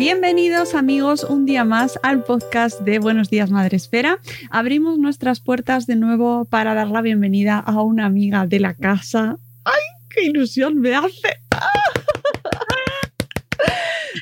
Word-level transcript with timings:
Bienvenidos 0.00 0.74
amigos 0.74 1.24
un 1.24 1.44
día 1.44 1.62
más 1.62 1.98
al 2.02 2.24
podcast 2.24 2.80
de 2.80 2.98
Buenos 2.98 3.28
días 3.28 3.50
Madre 3.50 3.76
Esfera. 3.76 4.18
Abrimos 4.48 4.96
nuestras 4.96 5.40
puertas 5.40 5.86
de 5.86 5.96
nuevo 5.96 6.46
para 6.46 6.72
dar 6.72 6.88
la 6.88 7.02
bienvenida 7.02 7.58
a 7.58 7.82
una 7.82 8.06
amiga 8.06 8.46
de 8.46 8.60
la 8.60 8.72
casa. 8.72 9.36
¡Ay, 9.62 9.82
qué 10.08 10.24
ilusión 10.24 10.80
me 10.80 10.94
hace! 10.94 11.42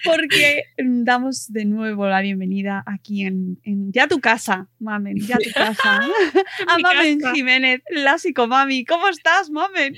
Porque 0.04 0.64
damos 0.78 1.52
de 1.52 1.64
nuevo 1.64 2.06
la 2.08 2.20
bienvenida 2.20 2.82
aquí 2.86 3.24
en, 3.24 3.58
en 3.64 3.92
ya 3.92 4.06
tu 4.08 4.20
casa, 4.20 4.68
Mamen, 4.78 5.16
ya 5.18 5.38
tu 5.38 5.50
casa. 5.54 6.00
a 6.68 6.78
Mamen 6.78 7.20
Jiménez, 7.34 7.80
la 7.90 8.18
psicomami. 8.18 8.84
¿Cómo 8.84 9.08
estás, 9.08 9.50
Mamen? 9.50 9.96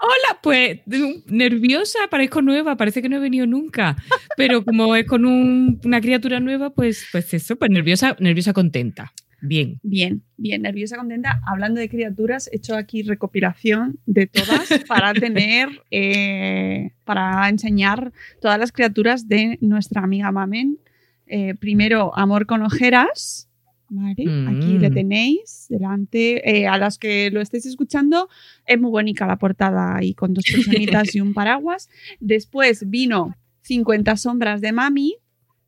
Hola, 0.00 0.40
pues 0.42 0.80
nerviosa, 1.26 1.98
parezco 2.10 2.42
nueva, 2.42 2.76
parece 2.76 3.02
que 3.02 3.08
no 3.08 3.16
he 3.16 3.20
venido 3.20 3.46
nunca, 3.46 3.96
pero 4.36 4.64
como 4.64 4.94
es 4.96 5.06
con 5.06 5.24
un- 5.26 5.80
una 5.84 6.00
criatura 6.00 6.40
nueva, 6.40 6.70
pues, 6.70 7.06
pues 7.12 7.32
eso, 7.34 7.56
pues 7.56 7.70
nerviosa, 7.70 8.16
nerviosa 8.20 8.52
contenta. 8.52 9.12
Bien. 9.42 9.78
Bien, 9.82 10.22
bien, 10.36 10.62
nerviosa, 10.62 10.96
contenta. 10.96 11.40
Hablando 11.46 11.80
de 11.80 11.88
criaturas, 11.88 12.48
he 12.52 12.56
hecho 12.56 12.76
aquí 12.76 13.02
recopilación 13.02 13.98
de 14.06 14.26
todas 14.28 14.68
para 14.88 15.12
tener, 15.12 15.68
eh, 15.90 16.92
para 17.04 17.48
enseñar 17.48 18.12
todas 18.40 18.58
las 18.58 18.72
criaturas 18.72 19.28
de 19.28 19.58
nuestra 19.60 20.02
amiga 20.02 20.30
Mamen. 20.32 20.78
Eh, 21.26 21.54
primero, 21.56 22.16
Amor 22.16 22.46
con 22.46 22.62
ojeras. 22.62 23.48
¿vale? 23.94 24.24
Aquí 24.48 24.78
le 24.78 24.88
Mm. 24.88 24.94
tenéis 24.94 25.66
delante. 25.68 26.48
Eh, 26.48 26.66
a 26.66 26.78
las 26.78 26.96
que 26.98 27.30
lo 27.30 27.42
estéis 27.42 27.66
escuchando, 27.66 28.30
es 28.66 28.80
muy 28.80 28.90
bonita 28.90 29.26
la 29.26 29.36
portada 29.36 29.96
ahí 29.96 30.14
con 30.14 30.32
dos 30.32 30.44
personitas 30.90 31.14
y 31.14 31.20
un 31.20 31.34
paraguas. 31.34 31.90
Después 32.18 32.88
vino 32.88 33.36
50 33.62 34.16
sombras 34.16 34.62
de 34.62 34.72
Mami, 34.72 35.16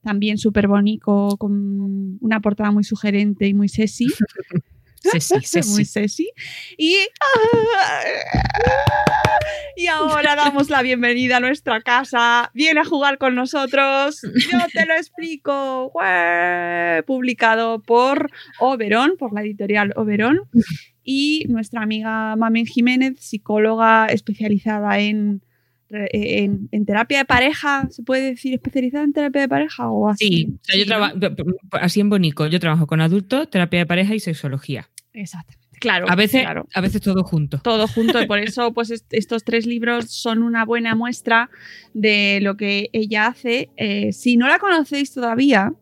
también 0.05 0.39
súper 0.39 0.69
bonito, 0.69 1.37
con 1.39 2.19
una 2.21 2.41
portada 2.41 2.71
muy 2.71 2.85
sugerente 2.85 3.49
y 3.49 3.55
muy 3.55 3.69
sexy. 3.69 4.07
Sesi, 5.05 5.41
sesi. 5.43 5.71
muy 5.75 5.85
sexy. 5.85 6.31
Y, 6.79 6.97
y 9.77 9.87
ahora 9.87 10.35
damos 10.35 10.71
la 10.71 10.81
bienvenida 10.83 11.37
a 11.37 11.41
nuestra 11.41 11.83
casa. 11.83 12.51
Viene 12.55 12.81
a 12.81 12.85
jugar 12.85 13.19
con 13.19 13.35
nosotros. 13.35 14.23
Yo 14.23 14.59
te 14.73 14.87
lo 14.87 14.95
explico. 14.95 15.93
¡Ué! 15.95 17.03
Publicado 17.07 17.83
por 17.83 18.31
Oberón, 18.61 19.17
por 19.19 19.35
la 19.35 19.43
editorial 19.43 19.93
Oberón. 19.97 20.41
Y 21.03 21.45
nuestra 21.49 21.83
amiga 21.83 22.35
Mamen 22.37 22.65
Jiménez, 22.65 23.17
psicóloga 23.21 24.07
especializada 24.07 25.01
en, 25.01 25.43
en, 25.91 26.69
en 26.73 26.87
terapia 26.87 27.19
de 27.19 27.25
pareja. 27.25 27.87
¿Se 27.91 28.03
puede 28.03 28.31
decir 28.31 28.55
especializada 28.55 29.05
en 29.05 29.13
terapia 29.13 29.43
de 29.43 29.49
pareja 29.49 29.89
o 29.91 30.09
así? 30.09 30.27
Sí, 30.29 30.49
o 30.55 30.65
sea, 30.65 30.77
yo 30.77 30.85
Sí, 30.85 30.91
¿no? 30.91 30.97
trabajo 30.97 31.19
así 31.73 32.01
en 32.01 32.11
Bonico. 32.11 32.47
Yo 32.47 32.61
trabajo 32.61 32.87
con 32.87 33.01
adultos, 33.01 33.49
terapia 33.51 33.81
de 33.81 33.87
pareja 33.87 34.15
y 34.15 34.21
sexología. 34.21 34.91
Exactamente. 35.13 35.63
Claro. 35.81 36.07
A 36.09 36.15
veces, 36.15 36.43
claro. 36.43 36.67
a 36.73 36.81
veces 36.81 37.03
todo 37.03 37.25
junto. 37.25 37.59
todo 37.59 37.87
junto 37.89 38.23
y 38.23 38.27
por 38.27 38.39
eso 38.41 38.73
pues 38.73 38.91
est- 38.91 39.13
estos 39.13 39.45
tres 39.45 39.67
libros 39.67 40.11
son 40.11 40.43
una 40.43 40.65
buena 40.65 40.95
muestra 40.95 41.51
de 41.93 42.39
lo 42.43 42.57
que 42.57 42.89
ella 42.93 43.27
hace. 43.27 43.69
Eh, 43.77 44.13
si 44.13 44.37
no 44.37 44.49
la 44.49 44.59
conocéis 44.59 45.13
todavía, 45.13 45.75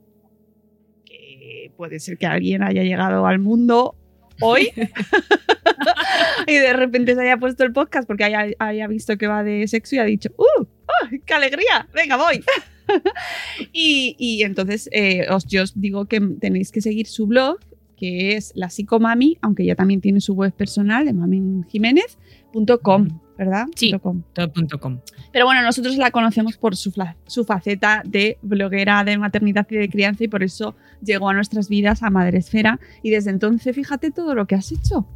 que 1.05 1.71
puede 1.77 2.01
ser 2.01 2.19
que 2.19 2.27
alguien 2.27 2.63
haya 2.63 2.83
llegado 2.83 3.27
al 3.27 3.39
mundo 3.39 3.95
hoy 4.43 4.71
y 6.47 6.55
de 6.55 6.73
repente 6.73 7.15
se 7.15 7.23
haya 7.23 7.37
puesto 7.37 7.65
el 7.65 7.73
podcast 7.73 8.07
porque 8.07 8.25
haya, 8.25 8.47
haya 8.59 8.87
visto 8.87 9.17
que 9.17 9.27
va 9.27 9.43
de 9.43 9.67
sexo 9.69 9.97
y 9.97 9.99
ha 9.99 10.05
dicho 10.05 10.31
¡Uh! 10.37 10.67
¡ay, 11.03 11.21
¡Qué 11.25 11.35
alegría! 11.35 11.89
¡Venga, 11.95 12.17
voy! 12.17 12.45
y, 13.73 14.17
y 14.19 14.43
entonces 14.43 14.89
eh, 14.93 15.27
os, 15.31 15.47
yo 15.47 15.63
os 15.63 15.81
digo 15.81 16.07
que 16.07 16.21
tenéis 16.21 16.73
que 16.73 16.81
seguir 16.81 17.07
su 17.07 17.27
blog 17.27 17.59
que 18.03 18.35
es 18.35 18.51
la 18.57 18.69
psicomami, 18.69 19.39
aunque 19.43 19.63
ella 19.63 19.77
también 19.77 20.01
tiene 20.01 20.21
su 20.21 20.35
web 20.35 20.53
personal 20.53 21.05
de 21.05 21.13
maminjiménez.com, 21.13 23.21
¿verdad? 23.39 23.67
Sí. 23.75 23.91
Punto 23.91 24.01
com. 24.03 24.23
Todo.com. 24.33 25.01
Pero 25.33 25.45
bueno, 25.47 25.63
nosotros 25.63 25.97
la 25.97 26.11
conocemos 26.11 26.57
por 26.57 26.77
su, 26.77 26.93
su 27.27 27.45
faceta 27.45 28.03
de 28.05 28.39
bloguera 28.43 29.03
de 29.05 29.17
maternidad 29.19 29.67
y 29.71 29.77
de 29.77 29.89
crianza 29.89 30.25
y 30.25 30.29
por 30.29 30.43
eso 30.43 30.75
llegó 31.03 31.29
a 31.31 31.35
nuestras 31.35 31.69
vidas 31.69 32.03
a 32.03 32.11
Madresfera 32.11 32.79
y 33.03 33.11
desde 33.11 33.31
entonces 33.31 33.75
fíjate 33.75 34.11
todo 34.11 34.35
lo 34.35 34.47
que 34.47 34.55
has 34.55 34.71
hecho. 34.73 35.07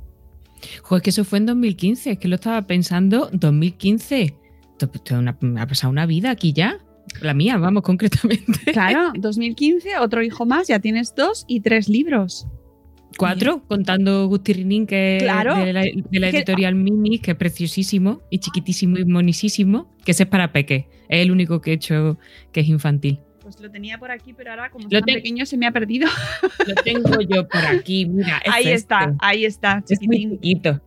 Joder, 0.83 1.03
que 1.03 1.11
eso 1.11 1.25
fue 1.25 1.39
en 1.39 1.47
2015, 1.47 2.13
es 2.13 2.19
que 2.19 2.29
lo 2.29 2.37
estaba 2.37 2.63
pensando, 2.67 3.29
2015. 3.33 4.23
Esto- 4.73 4.91
esto 4.95 5.15
es 5.15 5.21
una- 5.21 5.37
ha 5.63 5.67
pasado 5.67 5.91
una 5.91 6.07
vida 6.07 6.31
aquí 6.31 6.53
ya. 6.53 6.79
La 7.21 7.35
mía, 7.35 7.57
vamos, 7.57 7.83
concretamente. 7.83 8.73
Claro, 8.73 9.13
2015, 9.19 9.99
otro 9.99 10.23
hijo 10.23 10.45
más, 10.47 10.67
ya 10.69 10.81
tienes 10.81 11.15
dos 11.15 11.45
y 11.47 11.61
tres 11.61 11.89
libros. 11.89 12.47
Cuatro, 13.19 13.63
contando 13.67 14.27
Gustirrinín, 14.29 14.87
que 14.87 15.17
es 15.19 15.23
Claro. 15.23 15.57
de 15.57 15.73
la, 15.73 15.83
de 15.83 16.21
la 16.21 16.27
Es 16.29 16.33
que- 16.33 16.39
editorial 16.39 16.75
Mini, 16.75 17.19
que 17.19 17.33
es 17.33 17.37
preciosísimo 17.37 18.23
y 18.31 18.39
chiquitísimo 18.39 18.99
y 18.99 19.05
monisísimo, 19.05 19.95
que 20.05 20.11
ese 20.13 20.25
es 20.25 20.29
para 20.29 20.53
peque. 20.53 20.89
Es 21.09 21.21
el 21.23 21.31
único 21.31 21.61
que 21.61 21.71
he 21.71 21.75
hecho 21.75 22.19
que 22.53 22.61
es 22.61 22.69
infantil. 22.69 23.21
Pues 23.43 23.61
lo 23.61 23.71
tenía 23.71 23.97
por 23.99 24.11
aquí, 24.11 24.33
pero 24.33 24.51
ahora 24.51 24.71
como 24.71 24.87
es 24.87 24.91
tan 24.91 25.03
pequeño 25.03 25.47
se 25.47 25.57
me 25.57 25.67
ha 25.67 25.73
perdido. 25.73 26.09
Lo 26.67 26.75
tengo 26.83 27.21
yo 27.21 27.47
por 27.49 27.65
aquí, 27.65 28.05
mira. 28.07 28.43
es 28.45 28.53
ahí 28.53 28.69
está, 28.69 29.05
este. 29.05 29.17
ahí 29.21 29.45
está, 29.45 29.83
Es 29.89 30.01
muy 30.03 30.17
chiquitín. 30.17 30.31
chiquito. 30.41 30.81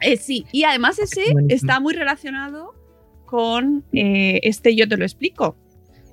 Eh, 0.00 0.16
sí, 0.16 0.44
y 0.50 0.64
además 0.64 0.98
ese 0.98 1.22
está 1.48 1.78
muy 1.78 1.94
relacionado 1.94 2.74
con 3.26 3.84
eh, 3.92 4.40
este 4.42 4.74
Yo 4.74 4.88
te 4.88 4.96
lo 4.96 5.04
explico. 5.04 5.56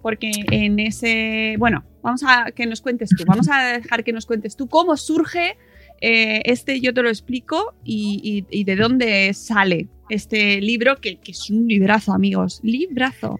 Porque 0.03 0.31
en 0.51 0.79
ese. 0.79 1.55
Bueno, 1.57 1.83
vamos 2.03 2.21
a 2.25 2.51
que 2.51 2.65
nos 2.67 2.81
cuentes 2.81 3.09
tú. 3.09 3.23
Vamos 3.25 3.49
a 3.49 3.79
dejar 3.79 4.03
que 4.03 4.13
nos 4.13 4.25
cuentes 4.25 4.55
tú 4.55 4.67
cómo 4.67 4.95
surge 4.95 5.57
eh, 6.01 6.41
este 6.45 6.79
Yo 6.79 6.93
te 6.93 7.01
lo 7.01 7.09
explico 7.09 7.73
y, 7.83 8.45
y- 8.49 8.63
de 8.63 8.75
dónde 8.75 9.33
sale 9.33 9.87
este 10.09 10.61
libro, 10.61 10.97
que, 10.97 11.17
que 11.17 11.31
es 11.31 11.49
un 11.49 11.67
librazo, 11.67 12.13
amigos. 12.13 12.59
Librazo. 12.63 13.39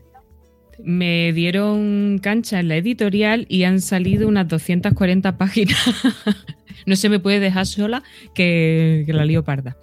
Me 0.84 1.34
dieron 1.34 2.20
cancha 2.22 2.60
en 2.60 2.68
la 2.68 2.78
editorial 2.78 3.46
y 3.50 3.64
han 3.64 3.82
salido 3.82 4.28
unas 4.28 4.48
240 4.48 5.38
páginas. 5.38 5.78
no 6.88 6.96
se 6.96 7.10
me 7.10 7.20
puede 7.20 7.40
dejar 7.40 7.68
sola 7.68 8.02
que, 8.34 9.06
la 9.08 9.26
lío 9.26 9.44
parda. 9.44 9.78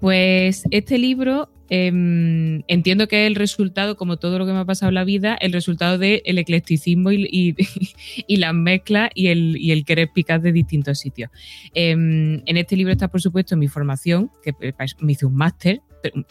Pues 0.00 0.62
este 0.70 0.96
libro 0.96 1.50
em, 1.68 2.62
entiendo 2.68 3.08
que 3.08 3.24
es 3.24 3.26
el 3.26 3.34
resultado, 3.34 3.96
como 3.96 4.16
todo 4.16 4.38
lo 4.38 4.46
que 4.46 4.52
me 4.52 4.60
ha 4.60 4.64
pasado 4.64 4.88
en 4.88 4.94
la 4.94 5.04
vida, 5.04 5.36
el 5.40 5.52
resultado 5.52 5.98
del 5.98 6.38
eclecticismo 6.38 7.10
y, 7.10 7.28
y, 7.30 7.56
y 8.26 8.36
las 8.36 8.54
mezclas 8.54 9.10
y 9.14 9.26
el, 9.26 9.84
querer 9.84 10.10
picar 10.14 10.40
de 10.40 10.52
distintos 10.52 11.00
sitios. 11.00 11.30
Em, 11.74 12.40
en 12.46 12.56
este 12.56 12.76
libro 12.76 12.92
está, 12.92 13.08
por 13.08 13.20
supuesto, 13.20 13.56
mi 13.56 13.66
formación, 13.66 14.30
que 14.42 14.54
eh, 14.60 14.72
me 15.00 15.12
hice 15.12 15.26
un 15.26 15.34
máster, 15.34 15.82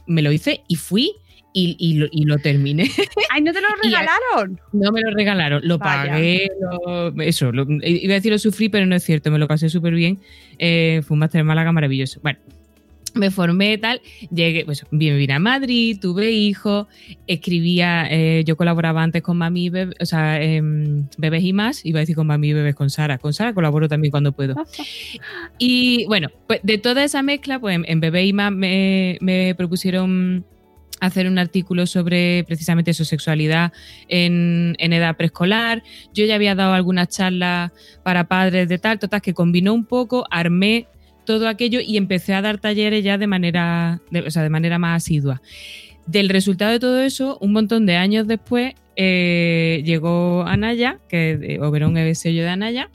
me 0.07 0.21
lo 0.21 0.31
hice 0.31 0.61
y 0.69 0.75
fui 0.75 1.11
y, 1.53 1.75
y 1.79 1.93
lo, 1.95 2.07
y 2.11 2.25
lo 2.25 2.37
terminé. 2.37 2.89
¡Ay, 3.31 3.41
no 3.41 3.51
te 3.53 3.61
lo 3.61 3.67
regalaron! 3.81 4.59
No 4.73 4.91
me 4.91 5.01
lo 5.01 5.11
regalaron, 5.11 5.61
lo 5.63 5.77
Vaya. 5.79 6.11
pagué, 6.11 6.49
lo- 6.61 7.21
eso, 7.21 7.51
lo- 7.51 7.65
iba 7.83 8.13
a 8.13 8.15
decir 8.15 8.31
lo 8.31 8.37
sufrí, 8.39 8.69
pero 8.69 8.85
no 8.85 8.95
es 8.95 9.03
cierto, 9.03 9.31
me 9.31 9.39
lo 9.39 9.47
pasé 9.47 9.69
súper 9.69 9.93
bien. 9.95 10.19
Eh, 10.59 11.01
fue 11.05 11.15
un 11.15 11.19
máster 11.19 11.41
en 11.41 11.47
Málaga 11.47 11.71
maravilloso. 11.71 12.19
Bueno, 12.21 12.37
me 13.15 13.31
formé 13.31 13.79
tal, 13.79 13.99
llegué, 14.31 14.63
pues 14.65 14.85
me 14.91 15.15
vine 15.15 15.33
a 15.33 15.39
Madrid, 15.39 15.97
tuve 15.99 16.29
hijos, 16.31 16.85
escribía, 17.25 18.05
eh, 18.11 18.43
yo 18.45 18.55
colaboraba 18.55 19.01
antes 19.01 19.23
con 19.23 19.37
Mami, 19.37 19.65
y 19.65 19.69
Bebé- 19.71 19.95
o 19.99 20.05
sea, 20.05 20.39
em, 20.39 21.07
Bebés 21.17 21.43
y 21.43 21.53
más, 21.53 21.83
iba 21.83 21.97
a 21.97 22.01
decir 22.01 22.15
con 22.15 22.27
Mami 22.27 22.49
y 22.49 22.53
Bebés 22.53 22.75
con 22.75 22.91
Sara, 22.91 23.17
con 23.17 23.33
Sara 23.33 23.53
colaboro 23.55 23.87
también 23.87 24.11
cuando 24.11 24.33
puedo. 24.33 24.53
Y 25.57 26.05
bueno, 26.05 26.27
pues 26.45 26.59
de 26.61 26.77
toda 26.77 27.03
esa 27.03 27.23
mezcla, 27.23 27.57
pues 27.59 27.75
en, 27.75 27.85
en 27.87 27.99
Bebé 27.99 28.25
y 28.25 28.33
más 28.33 28.51
me, 28.51 29.17
me 29.21 29.55
propusieron 29.55 30.45
hacer 30.99 31.27
un 31.27 31.37
artículo 31.37 31.85
sobre 31.85 32.43
precisamente 32.45 32.93
su 32.93 33.05
sexualidad 33.05 33.71
en, 34.07 34.75
en 34.79 34.93
edad 34.93 35.15
preescolar. 35.15 35.83
Yo 36.13 36.25
ya 36.25 36.35
había 36.35 36.55
dado 36.55 36.73
algunas 36.73 37.09
charlas 37.09 37.71
para 38.03 38.27
padres 38.27 38.69
de 38.69 38.77
tal, 38.77 38.99
que 39.21 39.33
combinó 39.33 39.73
un 39.73 39.85
poco, 39.85 40.25
armé 40.29 40.87
todo 41.25 41.47
aquello 41.47 41.79
y 41.85 41.97
empecé 41.97 42.33
a 42.33 42.41
dar 42.41 42.57
talleres 42.57 43.03
ya 43.03 43.17
de 43.17 43.27
manera, 43.27 44.01
o 44.25 44.31
sea, 44.31 44.43
de 44.43 44.49
manera 44.49 44.79
más 44.79 45.03
asidua. 45.03 45.41
Del 46.07 46.29
resultado 46.29 46.71
de 46.71 46.79
todo 46.79 47.01
eso, 47.01 47.37
un 47.41 47.51
montón 47.51 47.85
de 47.85 47.97
años 47.97 48.27
después, 48.27 48.73
eh, 48.95 49.83
llegó 49.85 50.43
Anaya, 50.47 50.99
que 51.09 51.37
eh, 51.41 51.59
Oberón 51.59 51.97
es 51.97 52.25
el 52.25 52.35
de 52.35 52.47
Anaya, 52.47 52.89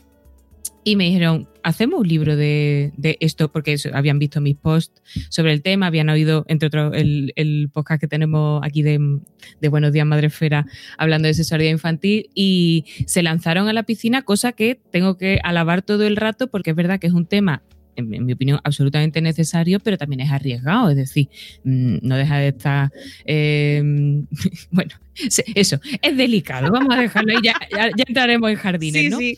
y 0.84 0.96
me 0.96 1.04
dijeron, 1.04 1.48
hacemos 1.62 2.00
un 2.00 2.08
libro 2.08 2.36
de, 2.36 2.92
de 2.96 3.16
esto, 3.20 3.52
porque 3.52 3.76
habían 3.92 4.18
visto 4.18 4.40
mis 4.40 4.56
posts 4.56 5.02
sobre 5.28 5.52
el 5.52 5.62
tema, 5.62 5.86
habían 5.86 6.08
oído, 6.08 6.44
entre 6.48 6.66
otros, 6.66 6.92
el, 6.96 7.32
el 7.36 7.70
podcast 7.72 8.00
que 8.00 8.08
tenemos 8.08 8.60
aquí 8.64 8.82
de, 8.82 9.20
de 9.60 9.68
Buenos 9.68 9.92
Días 9.92 10.06
Madresfera, 10.06 10.66
hablando 10.98 11.28
de 11.28 11.34
sexualidad 11.34 11.70
infantil, 11.70 12.30
y 12.34 12.84
se 13.06 13.22
lanzaron 13.22 13.68
a 13.68 13.72
la 13.72 13.84
piscina, 13.84 14.22
cosa 14.22 14.52
que 14.52 14.80
tengo 14.90 15.16
que 15.16 15.40
alabar 15.44 15.82
todo 15.82 16.04
el 16.06 16.16
rato, 16.16 16.48
porque 16.48 16.70
es 16.70 16.76
verdad 16.76 16.98
que 16.98 17.06
es 17.06 17.12
un 17.12 17.26
tema 17.26 17.62
en, 17.96 18.12
en 18.14 18.24
mi 18.26 18.32
opinión, 18.32 18.60
absolutamente 18.64 19.20
necesario, 19.20 19.80
pero 19.80 19.96
también 19.98 20.20
es 20.20 20.30
arriesgado. 20.30 20.90
Es 20.90 20.96
decir, 20.96 21.28
mm, 21.64 21.98
no 22.02 22.16
deja 22.16 22.38
de 22.38 22.48
estar. 22.48 22.90
eh, 23.24 23.82
bueno, 24.70 24.90
eso, 25.54 25.78
es 26.00 26.16
delicado. 26.16 26.70
Vamos 26.72 26.94
a 26.96 27.00
dejarlo 27.00 27.32
ahí, 27.32 27.38
ya, 27.42 27.54
ya- 27.70 27.90
ya 27.96 28.04
entraremos 28.06 28.50
en 28.50 28.56
jardines, 28.56 29.02
Sí, 29.02 29.08
¿no? 29.10 29.18
sí. 29.18 29.36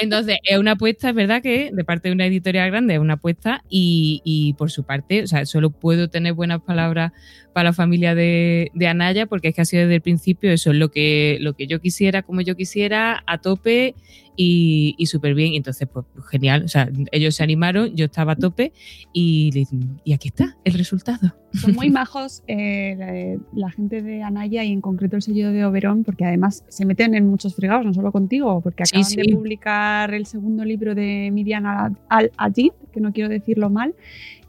Entonces, 0.00 0.38
es 0.42 0.58
una 0.58 0.72
apuesta, 0.72 1.10
es 1.10 1.14
verdad 1.14 1.40
que 1.42 1.70
de 1.72 1.84
parte 1.84 2.08
de 2.08 2.14
una 2.14 2.26
editorial 2.26 2.70
grande 2.70 2.94
es 2.94 3.00
una 3.00 3.14
apuesta 3.14 3.62
y, 3.70 4.20
y 4.24 4.54
por 4.54 4.70
su 4.72 4.84
parte, 4.84 5.22
o 5.22 5.26
sea, 5.26 5.46
solo 5.46 5.70
puedo 5.70 6.08
tener 6.08 6.32
buenas 6.32 6.60
palabras 6.62 7.12
para 7.52 7.70
la 7.70 7.72
familia 7.72 8.16
de, 8.16 8.70
de 8.74 8.86
Anaya 8.88 9.26
porque 9.26 9.48
es 9.48 9.54
que 9.54 9.60
ha 9.60 9.64
sido 9.64 9.82
desde 9.84 9.94
el 9.96 10.00
principio 10.00 10.50
eso 10.50 10.72
es 10.72 10.76
lo 10.76 10.90
que, 10.90 11.38
lo 11.40 11.52
que 11.54 11.68
yo 11.68 11.80
quisiera, 11.80 12.22
como 12.22 12.40
yo 12.40 12.56
quisiera, 12.56 13.22
a 13.28 13.38
tope 13.38 13.94
y, 14.36 14.94
y 14.98 15.06
súper 15.06 15.34
bien. 15.34 15.54
Entonces, 15.54 15.88
pues 15.92 16.04
genial, 16.30 16.64
o 16.64 16.68
sea, 16.68 16.88
ellos 17.12 17.34
se 17.36 17.42
animaron, 17.42 17.94
yo 17.94 18.06
estaba 18.06 18.32
a 18.32 18.36
tope 18.36 18.72
y, 19.12 19.66
y 20.04 20.12
aquí 20.12 20.28
está 20.28 20.56
el 20.64 20.74
resultado. 20.74 21.34
Son 21.52 21.74
muy 21.74 21.88
majos 21.90 22.42
eh, 22.48 23.36
la, 23.52 23.60
la 23.66 23.70
gente 23.70 24.02
de 24.02 24.22
Anaya 24.22 24.64
y 24.64 24.72
en 24.72 24.80
concreto 24.80 25.16
el 25.16 25.22
sello 25.22 25.52
de 25.52 25.64
Oberón, 25.64 26.04
porque 26.04 26.24
además 26.24 26.64
se 26.68 26.84
meten 26.84 27.14
en 27.14 27.28
muchos 27.28 27.54
fregados, 27.54 27.84
no 27.86 27.94
solo 27.94 28.10
contigo, 28.12 28.60
porque 28.60 28.84
Sí, 28.86 28.96
acaban 28.96 29.10
sí. 29.10 29.16
de 29.16 29.34
publicar 29.36 30.12
el 30.14 30.26
segundo 30.26 30.64
libro 30.64 30.94
de 30.94 31.30
Miriam 31.32 31.64
Al- 31.66 31.96
Al-Ajid, 32.08 32.72
que 32.92 33.00
no 33.00 33.12
quiero 33.12 33.28
decirlo 33.28 33.70
mal, 33.70 33.94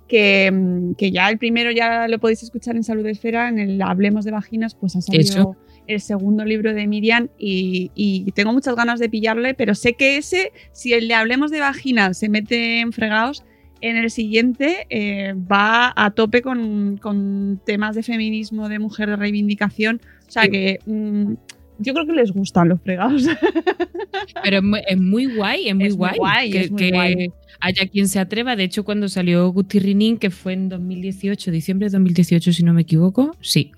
que, 0.08 0.52
mm, 0.52 0.94
que 0.96 1.12
ya 1.12 1.30
el 1.30 1.38
primero 1.38 1.72
ya 1.72 2.08
lo 2.08 2.20
podéis 2.20 2.44
escuchar 2.44 2.76
en 2.76 2.84
Salud 2.84 3.06
Esfera, 3.08 3.50
en 3.50 3.58
el 3.60 3.82
Hablemos 3.82 4.24
de 4.26 4.32
Vaginas, 4.32 4.76
pues 4.76 4.96
ha 4.96 5.02
salido. 5.02 5.56
El 5.88 6.02
segundo 6.02 6.46
libro 6.46 6.74
de 6.74 6.88
Miriam 6.88 7.30
y, 7.38 7.92
y 7.96 8.32
tengo 8.32 8.54
muchas 8.54 8.76
ganas 8.76 9.00
de 9.00 9.10
pillarle, 9.10 9.54
pero 9.54 9.76
sé 9.76 9.94
que 9.94 10.18
ese, 10.18 10.52
si 10.72 10.94
el 10.94 11.08
de 11.08 11.14
Hablemos 11.14 11.52
de 11.52 11.60
Vaginas 11.60 12.18
se 12.18 12.30
mete 12.30 12.80
en 12.80 12.92
fregados, 12.92 13.44
en 13.82 13.98
el 13.98 14.10
siguiente 14.10 14.88
eh, 14.90 15.34
va 15.34 15.94
a 15.96 16.12
tope 16.12 16.42
con, 16.42 16.98
con 16.98 17.62
temas 17.66 17.96
de 17.96 18.04
feminismo, 18.04 18.70
de 18.70 18.80
mujer, 18.80 19.10
de 19.10 19.16
reivindicación. 19.16 20.02
O 20.28 20.32
sea 20.32 20.48
que 20.48 20.80
mm, 20.86 21.34
yo 21.80 21.94
creo 21.94 22.06
que 22.06 22.14
les 22.14 22.32
gustan 22.32 22.70
los 22.70 22.82
fregados. 22.82 23.24
Pero 24.44 24.58
es 24.58 24.64
muy, 24.64 24.80
es 24.88 24.98
muy 25.00 25.26
guay, 25.36 25.70
es 25.70 25.76
muy 25.76 25.86
Es 25.86 25.98
muy 25.98 25.98
guay, 25.98 26.18
guay, 26.18 26.52
que, 26.52 26.60
es 26.62 26.72
muy 26.72 26.80
que 26.80 26.90
guay. 26.92 27.30
haya 27.60 27.88
quien 27.88 28.08
se 28.08 28.20
atreva. 28.20 28.56
De 28.56 28.64
hecho, 28.64 28.84
cuando 28.86 29.10
salió 29.10 29.50
Gusti 29.50 29.80
Rinin, 29.80 30.18
que 30.18 30.30
fue 30.32 30.54
en 30.54 30.70
2018, 30.70 31.52
diciembre 31.52 31.88
de 31.88 31.92
2018, 31.92 32.54
si 32.54 32.64
no 32.64 32.74
me 32.74 32.82
equivoco, 32.84 33.36
sí. 33.42 33.72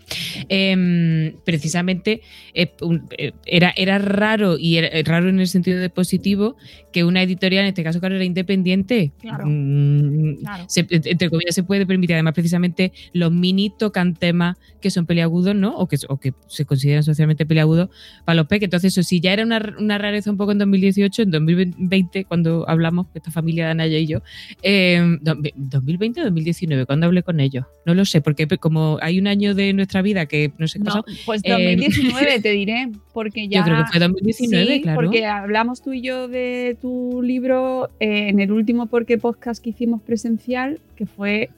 Em, 0.49 1.33
precisamente 1.43 2.21
eh, 2.53 2.71
eh, 3.17 3.31
era, 3.45 3.73
era 3.75 3.97
raro, 3.99 4.57
y 4.57 4.77
era, 4.77 4.87
eh, 4.87 5.03
raro 5.03 5.29
en 5.29 5.39
el 5.39 5.47
sentido 5.47 5.79
de 5.79 5.89
positivo, 5.89 6.55
que 6.93 7.03
una 7.03 7.21
editorial, 7.23 7.63
en 7.63 7.69
este 7.69 7.83
caso, 7.83 7.99
claro, 7.99 8.15
era 8.15 8.23
independiente. 8.25 9.11
Claro. 9.19 9.45
Mm, 9.47 10.35
Claro. 10.37 10.65
se- 10.67 10.85
entre 10.89 11.29
comillas, 11.29 11.55
se 11.55 11.63
puede 11.63 11.85
permitir. 11.85 12.15
Además, 12.15 12.33
precisamente 12.33 12.91
los 13.13 13.31
mini 13.31 13.71
tocan 13.77 14.13
temas 14.15 14.57
que 14.81 14.89
son 14.91 15.05
peliagudos, 15.05 15.55
¿no? 15.55 15.75
O 15.77 15.87
que, 15.87 15.97
o 16.09 16.17
que 16.19 16.33
se 16.47 16.65
consideran 16.65 17.03
socialmente 17.03 17.45
peliagudos 17.45 17.86
para 18.25 18.35
los 18.37 18.47
peques. 18.47 18.65
Entonces, 18.67 18.93
eso 18.93 19.03
sí, 19.03 19.19
ya 19.19 19.33
era 19.33 19.43
una, 19.43 19.75
una 19.79 19.97
rareza 19.97 20.29
un 20.31 20.37
poco 20.37 20.51
en 20.51 20.57
2018, 20.59 21.21
en 21.23 21.31
2020, 21.31 22.25
cuando 22.25 22.67
hablamos, 22.69 23.07
esta 23.13 23.31
familia 23.31 23.65
de 23.65 23.71
Anaya 23.71 23.97
y 23.97 24.07
yo, 24.07 24.21
eh, 24.63 25.01
do- 25.21 25.37
2020 25.55 26.21
o 26.21 26.23
2019, 26.25 26.85
cuando 26.85 27.05
hablé 27.07 27.23
con 27.23 27.39
ellos. 27.39 27.65
No 27.85 27.93
lo 27.93 28.05
sé, 28.05 28.21
porque 28.21 28.47
como 28.57 28.97
hay 29.01 29.19
un 29.19 29.27
año 29.27 29.55
de 29.55 29.73
nuestra 29.73 30.01
vida 30.01 30.25
que 30.25 30.51
no 30.57 30.67
sé 30.67 30.79
qué 30.79 30.85
No, 30.85 30.91
pasó, 31.03 31.05
pues 31.25 31.41
Eh, 31.43 31.75
2019 31.77 32.39
te 32.41 32.51
diré, 32.51 32.89
porque 33.13 33.47
ya... 33.47 33.59
yo 33.59 33.63
creo 33.65 33.77
que 33.77 33.91
fue 33.91 33.99
2019, 33.99 34.65
Sí, 34.75 34.81
claro. 34.81 34.95
porque 35.01 35.25
hablamos 35.25 35.81
tú 35.81 35.93
y 35.93 36.01
yo 36.01 36.27
de 36.27 36.77
tu 36.81 37.21
libro 37.23 37.89
eh, 37.99 38.29
en 38.29 38.39
el 38.39 38.51
último 38.51 38.87
Porque 38.87 39.17
Podcast 39.17 39.63
que 39.63 39.69
hicimos 39.71 40.01
presencial, 40.01 40.79
que 40.95 41.05
fue 41.05 41.49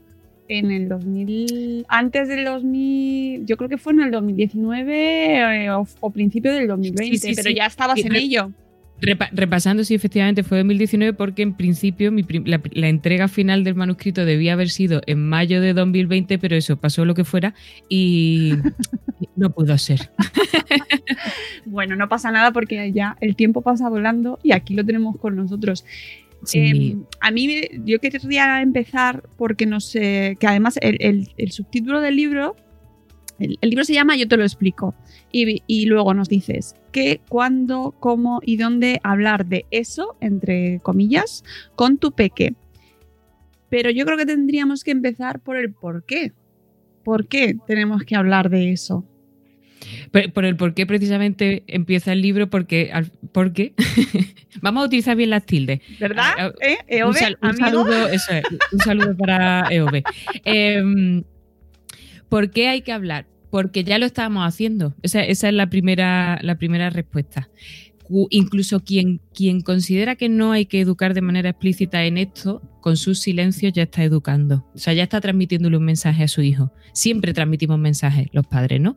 en 0.50 0.72
el 0.72 0.90
2000, 0.90 1.86
antes 1.88 2.28
del 2.28 2.44
2000, 2.44 3.46
yo 3.46 3.56
creo 3.56 3.70
que 3.70 3.78
fue 3.78 3.94
en 3.94 4.02
el 4.02 4.12
2019 4.12 5.64
eh, 5.66 5.70
o, 5.72 5.88
o 6.02 6.10
principio 6.12 6.52
del 6.54 6.68
2020, 6.68 7.18
Sí, 7.18 7.30
sí, 7.30 7.34
pero 7.36 7.50
sí. 7.50 7.56
ya 7.56 7.66
estabas 7.68 8.00
en 8.04 8.16
ello. 8.16 8.52
Repa- 9.02 9.30
repasando, 9.32 9.86
sí, 9.86 9.96
efectivamente 9.96 10.44
fue 10.44 10.58
2019 10.58 11.14
porque 11.14 11.42
en 11.42 11.54
principio 11.54 12.12
mi 12.12 12.24
prim- 12.24 12.44
la, 12.46 12.60
la 12.74 12.90
entrega 12.90 13.30
final 13.30 13.64
del 13.64 13.76
manuscrito 13.76 14.26
debía 14.26 14.52
haber 14.54 14.70
sido 14.70 15.02
en 15.08 15.26
mayo 15.26 15.62
de 15.62 15.74
2020, 15.74 16.38
pero 16.38 16.58
eso 16.58 16.76
pasó 16.76 17.06
lo 17.06 17.14
que 17.14 17.24
fuera 17.24 17.54
y 17.88 18.54
no 19.38 19.52
pudo 19.52 19.78
ser. 19.78 20.10
Bueno, 21.66 21.96
no 21.96 22.10
pasa 22.10 22.32
nada 22.32 22.52
porque 22.52 22.92
ya 22.92 23.16
el 23.22 23.36
tiempo 23.36 23.62
pasa 23.62 23.90
volando 23.90 24.40
y 24.44 24.54
aquí 24.54 24.74
lo 24.74 24.84
tenemos 24.84 25.18
con 25.18 25.36
nosotros. 25.36 25.86
Eh, 26.54 26.96
a 27.20 27.32
mí 27.32 27.50
yo 27.86 28.00
querría 28.00 28.62
empezar 28.62 29.28
porque 29.38 29.66
no 29.66 29.80
sé, 29.80 30.38
que 30.40 30.48
además 30.48 30.78
el, 30.82 31.28
el- 31.38 31.52
subtítulo 31.52 32.00
del 32.02 32.16
libro, 32.16 32.56
el, 33.40 33.58
el 33.62 33.70
libro 33.70 33.84
se 33.84 33.94
llama 33.94 34.16
Yo 34.16 34.28
te 34.28 34.38
lo 34.38 34.44
explico 34.44 34.96
y, 35.32 35.64
y 35.68 35.86
luego 35.86 36.14
nos 36.14 36.30
dices 36.30 36.76
qué, 36.92 37.22
cuándo, 37.30 37.94
cómo 38.00 38.40
y 38.44 38.58
dónde 38.58 39.00
hablar 39.04 39.46
de 39.48 39.66
eso, 39.72 40.16
entre 40.22 40.80
comillas, 40.80 41.44
con 41.76 41.98
tu 41.98 42.12
peque. 42.14 42.54
Pero 43.70 43.92
yo 43.92 44.06
creo 44.06 44.18
que 44.18 44.26
tendríamos 44.26 44.84
que 44.84 44.92
empezar 44.92 45.40
por 45.42 45.56
el 45.58 45.74
por 45.74 46.04
qué. 46.06 46.34
¿Por 47.04 47.28
qué 47.28 47.56
tenemos 47.68 48.04
que 48.04 48.16
hablar 48.16 48.50
de 48.50 48.72
eso? 48.72 49.06
Por, 50.12 50.32
por 50.34 50.46
el 50.46 50.56
por 50.56 50.74
qué 50.74 50.86
precisamente 50.86 51.64
empieza 51.68 52.12
el 52.12 52.22
libro, 52.22 52.50
porque, 52.50 52.90
al- 52.94 53.12
porque 53.32 53.74
vamos 54.62 54.84
a 54.84 54.86
utilizar 54.88 55.16
bien 55.16 55.30
las 55.30 55.46
tildes. 55.46 55.80
¿Verdad? 56.00 56.34
Ah, 56.38 56.52
¿Eh? 56.62 56.78
Un, 56.96 56.98
¿Eove, 57.00 57.20
sal- 57.20 57.38
un 57.42 57.58
saludo, 57.58 58.08
eso 58.08 58.34
es, 58.34 58.44
un 58.72 58.80
saludo 58.80 59.16
para 59.18 59.68
EOB. 59.72 60.04
Em, 60.44 61.24
¿Por 62.28 62.52
qué 62.52 62.68
hay 62.70 62.82
que 62.82 62.92
hablar? 62.92 63.26
Porque 63.50 63.84
ya 63.84 63.98
lo 63.98 64.06
estábamos 64.06 64.46
haciendo. 64.46 64.94
Esa, 65.02 65.24
esa 65.24 65.48
es 65.48 65.54
la 65.54 65.68
primera, 65.70 66.38
la 66.44 66.56
primera 66.60 66.90
respuesta. 66.92 67.50
Incluso 68.30 68.80
quien, 68.82 69.22
quien 69.34 69.62
considera 69.62 70.16
que 70.16 70.30
no 70.30 70.52
hay 70.52 70.66
que 70.66 70.82
educar 70.82 71.14
de 71.14 71.22
manera 71.22 71.50
explícita 71.50 72.04
en 72.06 72.18
esto, 72.18 72.62
con 72.82 72.98
sus 72.98 73.20
silencios 73.20 73.74
ya 73.74 73.84
está 73.84 74.04
educando. 74.04 74.66
O 74.74 74.78
sea, 74.78 74.94
ya 74.94 75.04
está 75.04 75.22
transmitiéndole 75.22 75.78
un 75.78 75.86
mensaje 75.86 76.24
a 76.24 76.28
su 76.28 76.42
hijo. 76.42 76.74
Siempre 76.94 77.34
transmitimos 77.34 77.78
mensajes, 77.78 78.28
los 78.32 78.48
padres, 78.48 78.82
¿no? 78.82 78.96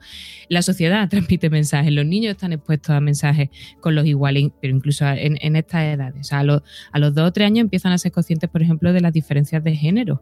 La 0.49 0.63
sociedad 0.63 1.09
transmite 1.11 1.51
mensajes, 1.51 1.93
los 1.93 2.07
niños 2.07 2.33
están 2.33 2.53
expuestos 2.53 2.91
a 2.91 3.01
mensajes 3.01 3.51
con 3.81 3.95
los 3.95 4.07
iguales, 4.07 4.51
pero 4.61 4.75
incluso 4.75 5.07
en, 5.07 5.37
en 5.41 5.57
estas 5.57 5.85
edades. 5.85 6.21
O 6.21 6.25
sea, 6.25 6.39
a 6.41 6.45
los, 6.45 6.63
a 6.93 6.99
los 6.99 7.15
dos 7.15 7.29
o 7.29 7.33
tres 7.33 7.47
años 7.47 7.63
empiezan 7.63 7.93
a 7.93 7.99
ser 7.99 8.13
conscientes, 8.13 8.49
por 8.49 8.63
ejemplo, 8.63 8.93
de 8.93 9.01
las 9.01 9.13
diferencias 9.13 9.63
de 9.63 9.77
género. 9.77 10.21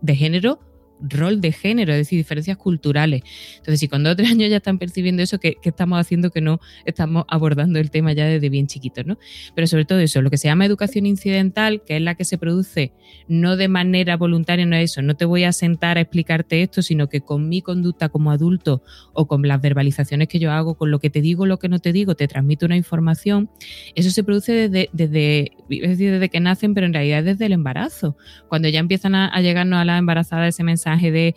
De 0.00 0.16
género 0.16 0.60
rol 1.00 1.40
de 1.40 1.52
género, 1.52 1.92
es 1.92 1.98
decir, 1.98 2.18
diferencias 2.18 2.56
culturales. 2.56 3.22
Entonces, 3.56 3.80
si 3.80 3.88
con 3.88 4.02
dos 4.02 4.12
o 4.12 4.16
tres 4.16 4.30
años 4.30 4.50
ya 4.50 4.56
están 4.56 4.78
percibiendo 4.78 5.22
eso, 5.22 5.38
¿qué, 5.38 5.56
estamos 5.62 5.98
haciendo 6.00 6.30
que 6.30 6.40
no 6.40 6.60
estamos 6.84 7.24
abordando 7.28 7.78
el 7.78 7.90
tema 7.90 8.12
ya 8.12 8.26
desde 8.26 8.48
bien 8.48 8.66
chiquitos? 8.66 9.06
¿no? 9.06 9.18
Pero 9.54 9.66
sobre 9.66 9.84
todo 9.84 9.98
eso, 9.98 10.22
lo 10.22 10.30
que 10.30 10.38
se 10.38 10.48
llama 10.48 10.64
educación 10.64 11.06
incidental, 11.06 11.82
que 11.84 11.96
es 11.96 12.02
la 12.02 12.14
que 12.14 12.24
se 12.24 12.38
produce 12.38 12.92
no 13.28 13.56
de 13.56 13.68
manera 13.68 14.16
voluntaria, 14.16 14.66
no 14.66 14.76
es 14.76 14.92
eso, 14.92 15.02
no 15.02 15.16
te 15.16 15.24
voy 15.24 15.44
a 15.44 15.52
sentar 15.52 15.98
a 15.98 16.00
explicarte 16.00 16.62
esto, 16.62 16.82
sino 16.82 17.08
que 17.08 17.20
con 17.20 17.48
mi 17.48 17.62
conducta 17.62 18.08
como 18.08 18.30
adulto 18.30 18.82
o 19.12 19.26
con 19.26 19.42
las 19.46 19.60
verbalizaciones 19.60 20.28
que 20.28 20.38
yo 20.38 20.52
hago, 20.52 20.76
con 20.76 20.90
lo 20.90 20.98
que 20.98 21.10
te 21.10 21.20
digo, 21.20 21.46
lo 21.46 21.58
que 21.58 21.68
no 21.68 21.78
te 21.78 21.92
digo, 21.92 22.14
te 22.14 22.28
transmito 22.28 22.66
una 22.66 22.76
información, 22.76 23.50
eso 23.94 24.10
se 24.10 24.24
produce 24.24 24.68
desde, 24.68 24.90
desde, 24.92 25.52
desde 25.68 26.28
que 26.28 26.40
nacen, 26.40 26.74
pero 26.74 26.86
en 26.86 26.94
realidad 26.94 27.22
desde 27.22 27.46
el 27.46 27.52
embarazo. 27.52 28.16
Cuando 28.48 28.68
ya 28.68 28.80
empiezan 28.80 29.14
a, 29.14 29.28
a 29.28 29.40
llegarnos 29.40 29.78
a 29.78 29.84
la 29.84 29.98
embarazada 29.98 30.48
ese 30.48 30.64
mensaje 30.64 30.85
de 30.94 31.34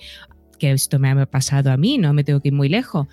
que 0.60 0.72
esto 0.72 1.00
me 1.00 1.10
ha 1.10 1.26
pasado 1.26 1.72
a 1.72 1.78
mí, 1.78 1.98
no 1.98 2.14
me 2.14 2.24
tengo 2.24 2.42
que 2.42 2.50
ir 2.50 2.54
muy 2.54 2.70
lejos. 2.70 3.08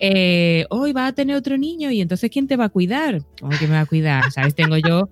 Eh, 0.00 0.66
hoy 0.68 0.92
va 0.92 1.06
a 1.06 1.12
tener 1.12 1.36
otro 1.36 1.56
niño 1.56 1.90
y 1.90 2.00
entonces 2.00 2.30
¿quién 2.30 2.46
te 2.46 2.56
va 2.56 2.64
a 2.64 2.68
cuidar? 2.68 3.22
¿Cómo 3.40 3.56
que 3.58 3.66
me 3.66 3.74
va 3.74 3.80
a 3.80 3.86
cuidar? 3.86 4.30
¿Sabes? 4.32 4.54
Tengo 4.54 4.76
yo, 4.76 5.08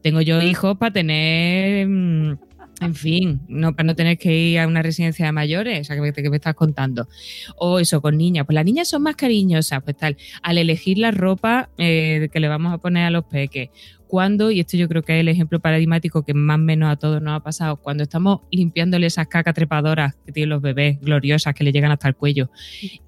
tengo 0.00 0.22
yo 0.22 0.40
hijos 0.40 0.78
para 0.78 0.92
tener, 0.92 1.86
mm, 1.86 2.38
en 2.80 2.94
fin, 2.94 3.40
no 3.48 3.74
para 3.74 3.86
no 3.86 3.94
tener 3.94 4.16
que 4.16 4.34
ir 4.34 4.58
a 4.60 4.66
una 4.66 4.82
residencia 4.82 5.26
de 5.26 5.32
mayores, 5.32 5.80
o 5.80 5.84
sea, 5.84 5.96
que 5.96 6.02
me, 6.02 6.12
que 6.12 6.30
me 6.30 6.36
estás 6.36 6.54
contando. 6.54 7.08
O 7.56 7.78
eso 7.80 8.00
con 8.00 8.16
niñas, 8.16 8.46
pues 8.46 8.54
las 8.54 8.64
niñas 8.64 8.88
son 8.88 9.02
más 9.02 9.16
cariñosas, 9.16 9.82
pues 9.82 9.96
tal, 9.96 10.16
al 10.42 10.58
elegir 10.58 10.98
la 10.98 11.10
ropa 11.10 11.68
eh, 11.76 12.28
que 12.32 12.40
le 12.40 12.48
vamos 12.48 12.72
a 12.72 12.78
poner 12.78 13.04
a 13.04 13.10
los 13.10 13.24
peques 13.24 13.70
cuando, 14.14 14.52
y 14.52 14.60
esto 14.60 14.76
yo 14.76 14.86
creo 14.86 15.02
que 15.02 15.16
es 15.16 15.22
el 15.22 15.28
ejemplo 15.28 15.58
paradigmático 15.58 16.22
que 16.22 16.34
más 16.34 16.54
o 16.54 16.58
menos 16.58 16.88
a 16.88 16.94
todos 16.94 17.20
nos 17.20 17.36
ha 17.36 17.40
pasado, 17.42 17.78
cuando 17.78 18.04
estamos 18.04 18.42
limpiándole 18.52 19.08
esas 19.08 19.26
cacas 19.26 19.54
trepadoras 19.54 20.14
que 20.24 20.30
tienen 20.30 20.50
los 20.50 20.62
bebés, 20.62 21.00
gloriosas, 21.00 21.52
que 21.52 21.64
le 21.64 21.72
llegan 21.72 21.90
hasta 21.90 22.06
el 22.06 22.14
cuello, 22.14 22.48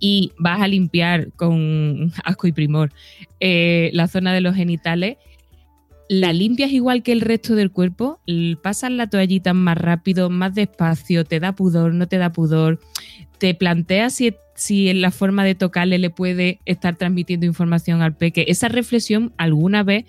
y 0.01 0.33
vas 0.37 0.61
a 0.61 0.67
limpiar 0.67 1.31
con 1.37 2.13
asco 2.25 2.49
y 2.49 2.53
primor 2.53 2.91
eh, 3.39 3.91
la 3.93 4.09
zona 4.09 4.35
de 4.35 4.41
los 4.41 4.57
genitales, 4.57 5.19
la 6.09 6.33
limpias 6.33 6.73
igual 6.73 7.05
que 7.05 7.13
el 7.13 7.21
resto 7.21 7.55
del 7.55 7.71
cuerpo, 7.71 8.19
pasas 8.61 8.91
la 8.91 9.09
toallita 9.09 9.55
más 9.55 9.79
rápido, 9.79 10.29
más 10.29 10.57
despacio, 10.57 11.25
te 11.25 11.39
da 11.39 11.53
pudor, 11.53 11.95
no 11.95 12.09
te 12.09 12.19
da 12.19 12.33
pudor, 12.33 12.81
te 13.39 13.55
planteas 13.55 14.15
si, 14.15 14.35
si 14.57 14.89
en 14.89 15.03
la 15.03 15.13
forma 15.13 15.45
de 15.45 15.55
tocarle 15.55 16.01
le 16.01 16.11
puede 16.11 16.59
estar 16.65 16.97
transmitiendo 16.97 17.47
información 17.47 18.03
al 18.03 18.17
peque. 18.17 18.47
Esa 18.49 18.67
reflexión 18.67 19.33
alguna 19.37 19.85
vez 19.85 20.05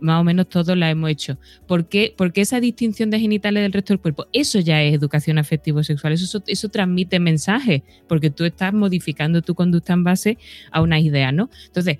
más 0.00 0.20
o 0.20 0.24
menos 0.24 0.48
todos 0.48 0.76
la 0.76 0.90
hemos 0.90 1.10
hecho. 1.10 1.38
¿Por 1.66 1.88
qué? 1.88 2.14
Porque 2.16 2.40
esa 2.40 2.60
distinción 2.60 3.10
de 3.10 3.20
genitales 3.20 3.62
del 3.62 3.72
resto 3.72 3.92
del 3.92 4.00
cuerpo, 4.00 4.26
eso 4.32 4.60
ya 4.60 4.82
es 4.82 4.94
educación 4.94 5.38
afectivo-sexual, 5.38 6.12
eso, 6.12 6.42
eso, 6.46 6.68
transmite 6.68 7.18
mensajes, 7.20 7.82
porque 8.08 8.30
tú 8.30 8.44
estás 8.44 8.72
modificando 8.72 9.42
tu 9.42 9.54
conducta 9.54 9.92
en 9.92 10.04
base 10.04 10.38
a 10.70 10.80
unas 10.82 11.02
ideas, 11.02 11.32
¿no? 11.32 11.50
Entonces, 11.66 11.98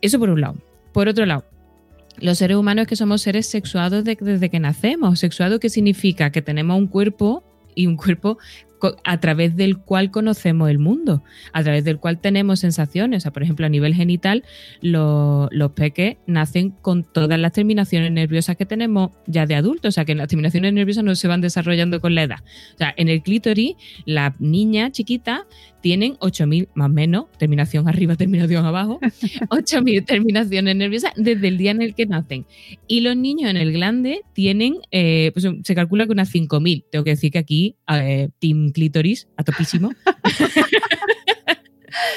eso 0.00 0.18
por 0.18 0.30
un 0.30 0.40
lado. 0.40 0.56
Por 0.92 1.08
otro 1.08 1.26
lado, 1.26 1.44
los 2.18 2.38
seres 2.38 2.56
humanos 2.56 2.82
es 2.82 2.88
que 2.88 2.96
somos 2.96 3.22
seres 3.22 3.46
sexuados 3.46 4.04
de- 4.04 4.16
desde 4.20 4.48
que 4.48 4.60
nacemos. 4.60 5.18
Sexuado 5.18 5.58
que 5.58 5.68
significa 5.68 6.30
que 6.30 6.42
tenemos 6.42 6.78
un 6.78 6.86
cuerpo 6.86 7.42
y 7.74 7.86
un 7.86 7.96
cuerpo 7.96 8.38
a 9.04 9.20
través 9.20 9.56
del 9.56 9.78
cual 9.78 10.10
conocemos 10.10 10.70
el 10.70 10.78
mundo, 10.78 11.22
a 11.52 11.62
través 11.62 11.84
del 11.84 11.98
cual 11.98 12.18
tenemos 12.18 12.60
sensaciones. 12.60 13.18
O 13.18 13.20
sea, 13.22 13.32
por 13.32 13.42
ejemplo, 13.42 13.66
a 13.66 13.68
nivel 13.68 13.94
genital, 13.94 14.44
lo- 14.80 15.48
los 15.52 15.72
peques 15.72 16.16
nacen 16.26 16.70
con 16.70 17.04
todas 17.04 17.38
las 17.38 17.52
terminaciones 17.52 18.12
nerviosas 18.12 18.56
que 18.56 18.66
tenemos 18.66 19.10
ya 19.26 19.46
de 19.46 19.54
adultos. 19.54 19.88
O 19.88 19.92
sea, 19.92 20.04
que 20.04 20.14
las 20.14 20.28
terminaciones 20.28 20.72
nerviosas 20.72 21.04
no 21.04 21.14
se 21.14 21.28
van 21.28 21.40
desarrollando 21.40 22.00
con 22.00 22.14
la 22.14 22.22
edad. 22.22 22.38
O 22.74 22.78
sea, 22.78 22.94
en 22.96 23.08
el 23.08 23.22
clítoris, 23.22 23.74
la 24.04 24.34
niña 24.38 24.90
chiquita 24.90 25.46
tienen 25.84 26.14
8.000 26.14 26.68
más 26.74 26.88
o 26.88 26.92
menos, 26.94 27.26
terminación 27.38 27.86
arriba, 27.86 28.16
terminación 28.24 28.64
abajo, 28.64 29.00
8.000 29.02 30.06
terminaciones 30.06 30.74
nerviosas 30.76 31.12
desde 31.14 31.46
el 31.48 31.58
día 31.58 31.72
en 31.72 31.82
el 31.82 31.94
que 31.94 32.06
nacen. 32.06 32.46
Y 32.86 33.00
los 33.00 33.18
niños 33.18 33.50
en 33.50 33.58
el 33.58 33.70
glande 33.70 34.22
tienen, 34.32 34.76
eh, 34.90 35.30
pues 35.34 35.46
se 35.62 35.74
calcula 35.74 36.06
que 36.06 36.12
unas 36.12 36.32
5.000. 36.32 36.84
Tengo 36.90 37.04
que 37.04 37.10
decir 37.10 37.30
que 37.32 37.38
aquí, 37.38 37.76
eh, 37.92 38.30
Team 38.38 38.70
Clítoris, 38.72 39.28
a 39.36 39.44
topísimo. 39.44 39.92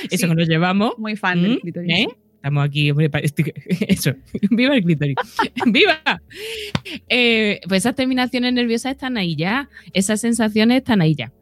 Eso 0.09 0.25
Sí. 0.25 0.27
que 0.29 0.35
nos 0.35 0.47
llevamos. 0.47 0.93
Muy 0.97 1.17
fan 1.17 1.41
del 1.41 1.57
¿Mm? 1.57 1.59
clítoris. 1.59 1.91
¿Eh? 1.91 2.07
Estamos 2.35 2.65
aquí, 2.65 2.89
hombre, 2.91 3.09
eso. 3.89 4.13
¡Viva 4.51 4.75
el 4.75 4.83
clítoris! 4.83 5.15
¡Viva! 5.65 5.99
Eh, 7.09 7.59
pues 7.67 7.79
esas 7.83 7.95
terminaciones 7.95 8.53
nerviosas 8.53 8.93
están 8.93 9.17
ahí 9.17 9.35
ya. 9.35 9.69
Esas 9.91 10.21
sensaciones 10.21 10.77
están 10.77 11.01
ahí 11.01 11.15
ya. 11.15 11.33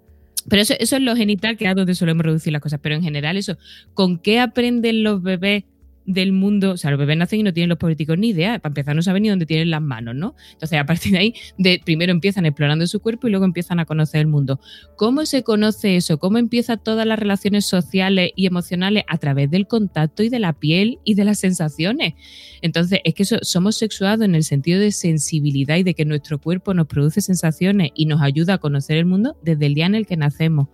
Pero 0.50 0.62
eso, 0.62 0.74
eso 0.80 0.96
es 0.96 1.02
lo 1.02 1.16
genital, 1.16 1.58
que 1.58 1.68
es 1.68 1.76
donde 1.76 1.96
solemos 1.96 2.26
reducir 2.26 2.54
las 2.54 2.62
cosas. 2.62 2.80
Pero 2.82 2.96
en 2.96 3.04
general, 3.04 3.38
eso, 3.38 3.58
¿con 3.94 4.20
qué 4.20 4.40
aprenden 4.40 5.04
los 5.04 5.22
bebés 5.22 5.64
del 6.06 6.32
mundo? 6.32 6.72
O 6.72 6.78
sea, 6.78 6.92
los 6.92 7.00
bebés 7.00 7.18
nacen 7.18 7.40
y 7.40 7.44
no 7.44 7.54
tienen 7.54 7.70
los 7.70 7.78
políticos 7.78 8.18
ni 8.18 8.30
idea. 8.30 8.60
Para 8.60 8.72
empezar, 8.72 8.96
no 8.96 9.02
saben 9.02 9.24
ni 9.24 9.30
dónde 9.30 9.46
tienen 9.46 9.70
las 9.70 9.82
manos, 9.82 10.16
¿no? 10.16 10.36
Entonces, 10.54 10.80
a 10.80 10.86
partir 10.86 11.12
de 11.14 11.18
ahí, 11.18 11.34
de, 11.58 11.82
primero 11.84 12.12
empiezan 12.12 12.46
explorando 12.46 12.86
su 12.88 13.00
cuerpo 13.00 13.28
y 13.28 13.32
luego 13.32 13.46
empiezan 13.46 13.80
a 13.80 13.86
conocer 13.86 14.22
el 14.22 14.28
mundo. 14.28 14.60
¿Cómo 14.96 15.26
se 15.26 15.44
conoce 15.44 15.96
eso? 15.96 16.18
¿Cómo 16.20 16.38
empiezan 16.38 16.82
todas 16.84 17.06
las 17.06 17.20
relaciones 17.20 17.66
sociales 17.66 18.32
y 18.36 18.46
emocionales? 18.46 19.04
A 19.08 19.18
través 19.18 19.50
del 19.50 19.68
contacto 19.68 20.24
y 20.24 20.30
de 20.30 20.40
la 20.40 20.54
piel 20.54 21.00
y 21.04 21.16
de 21.16 21.26
las 21.26 21.40
sensaciones. 21.40 22.14
Entonces, 22.62 23.00
es 23.04 23.14
que 23.14 23.26
somos 23.26 23.78
sexuados 23.78 24.26
en 24.26 24.36
el 24.36 24.44
sentido 24.44 24.80
de 24.80 24.92
sensibilidad 24.92 25.78
y 25.78 25.84
de 25.84 25.94
que 25.94 26.06
nuestro 26.06 26.40
cuerpo 26.40 26.74
nos 26.74 26.88
produce 26.88 27.22
sensaciones 27.22 27.92
y 27.96 28.06
nos 28.06 28.22
ayuda 28.22 28.56
a 28.56 28.58
conocer 28.58 28.98
el 28.98 29.06
mundo 29.06 29.38
desde 29.44 29.66
el 29.66 29.74
día 29.74 29.86
en 29.86 29.96
el 29.96 30.06
que 30.06 30.18
nacemos. 30.18 30.70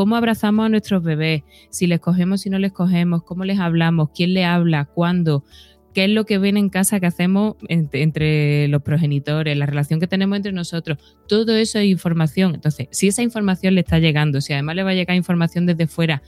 ¿Cómo 0.00 0.16
abrazamos 0.16 0.64
a 0.64 0.70
nuestros 0.70 1.02
bebés? 1.02 1.42
Si 1.68 1.86
les 1.86 2.00
cogemos, 2.00 2.40
si 2.40 2.48
no 2.48 2.58
les 2.58 2.72
cogemos, 2.72 3.22
cómo 3.22 3.44
les 3.44 3.58
hablamos, 3.58 4.08
quién 4.14 4.32
les 4.32 4.46
habla, 4.46 4.86
cuándo, 4.86 5.44
qué 5.92 6.04
es 6.04 6.10
lo 6.10 6.24
que 6.24 6.38
ven 6.38 6.56
en 6.56 6.70
casa 6.70 7.00
que 7.00 7.06
hacemos 7.06 7.56
entre, 7.68 8.66
los 8.68 8.80
progenitores, 8.80 9.54
la 9.58 9.66
relación 9.66 10.00
que 10.00 10.06
tenemos 10.06 10.38
entre 10.38 10.52
nosotros. 10.52 10.96
Todo 11.28 11.54
eso 11.54 11.78
es 11.78 11.84
información. 11.84 12.54
Entonces, 12.54 12.88
si 12.92 13.08
esa 13.08 13.20
información 13.20 13.74
le 13.74 13.82
está 13.82 13.98
llegando, 13.98 14.40
si 14.40 14.54
además 14.54 14.76
le 14.76 14.84
va 14.84 14.92
a 14.92 14.94
llegar 14.94 15.18
información 15.18 15.66
desde 15.66 15.86
fuera, 15.86 16.22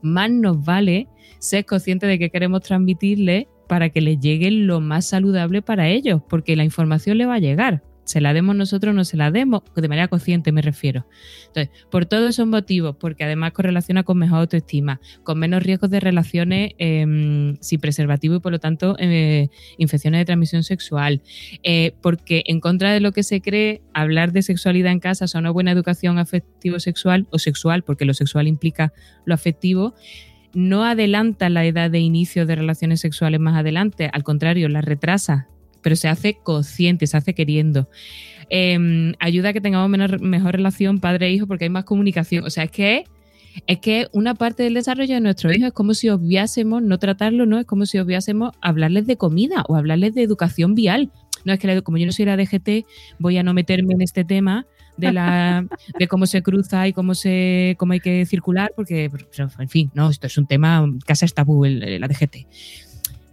más 0.00 0.30
nos 0.30 0.64
vale 0.64 1.06
ser 1.38 1.66
consciente 1.66 2.06
de 2.06 2.18
que 2.18 2.30
queremos 2.30 2.62
transmitirle 2.62 3.46
para 3.68 3.90
que 3.90 4.00
les 4.00 4.18
llegue 4.18 4.50
lo 4.50 4.80
más 4.80 5.06
saludable 5.06 5.60
para 5.60 5.90
ellos, 5.90 6.22
porque 6.30 6.56
la 6.56 6.64
información 6.64 7.18
le 7.18 7.26
va 7.26 7.34
a 7.34 7.40
llegar. 7.40 7.82
Se 8.08 8.22
la 8.22 8.32
demos 8.32 8.56
nosotros 8.56 8.92
o 8.92 8.94
no 8.94 9.04
se 9.04 9.18
la 9.18 9.30
demos, 9.30 9.62
de 9.76 9.86
manera 9.86 10.08
consciente 10.08 10.50
me 10.50 10.62
refiero. 10.62 11.06
Entonces, 11.48 11.68
por 11.90 12.06
todos 12.06 12.30
esos 12.30 12.46
motivos, 12.46 12.96
porque 12.96 13.24
además 13.24 13.52
correlaciona 13.52 14.02
con 14.02 14.16
mejor 14.16 14.38
autoestima, 14.38 14.98
con 15.24 15.38
menos 15.38 15.62
riesgos 15.62 15.90
de 15.90 16.00
relaciones 16.00 16.72
eh, 16.78 17.54
sin 17.60 17.80
preservativo 17.80 18.36
y 18.36 18.40
por 18.40 18.52
lo 18.52 18.60
tanto 18.60 18.96
eh, 18.98 19.50
infecciones 19.76 20.20
de 20.20 20.24
transmisión 20.24 20.62
sexual, 20.62 21.20
eh, 21.62 21.92
porque 22.00 22.44
en 22.46 22.60
contra 22.60 22.92
de 22.92 23.00
lo 23.00 23.12
que 23.12 23.22
se 23.22 23.42
cree, 23.42 23.82
hablar 23.92 24.32
de 24.32 24.40
sexualidad 24.40 24.90
en 24.92 25.00
casa 25.00 25.26
es 25.26 25.34
una 25.34 25.50
buena 25.50 25.72
educación 25.72 26.18
afectivo-sexual 26.18 27.26
o 27.30 27.38
sexual, 27.38 27.82
porque 27.82 28.06
lo 28.06 28.14
sexual 28.14 28.48
implica 28.48 28.94
lo 29.26 29.34
afectivo, 29.34 29.94
no 30.54 30.84
adelanta 30.84 31.50
la 31.50 31.66
edad 31.66 31.90
de 31.90 31.98
inicio 31.98 32.46
de 32.46 32.56
relaciones 32.56 33.00
sexuales 33.00 33.38
más 33.38 33.54
adelante, 33.54 34.08
al 34.10 34.24
contrario, 34.24 34.70
la 34.70 34.80
retrasa, 34.80 35.48
pero 35.82 35.96
se 35.96 36.08
hace 36.08 36.38
consciente, 36.42 37.06
se 37.06 37.16
hace 37.16 37.34
queriendo. 37.34 37.88
Eh, 38.50 39.12
ayuda 39.18 39.50
a 39.50 39.52
que 39.52 39.60
tengamos 39.60 39.88
menor, 39.90 40.20
mejor 40.20 40.52
relación 40.54 41.00
padre-hijo 41.00 41.46
porque 41.46 41.64
hay 41.64 41.70
más 41.70 41.84
comunicación. 41.84 42.44
O 42.44 42.50
sea, 42.50 42.64
es 42.64 42.70
que 42.70 43.04
es 43.66 43.78
que 43.80 44.06
una 44.12 44.34
parte 44.34 44.62
del 44.62 44.74
desarrollo 44.74 45.14
de 45.14 45.20
nuestro 45.20 45.52
hijo 45.52 45.66
es 45.66 45.72
como 45.72 45.92
si 45.94 46.08
obviásemos 46.08 46.80
no 46.82 46.98
tratarlo, 46.98 47.44
¿no? 47.44 47.58
Es 47.58 47.66
como 47.66 47.86
si 47.86 47.98
obviásemos 47.98 48.52
hablarles 48.60 49.06
de 49.06 49.16
comida 49.16 49.64
o 49.68 49.74
hablarles 49.74 50.14
de 50.14 50.22
educación 50.22 50.74
vial. 50.76 51.10
No 51.44 51.52
es 51.52 51.58
que 51.58 51.66
la- 51.66 51.80
como 51.82 51.98
yo 51.98 52.06
no 52.06 52.12
soy 52.12 52.24
la 52.26 52.36
DGT, 52.36 52.84
voy 53.18 53.36
a 53.38 53.42
no 53.42 53.54
meterme 53.54 53.94
en 53.94 54.02
este 54.02 54.24
tema 54.24 54.66
de 54.96 55.12
la 55.12 55.64
de 55.98 56.08
cómo 56.08 56.26
se 56.26 56.42
cruza 56.42 56.88
y 56.88 56.92
cómo 56.92 57.14
se 57.14 57.76
cómo 57.78 57.92
hay 57.92 58.00
que 58.00 58.26
circular 58.26 58.72
porque 58.74 59.08
en 59.60 59.68
fin, 59.68 59.90
no, 59.94 60.10
esto 60.10 60.26
es 60.26 60.36
un 60.38 60.46
tema 60.48 60.84
casa 61.06 61.24
es 61.24 61.34
tabú 61.34 61.64
el- 61.64 62.00
la 62.00 62.08
DGT. 62.08 62.46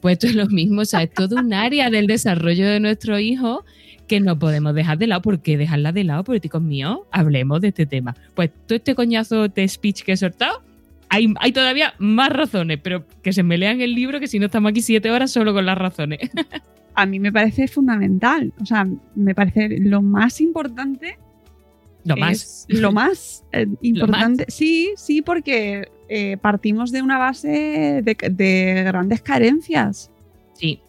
Pues 0.05 0.17
esto 0.17 0.27
es 0.27 0.35
lo 0.35 0.45
mismo, 0.45 0.81
o 0.81 0.85
sea, 0.85 1.01
es 1.01 1.11
todo 1.11 1.37
un 1.37 1.51
área 1.51 1.89
del 1.89 2.05
desarrollo 2.05 2.67
de 2.67 2.79
nuestro 2.79 3.17
hijo 3.17 3.65
que 4.07 4.19
no 4.19 4.37
podemos 4.37 4.75
dejar 4.75 4.99
de 4.99 5.07
lado. 5.07 5.23
¿Por 5.23 5.39
qué 5.39 5.57
dejarla 5.57 5.91
de 5.93 6.03
lado, 6.03 6.23
políticos 6.23 6.61
míos? 6.61 6.99
Hablemos 7.11 7.59
de 7.59 7.69
este 7.69 7.87
tema. 7.87 8.15
Pues 8.35 8.51
todo 8.67 8.75
este 8.75 8.93
coñazo 8.93 9.47
de 9.47 9.67
speech 9.67 10.03
que 10.03 10.11
he 10.11 10.17
soltado, 10.17 10.61
hay, 11.09 11.33
hay 11.39 11.51
todavía 11.51 11.95
más 11.97 12.29
razones, 12.29 12.79
pero 12.83 13.03
que 13.23 13.33
se 13.33 13.41
me 13.41 13.57
lean 13.57 13.81
el 13.81 13.95
libro 13.95 14.19
que 14.19 14.27
si 14.27 14.37
no 14.37 14.45
estamos 14.45 14.69
aquí 14.69 14.83
siete 14.83 15.09
horas 15.09 15.31
solo 15.31 15.55
con 15.55 15.65
las 15.65 15.75
razones. 15.75 16.19
A 16.93 17.07
mí 17.07 17.19
me 17.19 17.31
parece 17.31 17.67
fundamental. 17.67 18.53
O 18.61 18.65
sea, 18.67 18.87
me 19.15 19.33
parece 19.33 19.79
lo 19.79 20.03
más 20.03 20.39
importante. 20.39 21.17
Lo 22.03 22.15
más. 22.15 22.67
es 22.69 22.79
Lo 22.79 22.91
más 22.91 23.43
eh, 23.53 23.65
importante. 23.81 24.45
Sí, 24.49 24.93
sí, 24.97 25.23
porque 25.23 25.89
eh, 26.09 26.37
partimos 26.37 26.91
de 26.91 27.01
una 27.01 27.17
base 27.17 28.01
de, 28.03 28.17
de 28.31 28.83
grandes 28.83 29.21
carencias. 29.21 30.11
Sí. 30.53 30.81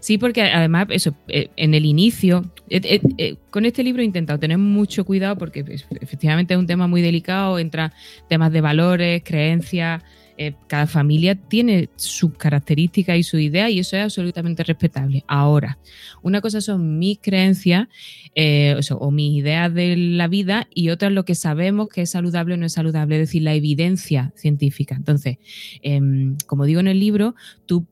Sí, 0.00 0.16
porque 0.16 0.42
además, 0.42 0.86
eso, 0.90 1.14
eh, 1.28 1.50
en 1.56 1.74
el 1.74 1.84
inicio, 1.84 2.50
eh, 2.70 3.00
eh, 3.18 3.36
con 3.50 3.66
este 3.66 3.84
libro 3.84 4.00
he 4.00 4.06
intentado 4.06 4.38
tener 4.38 4.56
mucho 4.56 5.04
cuidado 5.04 5.36
porque 5.36 5.62
pues, 5.62 5.86
efectivamente 6.00 6.54
es 6.54 6.58
un 6.58 6.66
tema 6.66 6.86
muy 6.86 7.02
delicado, 7.02 7.58
entra 7.58 7.92
temas 8.28 8.50
de 8.50 8.62
valores, 8.62 9.22
creencias. 9.22 10.02
Eh, 10.42 10.54
cada 10.68 10.86
familia 10.86 11.34
tiene 11.34 11.90
sus 11.96 12.32
características 12.32 13.18
y 13.18 13.22
su 13.22 13.38
idea 13.38 13.68
y 13.68 13.78
eso 13.78 13.98
es 13.98 14.04
absolutamente 14.04 14.64
respetable. 14.64 15.22
Ahora, 15.28 15.78
una 16.22 16.40
cosa 16.40 16.62
son 16.62 16.98
mis 16.98 17.18
creencias 17.18 17.88
eh, 18.34 18.80
o, 18.98 19.10
mis 19.10 19.36
ideas 19.36 19.74
de 19.74 19.98
la 19.98 20.28
vida 20.28 20.66
y 20.74 20.88
otra 20.88 21.08
es 21.08 21.14
lo 21.14 21.26
que 21.26 21.34
sabemos 21.34 21.90
que 21.90 22.00
es 22.00 22.10
saludable 22.10 22.54
o 22.54 22.56
no 22.56 22.64
es 22.64 22.72
saludable, 22.72 23.16
es 23.16 23.28
decir, 23.28 23.42
la 23.42 23.52
evidencia 23.52 24.32
científica. 24.34 24.94
Entonces, 24.94 25.36
em, 25.82 26.38
como 26.46 26.64
digo 26.64 26.80
en 26.80 26.88
el 26.88 27.00
libro, 27.00 27.34
tú 27.66 27.86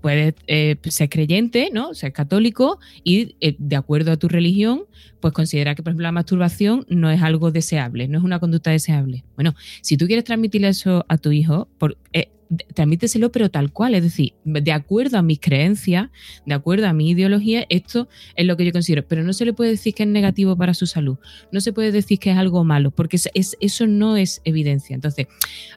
puedes 0.00 0.34
eh, 0.46 0.76
ser 0.84 1.08
creyente, 1.08 1.70
¿no? 1.72 1.94
Ser 1.94 2.12
católico 2.12 2.78
y 3.04 3.36
eh, 3.40 3.56
de 3.58 3.76
acuerdo 3.76 4.12
a 4.12 4.16
tu 4.16 4.28
religión, 4.28 4.82
pues 5.20 5.32
considera 5.34 5.74
que, 5.74 5.82
por 5.82 5.90
ejemplo, 5.90 6.04
la 6.04 6.12
masturbación 6.12 6.86
no 6.88 7.10
es 7.10 7.22
algo 7.22 7.50
deseable, 7.50 8.08
no 8.08 8.18
es 8.18 8.24
una 8.24 8.38
conducta 8.38 8.70
deseable. 8.70 9.24
Bueno, 9.34 9.54
si 9.82 9.96
tú 9.96 10.06
quieres 10.06 10.24
transmitirle 10.24 10.68
eso 10.68 11.04
a 11.08 11.18
tu 11.18 11.32
hijo, 11.32 11.68
por, 11.78 11.96
eh, 12.12 12.30
transmíteselo, 12.74 13.30
pero 13.30 13.50
tal 13.50 13.72
cual, 13.72 13.94
es 13.94 14.02
decir, 14.02 14.32
de 14.44 14.72
acuerdo 14.72 15.18
a 15.18 15.22
mis 15.22 15.38
creencias, 15.38 16.08
de 16.46 16.54
acuerdo 16.54 16.86
a 16.86 16.94
mi 16.94 17.10
ideología, 17.10 17.66
esto 17.68 18.08
es 18.36 18.46
lo 18.46 18.56
que 18.56 18.64
yo 18.64 18.72
considero, 18.72 19.06
pero 19.06 19.22
no 19.22 19.34
se 19.34 19.44
le 19.44 19.52
puede 19.52 19.72
decir 19.72 19.92
que 19.94 20.04
es 20.04 20.08
negativo 20.08 20.56
para 20.56 20.72
su 20.72 20.86
salud, 20.86 21.18
no 21.52 21.60
se 21.60 21.74
puede 21.74 21.92
decir 21.92 22.18
que 22.18 22.30
es 22.30 22.38
algo 22.38 22.64
malo, 22.64 22.90
porque 22.90 23.16
es, 23.16 23.28
es- 23.34 23.56
eso 23.60 23.86
no 23.86 24.16
es 24.16 24.40
evidencia. 24.44 24.94
Entonces, 24.94 25.26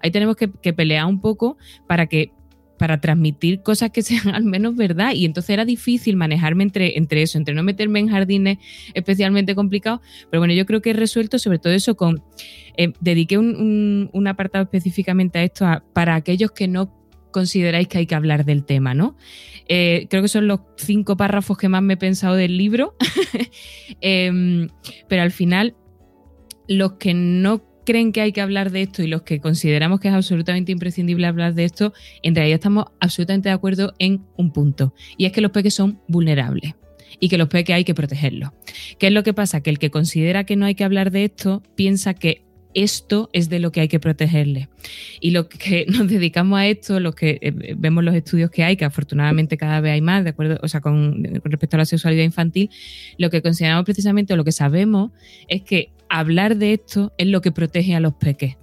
ahí 0.01 0.11
tenemos 0.11 0.37
que 0.37 0.47
pelear 0.73 1.05
un 1.07 1.19
poco 1.19 1.57
para 1.87 2.07
que 2.07 2.31
para 2.81 2.99
transmitir 2.99 3.61
cosas 3.61 3.91
que 3.91 4.01
sean 4.01 4.29
al 4.33 4.43
menos 4.43 4.75
verdad. 4.75 5.13
Y 5.13 5.25
entonces 5.25 5.51
era 5.51 5.65
difícil 5.65 6.15
manejarme 6.15 6.63
entre, 6.63 6.97
entre 6.97 7.21
eso, 7.21 7.37
entre 7.37 7.53
no 7.53 7.61
meterme 7.61 7.99
en 7.99 8.07
jardines 8.07 8.57
especialmente 8.95 9.53
complicados. 9.53 10.01
Pero 10.31 10.41
bueno, 10.41 10.55
yo 10.55 10.65
creo 10.65 10.81
que 10.81 10.89
he 10.89 10.93
resuelto 10.93 11.37
sobre 11.37 11.59
todo 11.59 11.73
eso 11.73 11.95
con... 11.95 12.23
eh, 12.77 12.91
dediqué 12.99 13.37
un, 13.37 14.09
apartado 14.27 14.63
específicamente 14.63 15.37
a 15.37 15.43
esto 15.43 15.67
para 15.93 16.15
aquellos 16.15 16.53
que 16.53 16.67
no 16.67 16.91
consideráis 17.29 17.87
que 17.87 17.99
hay 17.99 18.07
que 18.07 18.15
hablar 18.15 18.45
del 18.45 18.65
tema, 18.65 18.95
¿no? 18.95 19.15
Eh, 19.67 20.07
creo 20.09 20.23
que 20.23 20.27
son 20.27 20.47
los 20.47 20.61
cinco 20.77 21.15
párrafos 21.15 21.59
que 21.59 21.69
más 21.69 21.83
me 21.83 21.93
he 21.93 21.97
pensado 21.97 22.33
del 22.35 22.57
libro. 22.57 22.95
Em, 24.01 24.69
pero 25.07 25.21
al 25.21 25.31
final, 25.31 25.75
los 26.67 26.93
que 26.93 27.13
no 27.13 27.61
creen 27.85 28.11
que 28.11 28.21
hay 28.21 28.31
que 28.31 28.41
hablar 28.41 28.71
de 28.71 28.83
esto 28.83 29.03
y 29.03 29.07
los 29.07 29.23
que 29.23 29.39
consideramos 29.39 29.99
que 29.99 30.07
es 30.07 30.13
absolutamente 30.13 30.71
imprescindible 30.71 31.27
hablar 31.27 31.53
de 31.53 31.65
esto, 31.65 31.93
en 32.23 32.35
realidad 32.35 32.55
estamos 32.55 32.85
absolutamente 32.99 33.49
de 33.49 33.53
acuerdo 33.53 33.93
en 33.99 34.23
un 34.37 34.51
punto. 34.51 34.93
Y 35.17 35.25
es 35.25 35.31
que 35.31 35.41
los 35.41 35.51
peques 35.51 35.73
son 35.73 35.99
vulnerables 36.07 36.75
y 37.19 37.29
que 37.29 37.37
los 37.37 37.47
peques 37.47 37.75
hay 37.75 37.83
que 37.83 37.93
protegerlos. 37.93 38.51
¿Qué 38.99 39.07
es 39.07 39.13
lo 39.13 39.23
que 39.23 39.33
pasa? 39.33 39.61
Que 39.61 39.69
el 39.69 39.79
que 39.79 39.91
considera 39.91 40.45
que 40.45 40.55
no 40.55 40.65
hay 40.65 40.75
que 40.75 40.83
hablar 40.83 41.11
de 41.11 41.25
esto 41.25 41.63
piensa 41.75 42.13
que 42.13 42.43
esto 42.73 43.29
es 43.33 43.49
de 43.49 43.59
lo 43.59 43.71
que 43.71 43.81
hay 43.81 43.87
que 43.87 43.99
protegerle. 43.99 44.69
Y 45.19 45.31
los 45.31 45.47
que 45.47 45.85
nos 45.89 46.07
dedicamos 46.07 46.59
a 46.59 46.67
esto, 46.67 46.99
los 46.99 47.15
que 47.15 47.39
eh, 47.41 47.75
vemos 47.77 48.03
los 48.03 48.15
estudios 48.15 48.49
que 48.49 48.63
hay, 48.63 48.77
que 48.77 48.85
afortunadamente 48.85 49.57
cada 49.57 49.81
vez 49.81 49.93
hay 49.93 50.01
más, 50.01 50.23
de 50.23 50.31
acuerdo, 50.31 50.59
o 50.61 50.67
sea, 50.67 50.81
con, 50.81 51.23
con 51.23 51.51
respecto 51.51 51.77
a 51.77 51.79
la 51.79 51.85
sexualidad 51.85 52.23
infantil, 52.23 52.69
lo 53.17 53.29
que 53.29 53.41
consideramos 53.41 53.85
precisamente, 53.85 54.33
o 54.33 54.37
lo 54.37 54.43
que 54.43 54.51
sabemos, 54.51 55.11
es 55.47 55.61
que 55.61 55.89
hablar 56.09 56.57
de 56.57 56.73
esto 56.73 57.13
es 57.17 57.27
lo 57.27 57.41
que 57.41 57.51
protege 57.51 57.95
a 57.95 57.99
los 57.99 58.13
peques. 58.13 58.57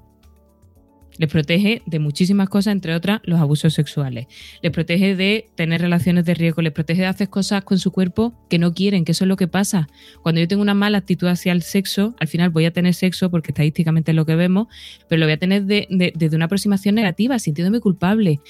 Les 1.19 1.29
protege 1.29 1.83
de 1.85 1.99
muchísimas 1.99 2.49
cosas, 2.49 2.73
entre 2.73 2.95
otras 2.95 3.21
los 3.25 3.41
abusos 3.41 3.75
sexuales. 3.75 4.27
Les 4.63 4.73
protege 4.73 5.17
de 5.17 5.49
tener 5.57 5.81
relaciones 5.81 6.25
de 6.25 6.35
riesgo, 6.35 6.63
les 6.63 6.73
protege 6.73 7.03
de 7.03 7.07
hacer 7.09 7.29
cosas 7.29 7.65
con 7.65 7.79
su 7.79 7.91
cuerpo 7.91 8.33
que 8.49 8.59
no 8.59 8.73
quieren, 8.73 9.05
que 9.05 9.13
eso 9.13 9.25
es 9.25 9.29
lo 9.29 9.37
que 9.37 9.49
pasa. 9.49 9.89
Cuando 10.23 10.41
yo 10.41 10.49
tengo 10.49 10.63
una 10.63 10.75
mala 10.75 10.99
actitud 10.99 11.27
hacia 11.27 11.53
el 11.53 11.63
sexo, 11.63 12.15
al 12.21 12.29
final 12.29 12.51
voy 12.51 12.65
a 12.67 12.71
tener 12.73 12.95
sexo, 12.95 13.31
porque 13.31 13.51
estadísticamente 13.51 14.13
es 14.13 14.17
lo 14.17 14.25
que 14.27 14.37
vemos, 14.37 14.69
pero 15.09 15.19
lo 15.21 15.27
voy 15.27 15.33
a 15.35 15.39
tener 15.39 15.65
de- 15.65 15.87
de- 15.91 16.13
desde 16.17 16.37
una 16.37 16.45
aproximación 16.47 16.95
negativa, 16.95 17.39
sintiéndome 17.39 17.81
culpable. 17.81 18.41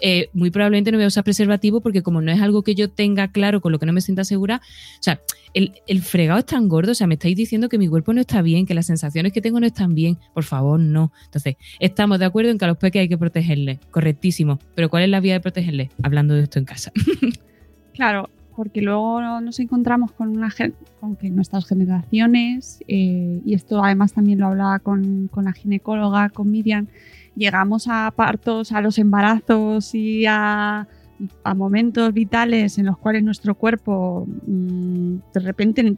Eh, 0.00 0.28
muy 0.32 0.50
probablemente 0.50 0.92
no 0.92 0.98
voy 0.98 1.04
a 1.04 1.08
usar 1.08 1.24
preservativo 1.24 1.80
porque 1.80 2.02
como 2.02 2.20
no 2.20 2.30
es 2.30 2.40
algo 2.40 2.62
que 2.62 2.74
yo 2.74 2.90
tenga 2.90 3.28
claro, 3.28 3.60
con 3.60 3.72
lo 3.72 3.78
que 3.78 3.86
no 3.86 3.92
me 3.92 4.00
sienta 4.00 4.24
segura, 4.24 4.60
o 4.98 5.02
sea, 5.02 5.20
el, 5.54 5.72
el 5.86 6.02
fregado 6.02 6.38
es 6.38 6.46
tan 6.46 6.68
gordo, 6.68 6.92
o 6.92 6.94
sea, 6.94 7.06
me 7.06 7.14
estáis 7.14 7.36
diciendo 7.36 7.68
que 7.68 7.78
mi 7.78 7.88
cuerpo 7.88 8.12
no 8.12 8.20
está 8.20 8.42
bien, 8.42 8.66
que 8.66 8.74
las 8.74 8.86
sensaciones 8.86 9.32
que 9.32 9.40
tengo 9.40 9.58
no 9.58 9.66
están 9.66 9.94
bien, 9.94 10.18
por 10.34 10.44
favor, 10.44 10.78
no. 10.78 11.12
Entonces, 11.24 11.56
estamos 11.80 12.18
de 12.18 12.26
acuerdo 12.26 12.50
en 12.50 12.58
que 12.58 12.64
a 12.66 12.68
los 12.68 12.76
peques 12.76 13.00
hay 13.00 13.08
que 13.08 13.18
protegerles, 13.18 13.78
correctísimo, 13.90 14.58
pero 14.74 14.90
¿cuál 14.90 15.04
es 15.04 15.08
la 15.08 15.20
vía 15.20 15.32
de 15.34 15.40
protegerles? 15.40 15.90
Hablando 16.02 16.34
de 16.34 16.42
esto 16.42 16.58
en 16.58 16.64
casa. 16.64 16.92
Claro, 17.96 18.28
porque 18.54 18.82
luego 18.82 19.22
nos 19.40 19.58
encontramos 19.58 20.12
con, 20.12 20.28
una, 20.28 20.52
con 21.00 21.16
que 21.16 21.30
nuestras 21.30 21.66
generaciones, 21.66 22.80
eh, 22.88 23.40
y 23.44 23.54
esto 23.54 23.82
además 23.82 24.12
también 24.12 24.38
lo 24.38 24.48
hablaba 24.48 24.78
con, 24.80 25.28
con 25.28 25.44
la 25.44 25.52
ginecóloga, 25.52 26.28
con 26.28 26.50
Miriam, 26.50 26.88
llegamos 27.36 27.86
a 27.88 28.10
partos, 28.14 28.72
a 28.72 28.80
los 28.80 28.98
embarazos 28.98 29.94
y 29.94 30.26
a, 30.26 30.88
momentos 31.54 32.12
vitales 32.12 32.76
en 32.76 32.84
los 32.84 32.98
cuales 32.98 33.22
nuestro 33.22 33.54
cuerpo 33.54 34.26
mm, 34.46 35.16
de 35.32 35.40
repente 35.40 35.96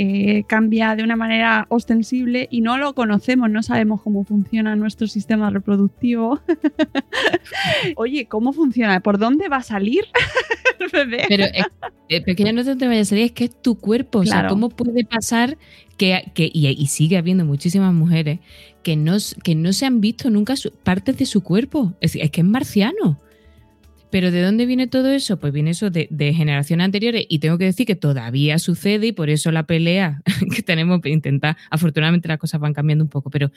eh, 0.00 0.44
cambia 0.46 0.94
de 0.94 1.02
una 1.02 1.16
manera 1.16 1.66
ostensible 1.70 2.46
y 2.52 2.60
no 2.60 2.78
lo 2.78 2.94
conocemos, 2.94 3.50
no 3.50 3.64
sabemos 3.64 4.00
cómo 4.02 4.22
funciona 4.22 4.76
nuestro 4.76 5.08
sistema 5.08 5.50
reproductivo. 5.50 6.40
Oye, 7.96 8.26
¿cómo 8.26 8.52
funciona? 8.52 9.00
¿Por 9.00 9.18
dónde 9.18 9.48
va 9.48 9.56
a 9.56 9.62
salir 9.62 10.04
el 10.78 10.88
bebé? 10.92 11.24
Pero 11.28 11.44
es, 11.44 11.66
eh, 12.08 12.20
pequeña 12.22 12.52
no 12.52 12.64
te 12.76 12.86
vaya 12.86 13.00
a 13.00 13.04
salir, 13.04 13.24
es 13.24 13.32
que 13.32 13.44
es 13.44 13.62
tu 13.62 13.76
cuerpo. 13.76 14.20
O 14.20 14.24
sea. 14.24 14.46
¿cómo 14.48 14.68
puede 14.68 15.04
pasar 15.04 15.58
que, 15.96 16.30
que- 16.34 16.50
y, 16.52 16.68
y 16.68 16.86
sigue 16.86 17.16
habiendo 17.16 17.44
muchísimas 17.44 17.92
mujeres 17.92 18.38
que 18.82 18.96
no, 18.96 19.16
que 19.42 19.54
no 19.54 19.72
se 19.72 19.86
han 19.86 20.00
visto 20.00 20.30
nunca 20.30 20.56
su- 20.56 20.70
partes 20.72 21.18
de 21.18 21.26
su 21.26 21.42
cuerpo? 21.42 21.94
Es 22.00 22.12
que 22.12 22.40
es 22.40 22.44
marciano. 22.46 23.18
Pero 24.10 24.30
¿de 24.30 24.42
dónde 24.42 24.64
viene 24.66 24.86
todo 24.86 25.08
eso? 25.10 25.38
Pues 25.38 25.52
viene 25.52 25.70
eso 25.70 25.90
de, 25.90 26.08
generaciones 26.34 26.84
anteriores 26.84 27.26
y 27.28 27.38
tengo 27.40 27.58
que 27.58 27.64
decir 27.64 27.86
que 27.86 27.96
todavía 27.96 28.58
sucede 28.58 29.08
y 29.08 29.12
por 29.12 29.28
eso 29.30 29.52
la 29.52 29.64
pelea 29.66 30.22
que 30.54 30.62
tenemos 30.62 31.00
que 31.00 31.10
intentar, 31.10 31.56
afortunadamente 31.70 32.28
las 32.28 32.38
cosas 32.38 32.60
van 32.60 32.72
cambiando 32.74 33.04
un 33.04 33.10
poco, 33.10 33.30
pero 33.30 33.50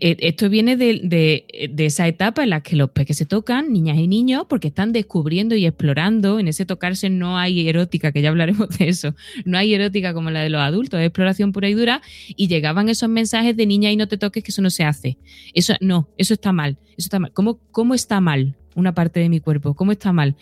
el- 0.00 0.16
esto 0.20 0.48
viene 0.48 0.76
de, 0.76 1.00
de- 1.02 1.68
de 1.72 1.86
esa 1.86 2.06
etapa 2.06 2.44
en 2.44 2.50
la 2.50 2.60
que 2.62 2.76
los 2.76 2.90
peques 2.90 3.16
se 3.16 3.26
tocan, 3.26 3.72
niñas 3.72 3.98
y 3.98 4.06
niños, 4.06 4.44
porque 4.48 4.68
están 4.68 4.92
descubriendo 4.92 5.56
y 5.56 5.66
explorando. 5.66 6.38
En 6.38 6.46
ese 6.46 6.64
tocarse 6.66 7.10
no 7.10 7.36
hay 7.36 7.68
erótica, 7.68 8.12
que 8.12 8.22
ya 8.22 8.28
hablaremos 8.28 8.68
de 8.78 8.88
eso. 8.88 9.16
No 9.44 9.58
hay 9.58 9.74
erótica 9.74 10.14
como 10.14 10.30
la 10.30 10.40
de 10.40 10.50
los 10.50 10.60
adultos, 10.60 11.00
es 11.00 11.06
exploración 11.06 11.50
pura 11.50 11.68
y 11.68 11.74
dura. 11.74 12.00
Y 12.28 12.46
llegaban 12.46 12.88
esos 12.88 13.08
mensajes 13.08 13.56
de 13.56 13.66
niña 13.66 13.90
y 13.90 13.96
no 13.96 14.06
te 14.06 14.18
toques, 14.18 14.44
que 14.44 14.52
eso 14.52 14.62
no 14.62 14.70
se 14.70 14.84
hace. 14.84 15.18
Eso 15.52 15.74
no, 15.80 16.08
eso 16.16 16.34
está 16.34 16.52
mal. 16.52 16.78
Eso 16.90 17.06
está 17.06 17.18
mal. 17.18 17.32
¿Cómo, 17.32 17.58
cómo 17.72 17.94
está 17.94 18.20
mal 18.20 18.56
una 18.74 18.94
parte 18.94 19.20
de 19.20 19.28
mi 19.28 19.40
cuerpo? 19.40 19.74
¿Cómo 19.74 19.92
está 19.92 20.12
mal? 20.12 20.36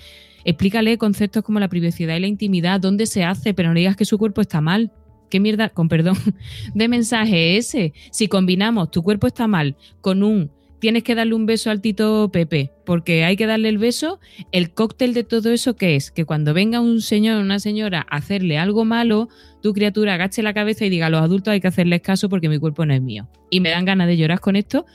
Explícale 0.44 0.98
conceptos 0.98 1.42
como 1.42 1.60
la 1.60 1.68
privacidad 1.68 2.16
y 2.16 2.20
la 2.20 2.26
intimidad, 2.26 2.80
dónde 2.80 3.06
se 3.06 3.24
hace, 3.24 3.54
pero 3.54 3.68
no 3.68 3.74
digas 3.74 3.96
que 3.96 4.04
su 4.04 4.18
cuerpo 4.18 4.40
está 4.40 4.60
mal. 4.60 4.92
¿Qué 5.28 5.38
mierda, 5.38 5.68
con 5.68 5.88
perdón, 5.88 6.16
de 6.74 6.88
mensaje 6.88 7.56
es 7.56 7.74
ese? 7.74 7.92
Si 8.10 8.28
combinamos 8.28 8.90
tu 8.90 9.02
cuerpo 9.02 9.26
está 9.26 9.46
mal 9.46 9.76
con 10.00 10.22
un 10.22 10.50
tienes 10.80 11.04
que 11.04 11.14
darle 11.14 11.34
un 11.34 11.46
beso 11.46 11.70
al 11.70 11.80
tito 11.80 12.30
Pepe 12.32 12.72
porque 12.84 13.24
hay 13.24 13.36
que 13.36 13.46
darle 13.46 13.68
el 13.68 13.78
beso, 13.78 14.18
el 14.50 14.72
cóctel 14.72 15.14
de 15.14 15.22
todo 15.22 15.52
eso 15.52 15.76
que 15.76 15.94
es 15.94 16.10
que 16.10 16.24
cuando 16.24 16.52
venga 16.54 16.80
un 16.80 17.00
señor 17.02 17.36
o 17.36 17.40
una 17.42 17.60
señora 17.60 18.06
a 18.10 18.16
hacerle 18.16 18.58
algo 18.58 18.84
malo, 18.84 19.28
tu 19.62 19.72
criatura 19.72 20.14
agache 20.14 20.42
la 20.42 20.54
cabeza 20.54 20.84
y 20.84 20.90
diga 20.90 21.06
a 21.06 21.10
los 21.10 21.20
adultos 21.20 21.52
hay 21.52 21.60
que 21.60 21.68
hacerles 21.68 22.00
caso 22.00 22.28
porque 22.28 22.48
mi 22.48 22.58
cuerpo 22.58 22.84
no 22.84 22.94
es 22.94 23.02
mío. 23.02 23.28
Y 23.50 23.60
me 23.60 23.70
dan 23.70 23.84
ganas 23.84 24.08
de 24.08 24.16
llorar 24.16 24.40
con 24.40 24.56
esto 24.56 24.86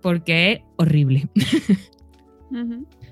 porque 0.00 0.52
es 0.52 0.60
horrible. 0.76 1.28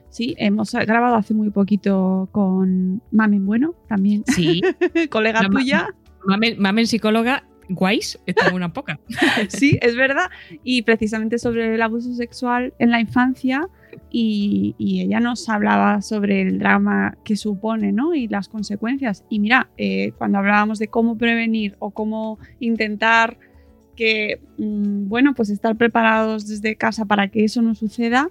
Sí, 0.08 0.34
hemos 0.38 0.72
grabado 0.72 1.14
hace 1.14 1.34
muy 1.34 1.50
poquito 1.50 2.28
con 2.32 3.00
Mamen 3.12 3.46
Bueno, 3.46 3.74
también 3.88 4.24
Sí, 4.26 4.60
colega 5.10 5.48
tuya. 5.48 5.94
mamen, 6.24 6.58
mamen 6.58 6.86
psicóloga, 6.86 7.44
guays, 7.68 8.18
está 8.26 8.52
una 8.52 8.72
poca. 8.72 8.98
Sí, 9.48 9.78
es 9.80 9.96
verdad. 9.96 10.30
Y 10.64 10.82
precisamente 10.82 11.38
sobre 11.38 11.74
el 11.74 11.82
abuso 11.82 12.12
sexual 12.14 12.74
en 12.78 12.90
la 12.90 13.00
infancia. 13.00 13.68
Y, 14.12 14.74
y 14.78 15.02
ella 15.02 15.18
nos 15.20 15.48
hablaba 15.48 16.00
sobre 16.02 16.42
el 16.42 16.58
drama 16.60 17.16
que 17.24 17.36
supone 17.36 17.92
¿no? 17.92 18.14
y 18.14 18.28
las 18.28 18.48
consecuencias. 18.48 19.24
Y 19.28 19.40
mira, 19.40 19.68
eh, 19.78 20.12
cuando 20.18 20.38
hablábamos 20.38 20.78
de 20.78 20.88
cómo 20.88 21.16
prevenir 21.16 21.76
o 21.80 21.90
cómo 21.90 22.38
intentar 22.60 23.38
que, 23.96 24.40
mm, 24.58 25.08
bueno, 25.08 25.34
pues 25.34 25.50
estar 25.50 25.76
preparados 25.76 26.46
desde 26.46 26.76
casa 26.76 27.04
para 27.04 27.28
que 27.28 27.44
eso 27.44 27.62
no 27.62 27.74
suceda, 27.74 28.30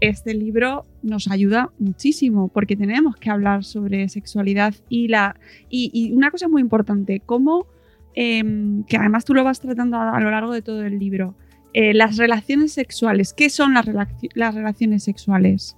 este 0.00 0.34
libro 0.34 0.84
nos 1.02 1.28
ayuda 1.30 1.70
muchísimo 1.78 2.48
porque 2.48 2.76
tenemos 2.76 3.16
que 3.16 3.30
hablar 3.30 3.64
sobre 3.64 4.08
sexualidad 4.08 4.74
y 4.88 5.08
la 5.08 5.36
y, 5.70 6.12
una 6.12 6.30
cosa 6.30 6.48
muy 6.48 6.60
importante, 6.62 7.20
cómo 7.24 7.66
em, 8.14 8.84
que 8.84 8.96
además 8.96 9.24
tú 9.24 9.34
lo 9.34 9.44
vas 9.44 9.60
tratando 9.60 9.98
a, 9.98 10.20
lo 10.20 10.30
largo 10.30 10.52
de 10.52 10.62
todo 10.62 10.82
el 10.84 10.98
libro, 10.98 11.34
eh, 11.72 11.94
las 11.94 12.16
relaciones 12.16 12.72
sexuales. 12.72 13.32
¿Qué 13.32 13.50
son 13.50 13.74
las, 13.74 13.86
las 14.34 14.54
relaciones 14.54 15.04
sexuales? 15.04 15.76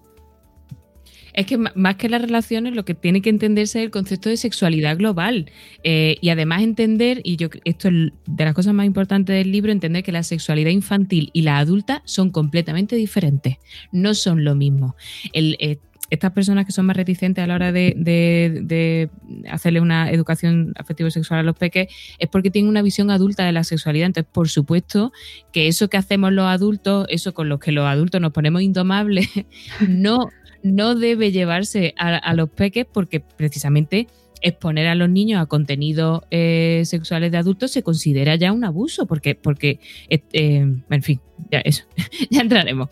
Es 1.39 1.47
que 1.47 1.57
más 1.57 1.95
que 1.95 2.09
las 2.09 2.21
relaciones, 2.21 2.75
lo 2.75 2.85
que 2.85 2.95
tiene 2.95 3.23
que 3.23 3.31
entenderse 3.31 3.79
es 3.79 3.85
el 3.85 3.91
concepto 3.93 4.29
de 4.29 4.37
sexualidad 4.37 4.97
global. 4.99 5.53
Eh, 5.85 6.17
y 6.21 6.31
además 6.31 6.63
entender, 6.63 7.21
y 7.23 7.37
yo 7.37 7.49
esto 7.63 7.87
es 7.87 7.95
de 8.27 8.45
las 8.45 8.55
cosas 8.55 8.75
más 8.75 8.87
importantes 8.87 9.37
del 9.37 9.53
libro, 9.53 9.71
entender 9.71 10.03
que 10.03 10.11
la 10.11 10.25
sexualidad 10.25 10.71
infantil 10.71 11.31
y 11.33 11.43
la 11.43 11.59
adulta 11.59 12.03
son 12.07 12.31
completamente 12.31 12.97
diferentes. 12.97 13.59
No 13.93 14.15
son 14.15 14.43
lo 14.43 14.57
mismo. 14.57 14.97
Eh, 15.33 15.79
estas 16.11 16.33
personas 16.33 16.67
que 16.67 16.73
son 16.73 16.87
más 16.87 16.97
reticentes 16.97 17.45
a 17.45 17.47
la 17.47 17.55
hora 17.55 17.71
de, 17.71 19.09
hacerle 19.49 19.81
una 19.81 20.11
educación 20.11 20.73
afectivo-sexual 20.75 21.39
a 21.39 21.43
los 21.45 21.55
peques 21.55 21.87
es 22.19 22.29
porque 22.29 22.51
tienen 22.51 22.69
una 22.69 22.83
visión 22.83 23.13
adulta 23.13 23.45
de 23.45 23.53
la 23.53 23.63
sexualidad. 23.63 24.07
Entonces, 24.07 24.29
por 24.33 24.49
supuesto, 24.49 25.13
que 25.53 25.69
eso 25.69 25.89
que 25.89 25.99
hacemos 25.99 26.33
los 26.33 26.47
adultos, 26.47 27.07
eso 27.11 27.33
con 27.33 27.49
los 27.49 27.61
que 27.61 27.71
los 27.71 27.87
adultos 27.87 28.21
nos 28.21 28.33
ponemos 28.33 28.61
indomables, 28.61 29.29
no, 29.89 30.31
no 30.69 30.95
debe 30.95 31.33
llevarse 31.33 31.95
a, 31.99 32.17
a 32.17 32.35
los 32.35 32.51
peques 32.51 32.87
porque 32.93 33.21
precisamente 33.21 34.07
exponer 34.41 34.87
a 34.87 34.95
los 34.95 35.09
niños 35.11 35.43
a 35.43 35.47
contenidos 35.47 36.23
eh, 36.31 36.83
sexuales 36.85 37.33
de 37.33 37.39
adultos 37.39 37.73
se 37.73 37.83
considera 37.83 38.37
ya 38.37 38.53
un 38.53 38.65
abuso, 38.65 39.07
porque, 39.07 39.35
porque 39.35 39.81
eh, 40.09 40.23
eh, 40.33 40.65
en 40.91 41.03
fin, 41.03 41.21
ya 41.51 41.59
eso, 41.59 41.85
ya 42.31 42.41
entraremos. 42.43 42.89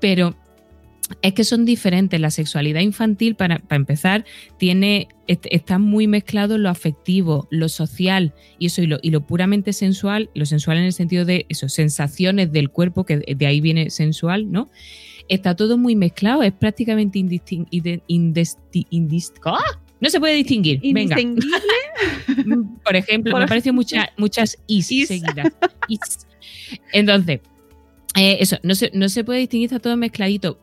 Pero 0.00 0.34
es 1.22 1.34
que 1.34 1.44
son 1.44 1.64
diferentes. 1.66 2.18
La 2.18 2.30
sexualidad 2.30 2.80
infantil, 2.80 3.34
para, 3.36 3.58
para 3.58 3.76
empezar, 3.76 4.24
tiene, 4.58 5.08
est- 5.26 5.46
está 5.50 5.78
muy 5.78 6.06
mezclado 6.06 6.56
lo 6.58 6.68
afectivo, 6.70 7.46
lo 7.50 7.68
social 7.68 8.32
y 8.58 8.66
eso, 8.66 8.82
y 8.82 8.86
lo, 8.86 8.98
y 9.02 9.10
lo 9.10 9.20
puramente 9.26 9.72
sensual, 9.74 10.30
lo 10.34 10.46
sensual 10.46 10.78
en 10.78 10.84
el 10.84 10.92
sentido 10.94 11.24
de 11.26 11.44
eso, 11.50 11.68
sensaciones 11.68 12.50
del 12.52 12.70
cuerpo, 12.70 13.04
que 13.04 13.18
de 13.18 13.46
ahí 13.46 13.60
viene 13.60 13.90
sensual, 13.90 14.50
¿no? 14.50 14.70
Está 15.28 15.54
todo 15.56 15.76
muy 15.76 15.96
mezclado, 15.96 16.42
es 16.42 16.52
prácticamente 16.52 17.18
indistin-. 17.18 17.66
No 20.00 20.10
se 20.10 20.20
puede 20.20 20.34
distinguir. 20.34 20.80
Venga. 20.80 21.18
Indistinguible. 21.20 22.68
Por 22.84 22.96
ejemplo, 22.96 23.32
Por 23.32 23.40
me 23.40 23.46
pareció 23.48 23.72
mucha- 23.72 24.10
muchas 24.16 24.58
is, 24.66 24.92
Is. 24.92 25.08
seguidas. 25.08 25.52
Is. 25.88 26.26
Entonces, 26.92 27.40
eh, 28.14 28.36
eso, 28.40 28.58
no 28.62 28.74
se, 28.74 28.90
no 28.94 29.08
se 29.08 29.24
puede 29.24 29.40
distinguir, 29.40 29.66
está 29.66 29.78
todo 29.78 29.96
mezcladito. 29.96 30.58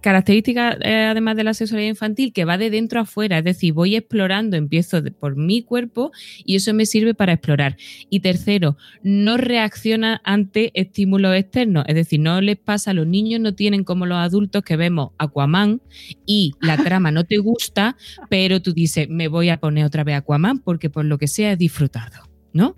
Característica, 0.00 0.76
eh, 0.82 1.06
además 1.10 1.36
de 1.36 1.44
la 1.44 1.54
sexualidad 1.54 1.88
infantil, 1.90 2.32
que 2.32 2.44
va 2.44 2.58
de 2.58 2.70
dentro 2.70 2.98
a 3.00 3.02
afuera, 3.02 3.38
es 3.38 3.44
decir, 3.44 3.72
voy 3.72 3.96
explorando, 3.96 4.56
empiezo 4.56 5.00
de- 5.02 5.10
por 5.10 5.36
mi 5.36 5.62
cuerpo 5.62 6.10
y 6.44 6.56
eso 6.56 6.72
me 6.74 6.86
sirve 6.86 7.14
para 7.14 7.32
explorar. 7.34 7.76
Y 8.10 8.20
tercero, 8.20 8.76
no 9.02 9.36
reacciona 9.36 10.20
ante 10.24 10.70
estímulos 10.74 11.34
externos, 11.36 11.84
es 11.88 11.94
decir, 11.94 12.20
no 12.20 12.40
les 12.40 12.56
pasa, 12.58 12.94
los 12.94 13.06
niños 13.06 13.40
no 13.40 13.54
tienen 13.54 13.84
como 13.84 14.06
los 14.06 14.18
adultos 14.18 14.62
que 14.62 14.76
vemos 14.76 15.10
Aquaman 15.18 15.80
y 16.26 16.52
la 16.60 16.76
trama 16.98 17.10
no 17.10 17.24
te 17.24 17.38
gusta, 17.38 17.96
pero 18.28 18.60
tú 18.62 18.72
dices, 18.72 19.08
me 19.08 19.28
voy 19.28 19.48
a 19.50 19.58
poner 19.58 19.84
otra 19.84 20.04
vez 20.04 20.16
Aquaman 20.16 20.58
porque 20.60 20.90
por 20.90 21.04
lo 21.04 21.18
que 21.18 21.28
sea 21.28 21.52
he 21.52 21.56
disfrutado. 21.56 22.31
¿No? 22.52 22.76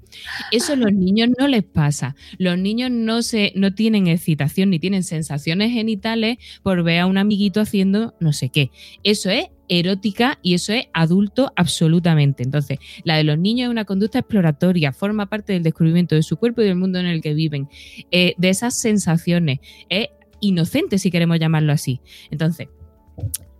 Eso 0.53 0.75
a 0.75 0.77
los 0.77 0.93
niños 0.93 1.31
no 1.37 1.49
les 1.49 1.65
pasa. 1.65 2.15
Los 2.39 2.59
niños 2.59 2.91
no, 2.93 3.23
se, 3.23 3.53
no 3.57 3.75
tienen 3.75 4.07
excitación 4.07 4.71
ni 4.71 4.79
tienen 4.79 5.03
sensaciones 5.03 5.73
genitales 5.73 6.39
por 6.63 6.85
ver 6.85 7.01
a 7.01 7.07
un 7.07 7.19
amiguito 7.19 7.61
haciendo 7.61 8.15
no 8.21 8.33
sé 8.33 8.51
qué. 8.51 8.71
Eso 9.03 9.31
es 9.31 9.49
erótica 9.69 10.39
y 10.43 10.55
eso 10.55 10.73
es 10.73 10.87
adulto 10.93 11.53
absolutamente. 11.57 12.43
Entonces, 12.43 12.79
la 13.03 13.17
de 13.17 13.25
los 13.25 13.39
niños 13.39 13.67
es 13.67 13.71
una 13.71 13.85
conducta 13.85 14.21
exploratoria, 14.21 14.93
forma 14.93 15.27
parte 15.27 15.53
del 15.53 15.63
descubrimiento 15.63 16.15
de 16.15 16.23
su 16.23 16.37
cuerpo 16.37 16.63
y 16.63 16.67
del 16.67 16.77
mundo 16.77 16.99
en 16.99 17.07
el 17.07 17.21
que 17.21 17.35
viven. 17.35 17.69
Eh, 18.11 18.35
de 18.37 18.49
esas 18.49 18.79
sensaciones. 18.79 19.59
Es 19.89 20.09
inocente, 20.41 20.99
si 20.99 21.11
queremos 21.11 21.39
llamarlo 21.39 21.73
así. 21.73 22.01
Entonces, 22.31 22.69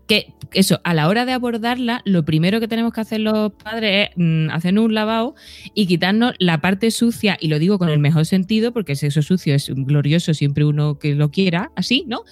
que 0.07 0.35
eso, 0.53 0.81
a 0.85 0.95
la 0.95 1.09
hora 1.09 1.25
de 1.25 1.33
abordarla, 1.33 2.03
lo 2.05 2.25
primero 2.25 2.61
que 2.61 2.69
tenemos 2.69 2.93
que 2.93 3.01
hacer 3.01 3.21
los 3.21 3.53
padres 3.53 4.11
es 4.11 4.17
mm, 4.17 4.51
hacernos 4.51 4.85
un 4.85 4.95
lavado 4.95 5.35
y 5.75 5.87
quitarnos 5.87 6.35
la 6.39 6.61
parte 6.61 6.91
sucia, 6.91 7.37
y 7.41 7.49
lo 7.49 7.59
digo 7.59 7.79
con 7.79 7.89
el 7.89 7.99
mejor 7.99 8.27
sentido, 8.27 8.73
porque 8.73 8.93
el 8.93 8.99
sexo 8.99 9.23
sucio 9.23 9.55
es 9.55 9.71
glorioso 9.75 10.35
siempre 10.35 10.65
uno 10.65 10.99
que 10.99 11.15
lo 11.15 11.31
quiera, 11.31 11.71
así, 11.75 12.05
¿no? 12.07 12.23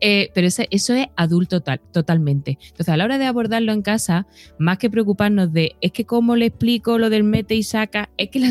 Eh, 0.00 0.30
pero 0.34 0.46
ese- 0.46 0.68
eso 0.70 0.94
es 0.94 1.06
adulto 1.16 1.60
tal, 1.60 1.80
totalmente. 1.92 2.58
Entonces, 2.62 2.88
a 2.88 2.96
la 2.96 3.04
hora 3.04 3.18
de 3.18 3.26
abordarlo 3.26 3.72
en 3.72 3.82
casa, 3.82 4.26
más 4.58 4.78
que 4.78 4.90
preocuparnos 4.90 5.52
de, 5.52 5.76
es 5.80 5.92
que 5.92 6.04
cómo 6.06 6.34
le 6.36 6.46
explico 6.46 6.98
lo 6.98 7.10
del 7.10 7.24
mete 7.24 7.54
y 7.54 7.62
saca, 7.62 8.08
es 8.16 8.30
que 8.30 8.40
la 8.40 8.50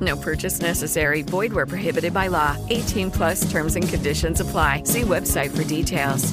No 0.00 0.16
purchase 0.20 0.62
necessary. 0.62 1.22
Void 1.22 1.52
where 1.52 1.66
prohibited 1.66 2.12
by 2.12 2.28
law. 2.28 2.56
18 2.70 3.10
plus 3.10 3.40
terms 3.50 3.74
and 3.76 3.88
conditions 3.88 4.40
apply. 4.40 4.82
See 4.84 5.02
website 5.02 5.50
for 5.50 5.64
details. 5.64 6.32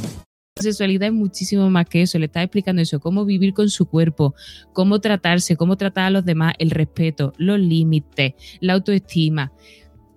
sexualidad 0.58 1.08
es 1.10 1.14
muchísimo 1.14 1.70
más 1.70 1.86
que 1.88 2.02
eso. 2.04 2.18
Le 2.18 2.28
está 2.28 2.42
explicando 2.42 2.82
eso, 2.82 3.00
cómo 3.02 3.26
vivir 3.26 3.54
con 3.54 3.70
su 3.70 3.88
cuerpo, 3.88 4.36
cómo 4.72 5.02
tratarse, 5.02 5.58
cómo 5.58 5.76
tratar 5.76 6.06
a 6.06 6.10
los 6.12 6.24
demás, 6.24 6.54
el 6.60 6.72
respeto, 6.72 7.34
los 7.38 7.60
límites, 7.60 8.36
la 8.62 8.74
autoestima. 8.74 9.52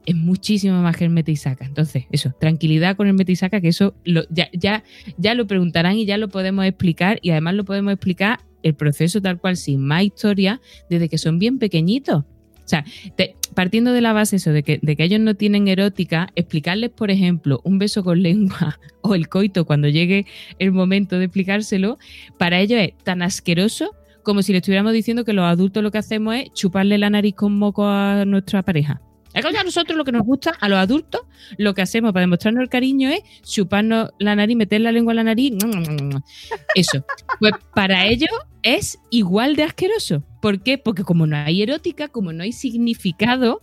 Es 0.06 0.14
muchísimo 0.14 0.80
más 0.80 0.96
que 0.96 1.04
el 1.04 1.10
mete 1.10 1.32
y 1.32 1.36
saca. 1.36 1.64
Entonces, 1.66 2.04
eso, 2.12 2.32
tranquilidad 2.38 2.96
con 2.96 3.08
el 3.08 3.14
mete 3.14 3.32
y 3.32 3.36
saca, 3.36 3.60
que 3.60 3.68
eso 3.68 3.94
lo- 4.04 4.24
ya, 4.30 4.48
ya, 4.52 4.84
ya 5.16 5.34
lo 5.34 5.46
preguntarán 5.48 5.96
y 5.96 6.06
ya 6.06 6.16
lo 6.18 6.28
podemos 6.28 6.64
explicar. 6.66 7.18
Y 7.20 7.30
además 7.30 7.54
lo 7.54 7.64
podemos 7.64 7.92
explicar 7.92 8.38
el 8.62 8.74
proceso 8.74 9.20
tal 9.20 9.38
cual, 9.40 9.56
sin 9.56 9.80
más 9.80 10.04
historia, 10.04 10.60
desde 10.88 11.08
que 11.08 11.18
son 11.18 11.40
bien 11.40 11.58
pequeñitos. 11.58 12.24
O 12.24 12.68
sea, 12.70 12.84
te- 13.16 13.34
partiendo 13.58 13.92
de 13.92 14.00
la 14.00 14.12
base 14.12 14.36
eso, 14.36 14.52
de 14.52 14.62
que, 14.62 14.78
de 14.80 14.94
que 14.94 15.02
ellos 15.02 15.18
no 15.18 15.34
tienen 15.34 15.66
erótica, 15.66 16.28
explicarles, 16.36 16.90
por 16.90 17.10
ejemplo, 17.10 17.60
un 17.64 17.80
beso 17.80 18.04
con 18.04 18.22
lengua 18.22 18.78
o 19.02 19.16
el 19.16 19.28
coito 19.28 19.64
cuando 19.64 19.88
llegue 19.88 20.26
el 20.60 20.70
momento 20.70 21.18
de 21.18 21.24
explicárselo, 21.24 21.98
para 22.38 22.60
ellos 22.60 22.78
es 22.80 22.96
tan 23.02 23.20
asqueroso 23.20 23.96
como 24.22 24.42
si 24.42 24.52
le 24.52 24.58
estuviéramos 24.58 24.92
diciendo 24.92 25.24
que 25.24 25.32
los 25.32 25.44
adultos 25.44 25.82
lo 25.82 25.90
que 25.90 25.98
hacemos 25.98 26.36
es 26.36 26.52
chuparle 26.52 26.98
la 26.98 27.10
nariz 27.10 27.34
con 27.34 27.58
moco 27.58 27.84
a 27.84 28.24
nuestra 28.24 28.62
pareja. 28.62 29.02
A 29.34 29.64
nosotros 29.64 29.98
lo 29.98 30.04
que 30.04 30.12
nos 30.12 30.22
gusta, 30.22 30.52
a 30.60 30.68
los 30.68 30.78
adultos, 30.78 31.22
lo 31.56 31.74
que 31.74 31.82
hacemos 31.82 32.12
para 32.12 32.20
demostrarnos 32.20 32.62
el 32.62 32.68
cariño 32.68 33.08
es 33.08 33.22
chuparnos 33.42 34.10
la 34.20 34.36
nariz, 34.36 34.56
meter 34.56 34.82
la 34.82 34.92
lengua 34.92 35.14
en 35.14 35.16
la 35.16 35.24
nariz. 35.24 35.54
Eso. 36.76 37.04
Pues 37.40 37.54
para 37.74 38.06
ellos 38.06 38.30
es 38.62 39.00
igual 39.10 39.56
de 39.56 39.64
asqueroso. 39.64 40.22
¿Por 40.40 40.62
qué? 40.62 40.78
Porque 40.78 41.04
como 41.04 41.26
no 41.26 41.36
hay 41.36 41.62
erótica, 41.62 42.08
como 42.08 42.32
no 42.32 42.42
hay 42.42 42.52
significado, 42.52 43.60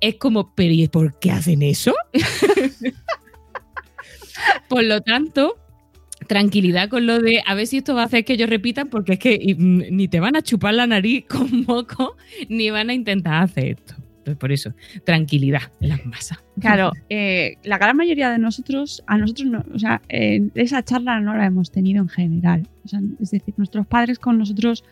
es 0.00 0.16
como, 0.16 0.54
pero 0.54 0.72
¿y 0.72 0.88
por 0.88 1.18
qué 1.18 1.30
hacen 1.30 1.62
eso? 1.62 1.94
Por 4.68 4.84
lo 4.84 5.00
tanto, 5.02 5.56
tranquilidad 6.26 6.88
con 6.88 7.06
lo 7.06 7.20
de 7.20 7.42
a 7.46 7.54
ver 7.54 7.66
si 7.66 7.78
esto 7.78 7.94
va 7.94 8.02
a 8.02 8.04
hacer 8.06 8.24
que 8.24 8.34
ellos 8.34 8.48
repitan, 8.48 8.88
porque 8.88 9.14
es 9.14 9.18
que 9.18 9.56
mm, 9.58 9.82
ni 9.90 10.08
te 10.08 10.20
van 10.20 10.36
a 10.36 10.42
chupar 10.42 10.74
la 10.74 10.86
nariz 10.86 11.24
con 11.28 11.64
moco, 11.66 12.16
ni 12.48 12.70
van 12.70 12.90
a 12.90 12.94
intentar 12.94 13.42
hacer 13.42 13.66
esto. 13.66 13.94
Entonces, 14.18 14.36
por 14.36 14.52
eso, 14.52 14.74
tranquilidad 15.04 15.62
en 15.80 15.88
las 15.88 16.04
masas. 16.04 16.38
Claro, 16.60 16.92
eh, 17.08 17.56
la 17.64 17.78
gran 17.78 17.96
mayoría 17.96 18.30
de 18.30 18.38
nosotros, 18.38 19.02
a 19.06 19.16
nosotros, 19.16 19.48
no, 19.48 19.64
o 19.74 19.78
sea, 19.78 20.02
eh, 20.08 20.48
esa 20.54 20.84
charla 20.84 21.20
no 21.20 21.34
la 21.34 21.46
hemos 21.46 21.70
tenido 21.70 22.02
en 22.02 22.08
general. 22.08 22.68
O 22.84 22.88
sea, 22.88 23.00
es 23.18 23.30
decir, 23.30 23.54
nuestros 23.56 23.86
padres 23.86 24.18
con 24.18 24.38
nosotros, 24.38 24.84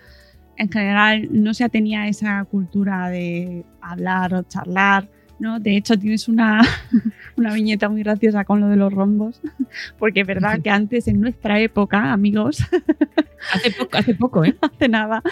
en 0.59 0.71
general, 0.71 1.29
no 1.31 1.55
se 1.55 1.69
tenía 1.69 2.09
esa 2.09 2.45
cultura 2.45 3.09
de 3.09 3.65
hablar 3.81 4.35
o 4.35 4.43
charlar. 4.43 5.09
¿no? 5.39 5.61
De 5.61 5.77
hecho, 5.77 5.97
tienes 5.97 6.29
una, 6.29 6.61
una 7.37 7.55
viñeta 7.55 7.89
muy 7.89 8.03
graciosa 8.03 8.45
con 8.45 8.61
lo 8.61 8.69
de 8.69 8.77
los 8.77 8.93
rombos, 8.93 9.41
porque 9.99 10.23
es 10.23 10.27
verdad 10.27 10.61
que 10.61 10.71
antes, 10.71 11.07
en 11.09 11.21
nuestra 11.21 11.61
época, 11.61 12.13
amigos, 12.13 12.63
Hace 13.55 13.71
poco, 13.71 13.97
hace 13.97 14.15
poco 14.15 14.45
¿eh? 14.45 14.57
hace 14.61 14.89
nada, 14.89 15.23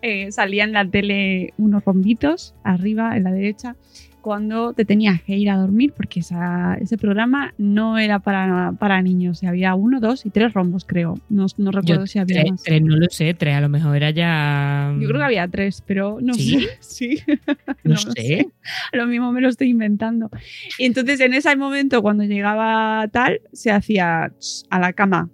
eh, 0.00 0.32
salía 0.32 0.64
en 0.64 0.72
la 0.72 0.84
tele 0.86 1.52
unos 1.58 1.84
rombitos 1.84 2.54
arriba, 2.64 3.16
en 3.16 3.24
la 3.24 3.32
derecha, 3.32 3.76
cuando 4.20 4.72
te 4.74 4.84
tenías 4.84 5.22
que 5.22 5.36
ir 5.36 5.50
a 5.50 5.56
dormir, 5.56 5.92
porque 5.96 6.20
esa- 6.20 6.74
ese 6.80 6.96
programa 6.98 7.54
no 7.58 7.98
era 7.98 8.18
para, 8.20 8.72
para 8.78 9.00
niños. 9.02 9.42
Y 9.42 9.46
había 9.46 9.74
uno, 9.74 10.00
dos 10.00 10.24
y 10.26 10.30
tres 10.30 10.52
rombos, 10.54 10.84
creo. 10.84 11.18
No, 11.28 11.46
no 11.56 11.70
recuerdo 11.70 12.02
Yo 12.02 12.06
si 12.06 12.18
había 12.18 12.40
tres, 12.42 12.50
más. 12.52 12.62
tres, 12.62 12.82
no 12.82 12.96
lo 12.96 13.06
sé, 13.10 13.34
tres, 13.34 13.54
a 13.56 13.60
lo 13.60 13.68
mejor 13.68 13.96
era 13.96 14.10
ya. 14.10 14.94
Yo 15.00 15.06
creo 15.08 15.18
que 15.18 15.24
había 15.24 15.48
tres, 15.48 15.82
pero 15.86 16.18
no 16.20 16.34
¿Sí? 16.34 16.60
sé. 16.60 16.68
Sí. 16.80 17.22
No, 17.84 17.94
lo 17.94 17.96
sé. 18.12 18.48
Lo 18.92 19.06
mismo 19.06 19.32
me 19.32 19.40
lo 19.40 19.48
estoy 19.48 19.68
inventando. 19.70 20.30
Y 20.78 20.84
entonces 20.84 21.18
en 21.20 21.34
ese 21.34 21.54
momento, 21.56 22.02
cuando 22.02 22.24
llegaba 22.24 23.08
tal, 23.08 23.40
se 23.52 23.70
hacía 23.70 24.32
"Ch, 24.38 24.64
a 24.70 24.78
la 24.78 24.92
cama 24.92 25.30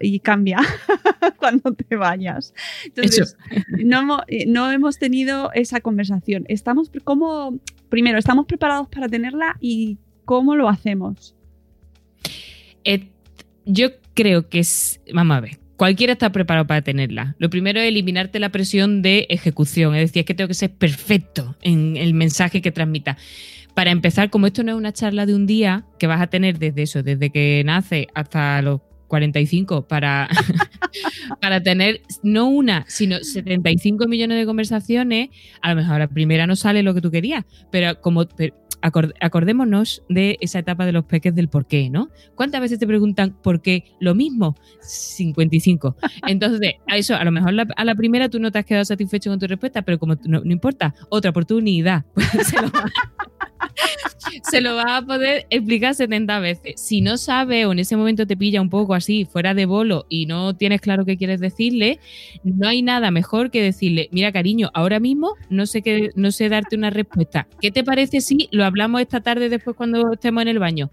y 0.00 0.20
cambia 0.20 0.58
cuando 1.38 1.72
te 1.72 1.96
vayas. 1.96 2.52
Entonces, 2.84 3.36
no 3.84 4.20
eh, 4.28 4.44
no 4.46 4.70
hemos 4.70 4.98
tenido 4.98 5.50
esa 5.54 5.80
conversación. 5.80 6.44
Estamos 6.48 6.90
como, 7.02 7.58
primero, 7.94 8.18
estamos 8.18 8.46
preparados 8.46 8.88
para 8.88 9.08
tenerla 9.08 9.56
y 9.60 9.98
cómo 10.24 10.56
lo 10.56 10.68
hacemos. 10.68 11.36
Eh, 12.82 13.06
yo 13.66 13.90
creo 14.14 14.48
que 14.48 14.58
es. 14.58 15.00
Vamos 15.12 15.36
a 15.36 15.40
ver. 15.40 15.58
Cualquiera 15.76 16.14
está 16.14 16.32
preparado 16.32 16.66
para 16.66 16.82
tenerla. 16.82 17.36
Lo 17.38 17.50
primero 17.50 17.78
es 17.78 17.86
eliminarte 17.86 18.40
la 18.40 18.48
presión 18.48 19.00
de 19.00 19.28
ejecución. 19.30 19.94
Es 19.94 20.10
decir, 20.10 20.20
es 20.20 20.26
que 20.26 20.34
tengo 20.34 20.48
que 20.48 20.54
ser 20.54 20.72
perfecto 20.72 21.54
en 21.62 21.96
el 21.96 22.14
mensaje 22.14 22.60
que 22.60 22.72
transmita. 22.72 23.16
Para 23.74 23.92
empezar, 23.92 24.28
como 24.28 24.48
esto 24.48 24.64
no 24.64 24.72
es 24.72 24.76
una 24.76 24.92
charla 24.92 25.24
de 25.24 25.36
un 25.36 25.46
día 25.46 25.84
que 26.00 26.08
vas 26.08 26.20
a 26.20 26.26
tener 26.26 26.58
desde 26.58 26.82
eso, 26.82 27.04
desde 27.04 27.30
que 27.30 27.62
nace 27.64 28.08
hasta 28.12 28.60
los 28.60 28.80
45, 29.06 29.86
para, 29.86 30.28
para 31.40 31.60
tener 31.60 32.02
no 32.22 32.48
una, 32.48 32.84
sino 32.88 33.18
75 33.18 34.06
millones 34.06 34.38
de 34.38 34.46
conversaciones, 34.46 35.30
a 35.62 35.70
lo 35.70 35.76
mejor 35.76 35.98
la 35.98 36.08
primera 36.08 36.46
no 36.46 36.56
sale 36.56 36.82
lo 36.82 36.94
que 36.94 37.00
tú 37.00 37.10
querías, 37.10 37.44
pero 37.70 38.00
como 38.00 38.26
acordémonos 39.20 40.02
de 40.08 40.36
esa 40.40 40.58
etapa 40.58 40.84
de 40.84 40.92
los 40.92 41.04
peques 41.04 41.34
del 41.34 41.48
por 41.48 41.66
qué, 41.66 41.88
¿no? 41.88 42.10
¿Cuántas 42.34 42.60
veces 42.60 42.78
te 42.78 42.86
preguntan 42.86 43.34
por 43.42 43.62
qué 43.62 43.84
lo 43.98 44.14
mismo? 44.14 44.56
55. 44.80 45.96
Entonces, 46.26 46.74
a 46.86 46.96
eso, 46.98 47.14
a 47.14 47.24
lo 47.24 47.32
mejor 47.32 47.54
a 47.76 47.84
la 47.84 47.94
primera 47.94 48.28
tú 48.28 48.38
no 48.40 48.52
te 48.52 48.58
has 48.58 48.66
quedado 48.66 48.84
satisfecho 48.84 49.30
con 49.30 49.38
tu 49.38 49.46
respuesta, 49.46 49.82
pero 49.82 49.98
como 49.98 50.16
no, 50.26 50.42
no 50.44 50.52
importa, 50.52 50.94
otra 51.08 51.30
oportunidad, 51.30 52.04
pues 52.14 52.52
se 54.50 54.60
lo 54.60 54.76
vas 54.76 55.02
a 55.02 55.02
poder 55.02 55.46
explicar 55.50 55.94
70 55.94 56.38
veces. 56.40 56.80
Si 56.80 57.00
no 57.00 57.16
sabes 57.16 57.66
o 57.66 57.72
en 57.72 57.78
ese 57.78 57.96
momento 57.96 58.26
te 58.26 58.36
pilla 58.36 58.60
un 58.60 58.70
poco 58.70 58.94
así, 58.94 59.24
fuera 59.24 59.54
de 59.54 59.66
bolo 59.66 60.06
y 60.08 60.26
no 60.26 60.54
tienes 60.54 60.80
claro 60.80 61.04
qué 61.04 61.16
quieres 61.16 61.40
decirle, 61.40 61.98
no 62.42 62.68
hay 62.68 62.82
nada 62.82 63.10
mejor 63.10 63.50
que 63.50 63.62
decirle, 63.62 64.08
mira 64.12 64.32
cariño, 64.32 64.70
ahora 64.74 65.00
mismo 65.00 65.34
no 65.50 65.66
sé 65.66 65.82
qué, 65.82 66.10
no 66.14 66.30
sé 66.32 66.48
darte 66.48 66.76
una 66.76 66.90
respuesta. 66.90 67.46
¿Qué 67.60 67.70
te 67.70 67.84
parece 67.84 68.20
si 68.20 68.48
lo 68.50 68.64
hablamos 68.64 69.00
esta 69.00 69.20
tarde 69.20 69.48
después 69.48 69.76
cuando 69.76 70.12
estemos 70.12 70.42
en 70.42 70.48
el 70.48 70.58
baño? 70.58 70.90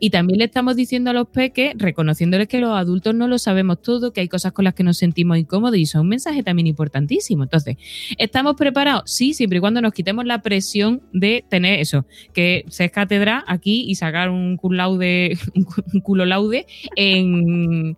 Y 0.00 0.08
también 0.08 0.38
le 0.38 0.46
estamos 0.46 0.76
diciendo 0.76 1.10
a 1.10 1.12
los 1.12 1.28
peques, 1.28 1.74
reconociéndoles 1.76 2.48
que 2.48 2.58
los 2.58 2.72
adultos 2.72 3.14
no 3.14 3.28
lo 3.28 3.38
sabemos 3.38 3.82
todo, 3.82 4.12
que 4.12 4.22
hay 4.22 4.28
cosas 4.28 4.52
con 4.52 4.64
las 4.64 4.72
que 4.74 4.82
nos 4.82 4.96
sentimos 4.96 5.36
incómodos 5.36 5.76
y 5.76 5.82
eso 5.82 5.98
es 5.98 6.02
un 6.02 6.08
mensaje 6.08 6.42
también 6.42 6.66
importantísimo. 6.66 7.42
Entonces, 7.42 7.76
¿estamos 8.16 8.56
preparados? 8.56 9.02
Sí, 9.04 9.34
siempre 9.34 9.58
y 9.58 9.60
cuando 9.60 9.82
nos 9.82 9.92
quitemos 9.92 10.24
la 10.24 10.40
presión 10.40 11.02
de 11.12 11.44
tener 11.48 11.80
eso, 11.80 12.06
que 12.32 12.64
ser 12.68 12.90
cátedra 12.90 13.44
aquí 13.46 13.84
y 13.86 13.94
sacar 13.94 14.30
un 14.30 14.56
cum 14.56 14.72
laude, 14.72 15.36
un 15.92 16.00
culo 16.00 16.24
laude 16.24 16.66
en 16.96 17.96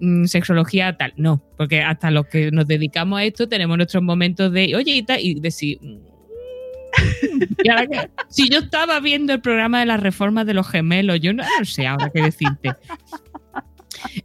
mm, 0.00 0.24
sexología 0.24 0.96
tal. 0.96 1.14
No, 1.16 1.40
porque 1.56 1.82
hasta 1.82 2.10
los 2.10 2.26
que 2.26 2.50
nos 2.50 2.66
dedicamos 2.66 3.20
a 3.20 3.24
esto 3.24 3.48
tenemos 3.48 3.76
nuestros 3.76 4.02
momentos 4.02 4.50
de, 4.52 4.74
oye, 4.74 4.96
y 4.96 5.02
tal, 5.02 5.20
y 5.20 5.38
decir... 5.38 5.78
"Mm, 7.32 7.42
¿y 7.64 7.68
ahora 7.68 7.86
qué?". 7.86 8.10
si 8.28 8.48
yo 8.48 8.60
estaba 8.60 9.00
viendo 9.00 9.32
el 9.32 9.40
programa 9.40 9.80
de 9.80 9.86
las 9.86 10.00
reformas 10.00 10.46
de 10.46 10.54
los 10.54 10.68
gemelos, 10.68 11.20
yo 11.20 11.32
no, 11.32 11.44
sé 11.64 11.86
ahora 11.86 12.10
qué 12.12 12.22
decirte. 12.22 12.72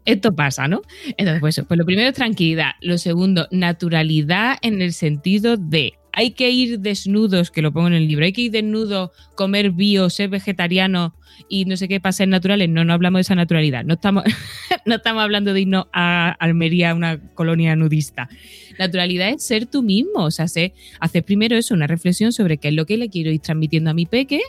Esto 0.06 0.36
pasa, 0.36 0.68
¿no? 0.68 0.82
Entonces, 1.18 1.40
pues, 1.40 1.62
pues 1.68 1.78
lo 1.78 1.86
primero 1.86 2.10
es 2.10 2.16
tranquilidad. 2.16 2.72
Lo 2.82 2.98
segundo, 2.98 3.48
naturalidad 3.52 4.58
en 4.62 4.82
el 4.82 4.94
sentido 4.94 5.58
de 5.58 5.94
hay 6.20 6.32
que 6.32 6.50
ir 6.50 6.80
desnudos, 6.82 7.50
que 7.50 7.62
lo 7.62 7.72
pongo 7.72 7.88
en 7.88 7.94
el 7.94 8.06
libro, 8.08 8.26
hay 8.26 8.34
que 8.34 8.42
ir 8.42 8.52
desnudos, 8.52 9.12
comer 9.36 9.72
bio, 9.72 10.10
ser 10.10 10.30
vegetariano 10.30 11.16
y 11.48 11.64
no 11.64 11.78
sé 11.78 11.88
qué 11.88 12.02
para 12.02 12.12
ser 12.12 12.28
naturales. 12.28 12.68
No, 12.68 12.84
no 12.84 12.92
hablamos 12.92 13.20
de 13.20 13.22
esa 13.22 13.36
naturalidad. 13.36 13.86
No 13.86 13.94
estamos, 13.94 14.26
no 14.86 14.96
estamos 14.96 15.24
hablando 15.24 15.54
de 15.54 15.62
irnos 15.62 15.86
a 15.94 16.32
Almería, 16.40 16.94
una 16.94 17.20
colonia 17.36 17.74
nudista. 17.78 18.28
Naturalidad 18.78 19.30
es 19.30 19.44
ser 19.44 19.66
tú 19.66 19.82
mismo, 19.82 20.26
o 20.26 20.32
sea, 20.32 20.50
ser- 20.50 20.74
hacer 21.00 21.24
primero 21.24 21.56
eso, 21.56 21.74
una 21.74 21.88
reflexión 21.88 22.34
sobre 22.34 22.58
qué 22.58 22.68
es 22.68 22.74
lo 22.74 22.86
que 22.86 22.98
le 22.98 23.10
quiero 23.10 23.32
ir 23.32 23.40
transmitiendo 23.40 23.90
a 23.90 23.94
mi 23.94 24.06
peque 24.06 24.42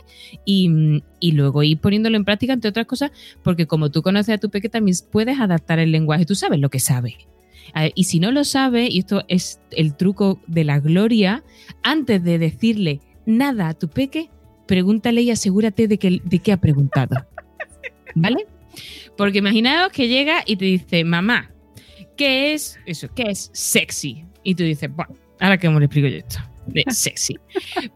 y, 0.45 1.01
y 1.21 1.31
luego 1.31 1.63
ir 1.63 1.77
poniéndolo 1.79 2.17
en 2.17 2.25
práctica, 2.25 2.51
entre 2.51 2.69
otras 2.69 2.85
cosas, 2.85 3.11
porque 3.43 3.65
como 3.65 3.91
tú 3.91 4.01
conoces 4.01 4.35
a 4.35 4.37
tu 4.39 4.49
peque, 4.49 4.67
también 4.67 4.97
puedes 5.09 5.39
adaptar 5.39 5.79
el 5.79 5.91
lenguaje, 5.93 6.25
tú 6.25 6.35
sabes 6.35 6.59
lo 6.59 6.69
que 6.69 6.79
sabe. 6.79 7.15
Ver, 7.73 7.91
Y 7.95 8.05
si 8.05 8.19
no 8.19 8.31
lo 8.31 8.43
sabe, 8.43 8.87
y 8.89 8.99
esto 8.99 9.23
es 9.27 9.59
el 9.71 9.95
truco 9.95 10.39
de 10.47 10.63
la 10.63 10.79
gloria, 10.79 11.43
antes 11.83 12.23
de 12.23 12.37
decirle 12.37 12.99
nada 13.25 13.69
a 13.69 13.73
tu 13.73 13.89
peque, 13.89 14.29
pregúntale 14.67 15.21
y 15.21 15.31
asegúrate 15.31 15.87
de 15.87 15.97
que, 15.97 16.21
de 16.23 16.39
qué 16.39 16.51
ha 16.51 16.57
preguntado. 16.57 17.25
¿Vale? 18.15 18.45
Porque 19.17 19.39
imaginaos 19.39 19.91
que 19.91 20.07
llega 20.07 20.43
y 20.45 20.55
te 20.55 20.65
dice, 20.65 21.03
mamá, 21.03 21.51
¿qué 22.17 22.53
es 22.53 22.79
eso? 22.85 23.07
¿Qué 23.13 23.23
es 23.23 23.49
sexy? 23.53 24.25
Y 24.43 24.55
tú 24.55 24.63
dices, 24.63 24.89
bueno, 24.93 25.15
ahora 25.39 25.57
que 25.57 25.69
le 25.69 25.85
explico 25.85 26.07
yo 26.07 26.17
esto. 26.17 26.39
De 26.67 26.83
sexy. 26.89 27.37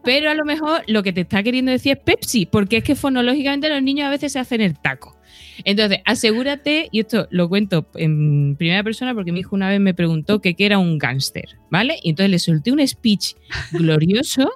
Pero 0.04 0.30
a 0.30 0.34
lo 0.34 0.44
mejor 0.44 0.82
lo 0.86 1.02
que 1.02 1.12
te 1.12 1.22
está 1.22 1.42
queriendo 1.42 1.70
decir 1.72 1.92
es 1.92 1.98
Pepsi, 2.02 2.46
porque 2.46 2.78
es 2.78 2.84
que 2.84 2.94
fonológicamente 2.96 3.68
los 3.68 3.82
niños 3.82 4.06
a 4.06 4.10
veces 4.10 4.32
se 4.32 4.38
hacen 4.38 4.60
el 4.60 4.78
taco. 4.80 5.16
Entonces, 5.64 6.00
asegúrate, 6.04 6.88
y 6.92 7.00
esto 7.00 7.26
lo 7.30 7.48
cuento 7.48 7.88
en 7.94 8.56
primera 8.56 8.82
persona 8.84 9.14
porque 9.14 9.32
mi 9.32 9.40
hijo 9.40 9.56
una 9.56 9.70
vez 9.70 9.80
me 9.80 9.94
preguntó 9.94 10.40
que 10.40 10.54
qué 10.54 10.66
era 10.66 10.78
un 10.78 10.98
gángster, 10.98 11.56
¿vale? 11.70 11.96
Y 12.02 12.10
entonces 12.10 12.30
le 12.30 12.38
solté 12.38 12.72
un 12.72 12.86
speech 12.86 13.34
glorioso 13.72 14.50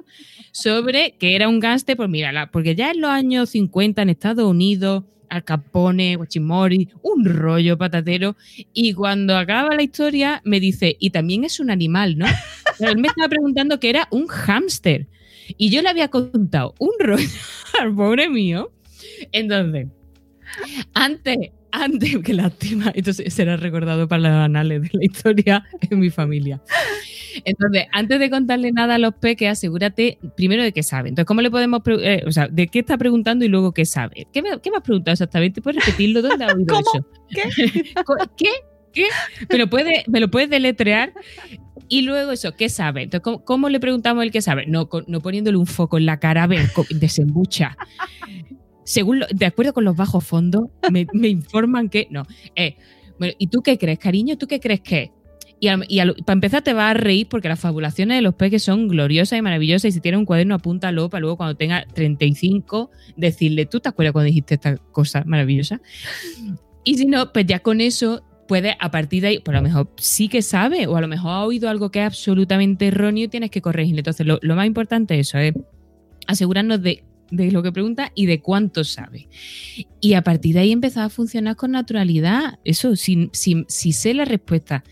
sobre 0.53 1.13
que 1.19 1.35
era 1.37 1.49
un 1.49 1.61
gángster, 1.61 1.97
pues 1.97 2.09
mira, 2.09 2.33
la- 2.33 2.51
porque 2.51 2.75
ya 2.75 2.91
en 2.91 3.01
los 3.01 3.11
años 3.11 3.51
50 3.51 4.03
en 4.03 4.11
Estados 4.11 4.45
Unidos, 4.45 5.05
Al 5.29 5.45
Capone, 5.45 6.17
Guachimori, 6.17 6.89
un 7.03 7.25
rollo 7.25 7.79
patatero, 7.79 8.37
y 8.73 8.93
cuando 8.95 9.37
acaba 9.39 9.75
la 9.77 9.83
historia 9.83 10.43
me 10.45 10.59
dice, 10.61 10.97
y 10.99 11.11
también 11.11 11.45
es 11.45 11.61
un 11.61 11.71
animal, 11.71 12.19
¿no? 12.19 12.27
Pero 12.81 12.93
él 12.93 12.99
me 12.99 13.09
estaba 13.09 13.29
preguntando 13.29 13.79
que 13.79 13.91
era 13.91 14.09
un 14.11 14.27
hámster, 14.27 15.07
y 15.57 15.71
yo 15.71 15.83
le 15.83 15.89
había 15.89 16.09
contado 16.09 16.75
un 16.79 16.91
rollo 16.99 17.29
al 17.81 17.95
pobre 17.95 18.29
mío. 18.29 18.73
Entonces, 19.33 19.87
antes, 20.95 21.37
antes, 21.73 22.17
qué 22.25 22.35
lástima, 22.35 22.91
esto 22.95 23.13
se- 23.13 23.31
será 23.31 23.57
recordado 23.57 24.09
para 24.09 24.23
los 24.23 24.33
anales 24.33 24.83
de 24.83 24.91
la 24.93 25.05
historia 25.05 25.65
en 25.91 25.99
mi 25.99 26.11
familia. 26.11 26.61
Entonces, 27.45 27.85
antes 27.93 28.19
de 28.19 28.29
contarle 28.29 28.73
nada 28.73 28.97
a 28.97 28.99
los 28.99 29.15
peques, 29.15 29.49
asegúrate 29.49 30.19
primero 30.37 30.63
de 30.65 30.73
qué 30.73 30.83
sabe. 30.83 31.09
Entonces, 31.11 31.27
¿cómo 31.27 31.41
le 31.43 31.51
podemos, 31.51 31.81
eh, 31.87 32.23
o 32.27 32.33
sea, 32.33 32.49
de 32.49 32.67
qué 32.67 32.81
está 32.81 32.99
preguntando 32.99 33.45
y 33.45 33.49
luego 33.49 33.73
qué 33.73 33.85
sabe? 33.85 34.27
¿Qué 34.33 34.43
me, 34.43 34.61
qué 34.61 34.71
me 34.71 34.79
has 34.79 34.83
preguntado 34.83 35.13
exactamente? 35.13 35.63
¿Puedes 35.63 35.85
repetirlo? 35.85 36.23
¿Dónde 36.23 36.45
has 36.45 36.55
oído 36.55 36.67
¿Cómo? 36.75 36.81
eso? 36.93 37.07
¿Qué? 37.31 37.43
¿Qué? 38.37 38.49
¿Qué? 38.93 39.07
¿Me 39.49 39.59
lo 39.59 39.71
puedes 39.71 40.09
me 40.09 40.19
lo 40.19 40.29
puedes 40.29 40.51
deletrear? 40.51 41.13
Y 41.93 42.03
luego 42.03 42.31
eso, 42.31 42.55
¿qué 42.55 42.69
sabe? 42.69 43.03
Entonces, 43.03 43.43
¿cómo, 43.45 43.69
le 43.69 43.81
preguntamos 43.81 44.23
el 44.23 44.31
qué 44.31 44.41
sabe? 44.41 44.65
No, 44.67 44.89
no 45.09 45.21
poniéndole 45.21 45.57
un 45.57 45.67
foco 45.67 45.99
en 45.99 46.07
la 46.07 46.21
cara, 46.21 46.45
a 46.45 46.47
ver, 46.47 46.71
desembucha. 46.91 47.77
Según 48.85 49.19
lo- 49.19 49.27
de 49.29 49.47
acuerdo 49.47 49.75
con 49.75 49.85
los 49.85 49.97
bajos 49.97 50.25
fondos, 50.25 50.69
me, 50.89 51.29
informan 51.29 51.89
que 51.89 52.07
no. 52.09 52.23
Eh, 52.55 52.77
bueno, 53.19 53.35
¿y 53.39 53.49
tú 53.49 53.61
qué 53.63 53.77
crees, 53.77 53.99
cariño? 53.99 54.39
¿Tú 54.39 54.47
qué 54.47 54.61
crees 54.61 54.83
que? 54.83 55.11
Y, 55.59 55.69
y 55.69 56.23
para 56.23 56.35
empezar 56.35 56.63
te 56.63 56.73
vas 56.75 56.93
a 56.93 56.95
reír 56.95 57.27
porque 57.29 57.49
las 57.49 57.59
fabulaciones 57.59 58.19
de 58.19 58.23
los 58.23 58.37
peques 58.37 58.63
son 58.63 58.87
gloriosas 58.87 59.37
y 59.41 59.43
maravillosas 59.43 59.87
y 59.89 59.93
si 59.93 60.01
tienes 60.01 60.21
un 60.21 60.27
cuaderno 60.27 60.55
apúntalo 60.55 61.11
para 61.11 61.23
luego 61.23 61.37
cuando 61.39 61.57
tenga 61.57 61.85
35 61.93 62.93
decirle, 63.17 63.67
¿tú 63.67 63.81
te 63.81 63.89
acuerdas 63.89 64.13
cuando 64.13 64.27
dijiste 64.27 64.55
esta 64.55 64.77
cosa 64.77 65.25
maravillosa? 65.27 65.81
Y 66.85 66.99
si 66.99 67.05
no, 67.05 67.33
pues 67.33 67.47
ya 67.47 67.59
con 67.59 67.81
eso 67.81 68.23
puedes 68.51 68.75
a 68.81 68.91
partir 68.91 69.23
de 69.23 69.29
ahí, 69.29 69.39
pues 69.39 69.57
a 69.57 69.61
lo 69.61 69.63
mejor 69.63 69.93
sí 69.97 70.27
que 70.27 70.43
sabe 70.43 70.89
o 70.89 70.97
a 70.97 71.01
lo 71.01 71.07
mejor 71.07 71.31
ha 71.31 71.45
oído 71.45 71.69
algo 71.69 71.93
que 71.93 72.01
es 72.01 72.07
absolutamente 72.07 72.89
erróneo 72.89 73.27
y 73.27 73.29
tienes 73.29 73.49
que 73.53 73.63
corregirle. 73.63 74.01
Entonces 74.01 74.27
lo, 74.27 74.41
lo 74.43 74.57
más 74.57 74.67
importante 74.67 75.15
es 75.15 75.29
eso, 75.29 75.39
es 75.39 75.55
asegurarnos 76.27 76.83
de, 76.83 77.05
de 77.31 77.53
lo 77.53 77.63
que 77.63 77.71
pregunta 77.71 78.11
y 78.17 78.27
de 78.27 78.41
cuánto 78.41 78.83
sabe. 78.83 79.29
Y 80.01 80.15
a 80.15 80.23
partir 80.23 80.55
de 80.55 80.63
ahí 80.63 80.73
empezar 80.73 81.05
a 81.05 81.11
funcionar 81.11 81.55
con 81.55 81.71
naturalidad. 81.71 82.59
Eso, 82.65 82.97
si, 82.97 83.31
si, 83.33 83.65
si 83.69 83.93
sé 83.93 84.15
la 84.15 84.25
respuesta, 84.25 84.83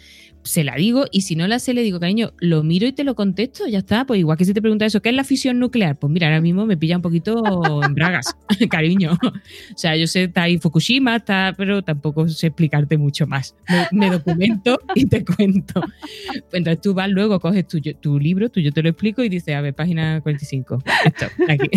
se 0.48 0.64
la 0.64 0.76
digo 0.76 1.04
y 1.12 1.20
si 1.22 1.36
no 1.36 1.46
la 1.46 1.58
sé, 1.58 1.74
le 1.74 1.82
digo, 1.82 2.00
cariño, 2.00 2.32
lo 2.38 2.62
miro 2.62 2.86
y 2.86 2.92
te 2.92 3.04
lo 3.04 3.14
contesto, 3.14 3.66
ya 3.66 3.80
está. 3.80 4.06
Pues 4.06 4.18
igual 4.18 4.38
que 4.38 4.46
si 4.46 4.54
te 4.54 4.62
pregunta 4.62 4.86
eso, 4.86 5.02
¿qué 5.02 5.10
es 5.10 5.14
la 5.14 5.24
fisión 5.24 5.58
nuclear? 5.58 5.98
Pues 5.98 6.10
mira, 6.10 6.28
ahora 6.28 6.40
mismo 6.40 6.64
me 6.64 6.78
pilla 6.78 6.96
un 6.96 7.02
poquito 7.02 7.42
en 7.84 7.94
bragas, 7.94 8.34
cariño. 8.70 9.12
O 9.12 9.76
sea, 9.78 9.94
yo 9.94 10.06
sé, 10.06 10.24
está 10.24 10.44
ahí 10.44 10.56
Fukushima, 10.56 11.16
está, 11.16 11.52
pero 11.54 11.82
tampoco 11.82 12.26
sé 12.28 12.46
explicarte 12.46 12.96
mucho 12.96 13.26
más. 13.26 13.54
Me, 13.68 14.06
me 14.06 14.10
documento 14.10 14.80
y 14.94 15.04
te 15.04 15.22
cuento. 15.22 15.82
Entonces 16.52 16.80
tú 16.80 16.94
vas 16.94 17.10
luego, 17.10 17.38
coges 17.40 17.68
tu, 17.68 17.78
tu 17.80 18.18
libro, 18.18 18.48
tú 18.48 18.60
yo 18.60 18.72
te 18.72 18.82
lo 18.82 18.88
explico 18.88 19.22
y 19.22 19.28
dices, 19.28 19.54
a 19.54 19.60
ver, 19.60 19.74
página 19.74 20.22
45. 20.22 20.82
Esto, 21.04 21.26
aquí. 21.46 21.68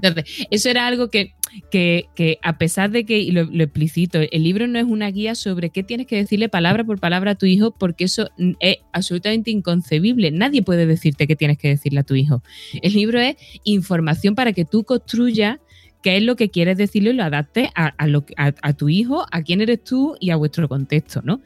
Entonces, 0.00 0.46
eso 0.50 0.70
era 0.70 0.86
algo 0.86 1.10
que, 1.10 1.34
que, 1.70 2.06
que 2.14 2.38
a 2.42 2.58
pesar 2.58 2.90
de 2.90 3.04
que, 3.04 3.18
y 3.18 3.30
lo, 3.30 3.42
explicito, 3.42 4.20
el 4.20 4.42
libro 4.42 4.66
no 4.66 4.78
es 4.78 4.84
una 4.84 5.10
guía 5.10 5.34
sobre 5.34 5.70
qué 5.70 5.82
tienes 5.82 6.06
que 6.06 6.16
decirle 6.16 6.48
palabra 6.48 6.84
por 6.84 6.98
palabra 6.98 7.32
a 7.32 7.34
tu 7.34 7.46
hijo, 7.46 7.72
porque 7.72 8.04
eso 8.04 8.30
es 8.60 8.78
absolutamente 8.92 9.50
inconcebible. 9.50 10.30
Nadie 10.30 10.62
puede 10.62 10.86
decirte 10.86 11.26
qué 11.26 11.36
tienes 11.36 11.58
que 11.58 11.68
decirle 11.68 12.00
a 12.00 12.04
tu 12.04 12.14
hijo. 12.14 12.42
El 12.82 12.92
libro 12.94 13.20
es 13.20 13.36
información 13.64 14.34
para 14.34 14.52
que 14.52 14.64
tú 14.64 14.84
construyas 14.84 15.58
qué 16.02 16.16
es 16.16 16.22
lo 16.22 16.36
que 16.36 16.50
quieres 16.50 16.76
decirle 16.76 17.10
y 17.10 17.14
lo 17.14 17.22
adaptes 17.22 17.68
a, 17.74 18.06
lo, 18.06 18.24
a, 18.36 18.52
a 18.60 18.72
tu 18.72 18.88
hijo, 18.88 19.24
a 19.30 19.42
quién 19.42 19.60
eres 19.60 19.84
tú 19.84 20.16
y 20.20 20.30
a 20.30 20.36
vuestro 20.36 20.68
contexto, 20.68 21.22
¿no? 21.22 21.40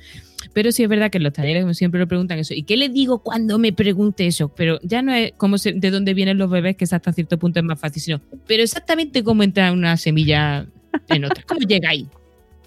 Pero 0.52 0.72
sí 0.72 0.82
es 0.82 0.88
verdad 0.88 1.10
que 1.10 1.18
los 1.18 1.32
talleres, 1.32 1.76
siempre, 1.76 2.00
lo 2.00 2.06
preguntan 2.06 2.38
eso. 2.38 2.54
¿Y 2.54 2.62
qué 2.62 2.76
le 2.76 2.88
digo 2.88 3.18
cuando 3.18 3.58
me 3.58 3.72
pregunte 3.72 4.26
eso? 4.26 4.48
Pero 4.48 4.78
ya 4.82 5.02
no 5.02 5.12
es 5.12 5.32
como 5.36 5.58
se, 5.58 5.72
de 5.72 5.90
dónde 5.90 6.14
vienen 6.14 6.38
los 6.38 6.50
bebés, 6.50 6.76
que 6.76 6.84
hasta 6.84 7.12
cierto 7.12 7.38
punto 7.38 7.60
es 7.60 7.64
más 7.64 7.80
fácil, 7.80 8.02
sino, 8.02 8.20
pero 8.46 8.62
exactamente 8.62 9.22
cómo 9.22 9.42
entra 9.42 9.72
una 9.72 9.96
semilla 9.96 10.66
en 11.08 11.24
otra. 11.24 11.42
¿Cómo 11.46 11.60
llega 11.60 11.90
ahí? 11.90 12.06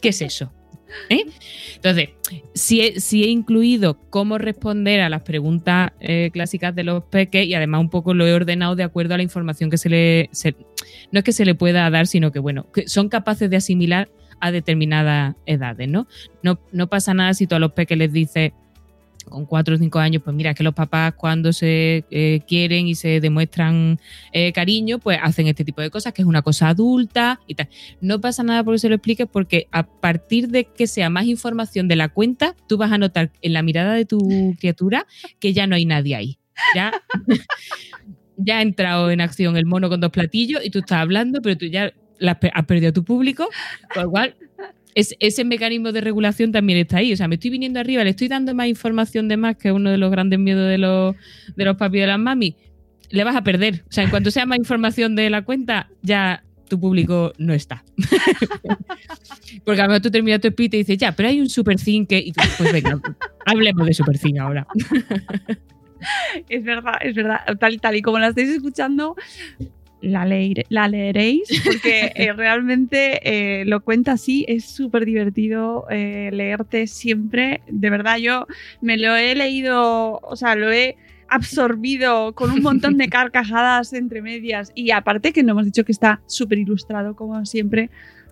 ¿Qué 0.01 0.09
es 0.09 0.21
eso? 0.21 0.51
¿Eh? 1.09 1.25
Entonces, 1.75 2.09
si 2.53 2.81
he, 2.81 2.99
si 2.99 3.23
he, 3.23 3.27
incluido 3.27 3.97
cómo 4.09 4.37
responder 4.37 5.01
a 5.01 5.09
las 5.09 5.21
preguntas 5.21 5.91
eh, 5.99 6.29
clásicas 6.33 6.75
de 6.75 6.83
los 6.83 7.03
peques 7.03 7.45
y 7.45 7.53
además 7.53 7.81
un 7.81 7.89
poco 7.89 8.13
lo 8.13 8.27
he 8.27 8.33
ordenado 8.33 8.75
de 8.75 8.83
acuerdo 8.83 9.13
a 9.13 9.17
la 9.17 9.23
información 9.23 9.69
que 9.69 9.77
se 9.77 9.89
le... 9.89 10.29
No 11.11 11.19
es 11.19 11.23
que 11.23 11.31
se 11.31 11.45
le 11.45 11.55
pueda 11.55 11.89
dar, 11.89 12.07
sino 12.07 12.31
que, 12.31 12.39
bueno, 12.39 12.71
que 12.71 12.87
son 12.87 13.09
capaces 13.09 13.49
de 13.49 13.57
asimilar 13.57 14.09
a 14.39 14.51
determinadas 14.51 15.35
edades, 15.45 15.87
¿no? 15.89 16.07
No, 16.43 16.59
no 16.71 16.87
pasa 16.87 17.13
nada 17.13 17.33
si 17.33 17.47
tú 17.47 17.55
a 17.55 17.59
los 17.59 17.73
peques 17.73 17.97
les 17.97 18.11
dices 18.11 18.51
con 19.29 19.45
cuatro 19.45 19.75
o 19.75 19.77
cinco 19.77 19.99
años, 19.99 20.21
pues 20.23 20.35
mira, 20.35 20.53
que 20.53 20.63
los 20.63 20.73
papás 20.73 21.13
cuando 21.13 21.53
se 21.53 22.03
eh, 22.09 22.41
quieren 22.47 22.87
y 22.87 22.95
se 22.95 23.19
demuestran 23.19 23.99
eh, 24.33 24.51
cariño, 24.51 24.99
pues 24.99 25.19
hacen 25.21 25.47
este 25.47 25.63
tipo 25.63 25.81
de 25.81 25.89
cosas, 25.89 26.13
que 26.13 26.21
es 26.21 26.27
una 26.27 26.41
cosa 26.41 26.69
adulta 26.69 27.39
y 27.47 27.55
tal. 27.55 27.69
No 28.01 28.19
pasa 28.19 28.43
nada 28.43 28.63
porque 28.63 28.79
se 28.79 28.89
lo 28.89 28.95
expliques, 28.95 29.27
porque 29.31 29.67
a 29.71 29.83
partir 29.83 30.49
de 30.49 30.65
que 30.65 30.87
sea 30.87 31.09
más 31.09 31.25
información 31.25 31.87
de 31.87 31.95
la 31.95 32.09
cuenta, 32.09 32.55
tú 32.67 32.77
vas 32.77 32.91
a 32.91 32.97
notar 32.97 33.31
en 33.41 33.53
la 33.53 33.61
mirada 33.61 33.93
de 33.93 34.05
tu 34.05 34.55
criatura 34.59 35.05
que 35.39 35.53
ya 35.53 35.67
no 35.67 35.75
hay 35.75 35.85
nadie 35.85 36.15
ahí. 36.15 36.39
Ya, 36.75 36.91
ya 38.37 38.57
ha 38.57 38.61
entrado 38.61 39.11
en 39.11 39.21
acción 39.21 39.55
el 39.55 39.65
mono 39.65 39.89
con 39.89 40.01
dos 40.01 40.11
platillos 40.11 40.61
y 40.65 40.71
tú 40.71 40.79
estás 40.79 40.99
hablando, 40.99 41.41
pero 41.41 41.57
tú 41.57 41.65
ya 41.67 41.93
has 42.21 42.65
perdido 42.65 42.89
a 42.89 42.93
tu 42.93 43.03
público, 43.03 43.47
con 43.93 44.03
lo 44.03 44.09
cual 44.11 44.35
es, 44.95 45.15
ese 45.19 45.43
mecanismo 45.43 45.91
de 45.91 46.01
regulación 46.01 46.51
también 46.51 46.79
está 46.79 46.97
ahí. 46.97 47.13
O 47.13 47.17
sea, 47.17 47.27
me 47.27 47.35
estoy 47.35 47.51
viniendo 47.51 47.79
arriba, 47.79 48.03
le 48.03 48.11
estoy 48.11 48.27
dando 48.27 48.53
más 48.53 48.67
información 48.67 49.27
de 49.27 49.37
más, 49.37 49.55
que 49.55 49.69
es 49.69 49.73
uno 49.73 49.89
de 49.89 49.97
los 49.97 50.11
grandes 50.11 50.39
miedos 50.39 50.67
de 50.69 50.77
los, 50.77 51.15
de 51.55 51.65
los 51.65 51.77
papis 51.77 51.97
y 51.97 52.01
de 52.01 52.07
las 52.07 52.19
mami. 52.19 52.55
Le 53.09 53.23
vas 53.23 53.35
a 53.35 53.43
perder. 53.43 53.83
O 53.89 53.91
sea, 53.91 54.03
en 54.03 54.09
cuanto 54.09 54.31
sea 54.31 54.45
más 54.45 54.57
información 54.57 55.15
de 55.15 55.29
la 55.29 55.43
cuenta, 55.43 55.89
ya 56.01 56.43
tu 56.67 56.79
público 56.79 57.33
no 57.37 57.53
está. 57.53 57.83
Porque 59.65 59.81
a 59.81 59.85
lo 59.85 59.89
mejor 59.89 60.01
tú 60.01 60.11
terminas 60.11 60.39
tu 60.39 60.49
speech 60.49 60.73
y 60.75 60.77
dices, 60.77 60.97
ya, 60.97 61.11
pero 61.11 61.29
hay 61.29 61.41
un 61.41 61.49
super 61.49 61.75
que. 61.77 62.19
Y 62.19 62.33
pues 62.57 62.71
venga, 62.71 62.99
hablemos 63.45 63.87
de 63.87 63.93
super 63.93 64.15
ahora. 64.39 64.67
es 66.49 66.63
verdad, 66.63 66.93
es 67.01 67.15
verdad. 67.15 67.39
Tal, 67.59 67.81
tal 67.81 67.95
y 67.95 68.01
como 68.01 68.19
la 68.19 68.27
estáis 68.27 68.49
escuchando, 68.49 69.15
la, 70.01 70.25
leire, 70.25 70.65
la 70.69 70.87
leeréis 70.87 71.49
porque 71.63 72.11
eh, 72.15 72.33
realmente 72.33 73.19
eh, 73.23 73.65
lo 73.65 73.81
cuenta 73.81 74.13
así, 74.13 74.45
es 74.47 74.65
súper 74.65 75.05
divertido 75.05 75.85
eh, 75.89 76.29
leerte 76.33 76.87
siempre. 76.87 77.61
De 77.67 77.89
verdad, 77.89 78.17
yo 78.17 78.47
me 78.81 78.97
lo 78.97 79.15
he 79.15 79.35
leído, 79.35 80.19
o 80.21 80.35
sea, 80.35 80.55
lo 80.55 80.71
he 80.71 80.97
absorbido 81.27 82.33
con 82.33 82.51
un 82.51 82.61
montón 82.61 82.97
de 82.97 83.07
carcajadas 83.09 83.93
entre 83.93 84.21
medias 84.21 84.71
y 84.73 84.91
aparte 84.91 85.31
que 85.31 85.43
no 85.43 85.51
hemos 85.51 85.65
dicho 85.65 85.83
que 85.83 85.91
está 85.91 86.21
súper 86.25 86.57
ilustrado 86.57 87.15
como 87.15 87.45
siempre 87.45 87.89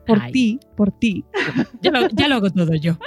por 0.08 0.32
ti, 0.32 0.60
por 0.76 0.92
ti. 0.92 1.26
Ya 1.82 1.92
lo, 1.92 2.08
ya 2.10 2.28
lo, 2.28 2.36
hago 2.36 2.50
todo 2.50 2.74
yo. 2.76 2.98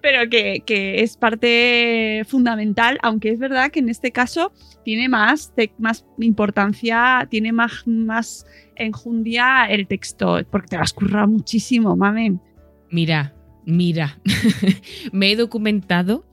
Pero 0.00 0.28
que, 0.30 0.62
que, 0.64 1.02
es 1.02 1.16
parte 1.16 2.22
fundamental, 2.26 2.98
aunque 3.02 3.30
es 3.30 3.38
verdad 3.38 3.70
que 3.70 3.80
en 3.80 3.88
este 3.88 4.10
caso 4.10 4.52
tiene 4.84 5.08
más, 5.08 5.52
más 5.78 6.06
importancia, 6.18 7.26
tiene 7.30 7.52
más, 7.52 7.86
más 7.86 8.46
enjundia 8.76 9.66
el 9.66 9.86
texto, 9.86 10.40
porque 10.50 10.68
te 10.68 10.76
vas 10.76 10.92
a 10.92 10.94
currar 10.94 11.28
muchísimo, 11.28 11.96
mame. 11.96 12.38
Mira, 12.90 13.34
mira, 13.66 14.18
me 15.12 15.32
he 15.32 15.36
documentado. 15.36 16.24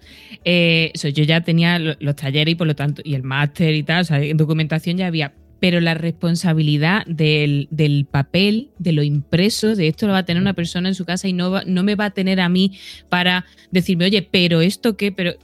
Eh, 0.43 0.91
eso, 0.93 1.10
yo 1.10 1.23
ya 1.23 1.41
tenía 1.41 1.77
los 1.80 2.15
talleres 2.15 2.53
y 2.53 2.56
por 2.56 2.67
lo 2.67 2.75
tanto, 2.75 3.01
y 3.03 3.15
el 3.15 3.23
máster 3.23 3.73
y 3.73 3.84
tal, 3.84 4.01
o 4.01 4.06
sea, 4.06 4.21
en 4.21 4.38
documentación 4.38 4.97
ya 4.97 5.08
había 5.08 5.34
pero 5.60 5.80
la 5.80 5.93
responsabilidad 5.93 7.06
del, 7.06 7.67
del, 7.72 8.06
papel, 8.06 8.70
de 8.78 8.91
lo 8.91 9.04
impreso, 9.04 9.76
de 9.76 9.88
esto 9.88 10.08
lo 10.08 10.13
va 10.13 10.20
a 10.20 10.26
tener 10.26 10.41
una 10.41 10.54
persona 10.54 10.89
en 10.89 10.96
su 10.96 11.06
casa 11.06 11.28
y 11.28 11.34
no, 11.34 11.52
va, 11.52 11.63
no 11.65 11.84
me 11.84 11.96
va 11.96 12.06
a 12.06 12.12
tener 12.12 12.39
a 12.39 12.50
mí 12.50 12.78
para 13.10 13.46
decirme, 13.72 14.06
oye, 14.06 14.22
pero 14.22 14.62
esto 14.62 14.98
qué, 14.98 15.12
pero 15.12 15.36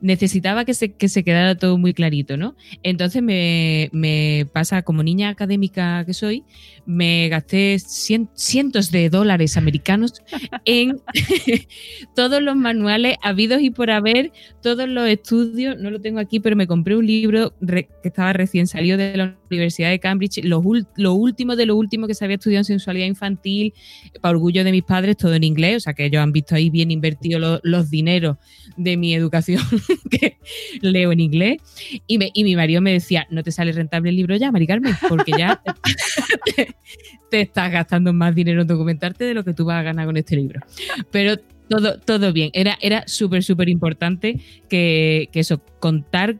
necesitaba 0.00 0.64
que 0.64 0.74
se, 0.74 0.92
que 0.92 1.08
se 1.08 1.24
quedara 1.24 1.56
todo 1.56 1.78
muy 1.78 1.94
clarito, 1.94 2.36
¿no? 2.36 2.54
Entonces 2.82 3.22
me, 3.22 3.88
me 3.92 4.46
pasa, 4.52 4.82
como 4.82 5.02
niña 5.02 5.28
académica 5.28 6.04
que 6.04 6.14
soy, 6.14 6.44
me 6.84 7.28
gasté 7.28 7.78
cien, 7.78 8.28
cientos 8.34 8.90
de 8.90 9.10
dólares 9.10 9.56
americanos 9.56 10.22
en 10.64 11.00
todos 12.14 12.42
los 12.42 12.56
manuales 12.56 13.16
habidos 13.22 13.60
y 13.60 13.70
por 13.70 13.90
haber, 13.90 14.32
todos 14.62 14.88
los 14.88 15.08
estudios, 15.08 15.78
no 15.78 15.90
lo 15.90 16.00
tengo 16.00 16.20
aquí, 16.20 16.40
pero 16.40 16.56
me 16.56 16.66
compré 16.66 16.96
un 16.96 17.06
libro 17.06 17.54
que 17.60 17.88
estaba 18.04 18.32
recién 18.32 18.66
salido 18.66 18.96
de 18.96 19.16
la 19.16 19.36
Universidad 19.50 19.90
de 19.90 19.98
Cambridge, 19.98 20.42
lo, 20.44 20.60
último 21.12 21.56
de 21.56 21.66
lo 21.66 21.76
último 21.76 22.06
que 22.06 22.14
se 22.14 22.24
había 22.24 22.36
estudiado 22.36 22.60
en 22.60 22.64
sensualidad 22.64 23.06
infantil, 23.06 23.74
para 24.20 24.32
orgullo 24.32 24.64
de 24.64 24.72
mis 24.72 24.82
padres, 24.82 25.16
todo 25.16 25.34
en 25.34 25.44
inglés, 25.44 25.76
o 25.76 25.80
sea 25.80 25.94
que 25.94 26.06
ellos 26.06 26.22
han 26.22 26.32
visto 26.32 26.54
ahí 26.54 26.70
bien 26.70 26.90
invertidos 26.90 27.60
los, 27.62 27.90
dineros 27.90 28.36
de 28.76 28.96
mi 28.96 29.14
educación 29.14 29.62
que 30.10 30.38
leo 30.80 31.12
en 31.12 31.20
inglés. 31.20 31.58
Y, 32.06 32.18
me, 32.18 32.30
y, 32.34 32.44
mi 32.44 32.56
marido 32.56 32.80
me 32.80 32.92
decía, 32.92 33.26
no 33.30 33.42
te 33.42 33.52
sale 33.52 33.72
rentable 33.72 34.10
el 34.10 34.16
libro 34.16 34.36
ya, 34.36 34.50
Mari 34.50 34.66
Carmen, 34.66 34.94
porque 35.08 35.32
ya 35.38 35.62
te, 36.54 36.74
te, 37.30 37.40
estás 37.40 37.70
gastando 37.70 38.12
más 38.12 38.34
dinero 38.34 38.62
en 38.62 38.66
documentarte 38.66 39.24
de 39.24 39.34
lo 39.34 39.44
que 39.44 39.54
tú 39.54 39.64
vas 39.64 39.80
a 39.80 39.82
ganar 39.82 40.06
con 40.06 40.16
este 40.16 40.36
libro. 40.36 40.60
Pero 41.10 41.36
todo, 41.68 41.98
todo 41.98 42.32
bien. 42.32 42.50
Era, 42.52 42.78
era 42.80 43.04
súper, 43.06 43.42
súper 43.42 43.68
importante 43.68 44.40
que, 44.68 45.28
que, 45.32 45.40
eso, 45.40 45.60
contar, 45.80 46.36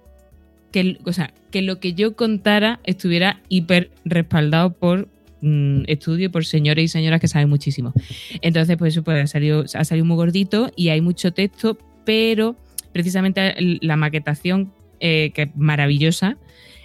que, 0.70 0.98
o 1.04 1.12
sea, 1.12 1.32
que 1.50 1.62
lo 1.62 1.80
que 1.80 1.94
yo 1.94 2.16
contara 2.16 2.80
estuviera 2.84 3.40
hiper 3.48 3.90
respaldado 4.04 4.72
por 4.72 5.08
mm, 5.40 5.82
estudio 5.86 6.30
por 6.30 6.44
señores 6.44 6.84
y 6.84 6.88
señoras 6.88 7.20
que 7.20 7.28
saben 7.28 7.48
muchísimo. 7.48 7.92
Entonces, 8.40 8.76
pues 8.76 8.94
eso 8.94 9.02
pues, 9.02 9.22
ha, 9.22 9.26
salido, 9.26 9.64
ha 9.74 9.84
salido 9.84 10.04
muy 10.04 10.16
gordito 10.16 10.70
y 10.76 10.88
hay 10.90 11.00
mucho 11.00 11.32
texto, 11.32 11.78
pero 12.04 12.56
precisamente 12.92 13.54
la 13.80 13.96
maquetación, 13.96 14.72
eh, 15.00 15.32
que 15.34 15.42
es 15.42 15.56
maravillosa, 15.56 16.36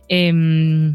eh, 0.10 0.94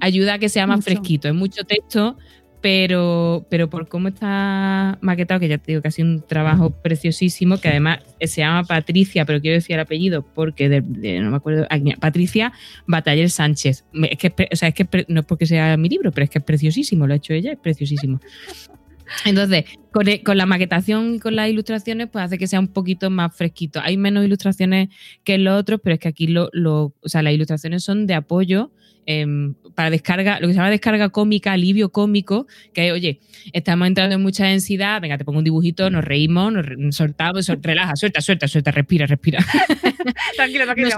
ayuda 0.00 0.34
a 0.34 0.38
que 0.38 0.48
sea 0.48 0.66
más 0.66 0.78
mucho. 0.78 0.90
fresquito. 0.90 1.28
Es 1.28 1.34
mucho 1.34 1.64
texto, 1.64 2.16
pero, 2.60 3.46
pero 3.48 3.70
por 3.70 3.88
cómo 3.88 4.08
está 4.08 4.98
maquetado, 5.00 5.40
que 5.40 5.48
ya 5.48 5.58
te 5.58 5.72
digo 5.72 5.82
que 5.82 5.88
ha 5.88 5.90
sido 5.90 6.08
un 6.08 6.20
trabajo 6.26 6.70
preciosísimo, 6.70 7.58
que 7.58 7.68
además 7.68 8.00
se 8.20 8.42
llama 8.42 8.64
Patricia, 8.64 9.24
pero 9.24 9.40
quiero 9.40 9.54
decir 9.54 9.74
el 9.74 9.80
apellido 9.80 10.22
porque 10.34 10.68
de- 10.68 10.82
de- 10.82 11.20
no 11.20 11.30
me 11.30 11.36
acuerdo, 11.36 11.66
Patricia 12.00 12.52
Bataller 12.86 13.30
Sánchez. 13.30 13.84
Es 14.10 14.18
que, 14.18 14.48
o 14.52 14.56
sea, 14.56 14.68
es 14.68 14.74
que 14.74 14.86
no 15.08 15.20
es 15.20 15.26
porque 15.26 15.46
sea 15.46 15.76
mi 15.76 15.88
libro, 15.88 16.12
pero 16.12 16.24
es 16.24 16.30
que 16.30 16.38
es 16.38 16.44
preciosísimo, 16.44 17.06
lo 17.06 17.14
ha 17.14 17.16
hecho 17.16 17.32
ella, 17.32 17.52
es 17.52 17.58
preciosísimo. 17.58 18.20
Entonces, 19.24 19.64
con, 19.90 20.06
e- 20.06 20.22
con 20.22 20.36
la 20.36 20.46
maquetación 20.46 21.16
y 21.16 21.18
con 21.18 21.34
las 21.34 21.48
ilustraciones, 21.48 22.08
pues 22.12 22.24
hace 22.24 22.38
que 22.38 22.46
sea 22.46 22.60
un 22.60 22.68
poquito 22.68 23.10
más 23.10 23.34
fresquito. 23.34 23.80
Hay 23.82 23.96
menos 23.96 24.24
ilustraciones 24.24 24.88
que 25.24 25.34
en 25.34 25.44
los 25.44 25.58
otros, 25.60 25.80
pero 25.82 25.94
es 25.94 26.00
que 26.00 26.08
aquí 26.08 26.28
lo, 26.28 26.48
lo- 26.52 26.94
o 27.00 27.08
sea, 27.08 27.22
las 27.22 27.32
ilustraciones 27.32 27.82
son 27.82 28.06
de 28.06 28.14
apoyo 28.14 28.70
em, 29.06 29.54
para 29.74 29.90
descarga, 29.90 30.40
lo 30.40 30.46
que 30.48 30.52
se 30.52 30.58
llama 30.58 30.70
descarga 30.70 31.08
cómica, 31.10 31.52
alivio 31.52 31.90
cómico, 31.90 32.46
que 32.72 32.88
es, 32.88 32.92
oye, 32.92 33.20
estamos 33.52 33.86
entrando 33.88 34.14
en 34.16 34.22
mucha 34.22 34.44
densidad, 34.46 35.00
venga, 35.00 35.16
te 35.18 35.24
pongo 35.24 35.38
un 35.38 35.44
dibujito, 35.44 35.88
nos 35.90 36.04
reímos, 36.04 36.52
nos 36.52 36.66
re- 36.66 36.92
soltamos, 36.92 37.46
sol- 37.46 37.58
relaja, 37.62 37.96
suelta, 37.96 38.20
suelta, 38.20 38.46
suelta, 38.48 38.70
respira, 38.70 39.06
respira. 39.06 39.44
Tranquilo, 40.36 40.64
tranquilo. 40.64 40.90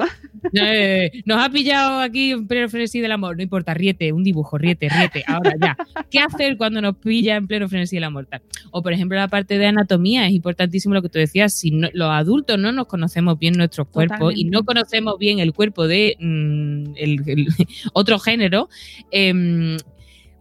Eh, 0.55 1.11
nos 1.24 1.40
ha 1.42 1.48
pillado 1.50 2.00
aquí 2.00 2.32
en 2.32 2.46
pleno 2.46 2.68
frenesí 2.68 3.00
del 3.00 3.12
amor, 3.12 3.36
no 3.36 3.42
importa, 3.42 3.74
riete, 3.74 4.12
un 4.12 4.22
dibujo, 4.24 4.59
riete, 4.59 4.88
riete, 4.88 5.24
ahora 5.26 5.53
ya. 5.61 5.76
¿Qué 6.11 6.18
hacer 6.20 6.57
cuando 6.57 6.80
nos 6.80 6.96
pilla 6.96 7.36
en 7.36 7.46
pleno 7.46 7.68
frenesí 7.68 7.96
del 7.96 8.05
amor? 8.05 8.26
Tal. 8.26 8.42
O 8.70 8.82
por 8.82 8.92
ejemplo 8.92 9.16
la 9.16 9.28
parte 9.28 9.59
de 9.59 9.66
anatomía, 9.66 10.26
es 10.26 10.32
importantísimo 10.32 10.94
lo 10.94 11.03
que 11.03 11.09
tú 11.09 11.18
decías, 11.18 11.53
si 11.55 11.70
no- 11.70 11.88
los 11.92 12.11
adultos 12.11 12.59
no 12.59 12.72
nos 12.72 12.86
conocemos 12.86 13.38
bien 13.38 13.55
nuestros 13.55 13.88
cuerpos 13.88 14.34
y 14.36 14.44
no 14.44 14.64
conocemos 14.64 15.18
bien 15.18 15.38
el 15.38 15.53
cuerpo 15.53 15.86
de 15.86 16.16
mm, 16.18 16.94
el- 16.96 17.22
el 17.26 17.46
otro 17.93 18.18
género, 18.18 18.68
em, 19.11 19.76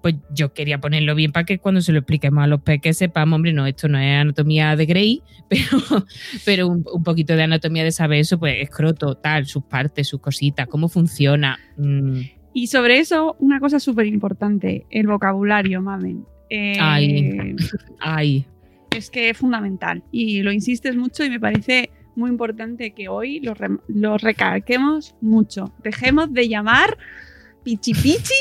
pues 0.01 0.15
yo 0.33 0.51
quería 0.53 0.79
ponerlo 0.81 1.13
bien 1.13 1.31
para 1.31 1.45
que 1.45 1.59
cuando 1.59 1.79
se 1.81 1.91
lo 1.91 1.99
expliquemos 1.99 2.43
a 2.43 2.47
los 2.47 2.61
peques 2.61 2.97
sepamos, 2.97 3.35
hombre, 3.35 3.53
no, 3.53 3.67
esto 3.67 3.87
no 3.87 3.99
es 3.99 4.19
anatomía 4.19 4.75
de 4.75 4.85
Grey, 4.87 5.21
pero, 5.49 6.05
pero 6.43 6.67
un, 6.67 6.83
un 6.91 7.03
poquito 7.03 7.35
de 7.35 7.43
anatomía 7.43 7.83
de 7.83 7.91
saber 7.91 8.19
eso, 8.19 8.39
pues 8.39 8.55
escroto, 8.61 9.15
tal, 9.15 9.45
sus 9.45 9.63
partes, 9.63 10.07
sus 10.07 10.19
cositas, 10.19 10.67
cómo 10.67 10.89
funciona. 10.89 11.59
mm. 11.77 12.19
Y 12.53 12.67
sobre 12.67 12.99
eso, 12.99 13.37
una 13.39 13.59
cosa 13.61 13.79
súper 13.79 14.07
importante, 14.07 14.85
el 14.89 15.07
vocabulario, 15.07 15.81
mamen. 15.81 16.25
Eh, 16.49 16.75
Ay. 16.81 17.55
Ay, 17.99 18.45
Es 18.93 19.09
que 19.09 19.29
es 19.29 19.37
fundamental. 19.37 20.03
Y 20.11 20.41
lo 20.41 20.51
insistes 20.51 20.95
mucho 20.97 21.23
y 21.23 21.29
me 21.29 21.39
parece 21.39 21.91
muy 22.17 22.29
importante 22.29 22.91
que 22.91 23.07
hoy 23.07 23.39
lo, 23.39 23.53
re- 23.53 23.77
lo 23.87 24.17
recalquemos 24.17 25.15
mucho. 25.21 25.71
Dejemos 25.81 26.33
de 26.33 26.49
llamar 26.49 26.97
pichi 27.63 27.93
pichi. 27.93 28.33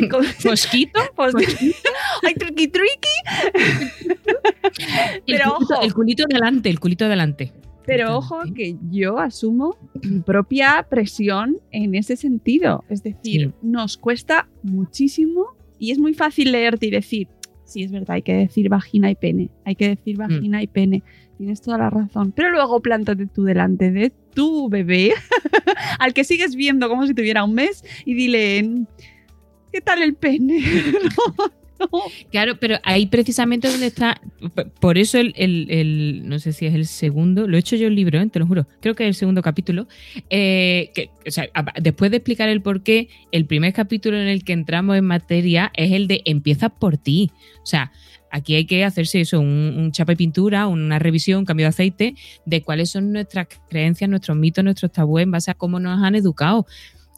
mosquito. 0.44 1.00
pues, 1.14 1.34
ay, 2.22 2.34
triqui 2.34 2.68
triqui. 2.68 3.16
El, 4.62 5.22
Pero 5.26 5.54
culito, 5.54 5.74
ojo. 5.74 5.82
el 5.82 5.94
culito 5.94 6.24
delante, 6.28 6.68
el 6.70 6.80
culito 6.80 7.08
delante. 7.08 7.52
Pero 7.86 8.16
ojo 8.16 8.40
que 8.54 8.76
yo 8.90 9.18
asumo 9.18 9.76
mi 10.02 10.18
propia 10.20 10.84
presión 10.90 11.56
en 11.70 11.94
ese 11.94 12.16
sentido. 12.16 12.84
Es 12.88 13.02
decir, 13.04 13.48
Sí. 13.48 13.52
nos 13.62 13.96
cuesta 13.96 14.48
muchísimo 14.62 15.56
y 15.78 15.92
es 15.92 15.98
muy 15.98 16.12
fácil 16.12 16.50
leerte 16.50 16.86
y 16.86 16.90
decir, 16.90 17.28
sí, 17.64 17.84
es 17.84 17.92
verdad, 17.92 18.16
hay 18.16 18.22
que 18.22 18.34
decir 18.34 18.68
vagina 18.68 19.08
y 19.10 19.14
pene, 19.14 19.50
hay 19.64 19.76
que 19.76 19.86
Mm. 19.86 19.94
decir 19.96 20.16
vagina 20.16 20.62
y 20.62 20.66
pene, 20.66 21.02
tienes 21.38 21.60
toda 21.62 21.78
la 21.78 21.90
razón. 21.90 22.32
Pero 22.32 22.50
luego 22.50 22.80
plántate 22.80 23.26
tú 23.26 23.44
delante 23.44 23.90
de 23.90 24.12
tu 24.34 24.68
bebé, 24.68 25.12
al 25.98 26.12
que 26.14 26.24
sigues 26.24 26.54
viendo 26.56 26.88
como 26.88 27.06
si 27.06 27.14
tuviera 27.14 27.44
un 27.44 27.54
mes, 27.54 27.84
y 28.04 28.14
dile, 28.14 28.84
¿qué 29.72 29.80
tal 29.80 30.02
el 30.02 30.14
pene? 30.14 30.60
Claro, 32.32 32.56
pero 32.58 32.76
ahí 32.84 33.04
precisamente 33.04 33.68
donde 33.68 33.88
está. 33.88 34.18
Por 34.80 34.96
eso 34.96 35.18
el, 35.18 35.34
el- 35.36 36.22
no 36.26 36.38
sé 36.38 36.54
si 36.54 36.64
es 36.64 36.74
el 36.74 36.86
segundo, 36.86 37.46
lo 37.46 37.56
he 37.56 37.60
hecho 37.60 37.76
yo 37.76 37.86
el 37.86 37.94
libro, 37.94 38.18
¿eh? 38.18 38.26
te 38.32 38.38
lo 38.38 38.46
juro. 38.46 38.66
Creo 38.80 38.94
que 38.94 39.04
es 39.04 39.08
el 39.08 39.14
segundo 39.14 39.42
capítulo. 39.42 39.86
eh, 40.30 40.90
o 41.26 41.30
sea, 41.30 41.48
después 41.82 42.10
de 42.10 42.16
explicar 42.16 42.48
el 42.48 42.62
por 42.62 42.82
qué, 42.82 43.10
el 43.30 43.44
primer 43.44 43.74
capítulo 43.74 44.18
en 44.18 44.26
el 44.26 44.42
que 44.42 44.54
entramos 44.54 44.96
en 44.96 45.04
materia 45.04 45.70
es 45.74 45.92
el 45.92 46.08
de 46.08 46.22
empieza 46.24 46.70
por 46.70 46.96
ti. 46.96 47.30
O 47.62 47.66
sea, 47.66 47.92
aquí 48.30 48.54
hay 48.54 48.66
que 48.66 48.84
hacerse 48.84 49.20
eso, 49.20 49.40
un, 49.40 49.90
chapa 49.92 50.12
y 50.12 50.16
pintura, 50.16 50.66
una 50.66 50.98
revisión, 50.98 51.40
un 51.40 51.44
cambio 51.44 51.64
de 51.64 51.68
aceite 51.68 52.14
de 52.44 52.62
cuáles 52.62 52.90
son 52.90 53.12
nuestras 53.12 53.46
creencias, 53.68 54.08
nuestros 54.10 54.36
mitos, 54.36 54.62
nuestros 54.64 54.92
tabúes 54.92 55.22
en 55.24 55.30
base 55.30 55.50
a 55.50 55.54
cómo 55.54 55.78
nos 55.80 56.02
han 56.02 56.14
educado. 56.14 56.66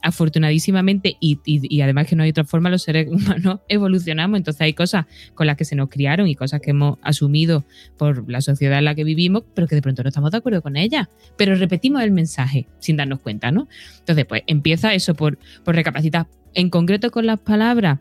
Afortunadísimamente 0.00 1.16
y, 1.20 1.40
y- 1.44 1.80
además 1.80 2.06
que 2.06 2.14
no 2.16 2.22
hay 2.22 2.30
otra 2.30 2.44
forma, 2.44 2.70
los 2.70 2.82
seres 2.82 3.08
humanos 3.10 3.60
evolucionamos, 3.68 4.36
entonces 4.38 4.60
hay 4.60 4.72
cosas 4.72 5.06
con 5.34 5.46
las 5.46 5.56
que 5.56 5.64
se 5.64 5.74
nos 5.74 5.88
criaron 5.88 6.28
y 6.28 6.34
cosas 6.34 6.60
que 6.60 6.70
hemos 6.70 6.98
asumido 7.02 7.64
por 7.96 8.30
la 8.30 8.40
sociedad 8.40 8.78
en 8.78 8.84
la 8.84 8.94
que 8.94 9.04
vivimos, 9.04 9.42
pero 9.54 9.66
que 9.66 9.74
de 9.74 9.82
pronto 9.82 10.02
no 10.02 10.08
estamos 10.08 10.30
de 10.30 10.38
acuerdo 10.38 10.62
con 10.62 10.76
ellas, 10.76 11.08
pero 11.36 11.54
repetimos 11.56 12.02
el 12.02 12.10
mensaje 12.12 12.68
sin 12.78 12.96
darnos 12.96 13.20
cuenta, 13.20 13.50
¿no? 13.50 13.68
Entonces, 13.98 14.24
pues 14.24 14.42
empieza 14.46 14.94
eso 14.94 15.14
por, 15.14 15.38
por 15.64 15.74
recapacitar, 15.74 16.26
en 16.54 16.70
concreto 16.70 17.10
con 17.10 17.26
las 17.26 17.40
palabras, 17.40 17.98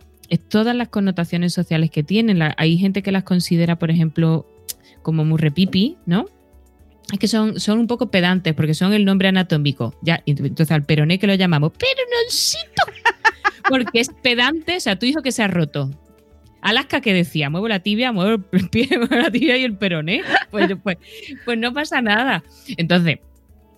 todas 0.49 0.75
las 0.75 0.89
connotaciones 0.89 1.53
sociales 1.53 1.89
que 1.89 2.03
tienen, 2.03 2.39
La- 2.39 2.53
hay 2.57 2.77
gente 2.77 3.01
que 3.01 3.11
las 3.11 3.23
considera, 3.23 3.77
por 3.79 3.91
ejemplo, 3.91 4.45
como 5.01 5.23
muy 5.25 5.37
repipi, 5.37 5.97
¿no? 6.05 6.25
Es 7.13 7.19
que 7.19 7.27
son, 7.29 7.59
son 7.59 7.79
un 7.79 7.87
poco 7.87 8.11
pedantes 8.11 8.53
porque 8.53 8.73
son 8.73 8.91
el 8.93 9.05
nombre 9.05 9.29
anatómico. 9.29 9.95
Ya, 10.01 10.21
entonces 10.25 10.71
al 10.71 10.83
peroné 10.83 11.19
que 11.19 11.27
lo 11.27 11.35
llamamos 11.35 11.71
perononcito. 11.71 12.83
Porque 13.69 13.99
es 13.99 14.09
pedante, 14.23 14.77
o 14.77 14.79
sea, 14.79 14.97
tu 14.97 15.05
hijo 15.05 15.21
que 15.21 15.31
se 15.33 15.43
ha 15.43 15.47
roto. 15.47 15.89
Alaska 16.61 17.01
que 17.01 17.13
decía, 17.13 17.49
muevo 17.49 17.67
la 17.67 17.79
tibia, 17.79 18.11
muevo 18.13 18.43
el 18.51 18.69
pie, 18.71 18.87
muevo 18.97 19.15
la 19.15 19.29
tibia 19.31 19.57
y 19.57 19.63
el 19.63 19.77
peroné. 19.77 20.21
Pues, 20.51 20.69
pues, 20.83 20.97
pues 21.45 21.57
no 21.57 21.73
pasa 21.73 22.01
nada. 22.01 22.43
Entonces, 22.77 23.19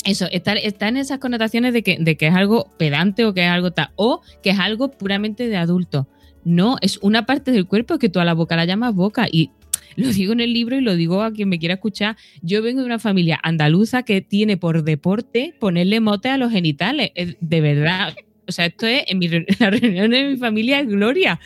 eso, 0.05 0.27
está, 0.31 0.53
está 0.53 0.87
en 0.87 0.97
esas 0.97 1.19
connotaciones 1.19 1.73
de 1.73 1.83
que, 1.83 1.97
de 1.99 2.17
que 2.17 2.27
es 2.27 2.35
algo 2.35 2.71
pedante 2.77 3.25
o 3.25 3.33
que 3.33 3.43
es 3.45 3.49
algo 3.49 3.71
tal, 3.71 3.89
o 3.95 4.21
que 4.41 4.51
es 4.51 4.59
algo 4.59 4.89
puramente 4.91 5.47
de 5.47 5.57
adulto. 5.57 6.07
No, 6.49 6.77
es 6.81 6.97
una 7.03 7.25
parte 7.27 7.51
del 7.51 7.67
cuerpo 7.67 7.99
que 7.99 8.09
tú 8.09 8.19
a 8.19 8.25
la 8.25 8.33
boca 8.33 8.55
la 8.55 8.65
llamas 8.65 8.95
boca. 8.95 9.27
Y 9.31 9.51
lo 9.95 10.07
digo 10.09 10.33
en 10.33 10.39
el 10.39 10.51
libro 10.51 10.77
y 10.77 10.81
lo 10.81 10.95
digo 10.95 11.21
a 11.21 11.31
quien 11.31 11.47
me 11.49 11.59
quiera 11.59 11.75
escuchar. 11.75 12.17
Yo 12.41 12.61
vengo 12.63 12.79
de 12.81 12.87
una 12.87 12.97
familia 12.99 13.39
andaluza 13.43 14.03
que 14.03 14.21
tiene 14.21 14.57
por 14.57 14.83
deporte 14.83 15.53
ponerle 15.59 15.99
mote 15.99 16.29
a 16.29 16.37
los 16.37 16.51
genitales. 16.51 17.11
Es- 17.15 17.37
De 17.39 17.61
verdad. 17.61 18.15
O 18.47 18.51
sea, 18.51 18.65
esto 18.65 18.87
es 18.87 19.03
en, 19.07 19.19
mi, 19.19 19.27
en 19.27 19.45
la 19.59 19.69
reunión 19.69 20.09
de 20.09 20.29
mi 20.31 20.37
familia 20.37 20.79
es 20.79 20.87
gloria. 20.87 21.39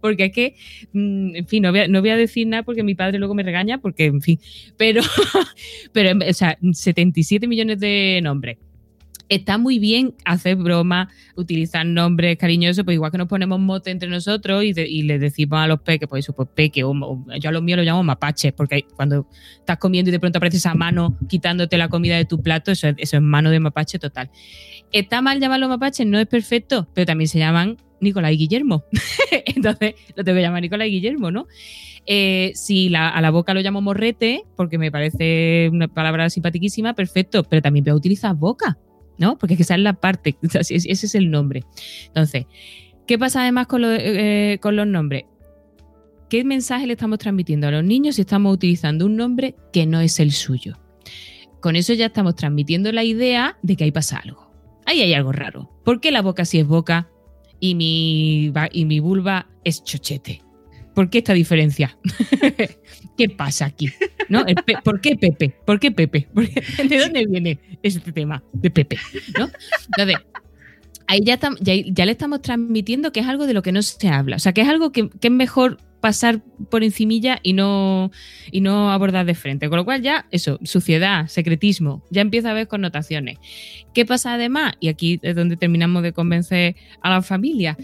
Porque 0.00 0.26
es 0.26 0.32
que, 0.32 0.56
mm, 0.92 1.36
en 1.36 1.46
fin, 1.46 1.62
no 1.62 1.70
voy, 1.70 1.80
a, 1.80 1.88
no 1.88 2.00
voy 2.00 2.10
a 2.10 2.16
decir 2.16 2.46
nada 2.46 2.62
porque 2.64 2.82
mi 2.82 2.94
padre 2.94 3.18
luego 3.18 3.34
me 3.34 3.42
regaña, 3.42 3.78
porque, 3.78 4.06
en 4.06 4.20
fin. 4.20 4.38
Pero, 4.76 5.02
pero 5.92 6.18
o 6.28 6.32
sea, 6.32 6.58
77 6.72 7.46
millones 7.46 7.78
de 7.80 8.20
nombres. 8.22 8.58
Está 9.28 9.58
muy 9.58 9.78
bien 9.80 10.14
hacer 10.24 10.54
bromas, 10.56 11.08
utilizar 11.34 11.84
nombres 11.84 12.36
cariñosos, 12.36 12.84
pues 12.84 12.94
igual 12.94 13.10
que 13.10 13.18
nos 13.18 13.26
ponemos 13.26 13.58
mote 13.58 13.90
entre 13.90 14.08
nosotros 14.08 14.62
y, 14.62 14.72
de- 14.72 14.88
y 14.88 15.02
le 15.02 15.18
decimos 15.18 15.58
a 15.58 15.66
los 15.66 15.80
peques, 15.80 16.08
pues 16.08 16.24
eso, 16.24 16.32
pues 16.32 16.48
peque, 16.54 16.84
o, 16.84 16.94
yo 17.40 17.48
a 17.48 17.52
los 17.52 17.62
míos 17.62 17.76
los 17.78 17.86
llamo 17.86 18.04
mapaches, 18.04 18.52
porque 18.52 18.84
cuando 18.94 19.26
estás 19.58 19.78
comiendo 19.78 20.10
y 20.10 20.12
de 20.12 20.20
pronto 20.20 20.38
aparece 20.38 20.58
esa 20.58 20.74
mano 20.74 21.18
quitándote 21.28 21.76
la 21.76 21.88
comida 21.88 22.16
de 22.16 22.24
tu 22.24 22.40
plato, 22.40 22.70
eso 22.70 22.86
es, 22.88 22.94
eso 22.98 23.16
es 23.16 23.22
mano 23.22 23.50
de 23.50 23.58
mapache 23.58 23.98
total. 23.98 24.30
Está 24.92 25.20
mal 25.22 25.40
llamarlos 25.40 25.68
mapaches, 25.68 26.06
no 26.06 26.18
es 26.20 26.26
perfecto, 26.26 26.88
pero 26.94 27.06
también 27.06 27.26
se 27.28 27.40
llaman 27.40 27.76
Nicolás 28.00 28.30
y 28.32 28.36
Guillermo. 28.36 28.84
Entonces 29.46 29.94
lo 30.14 30.22
tengo 30.22 30.36
que 30.36 30.42
llamar 30.42 30.62
Nicolás 30.62 30.86
y 30.86 30.92
Guillermo, 30.92 31.30
¿no? 31.32 31.46
Eh, 32.06 32.52
si 32.54 32.88
la- 32.88 33.08
a 33.08 33.20
la 33.20 33.30
boca 33.30 33.52
lo 33.54 33.60
llamo 33.60 33.80
morrete, 33.80 34.44
porque 34.56 34.78
me 34.78 34.92
parece 34.92 35.68
una 35.72 35.88
palabra 35.88 36.30
simpaticísima, 36.30 36.94
perfecto, 36.94 37.42
pero 37.42 37.60
también 37.62 37.84
voy 37.84 37.90
a 37.90 37.96
utilizar 37.96 38.34
boca, 38.36 38.78
¿no? 39.18 39.36
Porque 39.38 39.54
esa 39.54 39.74
es 39.74 39.80
la 39.80 39.94
parte, 39.94 40.36
ese 40.60 40.88
es 40.90 41.14
el 41.14 41.30
nombre. 41.30 41.64
Entonces, 42.08 42.46
¿qué 43.06 43.18
pasa 43.18 43.42
además 43.42 43.66
con, 43.66 43.82
lo- 43.82 43.92
eh, 43.92 44.58
con 44.60 44.76
los 44.76 44.86
nombres? 44.86 45.24
¿Qué 46.28 46.42
mensaje 46.44 46.86
le 46.86 46.94
estamos 46.94 47.18
transmitiendo 47.20 47.68
a 47.68 47.70
los 47.70 47.84
niños 47.84 48.16
si 48.16 48.22
estamos 48.22 48.52
utilizando 48.52 49.06
un 49.06 49.16
nombre 49.16 49.54
que 49.72 49.86
no 49.86 50.00
es 50.00 50.18
el 50.18 50.32
suyo? 50.32 50.76
Con 51.60 51.76
eso 51.76 51.92
ya 51.94 52.06
estamos 52.06 52.34
transmitiendo 52.34 52.90
la 52.92 53.04
idea 53.04 53.58
de 53.62 53.76
que 53.76 53.84
ahí 53.84 53.92
pasa 53.92 54.18
algo. 54.18 54.50
Ahí 54.86 55.00
hay 55.02 55.14
algo 55.14 55.32
raro. 55.32 55.70
¿Por 55.84 56.00
qué 56.00 56.10
la 56.10 56.22
boca 56.22 56.44
sí 56.44 56.58
es 56.58 56.66
boca 56.66 57.08
y 57.60 57.74
mi, 57.74 58.52
y 58.72 58.84
mi 58.84 59.00
vulva 59.00 59.46
es 59.64 59.82
chochete? 59.84 60.42
¿Por 60.94 61.10
qué 61.10 61.18
esta 61.18 61.32
diferencia? 61.32 61.96
¿Qué 63.16 63.28
pasa 63.28 63.66
aquí? 63.66 63.90
¿No? 64.28 64.44
¿Por 64.84 65.00
qué 65.00 65.16
Pepe? 65.16 65.54
¿Por 65.64 65.80
qué 65.80 65.90
Pepe? 65.90 66.28
¿Por 66.34 66.48
qué- 66.48 66.62
¿De 66.88 66.98
dónde 66.98 67.26
viene 67.26 67.58
este 67.82 68.12
tema 68.12 68.42
de 68.52 68.70
Pepe? 68.70 68.98
¿No? 69.38 69.48
Entonces, 69.96 70.16
ahí 71.06 71.20
ya, 71.24 71.38
tam- 71.38 71.56
ya, 71.60 71.74
ya 71.74 72.04
le 72.04 72.12
estamos 72.12 72.42
transmitiendo 72.42 73.12
que 73.12 73.20
es 73.20 73.26
algo 73.26 73.46
de 73.46 73.54
lo 73.54 73.62
que 73.62 73.72
no 73.72 73.82
se 73.82 74.08
habla. 74.08 74.36
O 74.36 74.38
sea, 74.38 74.52
que 74.52 74.60
es 74.62 74.68
algo 74.68 74.92
que, 74.92 75.08
que 75.08 75.28
es 75.28 75.32
mejor 75.32 75.78
pasar 76.00 76.40
por 76.70 76.84
encimilla 76.84 77.40
y 77.42 77.52
no, 77.54 78.10
y 78.52 78.60
no 78.60 78.92
abordar 78.92 79.24
de 79.26 79.34
frente. 79.34 79.68
Con 79.68 79.78
lo 79.78 79.84
cual 79.84 80.02
ya, 80.02 80.26
eso, 80.30 80.58
suciedad, 80.62 81.26
secretismo, 81.26 82.04
ya 82.10 82.20
empieza 82.20 82.48
a 82.48 82.50
haber 82.52 82.68
connotaciones. 82.68 83.38
¿Qué 83.94 84.04
pasa 84.04 84.34
además? 84.34 84.74
Y 84.78 84.88
aquí 84.88 85.18
es 85.22 85.34
donde 85.34 85.56
terminamos 85.56 86.02
de 86.02 86.12
convencer 86.12 86.76
a 87.00 87.10
la 87.10 87.22
familia. 87.22 87.76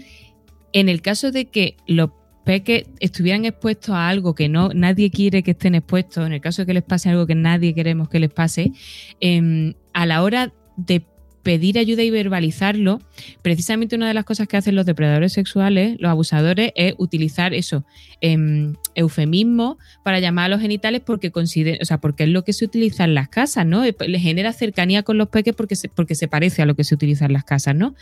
En 0.73 0.89
el 0.89 1.01
caso 1.01 1.31
de 1.31 1.45
que 1.45 1.75
los 1.87 2.11
peques 2.43 2.85
estuvieran 2.99 3.45
expuestos 3.45 3.91
a 3.95 4.09
algo 4.09 4.35
que 4.35 4.49
no 4.49 4.69
nadie 4.73 5.09
quiere 5.11 5.43
que 5.43 5.51
estén 5.51 5.75
expuestos, 5.75 6.25
en 6.25 6.33
el 6.33 6.41
caso 6.41 6.61
de 6.61 6.65
que 6.67 6.73
les 6.73 6.83
pase 6.83 7.09
algo 7.09 7.25
que 7.25 7.35
nadie 7.35 7.73
queremos 7.73 8.09
que 8.09 8.19
les 8.19 8.31
pase, 8.31 8.71
em, 9.19 9.73
a 9.93 10.05
la 10.05 10.23
hora 10.23 10.53
de 10.77 11.05
pedir 11.43 11.77
ayuda 11.77 12.03
y 12.03 12.09
verbalizarlo, 12.09 13.01
precisamente 13.41 13.95
una 13.95 14.07
de 14.07 14.13
las 14.13 14.23
cosas 14.23 14.47
que 14.47 14.57
hacen 14.57 14.75
los 14.75 14.85
depredadores 14.85 15.33
sexuales, 15.33 15.97
los 15.99 16.09
abusadores, 16.09 16.71
es 16.75 16.95
utilizar 16.97 17.53
eso, 17.53 17.85
em, 18.21 18.75
eufemismo 18.95 19.77
para 20.03 20.19
llamar 20.19 20.45
a 20.45 20.49
los 20.49 20.61
genitales 20.61 21.01
porque 21.01 21.31
o 21.35 21.85
sea, 21.85 21.99
porque 21.99 22.23
es 22.23 22.29
lo 22.29 22.43
que 22.43 22.53
se 22.53 22.63
utiliza 22.63 23.03
en 23.03 23.13
las 23.13 23.27
casas, 23.27 23.65
¿no? 23.65 23.83
Le 23.83 24.19
genera 24.19 24.53
cercanía 24.53 25.03
con 25.03 25.17
los 25.17 25.27
peques 25.27 25.53
porque 25.53 25.75
se, 25.75 25.89
porque 25.89 26.15
se 26.15 26.29
parece 26.29 26.61
a 26.61 26.65
lo 26.65 26.75
que 26.75 26.85
se 26.85 26.95
utiliza 26.95 27.25
en 27.25 27.33
las 27.33 27.43
casas, 27.43 27.75
¿no? 27.75 27.93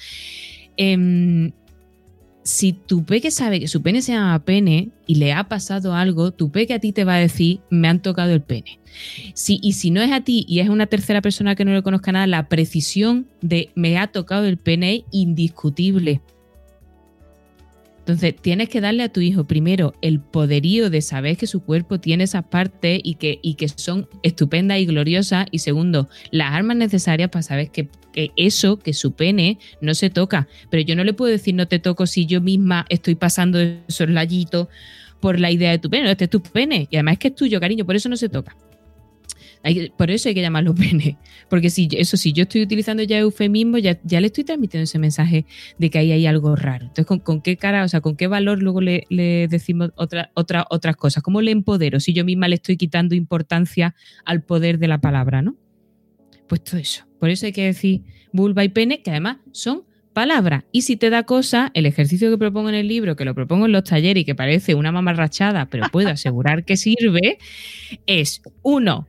Em, 0.77 1.51
si 2.43 2.73
tu 2.73 3.05
peque 3.05 3.31
sabe 3.31 3.59
que 3.59 3.67
su 3.67 3.81
pene 3.81 4.01
se 4.01 4.13
llama 4.13 4.43
pene 4.43 4.89
y 5.05 5.15
le 5.15 5.33
ha 5.33 5.47
pasado 5.47 5.93
algo, 5.93 6.31
tu 6.31 6.51
peque 6.51 6.73
a 6.73 6.79
ti 6.79 6.91
te 6.91 7.03
va 7.03 7.15
a 7.15 7.19
decir, 7.19 7.59
me 7.69 7.87
han 7.87 8.01
tocado 8.01 8.31
el 8.31 8.41
pene. 8.41 8.79
Si, 9.33 9.59
y 9.61 9.73
si 9.73 9.91
no 9.91 10.01
es 10.01 10.11
a 10.11 10.21
ti 10.21 10.45
y 10.47 10.59
es 10.59 10.69
una 10.69 10.87
tercera 10.87 11.21
persona 11.21 11.55
que 11.55 11.65
no 11.65 11.73
le 11.73 11.83
conozca 11.83 12.11
nada, 12.11 12.27
la 12.27 12.49
precisión 12.49 13.27
de 13.41 13.69
me 13.75 13.97
ha 13.97 14.07
tocado 14.07 14.45
el 14.45 14.57
pene 14.57 14.95
es 14.95 15.03
indiscutible. 15.11 16.21
Entonces, 18.11 18.35
tienes 18.41 18.67
que 18.67 18.81
darle 18.81 19.03
a 19.03 19.09
tu 19.09 19.21
hijo 19.21 19.45
primero 19.45 19.93
el 20.01 20.19
poderío 20.19 20.89
de 20.89 21.01
saber 21.01 21.37
que 21.37 21.47
su 21.47 21.61
cuerpo 21.61 22.01
tiene 22.01 22.25
esas 22.25 22.43
partes 22.43 22.99
y 23.01 23.15
que, 23.15 23.39
y 23.41 23.53
que 23.53 23.69
son 23.69 24.09
estupendas 24.21 24.79
y 24.79 24.85
gloriosas. 24.85 25.47
Y 25.49 25.59
segundo, 25.59 26.09
las 26.29 26.51
armas 26.51 26.75
necesarias 26.75 27.29
para 27.29 27.41
saber 27.41 27.71
que, 27.71 27.87
que, 28.11 28.31
eso, 28.35 28.79
que 28.79 28.93
su 28.93 29.13
pene, 29.13 29.59
no 29.79 29.93
se 29.93 30.09
toca. 30.09 30.49
Pero 30.69 30.83
yo 30.83 30.97
no 30.97 31.05
le 31.05 31.13
puedo 31.13 31.31
decir 31.31 31.55
no 31.55 31.69
te 31.69 31.79
toco 31.79 32.05
si 32.05 32.25
yo 32.25 32.41
misma 32.41 32.85
estoy 32.89 33.15
pasando 33.15 33.59
esos 33.61 34.09
layitos 34.09 34.67
por 35.21 35.39
la 35.39 35.49
idea 35.49 35.71
de 35.71 35.79
tu 35.79 35.89
pene. 35.89 36.11
este 36.11 36.25
es 36.25 36.29
tu 36.29 36.41
pene. 36.41 36.89
Y 36.91 36.97
además 36.97 37.13
es 37.13 37.19
que 37.19 37.27
es 37.29 37.35
tuyo, 37.35 37.61
cariño, 37.61 37.85
por 37.85 37.95
eso 37.95 38.09
no 38.09 38.17
se 38.17 38.27
toca 38.27 38.57
por 39.97 40.11
eso 40.11 40.29
hay 40.29 40.35
que 40.35 40.41
llamarlo 40.41 40.73
pene. 40.75 41.17
Porque 41.49 41.69
si 41.69 41.87
eso, 41.97 42.17
si 42.17 42.33
yo 42.33 42.43
estoy 42.43 42.61
utilizando 42.61 43.03
ya 43.03 43.19
eufemismo, 43.19 43.77
ya, 43.77 43.97
le 44.03 44.27
estoy 44.27 44.43
transmitiendo 44.43 44.83
ese 44.83 44.99
mensaje 44.99 45.45
de 45.77 45.89
que 45.89 45.99
ahí 45.99 46.11
hay 46.11 46.25
algo 46.25 46.55
raro. 46.55 46.87
Entonces, 46.87 47.21
¿con, 47.23 47.41
qué 47.41 47.57
cara, 47.57 47.83
o 47.83 47.87
sea, 47.87 48.01
con 48.01 48.15
qué 48.15 48.27
valor 48.27 48.61
luego 48.61 48.81
le, 48.81 49.05
decimos 49.49 49.91
otra, 49.95 50.31
otra, 50.33 50.65
otras 50.69 50.95
cosas? 50.95 51.23
¿Cómo 51.23 51.41
le 51.41 51.51
empodero 51.51 51.99
si 51.99 52.13
yo 52.13 52.25
misma 52.25 52.47
le 52.47 52.55
estoy 52.55 52.77
quitando 52.77 53.15
importancia 53.15 53.95
al 54.25 54.43
poder 54.43 54.79
de 54.79 54.87
la 54.87 54.99
palabra, 54.99 55.41
¿no? 55.41 55.55
Pues 56.47 56.63
todo 56.63 56.79
eso. 56.79 57.05
Por 57.19 57.29
eso 57.29 57.45
hay 57.45 57.53
que 57.53 57.65
decir 57.65 58.01
vulva 58.33 58.63
y 58.63 58.69
pene, 58.69 59.01
que 59.01 59.11
además 59.11 59.37
son 59.51 59.83
palabras. 60.13 60.63
Y 60.71 60.81
si 60.81 60.97
te 60.97 61.09
da 61.09 61.23
cosa, 61.23 61.71
el 61.73 61.85
ejercicio 61.85 62.29
que 62.29 62.37
propongo 62.37 62.69
en 62.69 62.75
el 62.75 62.87
libro, 62.87 63.15
que 63.15 63.25
lo 63.25 63.33
propongo 63.33 63.65
en 63.65 63.71
los 63.71 63.83
talleres 63.83 64.21
y 64.21 64.25
que 64.25 64.35
parece 64.35 64.75
una 64.75 64.91
mamarrachada, 64.91 65.67
pero 65.69 65.87
puedo 65.91 66.09
asegurar 66.09 66.65
que 66.65 66.77
sirve, 66.77 67.37
es 68.05 68.41
uno, 68.61 69.07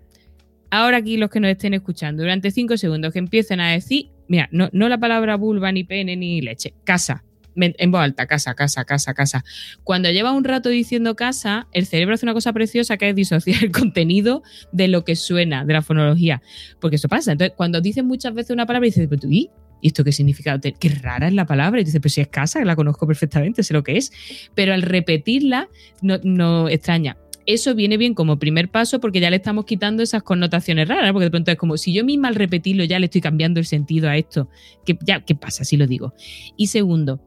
ahora 0.73 0.97
aquí 0.97 1.19
los 1.19 1.31
que 1.31 1.39
nos 1.39 1.51
estén 1.51 1.75
escuchando, 1.75 2.23
durante 2.23 2.51
cinco 2.51 2.77
segundos 2.77 3.13
que 3.13 3.19
empiecen 3.19 3.61
a 3.61 3.71
decir, 3.71 4.09
mira, 4.27 4.49
no, 4.53 4.71
la 4.73 4.99
palabra 4.99 5.37
vulva, 5.37 5.71
ni 5.71 5.85
pene, 5.85 6.17
ni 6.17 6.41
leche, 6.41 6.75
casa. 6.85 7.25
En 7.55 7.91
voz 7.91 8.01
alta, 8.01 8.27
casa, 8.27 8.55
casa, 8.55 8.87
casa, 8.87 9.13
casa. 9.13 9.45
Cuando 9.85 10.11
lleva 10.11 10.33
un 10.33 10.43
rato 10.43 10.71
diciendo 10.71 11.15
casa, 11.15 11.69
el 11.73 11.85
cerebro 11.85 12.15
hace 12.15 12.25
una 12.25 12.33
cosa 12.33 12.55
preciosa 12.55 12.97
que 12.97 13.11
es 13.11 13.15
disociar 13.15 13.63
el 13.63 13.71
contenido 13.71 14.43
de 14.73 14.89
lo 14.89 15.05
que 15.05 15.15
suena, 15.17 15.67
de 15.67 15.75
la 15.75 15.83
fonología. 15.83 16.41
Porque 16.81 16.97
eso 16.97 17.09
pasa. 17.11 17.33
Entonces, 17.33 17.55
cuando 17.55 17.83
dices 17.83 18.03
muchas 18.03 18.33
veces 18.33 18.53
una 18.53 18.65
palabra, 18.65 18.87
dices, 18.87 19.07
¿y? 19.29 19.51
¿Y 19.83 19.89
esto 19.89 20.03
qué 20.03 20.13
significa? 20.13 20.59
Qué 20.59 20.89
rara 20.89 21.29
es 21.29 21.35
la 21.35 21.45
palabra. 21.45 21.83
Y 21.83 21.85
dices, 21.85 22.01
pues 22.01 22.15
si 22.15 22.23
es 22.23 22.29
casa, 22.29 22.65
la 22.65 22.75
conozco 22.75 23.07
perfectamente, 23.07 23.63
sé 23.63 23.75
lo 23.75 23.83
que 23.83 23.99
es. 23.99 24.11
Pero 24.55 24.73
al 24.73 24.81
repetirla, 24.81 25.69
no, 26.01 26.19
no 26.23 26.71
extraña 26.71 27.19
eso 27.47 27.75
viene 27.75 27.97
bien 27.97 28.15
como 28.15 28.39
primer 28.39 28.69
paso 28.69 29.01
porque 29.01 29.21
ya 29.21 29.31
le 29.31 29.37
estamos 29.37 29.65
quitando 29.65 30.03
esas 30.03 30.23
connotaciones 30.23 30.89
raras, 30.89 31.13
porque 31.13 31.25
de 31.25 31.31
pronto 31.31 31.51
es 31.51 31.57
como 31.57 31.77
si 31.77 31.93
yo 31.93 32.05
misma 32.05 32.29
al 32.29 32.35
repetirlo 32.35 32.85
ya 32.85 32.99
le 32.99 33.07
estoy 33.07 33.21
cambiando 33.21 33.61
el 33.61 33.67
sentido 33.67 34.09
a 34.09 34.17
esto, 34.17 34.49
que 34.85 34.99
ya, 35.05 35.21
¿qué 35.21 35.35
pasa 35.35 35.65
si 35.65 35.77
lo 35.77 35.87
digo? 35.87 36.15
Y 36.57 36.69
segundo, 36.69 37.21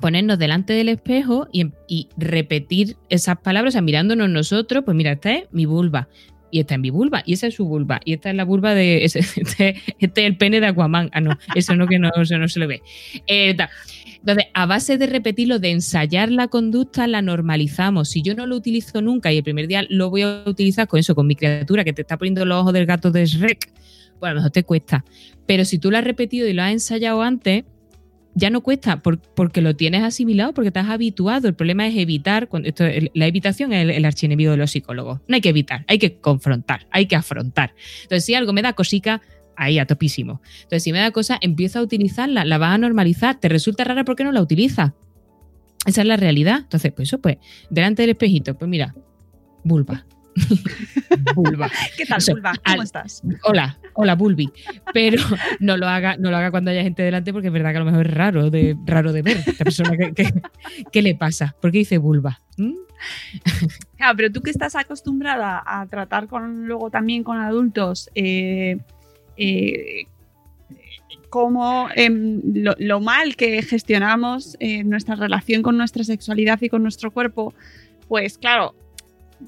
ponernos 0.00 0.38
delante 0.38 0.72
del 0.72 0.88
espejo 0.88 1.48
y, 1.52 1.70
repetir 2.16 2.96
esas 3.08 3.38
palabras, 3.38 3.72
o 3.72 3.74
sea, 3.74 3.82
mirándonos 3.82 4.28
nosotros, 4.28 4.84
pues 4.84 4.96
mira, 4.96 5.12
esta 5.12 5.32
es 5.34 5.44
mi 5.50 5.66
vulva, 5.66 6.08
y 6.50 6.60
esta 6.60 6.74
es 6.74 6.80
mi 6.80 6.90
vulva, 6.90 7.22
y 7.26 7.34
esa 7.34 7.46
es 7.46 7.54
su 7.54 7.66
vulva, 7.66 8.00
y 8.04 8.14
esta 8.14 8.30
es 8.30 8.36
la 8.36 8.44
vulva 8.44 8.74
de. 8.74 9.04
Este, 9.04 9.20
este, 9.20 9.76
es 9.98 10.26
el 10.26 10.36
pene 10.36 10.60
de 10.60 10.66
Aquaman. 10.66 11.10
Ah, 11.12 11.20
no, 11.20 11.36
eso 11.54 11.74
no 11.76 11.86
que 11.86 11.98
no, 11.98 12.10
eso 12.14 12.38
no 12.38 12.48
se 12.48 12.60
le 12.60 12.66
ve. 12.66 12.82
Eh, 13.26 13.56
entonces, 14.28 14.50
a 14.52 14.66
base 14.66 14.98
de 14.98 15.06
repetirlo, 15.06 15.58
de 15.58 15.70
ensayar 15.70 16.30
la 16.30 16.48
conducta, 16.48 17.06
la 17.06 17.22
normalizamos. 17.22 18.10
Si 18.10 18.20
yo 18.20 18.34
no 18.34 18.46
lo 18.46 18.56
utilizo 18.56 19.00
nunca 19.00 19.32
y 19.32 19.38
el 19.38 19.42
primer 19.42 19.68
día 19.68 19.86
lo 19.88 20.10
voy 20.10 20.20
a 20.20 20.42
utilizar 20.44 20.86
con 20.86 21.00
eso, 21.00 21.14
con 21.14 21.26
mi 21.26 21.34
criatura 21.34 21.82
que 21.82 21.94
te 21.94 22.02
está 22.02 22.18
poniendo 22.18 22.44
los 22.44 22.60
ojos 22.60 22.74
del 22.74 22.84
gato 22.84 23.10
de 23.10 23.24
Shrek, 23.24 23.72
pues 24.20 24.28
a 24.28 24.34
lo 24.34 24.40
mejor 24.40 24.50
te 24.50 24.64
cuesta. 24.64 25.02
Pero 25.46 25.64
si 25.64 25.78
tú 25.78 25.90
lo 25.90 25.96
has 25.96 26.04
repetido 26.04 26.46
y 26.46 26.52
lo 26.52 26.62
has 26.62 26.72
ensayado 26.72 27.22
antes, 27.22 27.64
ya 28.34 28.50
no 28.50 28.60
cuesta 28.60 29.00
porque 29.00 29.62
lo 29.62 29.74
tienes 29.74 30.02
asimilado, 30.02 30.52
porque 30.52 30.68
estás 30.68 30.88
habituado. 30.90 31.48
El 31.48 31.54
problema 31.54 31.86
es 31.86 31.96
evitar, 31.96 32.50
esto, 32.64 32.84
la 33.14 33.26
evitación 33.26 33.72
es 33.72 33.82
el, 33.82 33.90
el, 33.90 34.04
archienemigo 34.04 34.50
de 34.50 34.58
los 34.58 34.70
psicólogos. 34.70 35.20
No 35.26 35.36
hay 35.36 35.40
que 35.40 35.48
evitar, 35.48 35.86
hay 35.88 35.98
que 35.98 36.18
confrontar, 36.18 36.86
hay 36.90 37.06
que 37.06 37.16
afrontar. 37.16 37.72
Entonces, 38.02 38.26
si 38.26 38.34
algo 38.34 38.52
me 38.52 38.60
da 38.60 38.74
cosica, 38.74 39.22
ahí 39.58 39.78
a 39.78 39.86
topísimo. 39.86 40.40
Entonces, 40.56 40.82
si 40.82 40.92
me 40.92 41.00
da 41.00 41.10
cosa, 41.10 41.38
empieza 41.40 41.80
a 41.80 41.82
utilizarla, 41.82 42.44
la 42.44 42.56
vas 42.56 42.74
a 42.74 42.78
normalizar. 42.78 43.38
¿Te 43.38 43.48
resulta 43.48 43.84
rara 43.84 44.04
porque 44.04 44.24
no 44.24 44.32
la 44.32 44.40
utilizas? 44.40 44.92
Esa 45.84 46.00
es 46.00 46.06
la 46.06 46.16
realidad. 46.16 46.60
Entonces, 46.60 46.92
pues 46.92 47.08
eso, 47.08 47.20
pues, 47.20 47.36
delante 47.68 48.02
del 48.02 48.10
espejito, 48.10 48.56
pues 48.56 48.68
mira, 48.68 48.94
vulva. 49.64 50.06
vulva. 51.34 51.70
¿Qué 51.96 52.06
tal, 52.06 52.20
vulva? 52.30 52.52
¿Cómo 52.64 52.82
estás? 52.82 53.22
Hola, 53.42 53.78
hola, 53.94 54.14
Bulbi. 54.14 54.50
Pero 54.94 55.22
no 55.60 55.76
lo 55.76 55.88
haga, 55.88 56.16
no 56.16 56.30
lo 56.30 56.36
haga 56.36 56.50
cuando 56.50 56.70
haya 56.70 56.82
gente 56.82 57.02
delante, 57.02 57.32
porque 57.32 57.48
es 57.48 57.52
verdad 57.52 57.72
que 57.72 57.76
a 57.76 57.80
lo 57.80 57.86
mejor 57.86 58.06
es 58.06 58.14
raro 58.14 58.50
de, 58.50 58.76
raro 58.86 59.12
de 59.12 59.22
ver. 59.22 59.42
Esta 59.44 59.64
persona 59.64 59.96
que, 59.96 60.32
¿Qué 60.92 61.02
le 61.02 61.16
pasa? 61.16 61.56
¿Por 61.60 61.72
qué 61.72 61.78
dice 61.78 61.98
vulva? 61.98 62.40
¿Mm? 62.56 62.74
pero 64.16 64.32
tú 64.32 64.40
que 64.40 64.50
estás 64.50 64.74
acostumbrada 64.74 65.62
a 65.64 65.86
tratar 65.86 66.26
con 66.26 66.66
luego 66.66 66.90
también 66.90 67.22
con 67.22 67.38
adultos, 67.38 68.10
eh, 68.14 68.78
eh, 69.38 70.06
cómo 71.30 71.88
em, 71.94 72.40
lo, 72.44 73.00
mal 73.00 73.36
que 73.36 73.62
gestionamos 73.62 74.56
eh, 74.60 74.84
nuestra 74.84 75.14
relación 75.14 75.62
con 75.62 75.76
nuestra 75.76 76.04
sexualidad 76.04 76.60
y 76.62 76.68
con 76.68 76.82
nuestro 76.82 77.10
cuerpo, 77.10 77.54
pues 78.08 78.38
claro, 78.38 78.74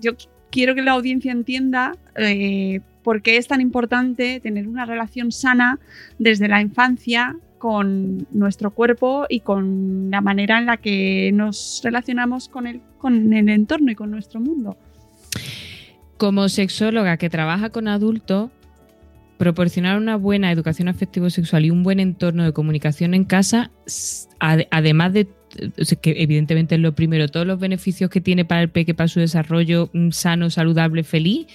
yo 0.01 0.13
quiero 0.51 0.75
que 0.75 0.83
la 0.83 0.93
audiencia 0.93 1.33
entienda 1.33 1.97
eh, 2.17 2.81
por 3.03 3.23
qué 3.23 3.37
es 3.37 3.49
tan 3.49 3.61
importante 3.61 4.41
tener 4.41 4.69
una 4.69 4.85
relación 4.85 5.33
sana 5.33 5.79
desde 6.19 6.49
la 6.49 6.61
infancia 6.61 7.37
con 7.59 8.27
nuestro 8.31 8.71
cuerpo 8.71 9.27
y 9.29 9.41
con 9.41 10.11
la 10.11 10.21
manera 10.21 10.59
en 10.59 10.67
la 10.67 10.79
que 10.79 11.31
nos 11.33 11.81
relacionamos 11.85 12.49
con 12.49 12.67
el, 12.67 12.81
con 12.99 13.33
el 13.33 13.49
entorno 13.49 13.91
y 13.91 13.95
con 13.95 14.11
nuestro 14.11 14.41
mundo. 14.41 14.77
Como 16.17 16.49
sexóloga 16.49 17.17
que 17.17 17.31
trabaja 17.31 17.71
con 17.71 17.89
adultos, 17.89 18.51
proporcionar 19.41 19.97
una 19.97 20.17
buena 20.17 20.53
educación 20.53 20.89
afectivo-sexual 20.89 21.65
y 21.65 21.71
un 21.71 21.83
buen 21.83 21.99
entorno 21.99 22.45
de 22.45 22.53
comunicación 22.53 23.15
en 23.15 23.25
casa, 23.25 23.71
además 24.39 25.15
de 25.15 25.29
que 26.03 26.23
evidentemente 26.23 26.75
es 26.75 26.81
lo 26.83 26.95
primero, 26.95 27.27
todos 27.27 27.47
los 27.47 27.59
beneficios 27.59 28.11
que 28.11 28.21
tiene 28.21 28.45
para 28.45 28.61
el 28.61 28.69
peque, 28.69 28.93
para 28.93 29.09
su 29.09 29.19
desarrollo 29.19 29.89
mm, 29.95 30.11
sano, 30.11 30.51
saludable, 30.51 31.05
feliz, 31.05 31.47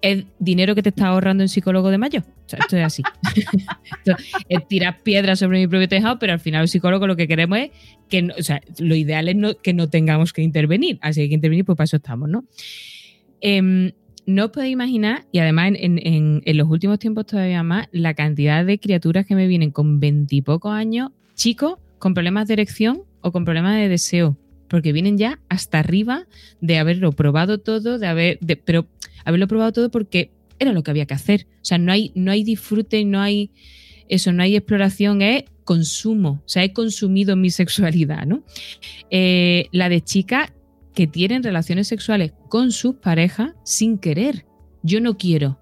es 0.00 0.24
dinero 0.40 0.74
que 0.74 0.82
te 0.82 0.88
está 0.88 1.06
ahorrando 1.06 1.44
en 1.44 1.48
psicólogo 1.48 1.92
de 1.92 1.98
mayo. 1.98 2.24
esto 2.48 2.76
es 2.76 2.84
así. 2.84 3.04
es 4.48 4.66
tirar 4.66 5.04
piedras 5.04 5.38
sobre 5.38 5.60
mi 5.60 5.68
propio 5.68 5.88
tejado, 5.88 6.18
pero 6.18 6.32
al 6.32 6.40
final 6.40 6.62
el 6.62 6.68
psicólogo 6.68 7.06
lo 7.06 7.14
que 7.14 7.28
queremos 7.28 7.56
es 7.56 7.70
que, 8.08 8.30
o 8.36 8.42
sea, 8.42 8.60
lo 8.80 8.96
ideal 8.96 9.28
es 9.28 9.36
que 9.62 9.72
no 9.72 9.88
tengamos 9.88 10.32
que 10.32 10.42
intervenir. 10.42 10.98
Así 11.00 11.20
que 11.20 11.22
hay 11.22 11.28
que 11.28 11.36
intervenir, 11.36 11.64
pues 11.64 11.76
para 11.76 11.84
eso 11.84 11.98
estamos, 11.98 12.28
¿no? 12.28 12.46
Eh, 13.40 13.92
no 14.26 14.46
os 14.46 14.50
podéis 14.50 14.72
imaginar, 14.72 15.26
y 15.32 15.38
además 15.38 15.72
en, 15.74 16.42
los 16.44 16.68
últimos 16.68 16.98
tiempos 16.98 17.26
todavía 17.26 17.62
más, 17.62 17.88
la 17.92 18.14
cantidad 18.14 18.64
de 18.64 18.78
criaturas 18.78 19.26
que 19.26 19.34
me 19.34 19.46
vienen 19.46 19.70
con 19.70 20.00
veintipocos 20.00 20.72
años, 20.72 21.10
chicos, 21.34 21.78
con 21.98 22.14
problemas 22.14 22.48
de 22.48 22.54
erección 22.54 23.02
o 23.20 23.32
con 23.32 23.44
problemas 23.44 23.76
de 23.76 23.88
deseo, 23.88 24.36
porque 24.68 24.92
vienen 24.92 25.18
ya 25.18 25.40
hasta 25.48 25.78
arriba 25.78 26.26
de 26.60 26.78
haberlo 26.78 27.12
probado 27.12 27.58
todo, 27.58 27.98
de 27.98 28.06
haber, 28.06 28.38
pero 28.64 28.86
haberlo 29.24 29.48
probado 29.48 29.72
todo 29.72 29.90
porque 29.90 30.30
era 30.58 30.72
lo 30.72 30.82
que 30.82 30.90
había 30.90 31.06
que 31.06 31.14
hacer. 31.14 31.46
O 31.56 31.64
sea, 31.64 31.78
no 31.78 31.92
hay, 31.92 32.12
no 32.14 32.30
hay 32.30 32.44
disfrute, 32.44 33.04
no 33.04 33.20
hay 33.20 33.50
eso, 34.08 34.32
no 34.32 34.42
hay 34.42 34.56
exploración, 34.56 35.22
es 35.22 35.44
consumo. 35.64 36.42
O 36.44 36.48
sea, 36.48 36.64
he 36.64 36.72
consumido 36.72 37.36
mi 37.36 37.50
sexualidad, 37.50 38.26
¿no? 38.26 38.42
Eh, 39.10 39.66
la 39.72 39.88
de 39.88 40.00
chica 40.00 40.52
que 40.94 41.06
tienen 41.06 41.42
relaciones 41.42 41.88
sexuales 41.88 42.32
con 42.48 42.72
sus 42.72 42.96
parejas 42.96 43.52
sin 43.64 43.98
querer. 43.98 44.44
Yo 44.82 45.00
no 45.00 45.16
quiero, 45.16 45.58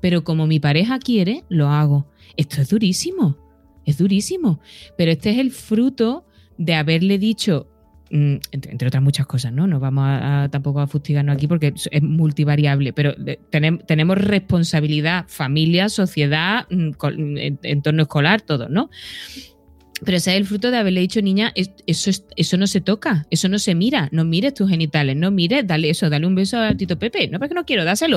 pero 0.00 0.24
como 0.24 0.46
mi 0.46 0.60
pareja 0.60 0.98
quiere, 0.98 1.44
lo 1.48 1.68
hago. 1.68 2.06
Esto 2.36 2.60
es 2.60 2.68
durísimo, 2.70 3.36
es 3.84 3.98
durísimo, 3.98 4.60
pero 4.98 5.12
este 5.12 5.30
es 5.30 5.38
el 5.38 5.50
fruto 5.50 6.26
de 6.58 6.74
haberle 6.74 7.18
dicho 7.18 7.68
mm, 8.10 8.36
entre, 8.52 8.86
otras 8.88 9.02
muchas 9.02 9.26
cosas, 9.26 9.52
¿no? 9.52 9.66
No 9.66 9.80
vamos 9.80 10.04
a, 10.04 10.44
a- 10.44 10.48
tampoco 10.48 10.80
a 10.80 10.86
fustigarnos 10.86 11.34
aquí 11.36 11.46
porque 11.46 11.72
es 11.90 12.02
multivariable, 12.02 12.92
pero 12.92 13.14
tenem- 13.50 13.84
tenemos 13.86 14.18
responsabilidad, 14.18 15.24
familia, 15.28 15.88
sociedad, 15.88 16.66
mm, 16.70 16.92
entorno 17.62 18.02
escolar, 18.02 18.40
todo, 18.40 18.68
¿no? 18.68 18.90
Pero 20.04 20.16
ese 20.16 20.32
es 20.32 20.36
el 20.38 20.46
fruto 20.46 20.70
de 20.70 20.78
haberle 20.78 21.00
dicho, 21.00 21.20
niña, 21.22 21.52
es- 21.54 21.70
eso, 21.86 22.10
es- 22.10 22.24
eso 22.36 22.56
no 22.56 22.66
se 22.66 22.80
toca, 22.80 23.26
eso 23.30 23.48
no 23.48 23.58
se 23.58 23.74
mira, 23.74 24.08
no 24.12 24.24
mires 24.24 24.54
tus 24.54 24.68
genitales, 24.68 25.16
no 25.16 25.30
mires, 25.30 25.66
dale 25.66 25.90
eso, 25.90 26.10
dale 26.10 26.26
un 26.26 26.34
beso 26.34 26.58
a 26.58 26.74
Tito 26.74 26.98
Pepe, 26.98 27.28
no 27.28 27.38
porque 27.38 27.54
no 27.54 27.64
quiero, 27.64 27.84
dáselo. 27.84 28.16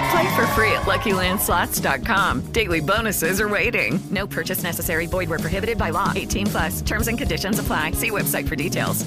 Play 0.11 0.35
for 0.35 0.45
free 0.47 0.71
at 0.73 0.83
LuckyLandSlots.com. 0.83 2.51
Daily 2.51 2.81
bonuses 2.81 3.39
are 3.39 3.47
waiting. 3.47 3.99
No 4.11 4.27
purchase 4.27 4.63
necessary. 4.63 5.07
Void 5.07 5.29
where 5.29 5.39
prohibited 5.39 5.77
by 5.77 5.91
law. 5.91 6.11
18 6.15 6.47
plus. 6.47 6.81
Terms 6.81 7.07
and 7.07 7.17
conditions 7.17 7.59
apply. 7.59 7.91
See 7.91 8.11
website 8.11 8.47
for 8.47 8.55
details. 8.55 9.05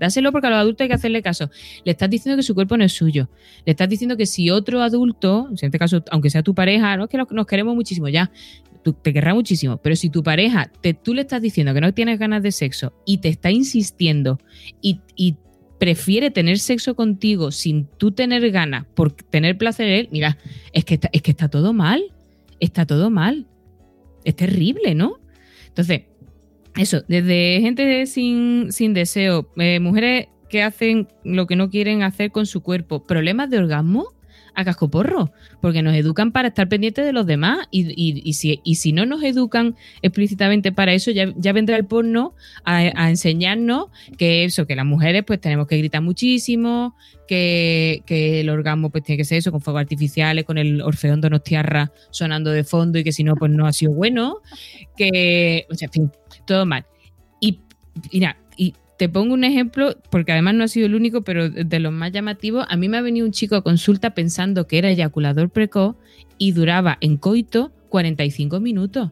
Dáselo 0.00 0.32
porque 0.32 0.48
a 0.48 0.50
los 0.50 0.58
adultos 0.58 0.82
hay 0.82 0.88
que 0.88 0.94
hacerle 0.94 1.22
caso. 1.22 1.48
Le 1.84 1.92
estás 1.92 2.10
diciendo 2.10 2.36
que 2.36 2.42
su 2.42 2.54
cuerpo 2.54 2.76
no 2.76 2.82
es 2.82 2.92
suyo. 2.92 3.28
Le 3.64 3.70
estás 3.70 3.88
diciendo 3.88 4.16
que 4.16 4.26
si 4.26 4.50
otro 4.50 4.82
adulto, 4.82 5.46
en 5.48 5.54
este 5.54 5.78
caso, 5.78 6.02
aunque 6.10 6.28
sea 6.28 6.42
tu 6.42 6.56
pareja, 6.56 6.96
no 6.96 7.04
es 7.04 7.10
que 7.10 7.18
nos 7.30 7.46
queremos 7.46 7.76
muchísimo 7.76 8.08
ya, 8.08 8.32
tú, 8.82 8.92
te 8.94 9.12
querrá 9.12 9.32
muchísimo, 9.32 9.76
pero 9.76 9.94
si 9.94 10.10
tu 10.10 10.22
pareja, 10.24 10.70
te, 10.80 10.92
tú 10.92 11.14
le 11.14 11.22
estás 11.22 11.40
diciendo 11.40 11.72
que 11.72 11.80
no 11.80 11.94
tienes 11.94 12.18
ganas 12.18 12.42
de 12.42 12.50
sexo 12.50 12.92
y 13.06 13.18
te 13.18 13.28
está 13.28 13.52
insistiendo 13.52 14.40
y, 14.80 15.00
y 15.14 15.36
prefiere 15.82 16.30
tener 16.30 16.60
sexo 16.60 16.94
contigo 16.94 17.50
sin 17.50 17.88
tú 17.98 18.12
tener 18.12 18.48
ganas 18.52 18.86
por 18.94 19.10
tener 19.10 19.58
placer 19.58 19.88
en 19.88 19.94
él, 19.94 20.08
mira, 20.12 20.38
es 20.72 20.84
que 20.84 20.94
está, 20.94 21.10
es 21.12 21.22
que 21.22 21.32
está 21.32 21.48
todo 21.48 21.72
mal. 21.72 22.04
Está 22.60 22.86
todo 22.86 23.10
mal. 23.10 23.48
Es 24.22 24.36
terrible, 24.36 24.94
¿no? 24.94 25.18
Entonces, 25.66 26.02
eso, 26.76 27.02
desde 27.08 27.58
gente 27.60 28.06
sin, 28.06 28.70
sin 28.70 28.94
deseo, 28.94 29.50
eh, 29.56 29.80
mujeres 29.80 30.28
que 30.48 30.62
hacen 30.62 31.08
lo 31.24 31.48
que 31.48 31.56
no 31.56 31.68
quieren 31.68 32.04
hacer 32.04 32.30
con 32.30 32.46
su 32.46 32.62
cuerpo, 32.62 33.02
problemas 33.02 33.50
de 33.50 33.58
orgasmo 33.58 34.12
a 34.54 34.64
cascoporro, 34.64 35.30
porque 35.60 35.82
nos 35.82 35.94
educan 35.94 36.32
para 36.32 36.48
estar 36.48 36.68
pendientes 36.68 37.04
de 37.04 37.12
los 37.12 37.26
demás 37.26 37.66
y, 37.70 37.92
y- 37.96 38.32
si, 38.34 38.60
y 38.64 38.74
si 38.76 38.92
no 38.92 39.06
nos 39.06 39.22
educan 39.22 39.76
explícitamente 40.02 40.72
para 40.72 40.92
eso, 40.92 41.10
ya, 41.10 41.32
ya 41.36 41.52
vendrá 41.52 41.76
el 41.76 41.86
porno 41.86 42.34
a, 42.64 42.76
a 42.94 43.10
enseñarnos 43.10 43.86
que 44.18 44.44
eso, 44.44 44.66
que 44.66 44.76
las 44.76 44.84
mujeres 44.86 45.24
pues 45.26 45.40
tenemos 45.40 45.66
que 45.66 45.78
gritar 45.78 46.02
muchísimo, 46.02 46.94
que, 47.28 48.02
que 48.06 48.40
el 48.40 48.50
orgasmo 48.50 48.90
pues 48.90 49.04
tiene 49.04 49.16
que 49.18 49.24
ser 49.24 49.38
eso, 49.38 49.52
con 49.52 49.60
fuegos 49.60 49.80
artificiales, 49.80 50.44
con 50.44 50.58
el 50.58 50.82
Orfeón 50.82 51.20
Donostiarra 51.20 51.92
sonando 52.10 52.50
de 52.50 52.64
fondo 52.64 52.98
y 52.98 53.04
que 53.04 53.12
si 53.12 53.24
no 53.24 53.34
pues 53.36 53.50
no 53.50 53.66
ha 53.66 53.72
sido 53.72 53.92
bueno, 53.92 54.38
que, 54.96 55.66
o 55.70 55.74
sea, 55.74 55.86
en 55.86 55.92
fin, 55.92 56.12
todo 56.46 56.66
mal. 56.66 56.84
Y 57.40 57.60
mira, 58.12 58.36
te 59.02 59.08
pongo 59.08 59.34
un 59.34 59.42
ejemplo, 59.42 59.96
porque 60.10 60.30
además 60.30 60.54
no 60.54 60.62
ha 60.62 60.68
sido 60.68 60.86
el 60.86 60.94
único, 60.94 61.22
pero 61.22 61.50
de 61.50 61.80
los 61.80 61.92
más 61.92 62.12
llamativos, 62.12 62.64
a 62.68 62.76
mí 62.76 62.88
me 62.88 62.98
ha 62.98 63.00
venido 63.00 63.26
un 63.26 63.32
chico 63.32 63.56
a 63.56 63.64
consulta 63.64 64.14
pensando 64.14 64.68
que 64.68 64.78
era 64.78 64.90
eyaculador 64.90 65.50
precoz 65.50 65.96
y 66.38 66.52
duraba 66.52 66.98
en 67.00 67.16
coito 67.16 67.72
45 67.88 68.60
minutos. 68.60 69.10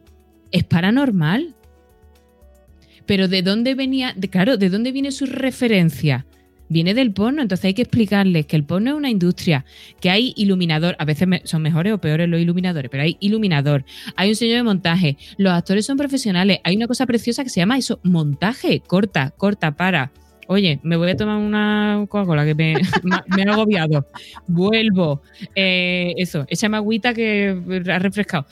Es 0.49 0.63
paranormal. 0.63 1.55
Pero 3.05 3.27
¿de 3.27 3.41
dónde 3.41 3.75
venía? 3.75 4.13
De, 4.15 4.29
claro, 4.29 4.55
¿de 4.55 4.69
dónde 4.69 4.93
viene 4.93 5.11
su 5.11 5.25
referencia? 5.25 6.25
Viene 6.71 6.93
del 6.93 7.11
porno, 7.11 7.41
entonces 7.41 7.65
hay 7.65 7.73
que 7.73 7.81
explicarles 7.81 8.45
que 8.45 8.55
el 8.55 8.63
porno 8.63 8.91
es 8.91 8.95
una 8.95 9.09
industria, 9.09 9.65
que 9.99 10.09
hay 10.09 10.31
iluminador, 10.37 10.95
a 10.99 11.03
veces 11.03 11.27
son 11.43 11.61
mejores 11.61 11.91
o 11.91 11.97
peores 11.97 12.29
los 12.29 12.39
iluminadores, 12.39 12.89
pero 12.89 13.03
hay 13.03 13.17
iluminador, 13.19 13.83
hay 14.15 14.29
un 14.29 14.35
señor 14.37 14.55
de 14.55 14.63
montaje, 14.63 15.17
los 15.37 15.51
actores 15.51 15.85
son 15.85 15.97
profesionales, 15.97 16.59
hay 16.63 16.77
una 16.77 16.87
cosa 16.87 17.05
preciosa 17.05 17.43
que 17.43 17.49
se 17.49 17.59
llama 17.59 17.77
eso, 17.77 17.99
montaje, 18.03 18.79
corta, 18.87 19.31
corta, 19.31 19.75
para. 19.75 20.13
Oye, 20.47 20.79
me 20.81 20.95
voy 20.95 21.09
a 21.09 21.17
tomar 21.17 21.39
una 21.39 22.05
Coca-Cola 22.07 22.45
que 22.45 22.55
me, 22.55 22.75
me 23.35 23.43
ha 23.43 23.53
agobiado. 23.53 24.07
Vuelvo. 24.47 25.21
Eh, 25.53 26.13
eso, 26.15 26.45
échame 26.47 26.77
agüita 26.77 27.13
que 27.13 27.83
ha 27.89 27.99
refrescado. 27.99 28.45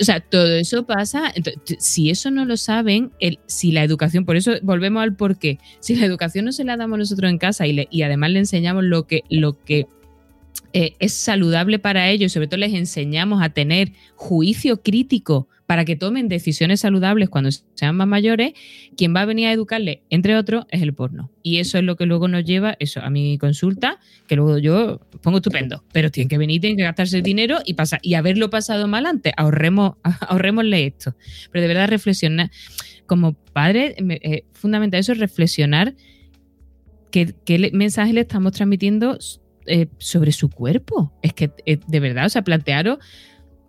O 0.00 0.04
sea, 0.04 0.20
todo 0.20 0.56
eso 0.56 0.84
pasa. 0.86 1.32
Entonces, 1.34 1.76
si 1.78 2.10
eso 2.10 2.30
no 2.30 2.44
lo 2.44 2.56
saben, 2.56 3.12
el, 3.20 3.38
si 3.46 3.70
la 3.70 3.84
educación, 3.84 4.24
por 4.24 4.36
eso 4.36 4.52
volvemos 4.62 5.02
al 5.02 5.14
porqué. 5.14 5.58
Si 5.80 5.94
la 5.94 6.04
educación 6.06 6.44
no 6.46 6.52
se 6.52 6.64
la 6.64 6.76
damos 6.76 6.98
nosotros 6.98 7.30
en 7.30 7.38
casa 7.38 7.66
y, 7.66 7.72
le- 7.74 7.88
y 7.90 8.02
además 8.02 8.30
le 8.32 8.40
enseñamos 8.40 8.82
lo 8.84 9.06
que, 9.06 9.22
lo 9.30 9.52
que 9.64 9.86
eh, 10.72 10.94
es 10.98 11.12
saludable 11.12 11.78
para 11.78 12.10
ellos, 12.10 12.32
sobre 12.32 12.48
todo 12.48 12.58
les 12.58 12.74
enseñamos 12.74 13.40
a 13.42 13.50
tener 13.50 13.92
juicio 14.16 14.82
crítico 14.82 15.48
para 15.66 15.84
que 15.84 15.96
tomen 15.96 16.28
decisiones 16.28 16.80
saludables 16.80 17.28
cuando 17.28 17.50
sean 17.74 17.96
más 17.96 18.06
mayores, 18.06 18.52
quien 18.96 19.14
va 19.14 19.22
a 19.22 19.24
venir 19.24 19.48
a 19.48 19.52
educarle, 19.52 20.02
entre 20.10 20.36
otros, 20.36 20.66
es 20.70 20.82
el 20.82 20.92
porno. 20.92 21.30
Y 21.42 21.58
eso 21.58 21.78
es 21.78 21.84
lo 21.84 21.96
que 21.96 22.06
luego 22.06 22.28
nos 22.28 22.44
lleva 22.44 22.76
eso 22.78 23.00
a 23.00 23.10
mi 23.10 23.38
consulta, 23.38 23.98
que 24.26 24.36
luego 24.36 24.58
yo 24.58 25.00
pongo 25.22 25.38
estupendo, 25.38 25.84
pero 25.92 26.10
tienen 26.10 26.28
que 26.28 26.38
venir, 26.38 26.60
tienen 26.60 26.76
que 26.76 26.84
gastarse 26.84 27.18
el 27.18 27.22
dinero 27.22 27.58
y 27.64 27.74
pasar 27.74 28.00
y 28.02 28.14
haberlo 28.14 28.50
pasado 28.50 28.88
mal 28.88 29.06
antes, 29.06 29.32
ahorremos, 29.36 29.94
ahorrémosle 30.20 30.86
esto. 30.86 31.16
Pero 31.50 31.62
de 31.62 31.68
verdad 31.68 31.88
reflexionar, 31.88 32.50
como 33.06 33.34
padre, 33.34 33.94
eh, 33.98 34.44
fundamental 34.52 35.00
eso 35.00 35.12
es 35.12 35.18
reflexionar 35.18 35.94
qué, 37.10 37.70
mensaje 37.72 38.12
le 38.12 38.22
estamos 38.22 38.52
transmitiendo 38.52 39.18
eh, 39.66 39.86
sobre 39.98 40.32
su 40.32 40.50
cuerpo. 40.50 41.12
Es 41.22 41.32
que 41.32 41.50
eh, 41.64 41.78
de 41.86 42.00
verdad, 42.00 42.26
o 42.26 42.28
sea, 42.28 42.42
plantearos 42.42 42.98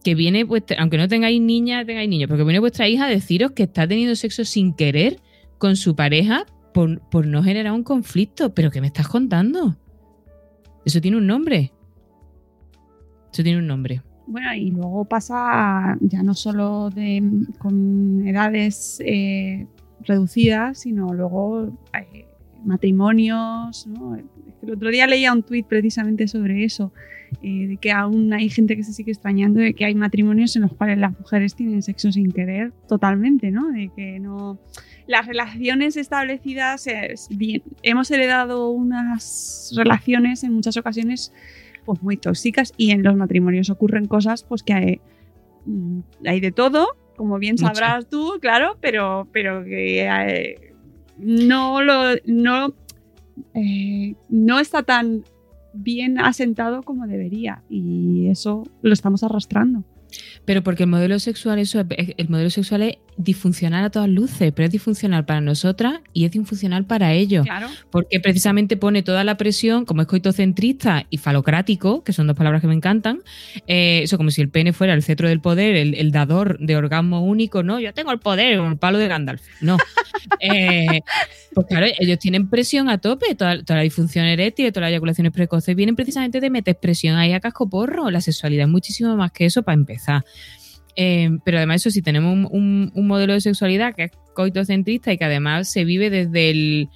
que 0.05 0.13
viene 0.13 0.43
vuestra, 0.43 0.77
aunque 0.79 0.99
no 0.99 1.07
tengáis 1.07 1.41
niña, 1.41 1.83
tengáis 1.83 2.07
niños, 2.07 2.29
porque 2.29 2.43
viene 2.43 2.59
vuestra 2.59 2.87
hija 2.87 3.07
a 3.07 3.09
deciros 3.09 3.53
que 3.53 3.63
está 3.63 3.87
teniendo 3.87 4.15
sexo 4.15 4.45
sin 4.45 4.75
querer 4.75 5.19
con 5.57 5.75
su 5.75 5.95
pareja 5.95 6.45
por, 6.75 7.01
por 7.09 7.25
no 7.25 7.41
generar 7.41 7.73
un 7.73 7.81
conflicto. 7.81 8.53
¿Pero 8.53 8.69
qué 8.69 8.81
me 8.81 8.87
estás 8.87 9.07
contando? 9.07 9.75
Eso 10.85 11.01
tiene 11.01 11.17
un 11.17 11.25
nombre. 11.25 11.73
Eso 13.33 13.41
tiene 13.41 13.57
un 13.57 13.65
nombre. 13.65 14.03
Bueno, 14.27 14.53
y 14.53 14.69
luego 14.69 15.05
pasa 15.05 15.97
ya 16.01 16.21
no 16.21 16.35
solo 16.35 16.91
de, 16.91 17.23
con 17.57 18.27
edades 18.27 19.01
eh, 19.03 19.65
reducidas, 20.01 20.81
sino 20.81 21.15
luego 21.15 21.75
matrimonios. 22.63 23.87
¿no? 23.87 24.15
El 24.61 24.71
otro 24.71 24.91
día 24.91 25.07
leía 25.07 25.33
un 25.33 25.41
tuit 25.41 25.65
precisamente 25.65 26.27
sobre 26.27 26.63
eso, 26.63 26.93
eh, 27.43 27.67
de 27.67 27.77
que 27.77 27.91
aún 27.91 28.33
hay 28.33 28.49
gente 28.49 28.75
que 28.75 28.83
se 28.83 28.93
sigue 28.93 29.11
extrañando 29.11 29.59
de 29.59 29.73
que 29.73 29.85
hay 29.85 29.95
matrimonios 29.95 30.55
en 30.55 30.63
los 30.63 30.73
cuales 30.73 30.97
las 30.97 31.17
mujeres 31.19 31.55
tienen 31.55 31.81
sexo 31.81 32.11
sin 32.11 32.31
querer 32.31 32.71
totalmente, 32.87 33.51
¿no? 33.51 33.71
De 33.71 33.91
que 33.95 34.19
no... 34.19 34.59
Las 35.07 35.27
relaciones 35.27 35.97
establecidas, 35.97 36.87
es 36.87 37.27
bien, 37.29 37.61
hemos 37.83 38.09
heredado 38.09 38.69
unas 38.69 39.71
relaciones 39.75 40.43
en 40.43 40.53
muchas 40.53 40.77
ocasiones 40.77 41.31
pues 41.85 42.01
muy 42.01 42.17
tóxicas 42.17 42.73
y 42.75 42.89
en 42.89 43.03
los 43.03 43.15
matrimonios 43.15 43.69
ocurren 43.69 44.07
cosas 44.07 44.43
pues 44.43 44.63
que 44.63 44.73
hay, 44.73 45.01
mm, 45.65 45.99
hay 46.25 46.39
de 46.39 46.51
todo 46.51 46.87
como 47.15 47.39
bien 47.39 47.57
sabrás 47.57 48.07
tú, 48.07 48.37
claro, 48.41 48.77
pero, 48.81 49.27
pero 49.31 49.63
que 49.63 50.03
eh, 50.03 50.73
no 51.17 51.81
lo 51.81 52.15
no, 52.25 52.73
eh, 53.53 54.15
no 54.29 54.59
está 54.59 54.83
tan 54.83 55.23
bien 55.75 56.19
asentado 56.19 56.83
como 56.83 57.07
debería. 57.07 57.63
Y 57.69 58.27
eso 58.29 58.63
lo 58.81 58.93
estamos 58.93 59.23
arrastrando. 59.23 59.83
Pero 60.45 60.63
porque 60.63 60.83
el 60.83 60.89
modelo 60.89 61.19
sexual, 61.19 61.59
eso, 61.59 61.79
es- 61.89 62.13
el 62.17 62.29
modelo 62.29 62.49
sexual 62.49 62.83
es 62.83 62.97
disfuncional 63.17 63.85
a 63.85 63.89
todas 63.89 64.09
luces, 64.09 64.51
pero 64.53 64.65
es 64.65 64.71
disfuncional 64.71 65.25
para 65.25 65.41
nosotras 65.41 66.01
y 66.13 66.25
es 66.25 66.31
disfuncional 66.31 66.85
para 66.85 67.13
ellos. 67.13 67.45
Claro. 67.45 67.67
Porque 67.89 68.19
precisamente 68.19 68.77
pone 68.77 69.03
toda 69.03 69.23
la 69.23 69.37
presión, 69.37 69.85
como 69.85 70.01
es 70.01 70.07
coitocentrista 70.07 71.05
y 71.09 71.17
falocrático, 71.17 72.03
que 72.03 72.13
son 72.13 72.27
dos 72.27 72.35
palabras 72.35 72.61
que 72.61 72.67
me 72.67 72.73
encantan, 72.73 73.21
eh, 73.67 74.01
eso 74.03 74.17
como 74.17 74.31
si 74.31 74.41
el 74.41 74.49
pene 74.49 74.73
fuera 74.73 74.93
el 74.93 75.03
cetro 75.03 75.29
del 75.29 75.39
poder, 75.39 75.75
el, 75.75 75.93
el 75.95 76.11
dador 76.11 76.59
de 76.59 76.75
orgasmo 76.75 77.23
único, 77.23 77.63
no, 77.63 77.79
yo 77.79 77.93
tengo 77.93 78.11
el 78.11 78.19
poder, 78.19 78.53
el 78.53 78.77
palo 78.77 78.97
de 78.97 79.07
Gandalf. 79.07 79.41
No. 79.61 79.77
Eh, 80.39 81.01
pues 81.53 81.67
claro, 81.67 81.85
ellos 81.99 82.19
tienen 82.19 82.49
presión 82.49 82.89
a 82.89 82.97
tope, 82.97 83.35
toda, 83.35 83.63
toda 83.63 83.77
la 83.77 83.83
disfunción 83.83 84.25
eréctil, 84.25 84.71
todas 84.71 84.81
las 84.81 84.89
eyaculaciones 84.89 85.31
precoces 85.31 85.75
vienen 85.75 85.95
precisamente 85.95 86.41
de 86.41 86.49
meter 86.49 86.77
presión 86.77 87.15
ahí 87.15 87.31
a 87.31 87.39
cascoporro. 87.39 88.09
La 88.09 88.21
sexualidad 88.21 88.65
es 88.65 88.71
muchísimo 88.71 89.15
más 89.15 89.31
que 89.31 89.45
eso 89.45 89.63
para 89.63 89.75
empezar. 89.75 90.25
Eh, 90.95 91.29
pero 91.43 91.57
además 91.57 91.81
eso, 91.81 91.91
si 91.91 92.01
tenemos 92.01 92.31
un, 92.33 92.47
un- 92.49 92.91
un 92.93 93.07
modelo 93.07 93.33
de 93.33 93.41
sexualidad 93.41 93.93
que 93.95 94.03
es 94.05 94.11
coitocentrista 94.33 95.11
y 95.13 95.17
que 95.17 95.25
además 95.25 95.69
se 95.69 95.83
vive 95.85 96.09
desde 96.09 96.49
el... 96.49 96.89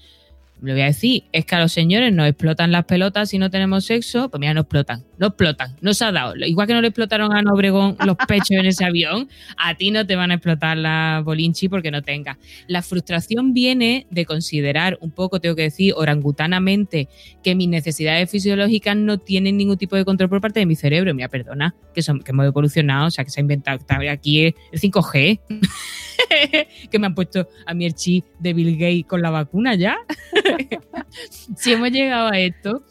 Lo 0.62 0.74
voy 0.74 0.82
a 0.82 0.86
decir, 0.86 1.24
es 1.32 1.46
que 1.46 1.56
a 1.56 1.60
los 1.60 1.72
señores 1.72 2.14
nos 2.14 2.28
explotan 2.28 2.72
las 2.74 2.84
pelotas 2.86 3.30
si 3.30 3.38
no 3.38 3.50
tenemos 3.50 3.86
sexo, 3.86 4.30
pues 4.30 4.40
mira, 4.42 4.54
no 4.54 4.62
explotan, 4.62 5.04
no 5.20 5.28
explotan, 5.28 5.76
no 5.82 5.94
se 5.94 6.06
ha 6.06 6.12
dado. 6.12 6.36
Igual 6.38 6.66
que 6.66 6.74
no 6.74 6.82
le 6.82 6.88
explotaron 6.88 7.34
a 7.34 7.40
Ana 7.40 7.54
Obregón 7.54 7.98
los 8.06 8.16
pechos 8.28 8.52
en 8.52 8.66
ese 8.66 8.86
avión, 8.86 9.30
a 9.58 9.76
ti 9.76 9.92
no 9.92 10.06
te 10.06 10.16
van 10.16 10.32
a 10.32 10.36
explotar 10.36 10.78
la 10.78 11.22
bolinchi 11.24 11.68
porque 11.68 11.92
no 11.92 12.02
tengas. 12.02 12.38
La 12.68 12.82
frustración 12.82 13.54
viene 13.54 14.08
de 14.10 14.26
considerar 14.26 14.98
un 15.02 15.12
poco, 15.12 15.42
tengo 15.42 15.56
que 15.56 15.64
decir, 15.64 15.94
orangutanamente, 15.96 17.10
que 17.44 17.54
mis 17.54 17.68
necesidades 17.68 18.32
fisiológicas 18.32 18.96
no 18.96 19.18
tienen 19.18 19.58
ningún 19.58 19.78
tipo 19.78 19.98
de 19.98 20.06
control 20.06 20.30
por 20.30 20.42
parte 20.42 20.62
de 20.62 20.66
mi 20.66 20.76
cerebro. 20.76 21.14
Mira, 21.14 21.28
perdona, 21.28 21.76
que, 21.94 22.02
son, 22.02 22.22
que 22.22 22.32
hemos 22.32 22.46
evolucionado, 22.46 23.08
o 23.08 23.12
sea, 23.12 23.26
que 23.26 23.30
se 23.30 23.42
ha 23.42 23.44
inventado, 23.44 23.78
está 23.78 24.00
aquí 24.10 24.46
el 24.46 24.56
5G, 24.72 25.40
que 26.90 27.00
me 27.00 27.08
han 27.08 27.16
puesto 27.16 27.50
a 27.66 27.74
mí 27.74 27.86
el 27.86 27.94
chip 27.94 28.26
de 28.40 28.54
Bill 28.54 28.78
Gates 28.78 29.06
con 29.06 29.22
la 29.22 29.32
vacuna 29.32 29.76
ya. 29.76 29.98
si 31.58 31.74
hemos 31.74 31.92
llegado 31.92 32.30
a 32.30 32.40
esto, 32.40 32.86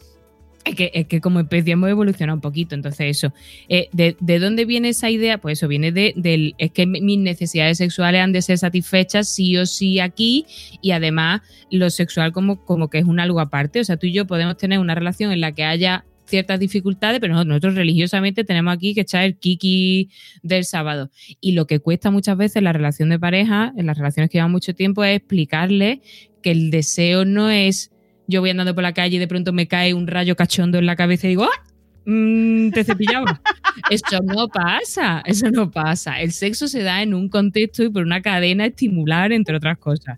es 0.65 0.75
que, 0.75 0.91
es 0.93 1.07
que 1.07 1.21
como 1.21 1.39
especie 1.39 1.73
hemos 1.73 1.89
evolucionado 1.89 2.35
un 2.35 2.41
poquito. 2.41 2.75
Entonces, 2.75 3.17
eso. 3.17 3.33
Eh, 3.69 3.89
de, 3.91 4.15
de 4.19 4.39
dónde 4.39 4.65
viene 4.65 4.89
esa 4.89 5.09
idea? 5.09 5.37
Pues 5.39 5.59
eso 5.59 5.67
viene 5.67 5.91
de, 5.91 6.13
del. 6.15 6.53
Es 6.57 6.71
que 6.71 6.85
mi- 6.85 7.01
mis 7.01 7.19
necesidades 7.19 7.77
sexuales 7.77 8.21
han 8.21 8.31
de 8.33 8.41
ser 8.41 8.57
satisfechas 8.57 9.27
sí 9.33 9.57
o 9.57 9.65
sí 9.65 9.99
aquí. 9.99 10.45
Y 10.81 10.91
además, 10.91 11.41
lo 11.71 11.89
sexual 11.89 12.31
como, 12.31 12.63
como 12.65 12.89
que 12.89 12.99
es 12.99 13.05
un 13.05 13.19
algo 13.19 13.39
aparte. 13.39 13.79
O 13.79 13.83
sea, 13.83 13.97
tú 13.97 14.07
y 14.07 14.13
yo 14.13 14.27
podemos 14.27 14.57
tener 14.57 14.79
una 14.79 14.95
relación 14.95 15.31
en 15.31 15.41
la 15.41 15.51
que 15.53 15.63
haya 15.63 16.05
ciertas 16.25 16.59
dificultades, 16.59 17.19
pero 17.19 17.33
nosotros, 17.33 17.49
nosotros 17.49 17.75
religiosamente 17.75 18.43
tenemos 18.43 18.71
aquí 18.71 18.93
que 18.93 19.01
echar 19.01 19.23
el 19.23 19.35
kiki 19.37 20.09
del 20.43 20.63
sábado. 20.63 21.09
Y 21.41 21.53
lo 21.53 21.65
que 21.65 21.79
cuesta 21.79 22.11
muchas 22.11 22.37
veces 22.37 22.61
la 22.61 22.71
relación 22.71 23.09
de 23.09 23.17
pareja, 23.17 23.73
en 23.75 23.87
las 23.87 23.97
relaciones 23.97 24.29
que 24.29 24.37
llevan 24.37 24.51
mucho 24.51 24.75
tiempo, 24.75 25.03
es 25.03 25.17
explicarle 25.17 26.01
que 26.43 26.51
el 26.51 26.69
deseo 26.69 27.25
no 27.25 27.49
es 27.49 27.91
yo 28.29 28.41
voy 28.41 28.51
andando 28.51 28.73
por 28.73 28.83
la 28.83 28.93
calle 28.93 29.17
y 29.17 29.19
de 29.19 29.27
pronto 29.27 29.51
me 29.53 29.67
cae 29.67 29.93
un 29.93 30.07
rayo 30.07 30.35
cachondo 30.35 30.77
en 30.77 30.85
la 30.85 30.95
cabeza 30.95 31.27
y 31.27 31.31
digo, 31.31 31.43
¡ah! 31.43 31.63
Mm, 32.05 32.71
te 32.71 32.83
cepillaba. 32.83 33.41
eso 33.91 34.19
no 34.23 34.47
pasa, 34.47 35.21
eso 35.25 35.49
no 35.51 35.69
pasa. 35.69 36.21
El 36.21 36.31
sexo 36.31 36.67
se 36.67 36.81
da 36.81 37.01
en 37.03 37.13
un 37.13 37.29
contexto 37.29 37.83
y 37.83 37.89
por 37.89 38.03
una 38.03 38.21
cadena 38.21 38.65
estimular, 38.65 39.31
entre 39.31 39.57
otras 39.57 39.77
cosas. 39.77 40.17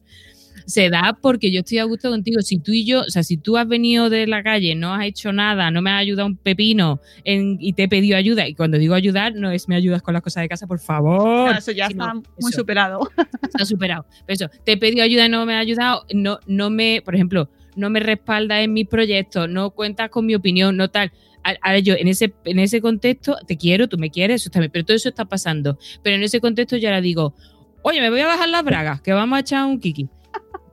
Se 0.67 0.89
da 0.89 1.17
porque 1.19 1.51
yo 1.51 1.61
estoy 1.61 1.79
a 1.79 1.83
gusto 1.85 2.09
contigo. 2.09 2.41
Si 2.41 2.59
tú 2.59 2.71
y 2.71 2.85
yo, 2.85 3.01
o 3.01 3.09
sea, 3.09 3.23
si 3.23 3.35
tú 3.35 3.57
has 3.57 3.67
venido 3.67 4.09
de 4.09 4.27
la 4.27 4.41
calle, 4.43 4.75
no 4.75 4.93
has 4.93 5.05
hecho 5.05 5.33
nada, 5.33 5.69
no 5.71 5.81
me 5.81 5.89
has 5.89 5.99
ayudado 6.01 6.27
un 6.27 6.37
pepino 6.37 7.01
en- 7.25 7.57
y 7.59 7.73
te 7.73 7.83
he 7.83 7.87
pedido 7.89 8.15
ayuda, 8.15 8.47
y 8.47 8.53
cuando 8.53 8.77
digo 8.77 8.93
ayudar, 8.93 9.33
no 9.35 9.51
es 9.51 9.67
me 9.67 9.75
ayudas 9.75 10.01
con 10.01 10.13
las 10.13 10.23
cosas 10.23 10.43
de 10.43 10.49
casa, 10.49 10.67
por 10.67 10.79
favor. 10.79 11.45
Claro, 11.47 11.59
eso 11.59 11.71
ya 11.71 11.87
sino 11.87 12.03
está 12.03 12.13
muy 12.13 12.51
eso 12.51 12.59
superado. 12.59 13.09
está 13.41 13.65
superado. 13.65 14.05
Pero 14.25 14.33
eso, 14.35 14.49
te 14.63 14.73
he 14.73 14.77
pedido 14.77 15.03
ayuda 15.03 15.25
y 15.25 15.29
no 15.29 15.45
me 15.45 15.55
ha 15.55 15.59
ayudado, 15.59 16.05
no, 16.13 16.39
no 16.47 16.69
me, 16.69 17.01
por 17.03 17.15
ejemplo, 17.15 17.49
no 17.75 17.89
me 17.89 17.99
respalda 17.99 18.61
en 18.61 18.73
mis 18.73 18.87
proyectos, 18.87 19.49
no 19.49 19.71
cuentas 19.71 20.09
con 20.09 20.25
mi 20.25 20.35
opinión, 20.35 20.77
no 20.77 20.89
tal. 20.89 21.11
Ahora 21.43 21.79
yo, 21.79 21.95
en 21.95 22.07
ese, 22.07 22.33
en 22.45 22.59
ese 22.59 22.81
contexto, 22.81 23.35
te 23.47 23.57
quiero, 23.57 23.87
tú 23.87 23.97
me 23.97 24.11
quieres, 24.11 24.41
eso 24.41 24.49
está 24.49 24.59
bien, 24.59 24.71
pero 24.71 24.85
todo 24.85 24.95
eso 24.95 25.09
está 25.09 25.25
pasando. 25.25 25.77
Pero 26.03 26.15
en 26.15 26.23
ese 26.23 26.39
contexto 26.39 26.77
yo 26.77 26.89
ahora 26.89 27.01
digo, 27.01 27.33
oye, 27.81 27.99
me 27.99 28.09
voy 28.09 28.19
a 28.19 28.27
bajar 28.27 28.49
las 28.49 28.63
bragas, 28.63 29.01
que 29.01 29.13
vamos 29.13 29.37
a 29.37 29.39
echar 29.39 29.65
un 29.65 29.79
kiki. 29.79 30.07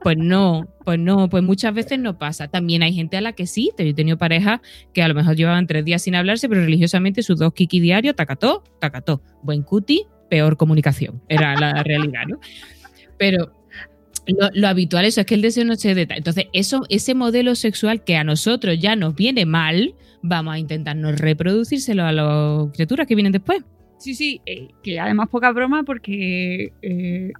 Pues 0.01 0.17
no, 0.17 0.67
pues 0.85 0.97
no, 0.97 1.27
pues 1.29 1.43
muchas 1.43 1.73
veces 1.73 1.99
no 1.99 2.17
pasa. 2.17 2.47
También 2.47 2.83
hay 2.83 2.93
gente 2.93 3.17
a 3.17 3.21
la 3.21 3.33
que 3.33 3.47
sí, 3.47 3.71
yo 3.77 3.83
he 3.83 3.93
tenido 3.93 4.17
parejas 4.17 4.61
que 4.93 5.01
a 5.01 5.07
lo 5.09 5.13
mejor 5.13 5.35
llevaban 5.35 5.67
tres 5.67 5.83
días 5.83 6.03
sin 6.03 6.15
hablarse, 6.15 6.47
pero 6.47 6.61
religiosamente 6.61 7.21
sus 7.21 7.37
dos 7.37 7.53
kiki 7.53 7.81
diarios, 7.81 8.15
tacató, 8.15 8.63
tacató. 8.79 9.21
Buen 9.41 9.63
cuti, 9.63 10.05
peor 10.29 10.55
comunicación, 10.55 11.21
era 11.27 11.55
la 11.55 11.83
realidad, 11.83 12.27
¿no? 12.27 12.39
Pero 13.17 13.58
lo, 14.37 14.49
lo 14.53 14.67
habitual 14.67 15.05
eso 15.05 15.21
es 15.21 15.27
que 15.27 15.35
el 15.35 15.41
deseo 15.41 15.65
no 15.65 15.75
se 15.75 15.95
deta. 15.95 16.15
Entonces, 16.15 16.45
eso, 16.53 16.83
ese 16.89 17.15
modelo 17.15 17.55
sexual 17.55 18.03
que 18.03 18.15
a 18.15 18.23
nosotros 18.23 18.79
ya 18.79 18.95
nos 18.95 19.15
viene 19.15 19.45
mal, 19.45 19.95
vamos 20.21 20.53
a 20.53 20.59
intentarnos 20.59 21.19
reproducírselo 21.19 22.03
a 22.03 22.11
las 22.11 22.71
criaturas 22.73 23.07
que 23.07 23.15
vienen 23.15 23.31
después. 23.31 23.63
Sí, 23.97 24.15
sí, 24.15 24.41
eh, 24.45 24.69
que 24.81 24.99
además 24.99 25.27
poca 25.29 25.51
broma 25.51 25.83
porque 25.83 26.71
eh, 26.81 27.33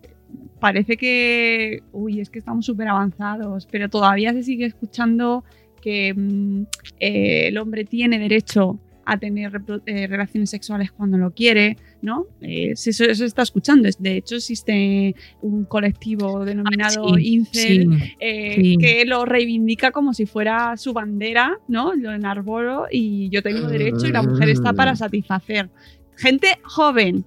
parece 0.59 0.97
que, 0.97 1.83
uy, 1.93 2.19
es 2.19 2.29
que 2.29 2.39
estamos 2.39 2.65
súper 2.65 2.89
avanzados, 2.89 3.67
pero 3.71 3.89
todavía 3.89 4.33
se 4.33 4.43
sigue 4.43 4.65
escuchando 4.65 5.43
que 5.81 6.13
mm, 6.13 6.63
eh, 6.99 7.47
el 7.47 7.57
hombre 7.57 7.85
tiene 7.85 8.19
derecho 8.19 8.79
a 9.05 9.17
tener 9.17 9.51
relaciones 9.85 10.51
sexuales 10.51 10.91
cuando 10.91 11.17
lo 11.17 11.31
quiere, 11.31 11.77
¿no? 12.01 12.25
Eh, 12.41 12.73
se 12.75 12.91
está 13.25 13.41
escuchando. 13.41 13.87
Es- 13.87 14.01
De 14.01 14.17
hecho, 14.17 14.35
existe 14.35 15.15
un 15.41 15.65
colectivo 15.65 16.45
denominado 16.45 17.15
sí, 17.15 17.33
Incel 17.33 17.99
sí, 17.99 18.13
eh, 18.19 18.55
sí. 18.55 18.77
que 18.77 19.05
lo 19.05 19.25
reivindica 19.25 19.91
como 19.91 20.13
si 20.13 20.25
fuera 20.25 20.77
su 20.77 20.93
bandera, 20.93 21.59
¿no? 21.67 21.93
Lo 21.95 22.11
enarbolo 22.13 22.85
y 22.91 23.29
yo 23.29 23.43
tengo 23.43 23.67
derecho 23.67 24.07
y 24.07 24.11
la 24.11 24.21
mujer 24.23 24.49
está 24.49 24.73
para 24.73 24.95
satisfacer. 24.95 25.69
Gente 26.15 26.47
joven, 26.63 27.25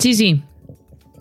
Sí, 0.00 0.14
sí. 0.14 0.42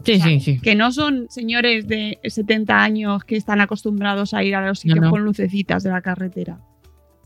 Sí, 0.05 0.19
sí, 0.19 0.39
sí. 0.41 0.59
que 0.59 0.76
no 0.76 0.91
son 0.91 1.28
señores 1.30 1.88
de 1.88 2.19
70 2.26 2.84
años 2.84 3.24
que 3.24 3.38
están 3.38 3.61
acostumbrados 3.61 4.34
a 4.34 4.43
ir 4.43 4.53
a 4.55 4.67
los 4.67 4.80
sitios 4.80 4.97
No, 4.99 5.05
no. 5.05 5.11
con 5.11 5.24
lucecitas 5.24 5.82
de 5.84 5.91
la 5.91 6.01
carretera. 6.01 6.59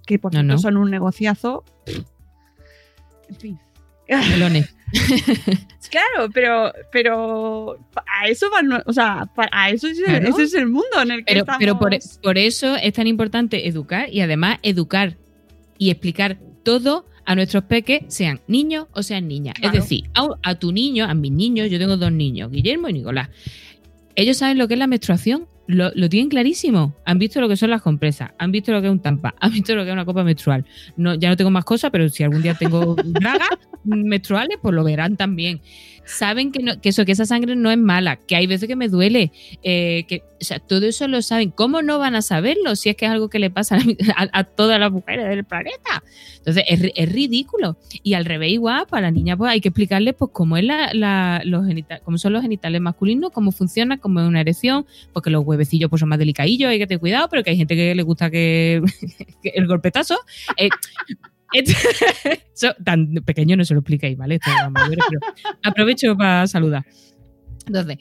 Que 0.05 0.19
por 0.19 0.31
No, 0.33 0.39
cierto 0.41 0.53
no. 0.53 0.59
son 0.59 0.77
un 0.77 0.91
negociazo. 0.91 1.63
En 3.29 3.35
fin. 3.35 3.59
Melones. 4.09 4.73
Claro, 5.89 6.29
pero, 6.33 6.73
pero 6.91 7.77
a 7.95 8.27
eso 8.27 8.49
van, 8.49 8.83
o 8.85 8.91
sea, 8.91 9.29
a 9.53 9.69
eso 9.69 9.87
es, 9.87 10.01
Claro. 10.01 10.27
ese 10.27 10.43
es 10.43 10.53
el 10.53 10.67
mundo 10.67 11.01
en 11.01 11.11
el 11.11 11.17
que 11.19 11.25
Pero, 11.27 11.39
estamos. 11.41 11.59
pero 11.59 11.79
por, 11.79 11.97
por 12.21 12.37
eso 12.37 12.75
es 12.75 12.91
tan 12.91 13.07
importante 13.07 13.69
educar 13.69 14.09
y 14.11 14.19
además 14.19 14.59
educar 14.63 15.15
y 15.77 15.89
explicar 15.91 16.37
todo 16.63 17.05
a 17.25 17.35
nuestros 17.35 17.63
peques, 17.63 18.01
sean 18.09 18.41
niños 18.47 18.87
o 18.91 19.01
sean 19.01 19.29
niñas. 19.29 19.53
Claro. 19.55 19.77
Es 19.77 19.83
decir, 19.83 20.09
a, 20.13 20.27
a 20.43 20.55
tu 20.55 20.73
niño, 20.73 21.05
a 21.05 21.13
mis 21.13 21.31
niños, 21.31 21.69
yo 21.69 21.79
tengo 21.79 21.95
dos 21.95 22.11
niños, 22.11 22.51
Guillermo 22.51 22.89
y 22.89 22.93
Nicolás. 22.93 23.29
Ellos 24.15 24.35
saben 24.37 24.57
lo 24.57 24.67
que 24.67 24.73
es 24.73 24.79
la 24.79 24.87
menstruación, 24.87 25.47
lo, 25.67 25.91
lo 25.93 26.09
tienen 26.09 26.29
clarísimo. 26.29 26.95
Han 27.05 27.19
visto 27.19 27.39
lo 27.41 27.47
que 27.47 27.57
son 27.57 27.69
las 27.69 27.81
compresas, 27.81 28.31
han 28.37 28.51
visto 28.51 28.71
lo 28.71 28.81
que 28.81 28.87
es 28.87 28.91
un 28.91 29.01
tampa, 29.01 29.35
han 29.39 29.51
visto 29.51 29.75
lo 29.75 29.83
que 29.83 29.89
es 29.89 29.93
una 29.93 30.05
copa 30.05 30.23
menstrual. 30.23 30.65
No, 30.95 31.15
ya 31.15 31.29
no 31.29 31.37
tengo 31.37 31.51
más 31.51 31.65
cosas, 31.65 31.91
pero 31.91 32.09
si 32.09 32.23
algún 32.23 32.41
día 32.41 32.55
tengo 32.55 32.95
bragas 33.05 33.49
menstruales, 33.83 34.57
pues 34.61 34.73
lo 34.73 34.83
verán 34.83 35.17
también. 35.17 35.61
Saben 36.07 36.51
que, 36.53 36.63
no- 36.63 36.79
que 36.79 36.89
eso, 36.89 37.03
que 37.05 37.11
esa 37.11 37.25
sangre 37.25 37.55
no 37.55 37.69
es 37.69 37.77
mala, 37.77 38.15
que 38.15 38.35
hay 38.37 38.47
veces 38.47 38.67
que 38.67 38.75
me 38.77 38.87
duele, 38.87 39.31
eh, 39.61 40.05
que, 40.07 40.23
todo 40.67 40.85
eso 40.85 41.07
lo 41.07 41.21
saben. 41.21 41.51
¿Cómo 41.51 41.81
no 41.81 41.99
van 41.99 42.15
a 42.15 42.21
saberlo 42.21 42.75
si 42.77 42.89
es 42.89 42.95
que 42.95 43.05
es 43.05 43.11
algo 43.11 43.29
que 43.29 43.39
le 43.39 43.49
pasa 43.49 43.77
a, 44.15 44.43
todas 44.45 44.79
las 44.79 44.91
mujeres 44.91 45.27
del 45.27 45.43
planeta? 45.43 46.03
Entonces, 46.37 46.63
es, 46.67 46.81
ri- 46.81 46.93
es 46.95 47.11
ridículo. 47.11 47.77
Y 48.03 48.13
al 48.13 48.23
revés, 48.23 48.51
igual, 48.53 48.87
para 48.87 49.07
la 49.07 49.11
niña, 49.11 49.35
pues 49.35 49.51
hay 49.51 49.59
que 49.59 49.67
explicarles 49.67 50.13
pues, 50.13 50.31
cómo, 50.33 50.55
es 50.55 50.63
la, 50.63 51.41
los 51.43 51.65
cómo 52.03 52.17
son 52.17 52.33
los 52.33 52.41
genitales 52.41 52.79
masculinos, 52.79 53.31
cómo 53.31 53.51
funciona, 53.51 53.97
cómo 53.97 54.21
es 54.21 54.27
una 54.27 54.39
erección, 54.41 54.85
porque 55.11 55.29
los 55.29 55.43
huevecillos 55.45 55.89
pues, 55.89 55.99
son 55.99 56.09
más 56.09 56.19
delicadillos, 56.19 56.69
hay 56.69 56.79
que 56.79 56.87
tener 56.87 56.99
cuidado, 57.01 57.27
pero 57.29 57.43
que 57.43 57.49
hay 57.49 57.57
gente 57.57 57.75
que 57.75 57.93
le 57.93 58.03
gusta 58.03 58.29
que, 58.31 58.81
que 59.43 59.49
el 59.49 59.67
golpetazo. 59.67 60.17
Eh, 60.55 60.69
eso, 62.53 62.73
tan 62.83 63.13
pequeño 63.25 63.55
no 63.57 63.65
se 63.65 63.73
lo 63.73 63.79
expliquéis, 63.81 64.17
¿vale? 64.17 64.39
Pero 64.43 64.55
aprovecho 65.63 66.15
para 66.17 66.47
saludar. 66.47 66.85
Entonces, 67.65 67.97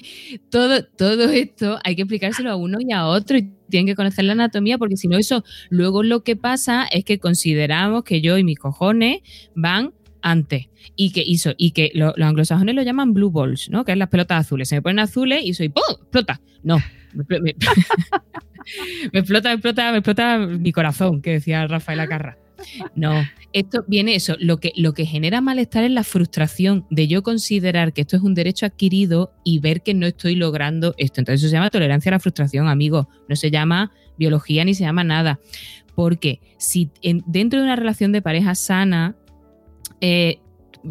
todo, 0.48 0.84
todo 0.84 1.24
esto 1.30 1.78
hay 1.82 1.96
que 1.96 2.02
explicárselo 2.02 2.50
a 2.52 2.56
uno 2.56 2.78
y 2.80 2.92
a 2.92 3.06
otro 3.06 3.36
y 3.36 3.50
tienen 3.68 3.86
que 3.86 3.96
conocer 3.96 4.24
la 4.24 4.32
anatomía 4.34 4.78
porque 4.78 4.96
si 4.96 5.08
no 5.08 5.18
eso, 5.18 5.42
luego 5.70 6.04
lo 6.04 6.22
que 6.22 6.36
pasa 6.36 6.84
es 6.84 7.04
que 7.04 7.18
consideramos 7.18 8.04
que 8.04 8.20
yo 8.20 8.38
y 8.38 8.44
mis 8.44 8.58
cojones 8.58 9.18
van 9.56 9.92
antes. 10.22 10.66
Y 10.94 11.10
que 11.12 11.22
hizo, 11.26 11.52
y 11.56 11.72
que 11.72 11.90
lo- 11.94 12.14
los 12.16 12.28
anglosajones 12.28 12.74
lo 12.76 12.82
llaman 12.82 13.12
blue 13.12 13.30
balls, 13.30 13.68
¿no? 13.70 13.84
Que 13.84 13.92
es 13.92 13.98
las 13.98 14.08
pelotas 14.08 14.46
azules. 14.46 14.68
Se 14.68 14.76
me 14.76 14.82
ponen 14.82 15.00
azules 15.00 15.40
y 15.44 15.52
soy 15.52 15.68
¡pum! 15.68 15.82
explota. 16.00 16.40
No. 16.62 16.78
Me- 17.12 17.40
me 19.12 19.18
explota, 19.20 19.48
me 19.48 19.54
explota, 19.54 19.90
me 19.92 19.98
explota 19.98 20.38
mi 20.38 20.72
corazón, 20.72 21.22
que 21.22 21.32
decía 21.32 21.66
Rafael 21.66 22.00
Acarra. 22.00 22.38
No, 22.94 23.12
esto 23.52 23.84
viene 23.86 24.14
eso. 24.14 24.36
Lo 24.38 24.58
que, 24.58 24.72
lo 24.76 24.92
que 24.94 25.04
genera 25.06 25.40
malestar 25.40 25.84
es 25.84 25.90
la 25.90 26.04
frustración 26.04 26.86
de 26.90 27.06
yo 27.08 27.22
considerar 27.22 27.92
que 27.92 28.00
esto 28.02 28.16
es 28.16 28.22
un 28.22 28.34
derecho 28.34 28.66
adquirido 28.66 29.32
y 29.44 29.58
ver 29.58 29.82
que 29.82 29.94
no 29.94 30.06
estoy 30.06 30.34
logrando 30.36 30.94
esto. 30.98 31.20
Entonces 31.20 31.42
eso 31.42 31.50
se 31.50 31.56
llama 31.56 31.70
tolerancia 31.70 32.10
a 32.10 32.12
la 32.14 32.20
frustración, 32.20 32.68
amigos. 32.68 33.06
No 33.28 33.36
se 33.36 33.50
llama 33.50 33.92
biología 34.18 34.64
ni 34.64 34.74
se 34.74 34.84
llama 34.84 35.04
nada. 35.04 35.38
Porque 35.94 36.40
si 36.58 36.90
en- 37.02 37.22
dentro 37.26 37.58
de 37.60 37.64
una 37.66 37.76
relación 37.76 38.12
de 38.12 38.22
pareja 38.22 38.54
sana, 38.54 39.16
eh, 40.00 40.38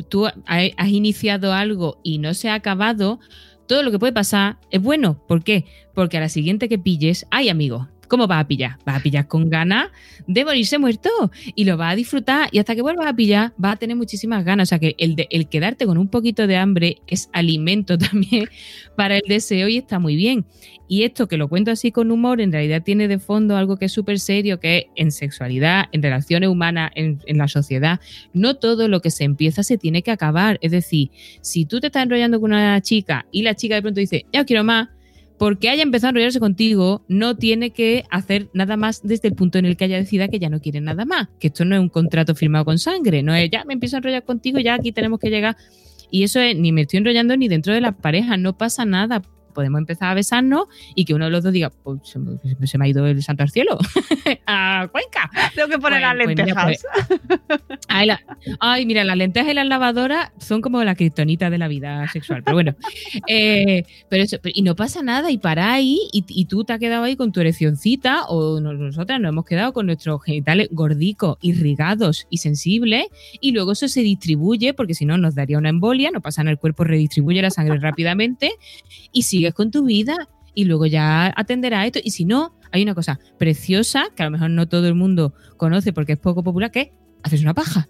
tú 0.09 0.25
ha- 0.27 0.33
has 0.47 0.89
iniciado 0.89 1.53
algo 1.53 1.99
y 2.03 2.17
no 2.19 2.33
se 2.33 2.49
ha 2.49 2.53
acabado, 2.55 3.19
todo 3.67 3.81
lo 3.83 3.91
que 3.91 3.99
puede 3.99 4.13
pasar 4.13 4.57
es 4.71 4.81
bueno. 4.81 5.23
¿Por 5.27 5.43
qué? 5.43 5.65
Porque 5.93 6.17
a 6.17 6.21
la 6.21 6.29
siguiente 6.29 6.69
que 6.69 6.77
pilles, 6.77 7.25
hay 7.31 7.49
amigos. 7.49 7.87
¿Cómo 8.07 8.27
vas 8.27 8.43
a 8.43 8.47
pillar? 8.47 8.77
Vas 8.85 8.97
a 8.97 9.03
pillar 9.03 9.27
con 9.27 9.49
ganas 9.49 9.87
de 10.27 10.45
morirse 10.45 10.77
muerto 10.77 11.09
y 11.55 11.65
lo 11.65 11.77
vas 11.77 11.93
a 11.93 11.95
disfrutar 11.95 12.49
y 12.51 12.59
hasta 12.59 12.75
que 12.75 12.81
vuelvas 12.81 13.07
a 13.07 13.15
pillar 13.15 13.53
vas 13.57 13.73
a 13.73 13.75
tener 13.77 13.95
muchísimas 13.95 14.43
ganas. 14.45 14.67
O 14.67 14.69
sea 14.69 14.79
que 14.79 14.95
el, 14.97 15.15
de- 15.15 15.27
quedarte 15.49 15.85
con 15.85 15.97
un 15.97 16.07
poquito 16.07 16.47
de 16.47 16.57
hambre 16.57 16.97
es 17.07 17.29
alimento 17.33 17.97
también 17.97 18.47
para 18.95 19.17
el 19.17 19.23
deseo 19.27 19.67
y 19.67 19.77
está 19.77 19.99
muy 19.99 20.15
bien. 20.15 20.45
Y 20.87 21.01
esto 21.01 21.27
que 21.27 21.37
lo 21.37 21.47
cuento 21.49 21.71
así 21.71 21.91
con 21.91 22.11
humor, 22.11 22.39
en 22.41 22.51
realidad 22.51 22.83
tiene 22.83 23.07
de 23.07 23.17
fondo 23.17 23.57
algo 23.57 23.77
que 23.77 23.85
es 23.85 23.91
súper 23.91 24.19
serio, 24.19 24.59
que 24.59 24.77
es 24.77 24.85
en 24.95 25.11
sexualidad, 25.11 25.85
en 25.91 26.03
relaciones 26.03 26.47
humanas, 26.47 26.91
en, 26.93 27.19
en 27.25 27.37
la 27.39 27.47
sociedad. 27.47 27.99
No 28.33 28.57
todo 28.57 28.87
lo 28.87 29.01
que 29.01 29.09
se 29.09 29.23
empieza 29.23 29.63
se 29.63 29.79
tiene 29.79 30.03
que 30.03 30.11
acabar. 30.11 30.59
Es 30.61 30.71
decir, 30.71 31.09
si 31.41 31.65
tú 31.65 31.79
te 31.79 31.87
estás 31.87 32.03
enrollando 32.03 32.39
con 32.39 32.51
una 32.53 32.79
chica 32.81 33.25
y 33.31 33.41
la 33.41 33.55
chica 33.55 33.73
de 33.73 33.81
pronto 33.81 33.99
dice, 33.99 34.25
ya 34.31 34.45
quiero 34.45 34.63
más, 34.63 34.89
porque 35.37 35.69
haya 35.69 35.83
empezado 35.83 36.07
a 36.07 36.11
enrollarse 36.11 36.39
contigo, 36.39 37.03
no 37.07 37.35
tiene 37.35 37.71
que 37.71 38.03
hacer 38.09 38.49
nada 38.53 38.77
más 38.77 39.01
desde 39.03 39.27
el 39.27 39.35
punto 39.35 39.57
en 39.57 39.65
el 39.65 39.75
que 39.75 39.85
haya 39.85 39.97
decidido 39.97 40.29
que 40.29 40.39
ya 40.39 40.49
no 40.49 40.61
quiere 40.61 40.81
nada 40.81 41.05
más. 41.05 41.29
Que 41.39 41.47
esto 41.47 41.65
no 41.65 41.75
es 41.75 41.81
un 41.81 41.89
contrato 41.89 42.35
firmado 42.35 42.65
con 42.65 42.79
sangre, 42.79 43.23
no 43.23 43.35
es 43.35 43.49
ya 43.49 43.65
me 43.65 43.73
empiezo 43.73 43.97
a 43.97 43.99
enrollar 43.99 44.23
contigo, 44.23 44.59
ya 44.59 44.75
aquí 44.75 44.91
tenemos 44.91 45.19
que 45.19 45.29
llegar. 45.29 45.57
Y 46.09 46.23
eso 46.23 46.39
es, 46.39 46.55
ni 46.55 46.71
me 46.71 46.81
estoy 46.81 46.99
enrollando 46.99 47.35
ni 47.35 47.47
dentro 47.47 47.73
de 47.73 47.81
la 47.81 47.91
pareja, 47.91 48.37
no 48.37 48.57
pasa 48.57 48.85
nada. 48.85 49.21
Podemos 49.55 49.79
empezar 49.79 50.09
a 50.11 50.13
besarnos 50.13 50.65
y 50.93 51.05
que 51.05 51.15
uno 51.15 51.25
de 51.25 51.31
los 51.31 51.43
dos 51.43 51.51
diga, 51.51 51.71
pues 51.71 52.01
se 52.03 52.19
me, 52.19 52.37
se 52.67 52.77
me 52.77 52.85
ha 52.85 52.87
ido 52.87 53.07
el 53.07 53.23
santo 53.23 53.41
al 53.41 53.49
cielo, 53.49 53.79
a 54.45 54.87
Cuenca. 54.91 55.31
Tengo 55.55 55.67
que 55.69 55.79
poner 55.79 56.01
Pues- 56.01 56.01
las 56.01 56.15
pues 56.15 56.27
mira, 56.27 56.45
lentejas. 56.45 56.85
Ay, 57.87 58.07
la- 58.07 58.21
ay, 58.59 58.85
mira, 58.85 59.03
las 59.03 59.17
lentejas 59.17 59.51
y 59.51 59.55
las 59.55 59.67
lavadoras 59.67 60.31
son 60.39 60.61
como 60.61 60.83
la 60.83 60.95
kriptonita 60.95 61.49
de 61.49 61.57
la 61.57 61.67
vida 61.67 62.07
sexual. 62.11 62.43
Pero 62.43 62.55
bueno, 62.55 62.75
eh, 63.27 63.83
pero 64.09 64.23
eso, 64.23 64.37
pero- 64.41 64.53
y 64.55 64.61
no 64.61 64.75
pasa 64.75 65.01
nada, 65.01 65.31
y 65.31 65.37
para 65.37 65.73
ahí, 65.73 65.99
y, 66.11 66.25
y 66.27 66.45
tú 66.45 66.63
te 66.63 66.73
has 66.73 66.79
quedado 66.79 67.03
ahí 67.05 67.15
con 67.15 67.31
tu 67.31 67.39
ereccioncita, 67.39 68.25
o 68.27 68.59
nos- 68.59 68.75
nosotras 68.77 69.19
nos 69.19 69.29
hemos 69.29 69.45
quedado 69.45 69.73
con 69.73 69.85
nuestros 69.85 70.21
genitales 70.23 70.67
gordicos, 70.71 71.37
irrigados 71.41 72.27
y 72.29 72.37
sensibles, 72.37 73.05
y 73.39 73.51
luego 73.51 73.71
eso 73.71 73.87
se 73.87 74.01
distribuye, 74.01 74.73
porque 74.73 74.93
si 74.93 75.05
no 75.05 75.17
nos 75.17 75.35
daría 75.35 75.57
una 75.57 75.69
embolia, 75.69 76.11
no 76.11 76.21
pasa 76.21 76.43
nada, 76.43 76.51
el 76.51 76.57
cuerpo 76.59 76.83
redistribuye 76.83 77.41
la 77.41 77.51
sangre 77.51 77.79
rápidamente, 77.79 78.51
y 79.11 79.23
sigues 79.45 79.53
con 79.53 79.71
tu 79.71 79.85
vida. 79.85 80.15
Y 80.53 80.65
luego 80.65 80.85
ya 80.85 81.33
atenderá 81.35 81.85
esto. 81.85 81.99
Y 82.01 82.11
si 82.11 82.23
no, 82.23 82.55
hay 82.71 82.81
una 82.81 82.95
cosa 82.95 83.19
preciosa 83.37 84.05
que 84.15 84.23
a 84.23 84.25
lo 84.25 84.31
mejor 84.31 84.49
no 84.51 84.67
todo 84.67 84.87
el 84.87 84.95
mundo 84.95 85.33
conoce 85.57 85.91
porque 85.91 86.13
es 86.13 86.19
poco 86.19 86.43
popular, 86.43 86.71
que 86.71 86.79
es 86.81 86.89
haces 87.23 87.41
una 87.41 87.53
paja. 87.53 87.89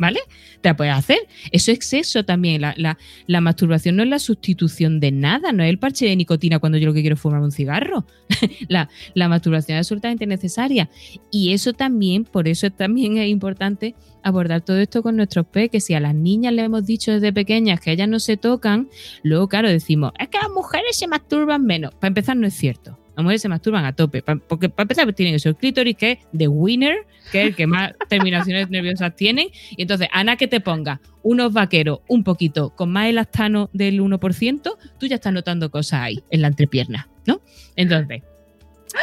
¿Vale? 0.00 0.18
Te 0.62 0.70
la 0.70 0.76
puedes 0.76 0.94
hacer. 0.94 1.18
Eso 1.52 1.70
es 1.70 1.76
exceso 1.76 2.24
también. 2.24 2.62
La, 2.62 2.72
la- 2.78 2.96
la 3.26 3.40
masturbación 3.42 3.96
no 3.96 4.02
es 4.02 4.08
la 4.08 4.18
sustitución 4.18 4.98
de 4.98 5.12
nada, 5.12 5.52
no 5.52 5.62
es 5.62 5.68
el 5.68 5.78
parche 5.78 6.06
de 6.06 6.16
nicotina 6.16 6.58
cuando 6.58 6.78
yo 6.78 6.86
lo 6.86 6.94
que 6.94 7.02
quiero 7.02 7.16
es 7.16 7.20
fumar 7.20 7.42
un 7.42 7.52
cigarro. 7.52 8.06
la, 8.68 8.88
la 9.14 9.28
masturbación 9.28 9.76
es 9.76 9.86
absolutamente 9.86 10.26
necesaria. 10.26 10.88
Y 11.30 11.52
eso 11.52 11.74
también, 11.74 12.24
por 12.24 12.48
eso 12.48 12.70
también 12.70 13.18
es 13.18 13.28
importante 13.28 13.94
abordar 14.22 14.62
todo 14.62 14.78
esto 14.78 15.02
con 15.02 15.16
nuestros 15.16 15.44
peques. 15.44 15.84
Si 15.84 15.92
a 15.92 16.00
las 16.00 16.14
niñas 16.14 16.54
le 16.54 16.62
hemos 16.62 16.86
dicho 16.86 17.12
desde 17.12 17.32
pequeñas 17.34 17.78
que 17.80 17.92
ellas 17.92 18.08
no 18.08 18.20
se 18.20 18.38
tocan, 18.38 18.88
luego, 19.22 19.48
claro, 19.48 19.68
decimos, 19.68 20.12
es 20.18 20.28
que 20.28 20.38
las 20.38 20.48
mujeres 20.50 20.96
se 20.96 21.08
masturban 21.08 21.62
menos. 21.66 21.94
Para 21.96 22.08
empezar, 22.08 22.38
no 22.38 22.46
es 22.46 22.54
cierto. 22.54 22.98
Las 23.20 23.24
mujeres 23.24 23.42
se 23.42 23.48
masturban 23.48 23.84
a 23.84 23.94
tope. 23.94 24.22
Pa- 24.22 24.36
porque 24.36 24.68
para 24.68 24.82
empezar 24.82 25.12
tienen 25.12 25.34
esos 25.34 25.54
clítoris 25.56 25.96
que 25.96 26.12
es 26.12 26.18
de 26.32 26.48
winner, 26.48 27.06
que 27.30 27.42
es 27.42 27.48
el 27.48 27.54
que 27.56 27.66
más 27.66 27.92
terminaciones 28.08 28.68
nerviosas 28.70 29.14
tienen. 29.16 29.48
Y 29.76 29.82
entonces, 29.82 30.08
Ana, 30.12 30.36
que 30.36 30.48
te 30.48 30.60
ponga 30.60 31.00
unos 31.22 31.52
vaqueros 31.52 32.00
un 32.08 32.24
poquito 32.24 32.70
con 32.74 32.90
más 32.90 33.08
elastano 33.08 33.70
del 33.72 34.00
1%, 34.00 34.76
tú 34.98 35.06
ya 35.06 35.16
estás 35.16 35.32
notando 35.32 35.70
cosas 35.70 36.00
ahí 36.00 36.22
en 36.30 36.42
la 36.42 36.48
entrepierna, 36.48 37.08
¿no? 37.26 37.40
Entonces, 37.76 38.22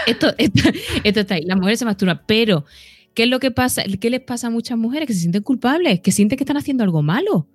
esto, 0.06 0.34
esto, 0.38 0.70
esto 1.04 1.20
está 1.20 1.36
ahí. 1.36 1.44
Las 1.44 1.58
mujeres 1.58 1.80
se 1.80 1.86
masturban, 1.86 2.22
pero 2.28 2.66
¿qué 3.14 3.24
es 3.24 3.30
lo 3.30 3.40
que 3.40 3.52
pasa? 3.52 3.84
¿Qué 4.00 4.10
les 4.10 4.22
pasa 4.22 4.48
a 4.48 4.50
muchas 4.50 4.78
mujeres? 4.78 5.08
Que 5.08 5.14
se 5.14 5.20
sienten 5.22 5.44
culpables, 5.44 6.00
que 6.02 6.12
sienten 6.12 6.38
que 6.38 6.44
están 6.44 6.58
haciendo 6.58 6.84
algo 6.84 7.02
malo. 7.02 7.48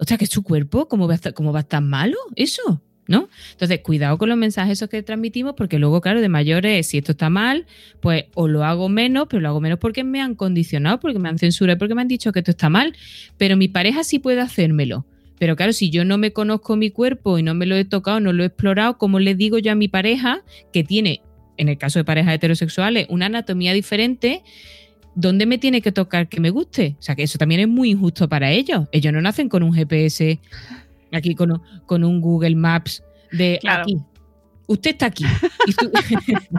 O 0.00 0.04
sea, 0.04 0.16
que 0.16 0.26
su 0.26 0.42
cuerpo, 0.44 0.86
¿cómo 0.86 1.08
va 1.08 1.14
a 1.14 1.16
estar, 1.16 1.34
cómo 1.34 1.52
va 1.52 1.58
a 1.58 1.62
estar 1.62 1.82
malo? 1.82 2.16
Eso, 2.36 2.80
¿no? 3.08 3.28
Entonces, 3.52 3.80
cuidado 3.80 4.18
con 4.18 4.28
los 4.28 4.38
mensajes 4.38 4.74
esos 4.74 4.88
que 4.88 5.02
transmitimos, 5.02 5.54
porque 5.56 5.78
luego, 5.78 6.00
claro, 6.00 6.20
de 6.20 6.28
mayores, 6.28 6.86
si 6.86 6.98
esto 6.98 7.12
está 7.12 7.30
mal, 7.30 7.66
pues 8.00 8.26
o 8.34 8.46
lo 8.46 8.64
hago 8.64 8.88
menos, 8.88 9.26
pero 9.28 9.40
lo 9.40 9.48
hago 9.48 9.60
menos 9.60 9.78
porque 9.80 10.04
me 10.04 10.20
han 10.20 10.36
condicionado, 10.36 11.00
porque 11.00 11.18
me 11.18 11.28
han 11.28 11.38
censurado, 11.38 11.78
porque 11.78 11.94
me 11.94 12.02
han 12.02 12.08
dicho 12.08 12.30
que 12.30 12.40
esto 12.40 12.52
está 12.52 12.68
mal. 12.68 12.94
Pero 13.38 13.56
mi 13.56 13.66
pareja 13.66 14.04
sí 14.04 14.18
puede 14.20 14.40
hacérmelo. 14.40 15.06
Pero 15.38 15.56
claro, 15.56 15.72
si 15.72 15.90
yo 15.90 16.04
no 16.04 16.18
me 16.18 16.32
conozco 16.32 16.76
mi 16.76 16.90
cuerpo 16.90 17.38
y 17.38 17.42
no 17.42 17.54
me 17.54 17.64
lo 17.64 17.76
he 17.76 17.84
tocado, 17.84 18.20
no 18.20 18.32
lo 18.32 18.42
he 18.42 18.46
explorado, 18.46 18.98
¿cómo 18.98 19.20
le 19.20 19.34
digo 19.34 19.58
yo 19.58 19.72
a 19.72 19.74
mi 19.74 19.88
pareja 19.88 20.42
que 20.72 20.84
tiene, 20.84 21.22
en 21.56 21.68
el 21.68 21.78
caso 21.78 21.98
de 21.98 22.04
parejas 22.04 22.34
heterosexuales, 22.34 23.06
una 23.08 23.26
anatomía 23.26 23.72
diferente? 23.72 24.42
¿Dónde 25.14 25.46
me 25.46 25.58
tiene 25.58 25.80
que 25.80 25.92
tocar 25.92 26.28
que 26.28 26.40
me 26.40 26.50
guste? 26.50 26.96
O 26.98 27.02
sea, 27.02 27.16
que 27.16 27.22
eso 27.22 27.38
también 27.38 27.60
es 27.60 27.68
muy 27.68 27.90
injusto 27.90 28.28
para 28.28 28.50
ellos. 28.50 28.86
Ellos 28.92 29.12
no 29.12 29.20
nacen 29.20 29.48
con 29.48 29.62
un 29.62 29.72
GPS, 29.72 30.38
aquí 31.12 31.34
con 31.34 31.52
un, 31.52 31.62
con 31.86 32.04
un 32.04 32.20
Google 32.20 32.56
Maps 32.56 33.02
de 33.32 33.58
Claro. 33.60 33.82
aquí. 33.82 33.96
Usted 34.66 34.90
está 34.90 35.06
aquí. 35.06 35.24
Y 35.66 35.72
tú- 35.72 35.90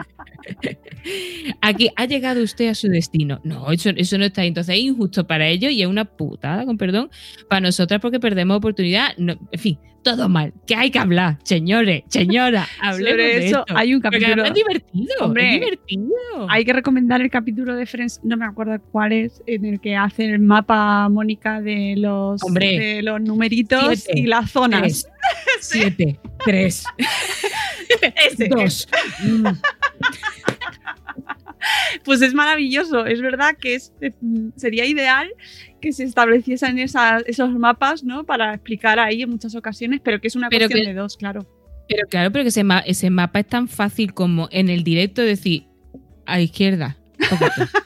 aquí 1.60 1.90
ha 1.96 2.06
llegado 2.06 2.42
usted 2.42 2.68
a 2.68 2.74
su 2.74 2.88
destino. 2.88 3.40
No, 3.44 3.70
eso, 3.70 3.90
eso 3.90 4.18
no 4.18 4.24
está 4.24 4.42
ahí. 4.42 4.48
Entonces 4.48 4.76
es 4.76 4.82
injusto 4.82 5.26
para 5.26 5.46
ellos 5.46 5.72
y 5.72 5.82
es 5.82 5.88
una 5.88 6.04
putada, 6.04 6.64
con 6.66 6.76
perdón, 6.76 7.10
para 7.48 7.60
nosotras 7.60 8.00
porque 8.00 8.20
perdemos 8.20 8.56
oportunidad. 8.56 9.16
No, 9.16 9.34
en 9.52 9.60
fin, 9.60 9.78
todo 10.02 10.28
mal. 10.28 10.52
Que 10.66 10.74
hay 10.76 10.90
que 10.90 10.98
hablar, 10.98 11.38
señores, 11.42 12.02
señora, 12.08 12.66
hablemos 12.80 13.10
Sobre 13.10 13.24
de 13.40 13.46
eso 13.48 13.58
esto. 13.60 13.76
hay 13.76 13.94
un 13.94 14.00
capítulo. 14.00 14.44
es 14.44 14.54
divertido. 14.54 15.14
Hombre, 15.20 15.54
es 15.54 15.60
divertido. 15.60 16.10
Hay 16.48 16.64
que 16.64 16.72
recomendar 16.72 17.20
el 17.20 17.30
capítulo 17.30 17.74
de 17.74 17.86
Friends, 17.86 18.20
no 18.22 18.36
me 18.36 18.44
acuerdo 18.46 18.80
cuál 18.92 19.12
es, 19.12 19.42
en 19.46 19.64
el 19.64 19.80
que 19.80 19.96
hace 19.96 20.24
el 20.24 20.38
mapa 20.40 21.08
Mónica 21.08 21.60
de 21.60 21.94
los, 21.96 22.42
Hombre. 22.42 22.78
de 22.78 23.02
los 23.02 23.20
numeritos 23.20 24.00
Siete, 24.00 24.20
y 24.20 24.26
las 24.26 24.50
zonas. 24.50 24.80
Tres, 24.82 25.08
siete, 25.60 26.18
tres, 26.44 26.84
Ese. 28.30 28.48
dos. 28.48 28.88
Mm. 29.22 29.46
Pues 32.04 32.22
es 32.22 32.34
maravilloso. 32.34 33.06
Es 33.06 33.20
verdad 33.20 33.56
que 33.60 33.74
es, 33.74 33.92
eh, 34.00 34.12
sería 34.56 34.84
ideal 34.86 35.28
que 35.80 35.92
se 35.92 36.04
estableciesen 36.04 36.78
esas- 36.78 37.22
esos 37.26 37.50
mapas, 37.50 38.02
¿no? 38.04 38.24
Para 38.24 38.54
explicar 38.54 38.98
ahí 38.98 39.22
en 39.22 39.30
muchas 39.30 39.54
ocasiones, 39.54 40.00
pero 40.02 40.20
que 40.20 40.28
es 40.28 40.36
una 40.36 40.48
Pero 40.48 40.66
cuestión 40.66 40.82
que- 40.82 40.88
de 40.88 40.94
dos, 41.00 41.16
claro. 41.16 41.46
Pero 41.88 42.06
claro, 42.08 42.30
pero 42.30 42.44
que 42.44 42.48
ese, 42.48 42.62
ma- 42.64 42.80
ese 42.86 43.10
mapa 43.10 43.40
es 43.40 43.46
tan 43.48 43.66
fácil 43.68 44.14
como 44.14 44.48
en 44.52 44.68
el 44.68 44.84
directo 44.84 45.22
decir 45.22 45.64
a 46.26 46.40
izquierda. 46.40 46.96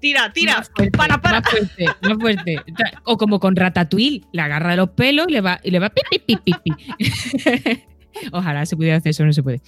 Tira, 0.00 0.32
tira, 0.32 0.58
Más 0.58 0.70
fuerte, 0.74 0.96
para, 0.96 1.20
para. 1.20 1.40
Más 1.40 1.50
fuerte, 1.50 1.86
más 2.02 2.18
fuerte. 2.20 2.56
O 3.04 3.16
como 3.16 3.40
con 3.40 3.56
Ratatouille, 3.56 4.22
le 4.32 4.42
agarra 4.42 4.70
de 4.70 4.76
los 4.76 4.90
pelos 4.90 5.26
y 5.28 5.32
le 5.32 5.40
va, 5.40 5.58
y 5.64 5.72
le 5.72 5.80
va 5.80 5.90
pi, 5.90 6.02
pi, 6.10 6.18
pi, 6.36 6.36
pi, 6.44 6.52
pi. 6.62 6.72
Ojalá 8.32 8.66
se 8.66 8.76
pudiera 8.76 8.96
hacer 8.96 9.10
eso, 9.10 9.24
no 9.24 9.32
se 9.32 9.42
puede. 9.42 9.60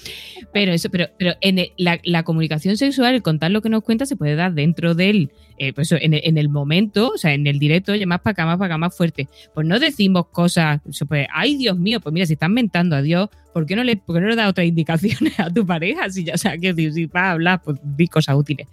Pero 0.53 0.73
eso, 0.73 0.91
pero, 0.91 1.07
pero 1.19 1.35
en 1.41 1.59
la, 1.77 2.23
comunicación 2.23 2.77
sexual, 2.77 3.15
el 3.15 3.23
contar 3.23 3.51
lo 3.51 3.63
que 3.63 3.69
nos 3.69 3.83
cuenta, 3.83 4.07
se 4.07 4.17
puede 4.17 4.35
dar 4.35 4.55
dentro 4.55 4.95
del, 4.95 5.31
eh, 5.59 5.73
pues 5.73 5.93
en, 5.93 6.15
el, 6.15 6.21
en 6.25 6.39
el 6.39 6.49
momento, 6.49 7.13
o 7.15 7.19
sea, 7.19 7.35
en 7.35 7.47
el 7.47 7.59
directo, 7.59 7.93
oye, 7.93 8.07
más 8.07 8.21
para 8.21 8.33
acá, 8.33 8.47
más 8.47 8.59
para 8.59 8.67
acá, 8.67 8.79
más 8.79 8.97
fuerte. 8.97 9.29
Pues 9.55 9.67
no 9.67 9.79
decimos 9.79 10.27
cosas, 10.29 10.81
pues, 11.09 11.27
ay 11.33 11.57
Dios 11.57 11.79
mío, 11.79 12.01
pues 12.01 12.13
mira, 12.13 12.27
si 12.27 12.35
están 12.35 12.53
mentando 12.53 12.97
a 12.97 13.03
Dios, 13.03 13.29
¿por 13.53 13.67
qué 13.67 13.77
no 13.77 13.85
le, 13.85 13.97
por 13.97 14.17
qué 14.17 14.21
no 14.23 14.29
le 14.29 14.37
das 14.37 14.51
otras 14.51 14.67
indicaciones 14.67 15.39
a 15.39 15.53
tu 15.53 15.67
pareja? 15.67 16.11
Si 16.11 16.25
ya, 16.25 16.35
o 16.35 16.39
sea, 16.39 16.57
que 16.59 16.75
si, 16.75 17.07
vas 17.07 17.23
a 17.23 17.31
hablar, 17.33 17.63
pues 17.63 17.79
di 17.83 18.07
cosas 18.07 18.37
útiles. 18.37 18.67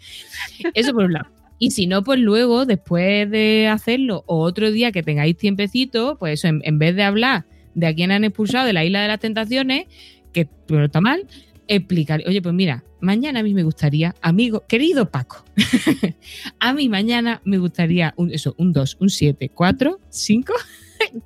Eso 0.73 0.93
por 0.93 1.05
un 1.05 1.13
lado. 1.13 1.27
Y 1.59 1.71
si 1.71 1.87
no, 1.87 2.03
pues 2.03 2.19
luego, 2.19 2.67
después 2.67 3.31
de 3.31 3.67
hacerlo, 3.67 4.23
o 4.27 4.41
otro 4.41 4.69
día 4.69 4.91
que 4.91 5.01
tengáis 5.01 5.35
tiempecito, 5.35 6.17
pues 6.19 6.43
eso, 6.43 6.55
en 6.61 6.77
vez 6.77 6.95
de 6.95 7.01
hablar 7.01 7.45
de 7.77 7.85
a 7.85 7.93
quién 7.93 8.11
han 8.11 8.23
expulsado 8.23 8.65
de 8.65 8.73
la 8.73 8.83
isla 8.83 9.01
de 9.03 9.07
las 9.07 9.19
tentaciones, 9.19 9.85
que 10.33 10.49
no 10.67 10.83
está 10.83 10.99
mal, 10.99 11.27
explicar, 11.67 12.23
oye, 12.25 12.41
pues 12.41 12.55
mira, 12.55 12.83
mañana 13.01 13.41
a 13.41 13.43
mí 13.43 13.53
me 13.53 13.61
gustaría, 13.61 14.15
amigo, 14.21 14.63
querido 14.67 15.11
Paco, 15.11 15.45
a 16.59 16.73
mí 16.73 16.89
mañana 16.89 17.39
me 17.45 17.59
gustaría 17.59 18.15
un, 18.17 18.33
eso, 18.33 18.55
un 18.57 18.73
2, 18.73 18.97
un 18.99 19.09
7, 19.11 19.49
4, 19.49 19.99
5, 20.09 20.53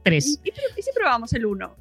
3. 0.04 0.42
¿Y, 0.44 0.50
y 0.50 0.82
si 0.82 0.90
probamos 0.94 1.32
el 1.32 1.46
1? 1.46 1.76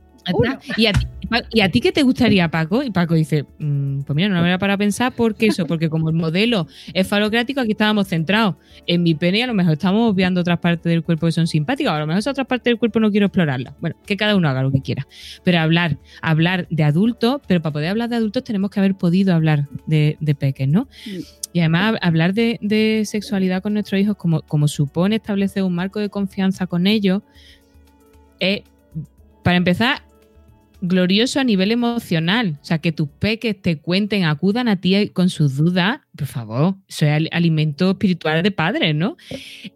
¿Y 0.77 0.87
a, 0.87 0.93
ti, 0.93 1.07
¿Y 1.53 1.61
a 1.61 1.71
ti 1.71 1.81
qué 1.81 1.93
te 1.93 2.03
gustaría, 2.03 2.51
Paco? 2.51 2.83
Y 2.83 2.91
Paco 2.91 3.15
dice, 3.15 3.45
mm, 3.59 4.01
pues 4.03 4.15
mira, 4.15 4.29
no 4.29 4.43
me 4.43 4.51
voy 4.51 4.59
para 4.59 4.77
pensar 4.77 5.13
porque 5.15 5.47
eso, 5.47 5.67
porque 5.67 5.89
como 5.89 6.09
el 6.09 6.15
modelo 6.15 6.67
es 6.93 7.07
falocrático, 7.07 7.61
aquí 7.61 7.73
estábamos 7.73 8.09
centrados 8.09 8.57
en 8.87 9.03
mi 9.03 9.15
pene 9.15 9.39
y 9.39 9.43
a 9.43 9.47
lo 9.47 9.55
mejor 9.55 9.75
estamos 9.75 10.15
viendo 10.15 10.41
otras 10.41 10.59
partes 10.59 10.91
del 10.91 11.03
cuerpo 11.03 11.27
que 11.27 11.33
son 11.33 11.47
simpáticas, 11.47 11.93
o 11.93 11.97
a 11.97 12.01
lo 12.01 12.07
mejor 12.07 12.21
esas 12.21 12.33
otras 12.33 12.47
partes 12.47 12.65
del 12.65 12.79
cuerpo 12.79 13.01
no 13.01 13.11
quiero 13.11 13.27
explorarlas. 13.27 13.75
Bueno, 13.81 13.97
que 14.07 14.17
cada 14.17 14.37
uno 14.37 14.49
haga 14.49 14.63
lo 14.63 14.71
que 14.71 14.81
quiera. 14.81 15.07
Pero 15.45 15.59
hablar, 15.59 15.99
hablar 16.23 16.67
de 16.71 16.85
adultos, 16.85 17.41
pero 17.47 17.63
para 17.63 17.73
poder 17.73 17.91
hablar 17.91 18.09
de 18.09 18.17
adultos 18.17 18.45
tenemos 18.45 18.71
que 18.71 18.81
haber 18.81 18.95
podido 18.95 19.35
hablar 19.35 19.69
de, 19.87 20.17
de 20.21 20.35
peques, 20.35 20.69
¿no? 20.69 20.89
Y 21.53 21.61
además 21.61 21.97
hablar 22.01 22.35
de, 22.35 22.59
de 22.63 23.03
sexualidad 23.07 23.63
con 23.63 23.73
nuestros 23.75 24.01
hijos, 24.01 24.17
como, 24.17 24.43
como 24.43 24.69
supone 24.69 25.17
establecer 25.17 25.63
un 25.63 25.75
marco 25.75 25.99
de 25.99 26.09
confianza 26.09 26.67
con 26.67 26.87
ellos, 26.87 27.23
es, 28.39 28.63
para 29.43 29.57
empezar, 29.57 30.03
glorioso 30.81 31.41
a 31.41 31.45
nivel 31.45 31.73
emocional. 31.73 32.59
O 32.61 32.65
sea, 32.65 32.79
que 32.79 32.93
tus 32.93 33.09
peques 33.09 33.61
te 33.61 33.79
cuenten, 33.79 34.25
acudan 34.25 34.69
a 34.69 34.81
ti 34.81 35.11
con 35.11 35.31
sus 35.31 35.57
dudas, 35.57 36.01
por 36.17 36.27
favor, 36.27 36.77
eso 36.89 37.07
es 37.07 37.29
alimento 37.33 37.91
espiritual 37.93 38.43
de 38.43 38.51
padres, 38.51 38.95
¿no? 38.95 39.17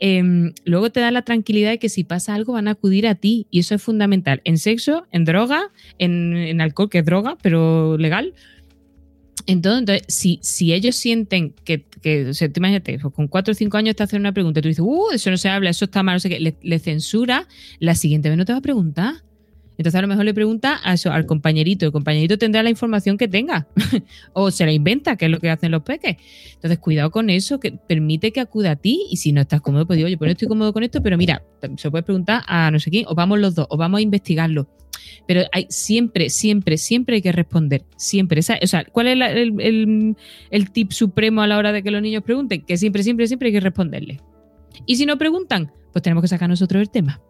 Eh, 0.01 0.53
luego 0.65 0.91
te 0.91 1.01
da 1.01 1.11
la 1.11 1.23
tranquilidad 1.23 1.71
de 1.71 1.79
que 1.79 1.89
si 1.89 2.05
pasa 2.05 2.35
algo 2.35 2.53
van 2.53 2.69
a 2.69 2.73
acudir 2.73 3.07
a 3.07 3.15
ti 3.15 3.47
y 3.51 3.61
eso 3.61 3.75
es 3.75 3.83
fundamental. 3.83 4.41
En 4.45 4.59
sexo, 4.59 5.07
en 5.11 5.25
droga, 5.25 5.71
en, 5.99 6.61
alcohol, 6.61 6.91
que 6.91 6.99
es 6.99 7.05
droga, 7.05 7.37
pero 7.43 7.97
legal. 7.99 8.35
Entonces, 9.47 9.81
entonces 9.81 10.41
si, 10.41 10.73
ellos 10.73 10.97
sienten 10.97 11.55
que, 11.65 11.85
que 12.01 12.29
o 12.29 12.35
sea, 12.35 12.49
te 12.49 12.61
imagínate, 12.61 12.99
pues 12.99 13.13
con 13.13 13.29
4 13.29 13.53
o 13.53 13.55
5 13.55 13.77
años 13.77 13.97
te 13.97 14.03
hacen 14.03 14.21
una 14.21 14.33
pregunta 14.33 14.61
y 14.61 14.63
tú 14.63 14.69
dices, 14.69 14.85
uh, 14.87 15.11
eso 15.13 15.31
no 15.31 15.37
se 15.37 15.51
habla, 15.51 15.69
eso 15.69 15.85
está 15.85 16.03
mal, 16.03 16.17
no 16.17 16.21
sé 16.21 16.31
qué, 16.31 16.41
le, 16.41 16.57
le 16.63 16.79
censura, 16.79 17.47
la 17.79 17.95
siguiente 17.95 18.31
vez 18.31 18.39
no 18.39 18.45
te 18.45 18.53
va 18.53 18.59
a 18.59 18.63
preguntar. 18.63 19.24
Entonces 19.77 19.99
a 19.99 20.03
lo 20.03 20.09
mejor 20.09 20.25
le 20.25 20.35
pregunta 20.35 20.77
al 20.77 21.27
compañerito, 21.27 21.87
el 21.87 21.93
compañerito 21.93 22.39
tendrá 22.39 22.63
la 22.63 22.71
información 22.71 23.19
que 23.19 23.29
tenga 23.29 23.67
o 24.33 24.51
se 24.51 24.65
la 24.65 24.73
inventa, 24.73 25.17
que 25.17 25.27
es 25.27 25.31
lo 25.31 25.41
que 25.41 25.51
hacen 25.51 25.71
los 25.73 25.83
peques. 25.83 26.17
Entonces 26.55 26.79
cuidado 26.79 27.11
con 27.11 27.31
eso, 27.31 27.59
que 27.59 27.73
permite 27.73 28.33
que 28.33 28.41
acuda 28.41 28.73
a 28.73 28.77
ti 28.77 29.07
y 29.11 29.17
si 29.17 29.33
no 29.33 29.41
estás 29.41 29.61
cómodo, 29.61 29.87
pues 29.87 29.97
digo, 29.97 30.07
oye, 30.07 30.17
pues 30.17 30.29
no 30.29 30.33
estoy 30.33 30.49
cómodo 30.49 30.73
con 30.73 30.85
esto, 30.85 31.03
pero 31.03 31.17
mira, 31.17 31.43
se 31.77 31.91
puede 31.91 32.03
preguntar 32.03 32.43
a 32.47 32.71
no 32.71 32.79
sé 32.79 32.91
quién, 32.91 33.05
o 33.09 33.15
vamos 33.15 33.39
los 33.39 33.55
dos, 33.55 33.67
o 33.71 33.77
vamos 33.77 33.99
a 33.99 34.03
investigarlo. 34.03 34.69
Pero 35.27 35.43
hay 35.53 35.67
siempre, 35.71 36.31
siempre, 36.31 36.79
siempre 36.79 37.17
hay 37.17 37.23
que 37.23 37.33
responder. 37.33 37.85
Siempre. 37.97 38.41
O 38.41 38.67
sea, 38.67 38.85
¿cuál 38.85 39.09
es 39.09 39.35
el, 39.35 40.17
el 40.51 40.71
tip 40.71 40.93
supremo 40.93 41.43
a 41.43 41.47
la 41.47 41.59
hora 41.59 41.73
de 41.73 41.83
que 41.83 41.91
los 41.91 42.03
niños 42.03 42.23
pregunten? 42.23 42.63
Que 42.63 42.77
siempre, 42.77 43.03
siempre, 43.03 43.27
siempre 43.27 43.49
hay 43.49 43.53
que 43.53 43.61
responderle. 43.61 44.21
Y 44.87 44.97
si 44.97 45.07
no 45.07 45.19
preguntan, 45.19 45.73
pues 45.93 46.03
tenemos 46.03 46.23
que 46.23 46.29
sacar 46.29 46.49
nosotros 46.49 46.81
el 46.81 46.91
tema. 46.91 47.21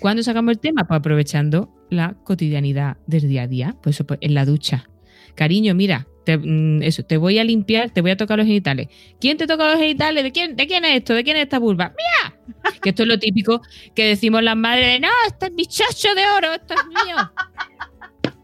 ¿Cuándo 0.00 0.22
sacamos 0.22 0.52
el 0.52 0.58
tema? 0.58 0.84
Pues 0.86 0.98
aprovechando 0.98 1.70
la 1.90 2.14
cotidianidad 2.24 2.96
del 3.06 3.28
día 3.28 3.42
a 3.42 3.46
día, 3.46 3.76
pues, 3.82 4.02
pues 4.06 4.18
en 4.22 4.34
la 4.34 4.44
ducha. 4.44 4.88
Cariño, 5.34 5.74
mira, 5.74 6.06
te, 6.24 6.40
eso, 6.82 7.02
te 7.02 7.16
voy 7.16 7.38
a 7.38 7.44
limpiar, 7.44 7.90
te 7.90 8.00
voy 8.00 8.10
a 8.10 8.16
tocar 8.16 8.38
los 8.38 8.46
genitales. 8.46 8.88
¿Quién 9.20 9.36
te 9.36 9.46
toca 9.46 9.70
los 9.70 9.78
genitales? 9.78 10.24
¿De 10.24 10.32
quién, 10.32 10.56
¿De 10.56 10.66
quién 10.66 10.84
es 10.84 10.96
esto? 10.96 11.14
¿De 11.14 11.24
quién 11.24 11.36
es 11.36 11.44
esta 11.44 11.58
vulva? 11.58 11.94
¡Mía! 11.96 12.36
Que 12.82 12.90
esto 12.90 13.02
es 13.02 13.08
lo 13.08 13.18
típico 13.18 13.60
que 13.94 14.06
decimos 14.06 14.42
las 14.42 14.56
madres 14.56 14.94
de, 14.94 15.00
no, 15.00 15.08
este 15.26 15.46
es 15.46 15.52
mi 15.52 15.66
chacho 15.66 16.14
de 16.14 16.22
oro, 16.36 16.52
esto 16.52 16.74
es 16.74 16.86
mío. 16.86 17.16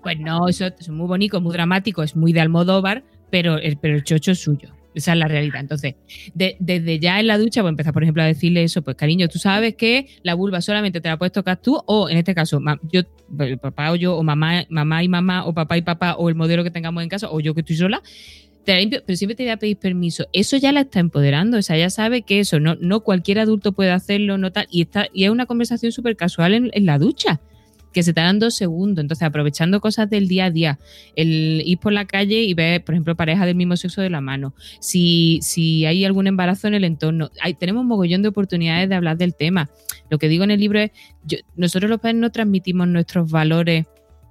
Pues 0.02 0.18
no, 0.18 0.48
eso, 0.48 0.66
eso 0.66 0.76
es 0.78 0.88
muy 0.88 1.06
bonito, 1.06 1.40
muy 1.40 1.52
dramático, 1.52 2.02
es 2.02 2.16
muy 2.16 2.32
de 2.32 2.40
Almodóvar, 2.40 3.04
pero 3.30 3.58
el, 3.58 3.76
pero 3.78 3.96
el 3.96 4.04
chocho 4.04 4.32
es 4.32 4.40
suyo. 4.40 4.77
Esa 4.94 5.12
es 5.12 5.18
la 5.18 5.28
realidad. 5.28 5.60
Entonces, 5.60 5.94
de, 6.34 6.56
desde 6.58 6.98
ya 6.98 7.20
en 7.20 7.26
la 7.26 7.38
ducha, 7.38 7.60
pues 7.62 7.70
empezar, 7.70 7.92
por 7.92 8.02
ejemplo, 8.02 8.22
a 8.22 8.26
decirle 8.26 8.64
eso, 8.64 8.82
pues 8.82 8.96
cariño, 8.96 9.28
tú 9.28 9.38
sabes 9.38 9.74
que 9.76 10.08
la 10.22 10.34
vulva 10.34 10.60
solamente 10.60 11.00
te 11.00 11.08
la 11.08 11.18
puedes 11.18 11.32
tocar 11.32 11.60
tú, 11.60 11.80
o 11.86 12.08
en 12.08 12.16
este 12.16 12.34
caso, 12.34 12.60
yo, 12.90 13.02
papá 13.60 13.92
o 13.92 13.96
yo, 13.96 14.16
o 14.16 14.22
mamá, 14.22 14.64
mamá 14.68 15.02
y 15.02 15.08
mamá, 15.08 15.44
o 15.44 15.54
papá 15.54 15.76
y 15.76 15.82
papá, 15.82 16.14
o 16.14 16.28
el 16.28 16.34
modelo 16.34 16.64
que 16.64 16.70
tengamos 16.70 17.02
en 17.02 17.08
casa, 17.08 17.28
o 17.30 17.40
yo 17.40 17.54
que 17.54 17.60
estoy 17.60 17.76
sola, 17.76 18.02
te 18.64 18.72
la 18.72 18.80
limpio, 18.80 19.02
pero 19.06 19.16
siempre 19.16 19.34
te 19.34 19.44
voy 19.44 19.52
a 19.52 19.56
pedir 19.56 19.76
permiso. 19.76 20.26
Eso 20.32 20.56
ya 20.56 20.72
la 20.72 20.80
está 20.80 21.00
empoderando, 21.00 21.58
o 21.58 21.62
sea, 21.62 21.76
ya 21.76 21.90
sabe 21.90 22.22
que 22.22 22.40
eso, 22.40 22.58
no, 22.58 22.74
no 22.80 23.00
cualquier 23.00 23.38
adulto 23.38 23.72
puede 23.72 23.92
hacerlo, 23.92 24.38
no 24.38 24.52
tal, 24.52 24.66
y, 24.70 24.82
está, 24.82 25.06
y 25.12 25.24
es 25.24 25.30
una 25.30 25.46
conversación 25.46 25.92
súper 25.92 26.16
casual 26.16 26.54
en 26.54 26.86
la 26.86 26.98
ducha 26.98 27.40
que 27.92 28.02
se 28.02 28.12
te 28.12 28.20
dan 28.20 28.38
dos 28.38 28.54
segundos. 28.54 29.02
Entonces, 29.02 29.26
aprovechando 29.26 29.80
cosas 29.80 30.08
del 30.10 30.28
día 30.28 30.46
a 30.46 30.50
día, 30.50 30.78
el 31.16 31.62
ir 31.64 31.78
por 31.78 31.92
la 31.92 32.06
calle 32.06 32.42
y 32.42 32.54
ver, 32.54 32.84
por 32.84 32.94
ejemplo, 32.94 33.16
pareja 33.16 33.46
del 33.46 33.56
mismo 33.56 33.76
sexo 33.76 34.00
de 34.00 34.10
la 34.10 34.20
mano, 34.20 34.54
si, 34.80 35.38
si 35.42 35.84
hay 35.84 36.04
algún 36.04 36.26
embarazo 36.26 36.68
en 36.68 36.74
el 36.74 36.84
entorno, 36.84 37.30
tenemos 37.58 37.82
un 37.82 37.88
mogollón 37.88 38.22
de 38.22 38.28
oportunidades 38.28 38.88
de 38.88 38.94
hablar 38.94 39.16
del 39.16 39.34
tema. 39.34 39.70
Lo 40.10 40.18
que 40.18 40.28
digo 40.28 40.44
en 40.44 40.50
el 40.50 40.60
libro 40.60 40.80
es, 40.80 40.90
nosotros 41.56 41.90
los 41.90 42.00
padres 42.00 42.18
no 42.18 42.30
transmitimos 42.30 42.88
nuestros 42.88 43.30
valores 43.30 43.86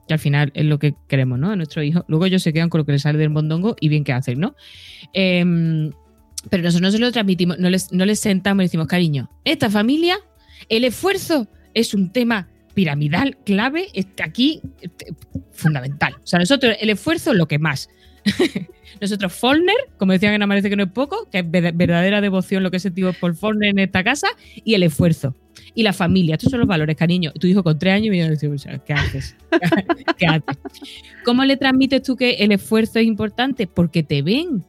que 0.08 0.14
al 0.14 0.20
final 0.20 0.52
es 0.54 0.64
lo 0.64 0.80
que 0.80 0.96
queremos, 1.10 1.38
¿no? 1.38 1.52
A 1.52 1.58
nuestros 1.58 1.84
hijos. 1.84 2.06
Luego 2.08 2.26
ellos 2.26 2.42
se 2.42 2.54
quedan 2.54 2.70
con 2.70 2.80
lo 2.80 2.86
que 2.86 2.94
les 2.94 3.02
sale 3.02 3.18
del 3.18 3.30
mondongo 3.30 3.76
y 3.82 3.90
bien 3.90 4.06
que 4.06 4.14
hacen, 4.14 4.40
¿no? 4.40 4.56
Eh, 5.12 5.44
pero 6.50 6.64
nosotros 6.64 6.82
no 6.82 6.92
se 6.92 7.00
lo 7.00 7.12
transmitimos, 7.12 7.60
no 7.60 7.70
les, 7.70 7.92
no 7.92 8.06
les 8.06 8.20
sentamos 8.20 8.64
y 8.64 8.66
decimos, 8.66 8.88
cariño, 8.88 9.30
esta 9.44 9.70
familia, 9.70 10.18
el 10.70 10.84
esfuerzo 10.84 11.48
es 11.74 11.94
un 11.94 12.12
tema 12.12 12.48
piramidal 12.78 13.36
clave 13.44 13.88
está 13.96 14.26
aquí 14.26 14.62
fundamental. 15.52 16.14
O 16.24 16.28
sea, 16.28 16.38
nosotros 16.38 16.78
el 16.80 16.92
esfuerzo 16.92 17.32
es 17.32 17.38
lo 17.38 17.48
que 17.48 17.58
más. 17.58 17.90
nosotros 19.02 19.34
Follner, 19.34 19.76
como 19.98 20.12
decían 20.12 20.36
en 20.36 20.44
Amanece 20.44 20.70
que 20.70 20.76
no 20.76 20.84
es 20.84 20.92
poco, 20.92 21.28
que 21.32 21.40
es 21.40 21.50
verdadera 21.50 22.22
devoción 22.22 22.62
lo 22.62 22.70
que 22.70 22.80
sentimos 22.80 23.18
por 23.18 23.34
Follner 23.36 23.70
en 23.70 23.80
esta 23.80 24.04
casa, 24.04 24.28
y 24.64 24.76
el 24.76 24.84
esfuerzo. 24.84 25.36
Y 25.74 25.82
la 25.82 25.92
familia, 25.92 26.36
estos 26.36 26.52
son 26.52 26.60
los 26.60 26.68
valores, 26.68 26.96
cariño. 26.96 27.32
Tu 27.32 27.48
hijo 27.48 27.64
con 27.64 27.80
tres 27.80 27.96
años 27.96 28.16
y 28.16 28.20
me 28.20 28.30
dice, 28.30 28.82
¿qué 28.86 28.94
haces? 28.94 29.36
¿Qué 30.20 30.28
haces? 30.28 30.58
¿Cómo 31.26 31.46
le 31.46 31.58
transmites 31.58 32.04
tú 32.04 32.16
que 32.16 32.34
el 32.36 32.52
esfuerzo 32.52 33.00
es 33.00 33.08
importante? 33.08 33.66
Porque 33.66 34.04
te 34.04 34.22
ven, 34.22 34.64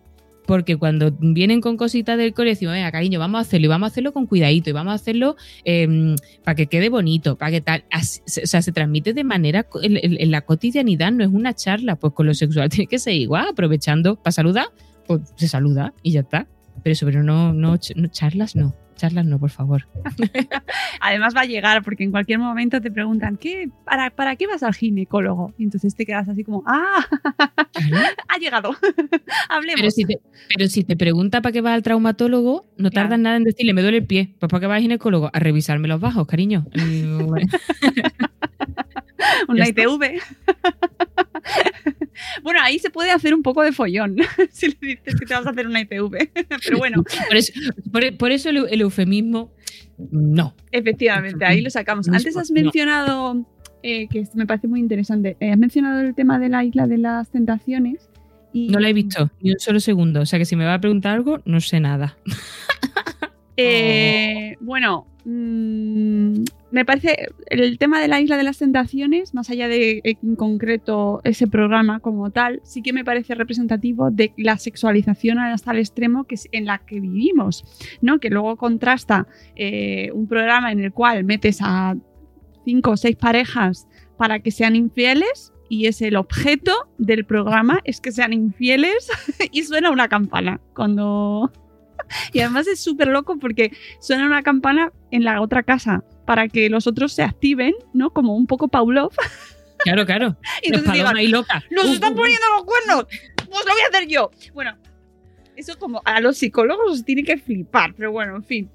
porque 0.48 0.78
cuando 0.78 1.12
vienen 1.20 1.60
con 1.60 1.76
cositas 1.76 2.16
del 2.16 2.32
colegio, 2.32 2.70
venga, 2.70 2.90
cariño, 2.90 3.18
vamos 3.18 3.36
a 3.36 3.42
hacerlo 3.42 3.66
y 3.66 3.68
vamos 3.68 3.88
a 3.88 3.90
hacerlo 3.92 4.14
con 4.14 4.24
cuidadito 4.24 4.70
y 4.70 4.72
vamos 4.72 4.92
a 4.92 4.94
hacerlo 4.94 5.36
eh, 5.66 6.16
para 6.42 6.54
que 6.54 6.68
quede 6.68 6.88
bonito, 6.88 7.36
para 7.36 7.50
que 7.50 7.60
tal. 7.60 7.84
Así, 7.90 8.22
o 8.42 8.46
sea, 8.46 8.62
se 8.62 8.72
transmite 8.72 9.12
de 9.12 9.24
manera 9.24 9.66
en, 9.82 10.30
la 10.30 10.40
cotidianidad, 10.40 11.12
no 11.12 11.22
es 11.22 11.28
una 11.30 11.52
charla, 11.52 11.96
pues 11.96 12.14
con 12.14 12.24
lo 12.24 12.32
sexual 12.32 12.68
tiene 12.70 12.86
que 12.86 12.98
ser 12.98 13.12
igual, 13.12 13.46
aprovechando 13.46 14.16
para 14.16 14.32
saludar, 14.32 14.68
pues 15.06 15.20
se 15.36 15.48
saluda 15.48 15.92
y 16.02 16.12
ya 16.12 16.20
está. 16.20 16.48
Pero 16.82 16.96
pero 17.04 17.22
no, 17.22 17.52
no, 17.52 17.78
no 17.96 18.08
charlas, 18.08 18.56
no. 18.56 18.74
Charlas 18.98 19.24
no, 19.24 19.38
por 19.38 19.50
favor. 19.50 19.86
Además 21.00 21.34
va 21.34 21.42
a 21.42 21.44
llegar 21.44 21.82
porque 21.84 22.02
en 22.02 22.10
cualquier 22.10 22.40
momento 22.40 22.80
te 22.80 22.90
preguntan, 22.90 23.36
¿qué, 23.36 23.70
para, 23.84 24.10
¿para 24.10 24.34
qué 24.34 24.48
vas 24.48 24.64
al 24.64 24.74
ginecólogo? 24.74 25.54
Y 25.56 25.64
entonces 25.64 25.94
te 25.94 26.04
quedas 26.04 26.28
así 26.28 26.42
como, 26.42 26.64
¡ah! 26.66 27.06
ha 28.28 28.38
llegado. 28.38 28.72
Hablemos. 29.48 29.80
Pero 29.80 29.90
si, 29.92 30.04
te, 30.04 30.20
pero 30.54 30.68
si 30.68 30.82
te 30.82 30.96
pregunta 30.96 31.40
para 31.40 31.52
qué 31.52 31.60
vas 31.60 31.74
al 31.74 31.82
traumatólogo, 31.84 32.66
no 32.76 32.90
tardas 32.90 33.10
claro. 33.10 33.22
nada 33.22 33.36
en 33.36 33.44
decirle, 33.44 33.72
me 33.72 33.82
duele 33.82 33.98
el 33.98 34.06
pie. 34.06 34.34
Pues 34.40 34.50
¿para 34.50 34.60
qué 34.60 34.66
vas 34.66 34.76
al 34.76 34.82
ginecólogo? 34.82 35.30
A 35.32 35.38
revisarme 35.38 35.86
los 35.86 36.00
bajos, 36.00 36.26
cariño. 36.26 36.66
Una 39.48 39.68
ITV. 39.68 40.20
bueno, 42.42 42.60
ahí 42.62 42.78
se 42.78 42.90
puede 42.90 43.10
hacer 43.10 43.34
un 43.34 43.42
poco 43.42 43.62
de 43.62 43.72
follón 43.72 44.16
si 44.50 44.68
le 44.68 44.76
dices 44.80 45.14
que 45.18 45.26
te 45.26 45.34
vas 45.34 45.46
a 45.46 45.50
hacer 45.50 45.66
una 45.66 45.80
ITV. 45.80 46.30
Pero 46.64 46.78
bueno. 46.78 47.04
Por 47.28 47.36
eso, 47.36 47.52
por, 47.92 48.16
por 48.16 48.32
eso 48.32 48.50
el, 48.50 48.66
el, 48.70 48.80
eufemismo, 48.80 49.52
no. 50.10 50.54
Efectivamente, 50.70 51.44
ahí 51.44 51.60
lo 51.60 51.70
sacamos. 51.70 52.08
Antes 52.08 52.36
has 52.36 52.50
mencionado, 52.50 53.34
no. 53.34 53.46
eh, 53.82 54.08
que 54.08 54.24
me 54.34 54.46
parece 54.46 54.68
muy 54.68 54.80
interesante, 54.80 55.36
eh, 55.40 55.52
has 55.52 55.58
mencionado 55.58 56.00
el 56.00 56.14
tema 56.14 56.38
de 56.38 56.48
la 56.48 56.64
isla 56.64 56.86
de 56.86 56.98
las 56.98 57.30
tentaciones. 57.30 58.08
Y... 58.52 58.68
No 58.68 58.80
la 58.80 58.88
he 58.88 58.92
visto 58.92 59.30
ni 59.40 59.52
un 59.52 59.58
solo 59.58 59.78
segundo. 59.80 60.20
O 60.20 60.26
sea 60.26 60.38
que 60.38 60.44
si 60.44 60.56
me 60.56 60.64
va 60.64 60.74
a 60.74 60.80
preguntar 60.80 61.14
algo, 61.14 61.40
no 61.44 61.60
sé 61.60 61.80
nada. 61.80 62.16
Eh. 63.60 64.54
Bueno, 64.60 65.08
mmm, 65.24 66.44
me 66.70 66.84
parece 66.84 67.28
el 67.46 67.78
tema 67.78 68.00
de 68.00 68.08
la 68.08 68.20
isla 68.20 68.36
de 68.36 68.42
las 68.42 68.58
tentaciones, 68.58 69.34
más 69.34 69.48
allá 69.50 69.68
de 69.68 70.00
en 70.04 70.36
concreto 70.36 71.20
ese 71.24 71.46
programa 71.46 72.00
como 72.00 72.30
tal, 72.30 72.60
sí 72.62 72.82
que 72.82 72.92
me 72.92 73.04
parece 73.04 73.34
representativo 73.34 74.10
de 74.10 74.32
la 74.36 74.58
sexualización 74.58 75.38
hasta 75.38 75.72
el 75.72 75.78
extremo 75.78 76.26
en 76.52 76.66
la 76.66 76.78
que 76.78 77.00
vivimos, 77.00 77.64
¿no? 78.02 78.20
Que 78.20 78.30
luego 78.30 78.56
contrasta 78.56 79.26
eh, 79.56 80.10
un 80.12 80.28
programa 80.28 80.72
en 80.72 80.80
el 80.80 80.92
cual 80.92 81.24
metes 81.24 81.58
a 81.62 81.96
cinco 82.64 82.92
o 82.92 82.96
seis 82.96 83.16
parejas 83.16 83.88
para 84.18 84.40
que 84.40 84.50
sean 84.50 84.76
infieles 84.76 85.52
y 85.70 85.86
es 85.86 86.02
el 86.02 86.16
objeto 86.16 86.90
del 86.98 87.24
programa 87.24 87.80
es 87.84 88.00
que 88.00 88.12
sean 88.12 88.32
infieles 88.32 89.10
y 89.52 89.62
suena 89.62 89.90
una 89.90 90.08
campana 90.08 90.60
cuando 90.74 91.50
y 92.32 92.40
además 92.40 92.66
es 92.66 92.80
súper 92.80 93.08
loco 93.08 93.38
porque 93.38 93.72
suena 94.00 94.26
una 94.26 94.42
campana 94.42 94.92
en 95.10 95.24
la 95.24 95.40
otra 95.40 95.62
casa 95.62 96.04
para 96.28 96.46
que 96.46 96.68
los 96.68 96.86
otros 96.86 97.14
se 97.14 97.22
activen, 97.22 97.72
¿no? 97.94 98.10
Como 98.10 98.36
un 98.36 98.46
poco 98.46 98.68
Pavlov. 98.68 99.12
Claro, 99.78 100.04
claro. 100.04 100.36
Y 100.62 100.66
entonces 100.66 100.92
digan. 100.92 101.14
¡Nos 101.70 101.86
Uh, 101.86 101.92
están 101.94 102.12
uh, 102.12 102.16
uh. 102.16 102.18
poniendo 102.18 102.46
los 102.54 102.64
cuernos! 102.64 103.06
¡Pues 103.34 103.64
lo 103.64 103.72
voy 103.72 103.80
a 103.80 103.88
hacer 103.88 104.08
yo! 104.08 104.30
Bueno, 104.52 104.76
eso 105.56 105.78
como 105.78 106.02
a 106.04 106.20
los 106.20 106.36
psicólogos 106.36 106.92
os 106.92 107.04
tiene 107.06 107.24
que 107.24 107.38
flipar, 107.38 107.94
pero 107.94 108.12
bueno, 108.12 108.36
en 108.36 108.44
fin. 108.44 108.70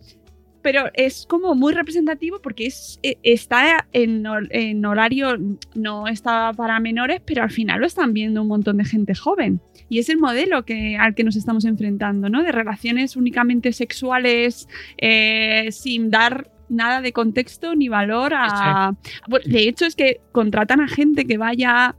Pero 0.63 0.85
es 0.95 1.27
como 1.27 1.53
muy 1.53 1.73
representativo 1.73 2.41
porque 2.41 2.65
es, 2.65 2.99
eh, 3.03 3.19
está 3.21 3.85
en 3.91 4.25
horario, 4.83 5.37
no 5.75 6.07
está 6.07 6.53
para 6.53 6.79
menores, 6.79 7.21
pero 7.23 7.43
al 7.43 7.51
final 7.51 7.81
lo 7.81 7.85
están 7.85 8.13
viendo 8.13 8.41
un 8.41 8.47
montón 8.47 8.77
de 8.77 8.85
gente 8.85 9.13
joven. 9.13 9.61
Y 9.89 9.99
es 9.99 10.09
el 10.09 10.17
modelo 10.17 10.65
que, 10.65 10.97
al 10.97 11.13
que 11.13 11.23
nos 11.23 11.35
estamos 11.35 11.65
enfrentando, 11.65 12.29
¿no? 12.29 12.41
De 12.41 12.51
relaciones 12.51 13.15
únicamente 13.15 13.73
sexuales, 13.73 14.67
eh, 14.97 15.67
sin 15.71 16.09
dar 16.09 16.49
nada 16.73 17.01
de 17.01 17.13
contexto 17.13 17.75
ni 17.75 17.87
valor 17.87 18.33
a... 18.35 18.93
De 19.45 19.67
hecho, 19.67 19.85
es 19.85 19.95
que 19.95 20.21
contratan 20.31 20.81
a 20.81 20.87
gente 20.87 21.25
que 21.25 21.37
vaya 21.37 21.95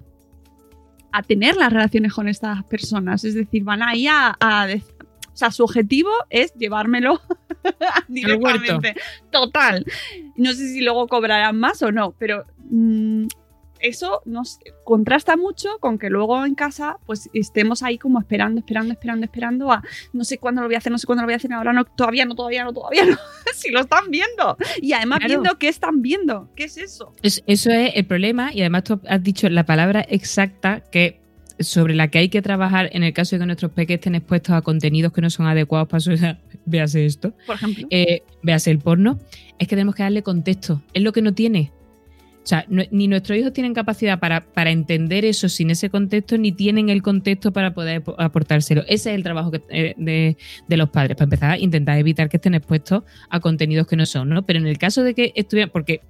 a 1.13 1.23
tener 1.23 1.57
las 1.57 1.73
relaciones 1.73 2.13
con 2.13 2.29
estas 2.29 2.65
personas. 2.65 3.25
Es 3.25 3.35
decir, 3.35 3.65
van 3.65 3.83
ahí 3.83 4.07
a... 4.07 4.37
o 4.41 5.37
sea, 5.37 5.51
su 5.51 5.65
objetivo 5.65 6.11
es 6.29 6.53
llevármelo 6.55 7.21
directamente. 8.09 8.95
Total. 9.31 9.85
No 10.37 10.53
sé 10.53 10.69
si 10.69 10.83
luego 10.83 11.07
cobrarán 11.07 11.59
más 11.59 11.83
o 11.83 11.93
no, 11.93 12.15
pero 12.19 12.45
mm, 12.71 13.27
eso 13.89 14.23
nos 14.25 14.59
contrasta 14.85 15.37
mucho 15.37 15.69
con 15.81 15.99
que 15.99 16.11
luego 16.11 16.45
en 16.45 16.55
casa 16.55 16.97
pues 17.07 17.29
estemos 17.35 17.83
ahí 17.83 17.99
como 17.99 18.19
esperando, 18.19 18.59
esperando, 18.61 18.93
esperando, 18.93 19.25
esperando 19.25 19.73
a 19.73 19.83
no 20.13 20.25
sé 20.25 20.39
cuándo 20.39 20.63
lo 20.63 20.69
voy 20.69 20.75
a 20.75 20.79
hacer, 20.79 20.91
no 20.93 20.99
sé 20.99 21.07
cuándo 21.07 21.23
lo 21.23 21.27
voy 21.27 21.35
a 21.35 21.37
hacer, 21.37 21.53
ahora 21.53 21.73
no, 21.73 21.85
todavía 21.85 22.25
no, 22.25 22.35
todavía 22.35 22.65
no, 22.65 22.73
todavía 22.73 23.05
no. 23.07 23.17
si 23.55 23.71
lo 23.71 23.81
están 23.81 24.11
viendo. 24.11 24.57
Y 24.81 24.93
además 24.93 25.19
Claro. 25.21 25.41
viendo 25.41 25.59
qué 25.59 25.69
están 25.69 26.03
viendo. 26.03 26.49
¿Qué 26.57 26.65
es 26.65 26.77
eso? 26.77 27.15
Es- 27.23 27.43
eso 27.47 27.71
es 27.71 27.93
el 27.95 28.07
problema 28.07 28.53
y 28.53 28.61
además 28.61 28.85
tú 28.85 29.01
has 29.09 29.23
dicho 29.23 29.49
la 29.49 29.65
palabra 29.65 30.01
exacta 30.09 30.81
que 30.81 31.21
sobre 31.61 31.95
la 31.95 32.09
que 32.09 32.19
hay 32.19 32.29
que 32.31 32.43
trabajar 32.43 32.91
en 32.93 33.05
el 33.05 33.13
caso 33.13 33.37
de 33.37 33.41
que 33.41 33.47
nuestros 33.47 33.71
peques 33.71 33.95
estén 33.97 34.17
expuestos 34.17 34.55
a 34.57 34.63
contenidos 34.63 35.13
que 35.13 35.21
no 35.21 35.31
son 35.31 35.47
adecuados 35.47 35.89
para 35.89 36.01
su 36.01 36.11
edad. 36.11 36.39
Véase 36.67 37.07
esto. 37.07 37.33
Por 37.47 37.55
ejemplo. 37.57 37.87
Eh, 37.91 38.23
véase 38.43 38.71
el 38.73 38.79
porno. 38.81 39.19
Es 39.59 39.69
que 39.69 39.77
tenemos 39.77 39.95
que 39.95 40.03
darle 40.03 40.23
contexto. 40.23 40.83
Es 40.95 41.03
lo 41.03 41.13
que 41.13 41.23
no 41.23 41.33
tiene. 41.35 41.71
O 42.45 42.47
sea, 42.47 42.67
ni 42.69 43.09
nuestros 43.09 43.39
hijos 43.39 43.55
tienen 43.55 43.73
capacidad 43.73 44.21
para, 44.21 44.43
para 44.43 44.71
entender 44.71 45.25
eso 45.25 45.49
sin 45.49 45.71
ese 45.71 45.89
contexto, 45.89 46.37
ni 46.37 46.53
tienen 46.53 46.91
el 46.91 47.01
contexto 47.01 47.55
para 47.55 47.73
poder 47.73 48.03
ap- 48.07 48.21
aportárselo. 48.21 48.83
Ese 48.83 49.11
es 49.11 49.17
el 49.17 49.23
trabajo 49.23 49.51
eh, 49.71 49.95
de, 49.97 50.37
de 50.69 50.77
los 50.77 50.91
padres, 50.91 51.17
para 51.17 51.25
empezar, 51.25 51.59
intentar 51.59 51.99
evitar 51.99 52.29
que 52.29 52.37
estén 52.37 52.55
expuestos 52.55 53.03
a 53.31 53.41
contenidos 53.41 53.87
que 53.87 53.97
no 53.97 54.05
son, 54.05 54.29
¿no? 54.29 54.45
Pero 54.45 54.59
en 54.59 54.67
el 54.67 54.77
caso 54.77 55.03
de 55.03 55.15
que 55.15 55.33
estuvieran, 55.35 55.71
porque 55.73 56.03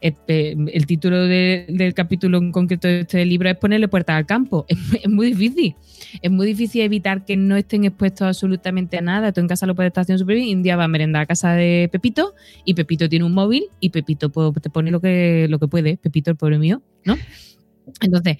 este, 0.00 0.52
el 0.52 0.86
título 0.86 1.26
de- 1.26 1.66
del 1.68 1.94
capítulo 1.94 2.38
en 2.38 2.52
concreto 2.52 2.88
de 2.88 3.00
este 3.00 3.24
libro 3.24 3.48
es 3.48 3.56
ponerle 3.56 3.88
puertas 3.88 4.16
al 4.16 4.26
campo. 4.26 4.66
Es, 5.02 5.08
muy 5.08 5.28
difícil. 5.32 5.74
Es 6.22 6.30
muy 6.30 6.46
difícil 6.46 6.82
evitar 6.82 7.24
que 7.24 7.36
no 7.36 7.56
estén 7.56 7.84
expuestos 7.84 8.26
absolutamente 8.26 8.98
a 8.98 9.00
nada. 9.00 9.32
Tú 9.32 9.40
en 9.40 9.48
casa 9.48 9.66
lo 9.66 9.74
puedes 9.74 9.90
estar 9.90 10.02
haciendo 10.02 10.18
súper 10.18 10.36
bien. 10.36 10.48
y 10.48 10.54
Un 10.54 10.62
día 10.62 10.76
va 10.76 10.84
a 10.84 10.88
merendar 10.88 11.22
a 11.22 11.26
casa 11.26 11.52
de 11.54 11.88
Pepito 11.90 12.34
y 12.64 12.74
Pepito 12.74 13.08
tiene 13.08 13.24
un 13.24 13.32
móvil 13.32 13.64
y 13.80 13.90
Pepito 13.90 14.30
te 14.60 14.70
pone 14.70 14.90
lo 14.90 15.00
que, 15.00 15.46
lo 15.48 15.58
que 15.58 15.68
puede. 15.68 15.96
Pepito, 15.96 16.30
el 16.30 16.36
pobre 16.36 16.58
mío, 16.58 16.82
¿no? 17.04 17.16
Entonces, 18.00 18.36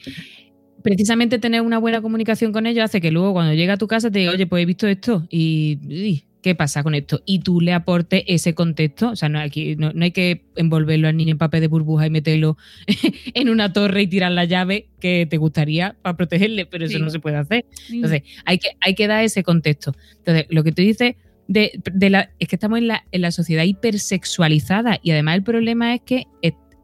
precisamente 0.83 1.39
tener 1.39 1.63
una 1.63 1.79
buena 1.79 2.01
comunicación 2.01 2.53
con 2.53 2.67
ellos 2.67 2.85
hace 2.85 3.01
que 3.01 3.11
luego 3.11 3.33
cuando 3.33 3.55
llega 3.55 3.75
a 3.75 3.77
tu 3.77 3.87
casa 3.89 4.11
te 4.11 4.21
diga, 4.21 4.33
oye, 4.33 4.47
pues 4.47 4.63
he 4.63 4.67
visto 4.67 4.87
esto 4.87 5.27
y 5.31 5.79
uy, 5.89 6.25
¿qué 6.47 6.55
pasa 6.55 6.85
con 6.85 6.95
esto? 6.95 7.23
Y 7.27 7.41
tú 7.41 7.61
le 7.61 7.73
aportes 7.73 8.23
ese 8.29 8.55
contexto. 8.55 9.11
O 9.11 9.17
sea, 9.17 9.29
no 9.29 9.41
hay, 9.41 9.51
que, 9.51 9.75
no, 9.75 9.93
no 9.93 10.05
hay 10.05 10.13
que 10.13 10.45
envolverlo 10.55 11.09
al 11.09 11.17
niño 11.17 11.33
en 11.33 11.39
papel 11.39 11.61
de 11.61 11.67
burbuja 11.67 12.07
y 12.07 12.11
meterlo 12.11 12.57
en 13.35 13.49
una 13.49 13.73
torre 13.73 14.03
y 14.03 14.07
tirar 14.07 14.31
la 14.31 14.45
llave 14.45 14.87
que 15.01 15.27
te 15.29 15.39
gustaría 15.39 15.97
para 16.03 16.17
protegerle, 16.17 16.65
pero 16.67 16.85
eso 16.85 16.99
Sí. 16.99 17.03
no 17.03 17.11
se 17.11 17.19
puede 17.19 17.35
hacer. 17.35 17.65
Entonces, 17.91 18.23
hay 18.45 18.59
que, 18.59 18.69
hay 18.81 18.95
que 18.95 19.09
dar 19.09 19.25
ese 19.25 19.43
contexto. 19.43 19.93
Entonces, 20.19 20.47
lo 20.49 20.63
que 20.63 20.71
tú 20.71 20.83
dices 20.83 21.17
de, 21.49 21.73
de 21.93 22.11
la, 22.11 22.31
es 22.39 22.47
que 22.47 22.55
estamos 22.55 22.79
en 22.79 22.87
la, 22.87 23.05
en 23.11 23.23
la 23.23 23.33
sociedad 23.33 23.65
hipersexualizada 23.65 25.01
y 25.03 25.11
además 25.11 25.35
el 25.35 25.43
problema 25.43 25.95
es 25.97 26.03
que 26.03 26.27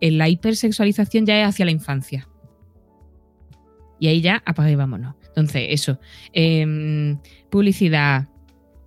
en 0.01 0.19
la 0.19 0.29
hipersexualización 0.29 1.25
ya 1.25 1.41
es 1.41 1.47
hacia 1.47 1.65
la 1.67 1.71
infancia. 1.71 2.29
Y 4.01 4.09
ahí 4.09 4.21
ya 4.23 4.43
apaga 4.45 4.73
y 4.73 4.75
vámonos. 4.75 5.15
Entonces, 5.29 5.67
eso. 5.71 6.01
em, 6.33 7.17
publicidad, 7.49 8.27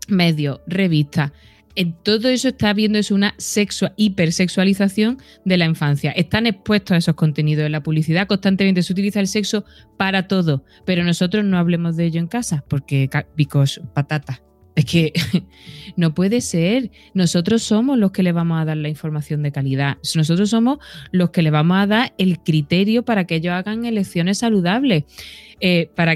medios, 0.10 0.60
revistas. 0.68 1.32
En 1.78 1.94
todo 2.04 2.30
eso 2.30 2.48
está 2.50 2.72
es 2.78 3.12
una 3.12 3.36
sexua- 3.38 3.94
hipersexualización 3.98 5.18
de 5.44 5.58
la 5.58 5.66
infancia. 5.66 6.12
Están 6.12 6.48
expuestos 6.48 6.96
a 6.96 6.98
esos 6.98 7.16
contenidos 7.16 7.66
en 7.66 7.74
la 7.74 7.84
publicidad. 7.84 8.28
Constantemente 8.28 8.82
se 8.82 8.94
utiliza 8.94 9.20
el 9.20 9.28
sexo 9.28 9.66
para 9.98 10.28
todo. 10.30 10.64
Pero 10.86 11.04
nosotros 11.04 11.44
no 11.44 11.58
hablemos 11.58 11.98
de 11.98 12.06
ello 12.06 12.20
en 12.22 12.28
casa, 12.28 12.64
porque 12.70 13.10
ca- 13.10 13.28
because 13.36 13.82
patata. 13.94 14.42
Es 14.76 14.86
que 14.86 15.12
no 15.98 16.14
puede 16.14 16.40
ser. 16.40 16.92
Nosotros 17.14 17.62
somos 17.64 17.98
los 17.98 18.12
que 18.12 18.24
le 18.24 18.32
vamos 18.32 18.62
a 18.62 18.66
dar 18.66 18.78
la 18.78 18.90
información 18.90 19.44
de 19.44 19.52
calidad. 19.52 19.98
Nosotros 20.16 20.50
somos 20.50 20.80
los 21.12 21.32
que 21.32 21.42
le 21.42 21.50
vamos 21.52 21.78
a 21.78 21.88
dar 21.88 22.14
el 22.18 22.40
criterio 22.40 23.04
para 23.04 23.26
que 23.26 23.36
ellos 23.36 23.54
hagan 23.54 23.84
elecciones 23.86 24.38
saludables. 24.38 25.04
Eh, 25.60 25.90
para 25.96 26.16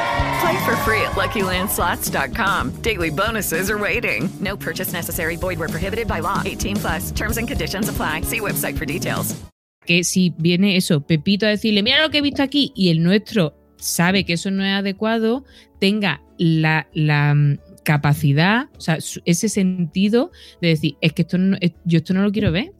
Play 0.41 0.57
for 0.65 0.75
free 0.77 1.01
at 1.01 1.11
LuckyLandSlots.com. 1.15 2.81
Daily 2.81 3.09
bonuses 3.11 3.69
are 3.69 3.77
waiting. 3.77 4.29
No 4.39 4.55
purchase 4.57 4.91
necessary. 4.93 5.35
Void 5.37 5.59
where 5.59 5.69
prohibited 5.69 6.07
by 6.07 6.19
law. 6.21 6.41
18 6.43 6.77
plus. 6.77 7.11
Terms 7.11 7.37
and 7.37 7.47
conditions 7.47 7.89
apply. 7.89 8.21
See 8.21 8.39
website 8.39 8.77
for 8.77 8.85
details. 8.85 9.35
que 9.83 10.03
si 10.03 10.31
viene 10.37 10.77
eso, 10.77 11.01
Pepito 11.01 11.45
a 11.47 11.49
decirle, 11.49 11.81
mira 11.81 12.01
lo 12.03 12.11
que 12.11 12.19
he 12.19 12.21
visto 12.21 12.43
aquí, 12.43 12.71
y 12.75 12.89
el 12.91 13.01
nuestro 13.01 13.55
sabe 13.77 14.25
que 14.25 14.33
eso 14.33 14.51
no 14.51 14.63
es 14.63 14.73
adecuado, 14.73 15.43
tenga 15.79 16.21
la, 16.37 16.87
la, 16.93 17.33
mm, 17.33 17.57
capacidad, 17.83 18.69
o 18.77 18.79
sea, 18.79 18.99
ese 19.25 19.49
sentido 19.49 20.29
de 20.61 20.67
decir, 20.69 20.97
es 21.01 21.13
que 21.13 21.23
esto 21.23 21.39
no- 21.39 21.57
yo 21.83 21.97
esto 21.97 22.13
no 22.13 22.21
lo 22.21 22.31
quiero 22.31 22.51
ver. 22.51 22.73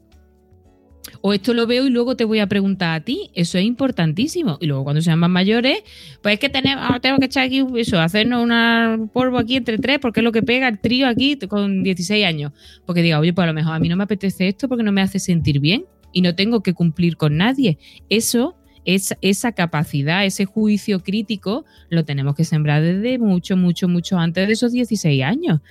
O 1.22 1.34
esto 1.34 1.53
lo 1.53 1.68
veo 1.68 1.88
y 1.88 1.90
luego 1.90 2.15
te 2.15 2.26
voy 2.26 2.40
a 2.40 2.48
preguntar 2.48 2.95
a 2.95 3.03
ti. 3.03 3.32
Eso 3.34 3.57
es 3.57 3.65
importantísimo. 3.65 4.57
Y 4.61 4.68
luego 4.68 4.84
cuando 4.84 5.02
sean 5.02 5.19
más 5.19 5.30
mayores, 5.30 5.84
pues 6.22 6.34
es 6.34 6.40
que 6.40 6.49
tenemos, 6.49 6.84
ah, 6.88 6.99
tenemos 6.99 7.19
que 7.19 7.26
echar 7.26 7.45
aquí 7.45 7.64
eso, 7.76 7.99
hacernos 7.99 8.44
un 8.44 9.10
polvo 9.10 9.38
aquí 9.38 9.56
entre 9.56 9.78
tres, 9.78 9.99
porque 9.99 10.19
es 10.19 10.23
lo 10.23 10.32
que 10.32 10.44
pega 10.44 10.68
el 10.68 10.80
trío 10.80 11.07
aquí 11.07 11.38
con 11.48 11.84
16 11.84 12.26
años. 12.26 12.52
Porque 12.86 13.02
diga, 13.02 13.19
oye, 13.19 13.34
pues 13.34 13.44
a 13.44 13.48
lo 13.48 13.53
mejor 13.53 13.73
a 13.73 13.80
mí 13.80 13.90
no 13.90 13.95
me 13.95 14.03
apetece 14.03 14.48
esto 14.48 14.68
porque 14.68 14.84
no 14.84 14.91
me 14.91 15.02
hace 15.02 15.19
sentir 15.19 15.60
bien 15.60 15.86
y 16.14 16.22
no 16.22 16.36
tengo 16.36 16.61
que 16.61 16.73
cumplir 16.73 17.18
con 17.18 17.38
nadie. 17.38 17.78
Eso, 18.10 18.56
es, 18.86 19.15
esa 19.22 19.52
capacidad, 19.52 20.26
ese 20.26 20.45
juicio 20.45 21.02
crítico, 21.02 21.65
lo 21.90 22.03
tenemos 22.06 22.36
que 22.36 22.44
sembrar 22.44 22.82
desde 22.82 23.19
mucho, 23.19 23.57
mucho, 23.57 23.88
mucho 23.88 24.18
antes 24.18 24.48
de 24.48 24.53
esos 24.53 24.72
16 24.72 25.23
años. 25.23 25.61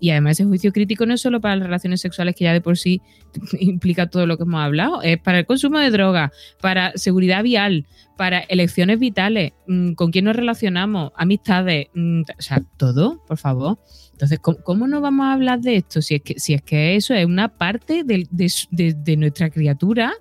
Y 0.00 0.10
además 0.10 0.32
ese 0.38 0.44
juicio 0.48 0.72
crítico 0.72 1.06
no 1.06 1.14
es 1.14 1.20
solo 1.20 1.40
para 1.40 1.56
las 1.56 1.66
relaciones 1.66 2.00
sexuales, 2.00 2.34
que 2.36 2.44
ya 2.44 2.52
de 2.52 2.60
por 2.60 2.76
sí 2.78 3.00
implica 3.60 4.08
todo 4.08 4.26
lo 4.26 4.36
que 4.36 4.44
hemos 4.44 4.60
hablado, 4.60 5.02
es 5.02 5.18
para 5.18 5.38
el 5.40 5.46
consumo 5.46 5.78
de 5.78 5.90
drogas, 5.90 6.30
para 6.60 6.92
seguridad 6.96 7.42
vial, 7.42 7.86
para 8.16 8.40
elecciones 8.40 8.98
vitales, 8.98 9.52
mm, 9.66 9.92
con 9.92 10.10
quién 10.10 10.24
nos 10.26 10.36
relacionamos, 10.36 11.12
amistades, 11.16 11.86
mm, 11.94 12.22
o 12.22 12.42
sea, 12.42 12.62
todo, 12.76 13.22
por 13.26 13.38
favor. 13.38 13.78
Entonces, 14.12 14.40
¿cómo, 14.40 14.88
no 14.88 15.00
vamos 15.00 15.26
a 15.26 15.32
hablar 15.32 15.60
de 15.60 15.76
esto? 15.76 16.02
Si 16.02 16.16
es 16.16 16.22
que, 16.22 16.38
si 16.40 16.54
es 16.54 16.62
que 16.62 16.96
eso 16.96 17.14
es 17.14 17.24
una 17.24 17.48
parte 17.56 18.02
de, 18.04 18.26
de- 18.30 18.94
de 18.94 19.16
nuestra 19.16 19.50
criatura. 19.50 20.12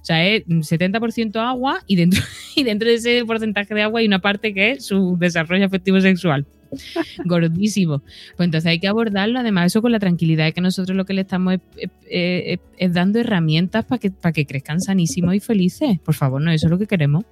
O 0.00 0.04
sea, 0.08 0.24
es 0.26 0.46
70% 0.46 1.36
agua 1.40 1.80
y 1.86 1.96
dentro, 1.96 2.22
y 2.56 2.62
dentro 2.62 2.88
de 2.88 2.94
ese 2.94 3.24
porcentaje 3.26 3.74
de 3.74 3.82
agua 3.82 4.00
hay 4.00 4.06
una 4.06 4.20
parte 4.20 4.54
que 4.54 4.72
es 4.72 4.86
su 4.86 5.16
desarrollo 5.18 5.66
afectivo 5.66 6.00
sexual. 6.00 6.46
Gordísimo. 7.24 8.00
Pues 8.36 8.46
entonces 8.46 8.66
hay 8.66 8.78
que 8.80 8.88
abordarlo, 8.88 9.38
además, 9.38 9.66
eso 9.66 9.82
con 9.82 9.92
la 9.92 9.98
tranquilidad 9.98 10.44
de 10.44 10.52
que 10.52 10.60
nosotros 10.60 10.96
lo 10.96 11.04
que 11.04 11.14
le 11.14 11.22
estamos 11.22 11.54
es, 11.54 11.60
es- 11.76 11.90
es- 12.10 12.60
es 12.76 12.92
dando 12.92 13.18
herramientas 13.18 13.84
para 13.84 13.98
que, 13.98 14.10
para 14.10 14.32
que 14.32 14.46
crezcan 14.46 14.80
sanísimos 14.80 15.34
y 15.34 15.40
felices. 15.40 15.98
Por 16.00 16.14
favor, 16.14 16.40
no, 16.40 16.50
eso 16.50 16.66
es 16.66 16.70
lo 16.70 16.78
que 16.78 16.86
queremos. 16.86 17.24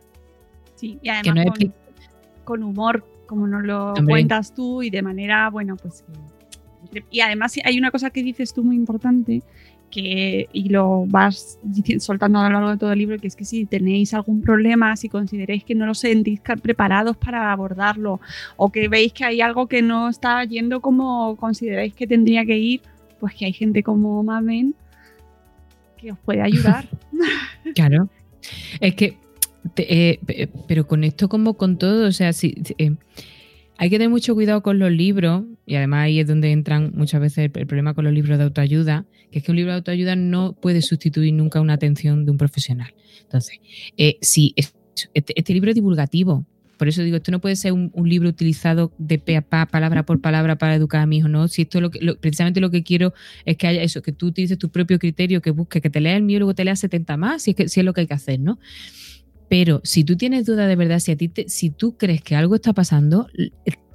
Sí, 0.75 0.99
y 1.03 1.09
además 1.09 1.45
no 1.47 1.53
con, 1.53 1.75
con 2.45 2.63
humor, 2.63 3.07
como 3.27 3.47
nos 3.47 3.63
lo 3.65 3.93
Hombre. 3.95 4.13
cuentas 4.13 4.55
tú 4.55 4.83
y 4.83 4.91
de 4.91 5.03
manera, 5.03 5.49
bueno, 5.51 5.77
pues... 5.77 6.05
que- 6.93 7.03
Y 7.11 7.21
además 7.21 7.55
hay 7.65 7.79
una 7.79 7.91
cosa 7.91 8.11
que 8.11 8.23
dices 8.23 8.53
tú 8.55 8.63
muy 8.63 8.77
importante 8.77 9.43
que 9.97 10.49
y 10.53 10.69
lo 10.69 11.07
vas 11.07 11.59
soltando 12.01 12.39
a 12.39 12.45
lo 12.49 12.53
largo 12.55 12.71
de 12.73 12.77
todo 12.77 12.93
el 12.93 12.99
libro, 12.99 13.19
que 13.19 13.27
es 13.29 13.35
que 13.37 13.45
si 13.47 13.65
tenéis 13.65 14.13
algún 14.13 14.43
problema, 14.43 14.95
si 14.97 15.09
consideráis 15.09 15.65
que 15.65 15.75
no 15.75 15.87
lo 15.87 15.95
sentís 15.95 16.41
preparados 16.63 17.17
para 17.17 17.51
abordarlo 17.51 18.21
o 18.57 18.71
que 18.71 18.89
veis 18.89 19.13
que 19.15 19.25
hay 19.25 19.41
algo 19.41 19.67
que 19.69 19.81
no 19.81 20.09
está 20.11 20.45
yendo 20.45 20.81
como 20.81 21.37
consideráis 21.37 21.95
que 21.95 22.07
tendría 22.07 22.45
que 22.45 22.59
ir, 22.59 22.81
pues 23.21 23.35
que 23.35 23.47
hay 23.47 23.53
gente 23.55 23.83
como 23.83 24.23
Mamen 24.23 24.75
que 25.97 26.13
os 26.13 26.19
puede 26.19 26.43
ayudar. 26.43 26.85
Claro. 27.75 28.09
Es 28.81 28.95
que, 28.95 29.17
te- 29.75 30.11
eh, 30.11 30.21
pe- 30.25 30.49
pero 30.69 30.87
con 30.87 31.03
esto 31.05 31.29
como 31.29 31.55
con 31.55 31.79
todo, 31.79 32.07
o 32.09 32.13
sea, 32.13 32.33
si, 32.33 32.55
si, 32.65 32.75
eh, 32.79 32.95
hay 33.79 33.91
que 33.91 33.97
tener 33.97 34.11
mucho 34.11 34.35
cuidado 34.35 34.63
con 34.63 34.79
los 34.79 34.91
libros, 34.91 35.45
y 35.67 35.75
además 35.75 36.05
ahí 36.05 36.21
es 36.21 36.27
donde 36.27 36.53
entran 36.53 36.93
muchas 36.95 37.21
veces 37.21 37.51
el, 37.55 37.67
problema 37.67 37.95
con 37.95 38.05
los 38.05 38.13
libros 38.13 38.39
de 38.39 38.45
autoayuda, 38.45 39.07
que 39.31 39.39
es 39.41 39.45
que 39.45 39.51
un 39.51 39.57
libro 39.57 39.73
de 39.73 39.79
autoayuda 39.79 40.17
no 40.17 40.55
puede 40.55 40.83
sustituir 40.83 41.35
nunca 41.35 41.61
una 41.61 41.75
atención 41.75 42.25
de 42.25 42.31
un 42.31 42.39
profesional. 42.39 42.95
Entonces, 43.23 43.59
eh, 43.97 44.17
si 44.23 44.53
es- 44.57 44.75
este, 45.13 45.35
este 45.39 45.53
libro 45.53 45.71
es 45.71 45.75
divulgativo, 45.75 46.47
por 46.79 46.89
eso 46.89 47.03
digo, 47.03 47.17
esto 47.17 47.31
no 47.33 47.41
puede 47.41 47.57
ser 47.57 47.73
un, 47.73 47.91
un 47.95 48.09
libro 48.09 48.29
utilizado 48.29 48.93
de 48.99 49.19
pe 49.19 49.37
a 49.37 49.43
pa, 49.43 49.67
palabra 49.67 50.05
por 50.05 50.21
palabra 50.21 50.57
para 50.57 50.75
educar 50.75 51.01
a 51.01 51.07
mi 51.07 51.19
hijo, 51.19 51.29
¿no? 51.29 51.49
Si 51.49 51.63
esto 51.63 51.79
es 51.79 51.83
lo 51.83 51.91
que, 51.91 52.01
lo- 52.01 52.19
precisamente 52.19 52.61
lo 52.61 52.71
que 52.71 52.83
quiero 52.83 53.15
es 53.47 53.57
que 53.57 53.67
haya 53.67 53.83
eso, 53.83 54.03
que 54.03 54.13
tú 54.13 54.27
utilices 54.27 54.59
tu 54.59 54.69
propio 54.71 54.99
criterio, 54.99 55.41
que 55.41 55.51
busques, 55.51 55.81
que 55.83 55.89
te 55.91 56.01
leas 56.01 56.17
el 56.19 56.23
mío 56.23 56.37
y 56.37 56.41
luego 56.41 56.55
te 56.55 56.65
leas 56.65 56.79
70 56.81 57.17
más, 57.17 57.43
si 57.43 57.53
es, 57.53 57.57
que, 57.57 57.69
si 57.69 57.81
es 57.81 57.87
lo 57.87 57.95
que 57.95 58.03
hay 58.03 58.07
que 58.07 58.15
hacer, 58.15 58.41
¿no? 58.41 58.59
Pero 59.49 59.81
si 59.85 60.05
tú 60.05 60.17
tienes 60.17 60.45
duda 60.47 60.67
de 60.67 60.77
verdad, 60.77 60.99
si 60.99 61.13
a 61.13 61.17
ti 61.17 61.29
te- 61.29 61.49
si 61.49 61.71
tú 61.71 61.97
crees 61.97 62.23
que 62.23 62.35
algo 62.37 62.55
está 62.57 62.73
pasando, 62.73 63.29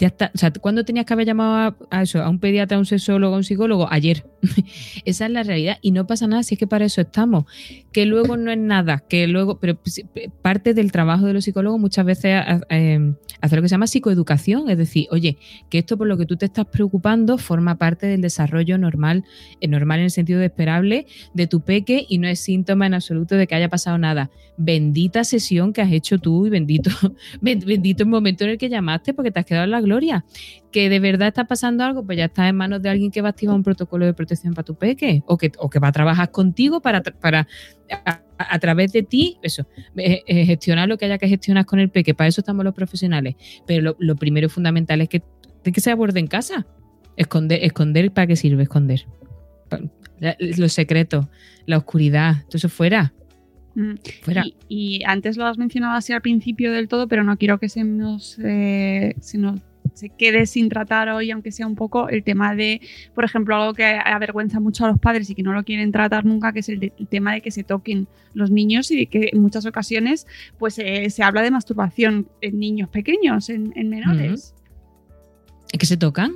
ya 0.02 0.52
¿cuándo 0.60 0.84
tenías 0.84 1.06
que 1.06 1.14
haber 1.14 1.28
llamado 1.28 1.76
a, 1.92 2.02
eso, 2.02 2.22
a 2.24 2.28
un 2.30 2.40
pediatra, 2.40 2.76
a 2.76 2.80
un 2.80 2.86
sexólogo, 2.88 3.36
a 3.36 3.38
un 3.38 3.44
psicólogo? 3.44 3.88
Ayer. 3.92 4.26
Esa 5.06 5.26
es 5.28 5.32
la 5.32 5.44
realidad. 5.44 5.78
Y 5.82 5.92
no 5.92 6.08
pasa 6.08 6.26
nada 6.28 6.42
si 6.44 6.56
es 6.56 6.60
que 6.60 6.66
para 6.68 6.86
eso 6.86 7.02
estamos. 7.02 7.46
Que 7.92 8.06
luego 8.08 8.36
no 8.38 8.52
es 8.52 8.58
nada, 8.58 9.04
que 9.08 9.28
luego. 9.28 9.60
Pero 9.60 9.76
pues, 9.76 10.02
parte 10.42 10.74
del 10.74 10.92
trabajo 10.92 11.28
de 11.28 11.34
los 11.34 11.44
psicólogos 11.46 11.80
muchas 11.80 12.06
veces 12.06 12.34
a- 12.36 12.62
eh, 12.70 13.14
hacer 13.42 13.58
lo 13.58 13.62
que 13.62 13.70
se 13.70 13.74
llama 13.76 13.86
psicoeducación. 13.88 14.70
Es 14.70 14.78
decir, 14.80 15.08
oye, 15.12 15.38
que 15.70 15.78
esto 15.78 15.98
por 15.98 16.08
lo 16.08 16.18
que 16.18 16.26
tú 16.26 16.36
te 16.38 16.46
estás 16.46 16.66
preocupando 16.66 17.38
forma 17.38 17.76
parte 17.78 18.08
del 18.08 18.22
desarrollo 18.22 18.78
normal, 18.80 19.24
eh, 19.60 19.68
normal 19.68 20.00
en 20.00 20.06
el 20.06 20.12
sentido 20.12 20.40
de 20.40 20.48
esperable 20.48 21.06
de 21.36 21.46
tu 21.48 21.62
peque 21.62 22.06
y 22.10 22.18
no 22.18 22.28
es 22.28 22.40
síntoma 22.40 22.88
en 22.88 22.96
absoluto 22.96 23.36
de 23.36 23.46
que 23.46 23.54
haya 23.56 23.70
pasado 23.70 23.98
nada. 24.00 24.32
Bendita 24.58 25.24
sesión 25.24 25.74
que 25.74 25.82
has 25.82 25.92
hecho 25.92 26.18
tú 26.18 26.48
y 26.48 26.50
bendito, 26.50 26.90
ben- 27.42 27.60
bendito 27.66 28.04
el 28.04 28.10
momento 28.10 28.44
en 28.44 28.52
el 28.52 28.58
que 28.58 28.70
llamaste 28.70 29.14
porque 29.14 29.30
te 29.32 29.40
has 29.40 29.46
quedado 29.46 29.66
en 29.66 29.72
la 29.72 29.82
gloria. 29.82 29.91
Que 30.72 30.90
de 30.90 31.00
verdad 31.00 31.28
está 31.28 31.46
pasando 31.46 31.84
algo, 31.84 32.06
pues 32.06 32.18
ya 32.18 32.26
estás 32.26 32.50
en 32.50 32.56
manos 32.56 32.82
de 32.82 32.90
alguien 32.90 33.12
que 33.12 33.22
va 33.22 33.30
a 33.30 33.32
activar 33.32 33.56
un 33.56 33.64
protocolo 33.64 34.06
de 34.06 34.14
protección 34.14 34.54
para 34.54 34.66
tu 34.66 34.76
peque 34.76 35.24
o 35.28 35.38
que, 35.38 35.52
o 35.58 35.70
que 35.70 35.80
va 35.80 35.90
a 35.90 35.92
trabajar 35.92 36.32
contigo 36.32 36.82
para, 36.82 37.02
para 37.02 37.48
a, 38.38 38.60
través 38.60 38.92
de 38.94 39.04
ti, 39.04 39.38
eso, 39.44 39.68
eh, 39.98 40.22
eh, 40.26 40.46
gestionar 40.46 40.88
lo 40.88 40.98
que 40.98 41.06
haya 41.06 41.18
que 41.18 41.28
gestionar 41.28 41.66
con 41.66 41.80
el 41.80 41.90
peque. 41.90 42.14
Para 42.14 42.28
eso 42.30 42.42
estamos 42.42 42.64
los 42.64 42.74
profesionales. 42.74 43.36
Pero 43.68 43.82
lo, 43.82 43.96
lo 44.00 44.16
primero 44.16 44.48
y 44.48 44.50
fundamental 44.50 45.02
es 45.02 45.10
que, 45.10 45.22
de 45.64 45.72
que 45.72 45.82
se 45.82 45.92
aborde 45.92 46.20
en 46.20 46.28
casa. 46.28 46.66
Esconder, 47.18 47.64
esconder, 47.64 48.12
¿para 48.12 48.28
qué 48.28 48.36
sirve 48.36 48.64
esconder? 48.64 49.06
La- 50.20 50.38
Los 50.40 50.74
secretos, 50.74 51.28
la 51.66 51.78
oscuridad, 51.78 52.44
todo 52.46 52.58
eso 52.58 52.70
fuera. 52.70 53.14
Mm. 53.76 53.94
Fuera. 54.22 54.44
Y, 54.68 54.98
y 55.00 55.04
antes 55.06 55.38
lo 55.38 55.46
has 55.46 55.58
mencionado 55.58 55.96
así 55.96 56.14
al 56.14 56.22
principio 56.22 56.72
del 56.72 56.88
todo, 56.88 57.08
pero 57.08 57.24
no 57.24 57.38
quiero 57.38 57.58
que 57.60 57.70
se 57.70 57.84
nos, 57.84 58.38
eh, 58.44 59.16
se 59.20 59.38
nos 59.38 59.60
se 59.94 60.10
quede 60.10 60.46
sin 60.46 60.70
tratar 60.70 61.10
hoy, 61.10 61.32
aunque 61.32 61.52
sea 61.52 61.68
un 61.68 61.76
poco, 61.76 62.10
el 62.10 62.24
tema 62.24 62.56
de, 62.56 62.82
por 63.14 63.24
ejemplo, 63.24 63.56
algo 63.56 63.74
que 63.74 63.84
avergüenza 63.86 64.60
mucho 64.60 64.86
a 64.86 64.88
los 64.90 65.00
padres 65.00 65.30
y 65.30 65.36
que 65.36 65.44
no 65.44 65.54
lo 65.54 65.64
quieren 65.64 65.92
tratar 65.92 66.26
nunca, 66.26 66.54
que 66.54 66.60
es 66.60 66.70
el, 66.70 66.92
tema 67.10 67.34
de 67.34 67.42
que 67.42 67.52
se 67.52 67.64
toquen 67.64 68.08
los 68.34 68.50
niños 68.52 68.90
y 68.92 68.98
de 68.98 69.06
que 69.08 69.30
en 69.34 69.42
muchas 69.42 69.66
ocasiones 69.66 70.26
pues 70.58 70.80
eh, 70.80 71.10
se 71.10 71.24
habla 71.24 71.42
de 71.42 71.52
masturbación 71.52 72.28
en 72.42 72.60
niños 72.60 72.90
pequeños, 72.90 73.50
en, 73.50 73.74
en 73.76 73.90
menores. 73.90 74.56
Es 75.72 75.80
que 75.80 75.86
se 75.86 75.98
tocan. 75.98 76.34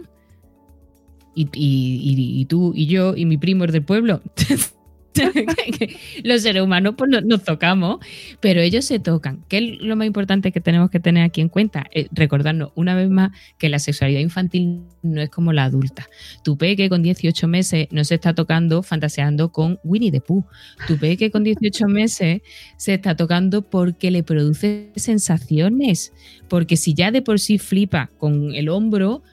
Y- 1.33 1.49
y- 1.53 2.41
y 2.41 2.45
tú 2.45 2.71
y 2.75 2.85
yo 2.87 3.15
y 3.15 3.25
mi 3.25 3.37
primo 3.37 3.65
es 3.65 3.71
del 3.71 3.83
pueblo. 3.83 4.21
Los 6.23 6.41
seres 6.41 6.61
humanos 6.61 6.95
pues 6.97 7.09
no- 7.09 7.21
nos, 7.21 7.43
tocamos, 7.43 7.99
pero 8.39 8.61
ellos 8.61 8.85
se 8.85 8.99
tocan. 8.99 9.43
¿Qué 9.47 9.57
es 9.57 9.81
lo 9.81 9.95
más 9.95 10.07
importante 10.07 10.51
que 10.51 10.61
tenemos 10.61 10.89
que 10.89 10.99
tener 10.99 11.23
aquí 11.23 11.41
en 11.41 11.49
cuenta? 11.49 11.85
Eh, 11.91 12.07
recordarnos 12.11 12.71
una 12.75 12.95
vez 12.95 13.09
más 13.09 13.31
que 13.57 13.69
la 13.69 13.79
sexualidad 13.79 14.19
infantil 14.19 14.81
no 15.01 15.21
es 15.21 15.29
como 15.29 15.53
la 15.53 15.65
adulta. 15.65 16.07
Tu 16.43 16.57
peque 16.57 16.89
con 16.89 17.03
18 17.03 17.47
meses 17.47 17.87
no 17.91 18.03
se 18.03 18.15
está 18.15 18.33
tocando 18.33 18.83
fantaseando 18.83 19.51
con 19.51 19.79
Winnie 19.83 20.11
the 20.11 20.21
Pooh. 20.21 20.45
Tu 20.87 20.97
peque 20.97 21.31
con 21.31 21.43
18 21.43 21.87
meses 21.87 22.41
se 22.77 22.93
está 22.93 23.15
tocando 23.15 23.61
porque 23.61 24.11
le 24.11 24.23
produce 24.23 24.91
sensaciones. 24.95 26.13
Porque 26.47 26.77
si 26.77 26.93
ya 26.93 27.11
de 27.11 27.21
por 27.21 27.39
sí 27.39 27.57
flipa 27.57 28.09
con 28.17 28.53
el 28.53 28.69
hombro, 28.69 29.23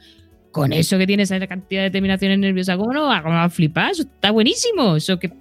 con 0.51 0.73
eso 0.73 0.99
que 0.99 1.07
tiene 1.07 1.23
esa 1.25 1.45
cantidad 1.47 1.83
de 1.83 1.91
terminaciones 1.91 2.39
nerviosas, 2.39 2.77
¿cómo 2.77 2.93
no 2.93 3.05
va 3.05 3.45
a 3.45 3.51
flipar? 3.51 3.93
Eso 3.93 4.03
está 4.03 4.31
buenísimo. 4.31 4.97
Eso 4.97 5.19
que, 5.19 5.33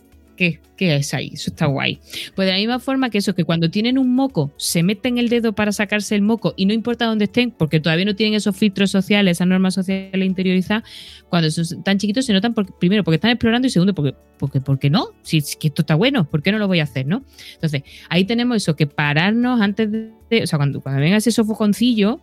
¿qué, 0.77 0.95
es 0.95 1.13
ahí? 1.13 1.31
Eso 1.33 1.51
está 1.51 1.67
guay. 1.67 1.99
Pues 2.35 2.47
de 2.47 2.53
la 2.53 2.57
misma 2.57 2.79
forma 2.79 3.09
que 3.09 3.19
eso, 3.19 3.35
que 3.35 3.43
cuando 3.43 3.69
tienen 3.69 3.97
un 3.97 4.15
moco, 4.15 4.51
se 4.57 4.81
meten 4.83 5.17
el 5.17 5.29
dedo 5.29 5.53
para 5.53 5.71
sacarse 5.71 6.15
el 6.15 6.21
moco 6.21 6.53
y 6.57 6.65
no 6.65 6.73
importa 6.73 7.05
dónde 7.05 7.25
estén, 7.25 7.51
porque 7.51 7.79
todavía 7.79 8.05
no 8.05 8.15
tienen 8.15 8.35
esos 8.35 8.55
filtros 8.55 8.89
sociales, 8.89 9.37
esas 9.37 9.47
normas 9.47 9.73
sociales 9.73 10.25
interiorizadas, 10.25 10.83
cuando 11.29 11.51
son 11.51 11.83
tan 11.83 11.97
chiquitos 11.97 12.25
se 12.25 12.33
notan, 12.33 12.53
porque, 12.53 12.73
primero, 12.79 13.03
porque 13.03 13.15
están 13.15 13.31
explorando 13.31 13.67
y 13.67 13.71
segundo, 13.71 13.93
porque, 13.93 14.15
porque, 14.37 14.59
porque 14.59 14.89
no, 14.89 15.09
si 15.21 15.37
esto 15.37 15.81
está 15.81 15.95
bueno, 15.95 16.29
¿por 16.29 16.41
qué 16.41 16.51
no 16.51 16.57
lo 16.57 16.67
voy 16.67 16.79
a 16.79 16.83
hacer? 16.83 17.05
¿no? 17.05 17.23
Entonces, 17.53 17.83
ahí 18.09 18.25
tenemos 18.25 18.57
eso, 18.57 18.75
que 18.75 18.87
pararnos 18.87 19.61
antes 19.61 19.91
de, 19.91 20.43
o 20.43 20.47
sea, 20.47 20.57
cuando, 20.57 20.81
cuando 20.81 21.01
venga 21.01 21.17
ese 21.17 21.31
sofoconcillo, 21.31 22.19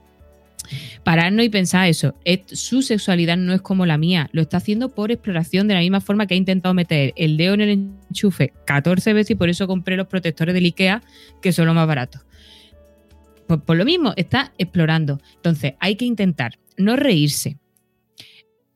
pararnos 1.04 1.44
y 1.44 1.48
pensar 1.48 1.88
eso. 1.88 2.14
Es- 2.24 2.40
su 2.58 2.82
sexualidad 2.82 3.36
no 3.36 3.52
es 3.54 3.60
como 3.62 3.86
la 3.86 3.98
mía. 3.98 4.28
Lo 4.32 4.42
está 4.42 4.58
haciendo 4.58 4.88
por 4.90 5.10
exploración 5.12 5.68
de 5.68 5.74
la 5.74 5.80
misma 5.80 6.00
forma 6.00 6.26
que 6.26 6.34
ha 6.34 6.36
intentado 6.36 6.74
meter 6.74 7.12
el 7.16 7.36
dedo 7.36 7.54
en 7.54 7.60
el 7.62 7.70
enchufe 8.10 8.52
14 8.66 9.12
veces 9.12 9.30
y 9.30 9.34
por 9.34 9.48
eso 9.48 9.66
compré 9.66 9.96
los 9.96 10.06
protectores 10.06 10.54
del 10.54 10.64
IKEA, 10.66 11.02
que 11.40 11.52
son 11.52 11.66
los 11.66 11.74
más 11.74 11.86
baratos. 11.86 12.22
Por 13.46 13.76
lo 13.76 13.84
mismo, 13.86 14.12
está 14.16 14.52
explorando. 14.58 15.20
Entonces, 15.36 15.72
hay 15.80 15.96
que 15.96 16.04
intentar 16.04 16.58
no 16.76 16.96
reírse, 16.96 17.56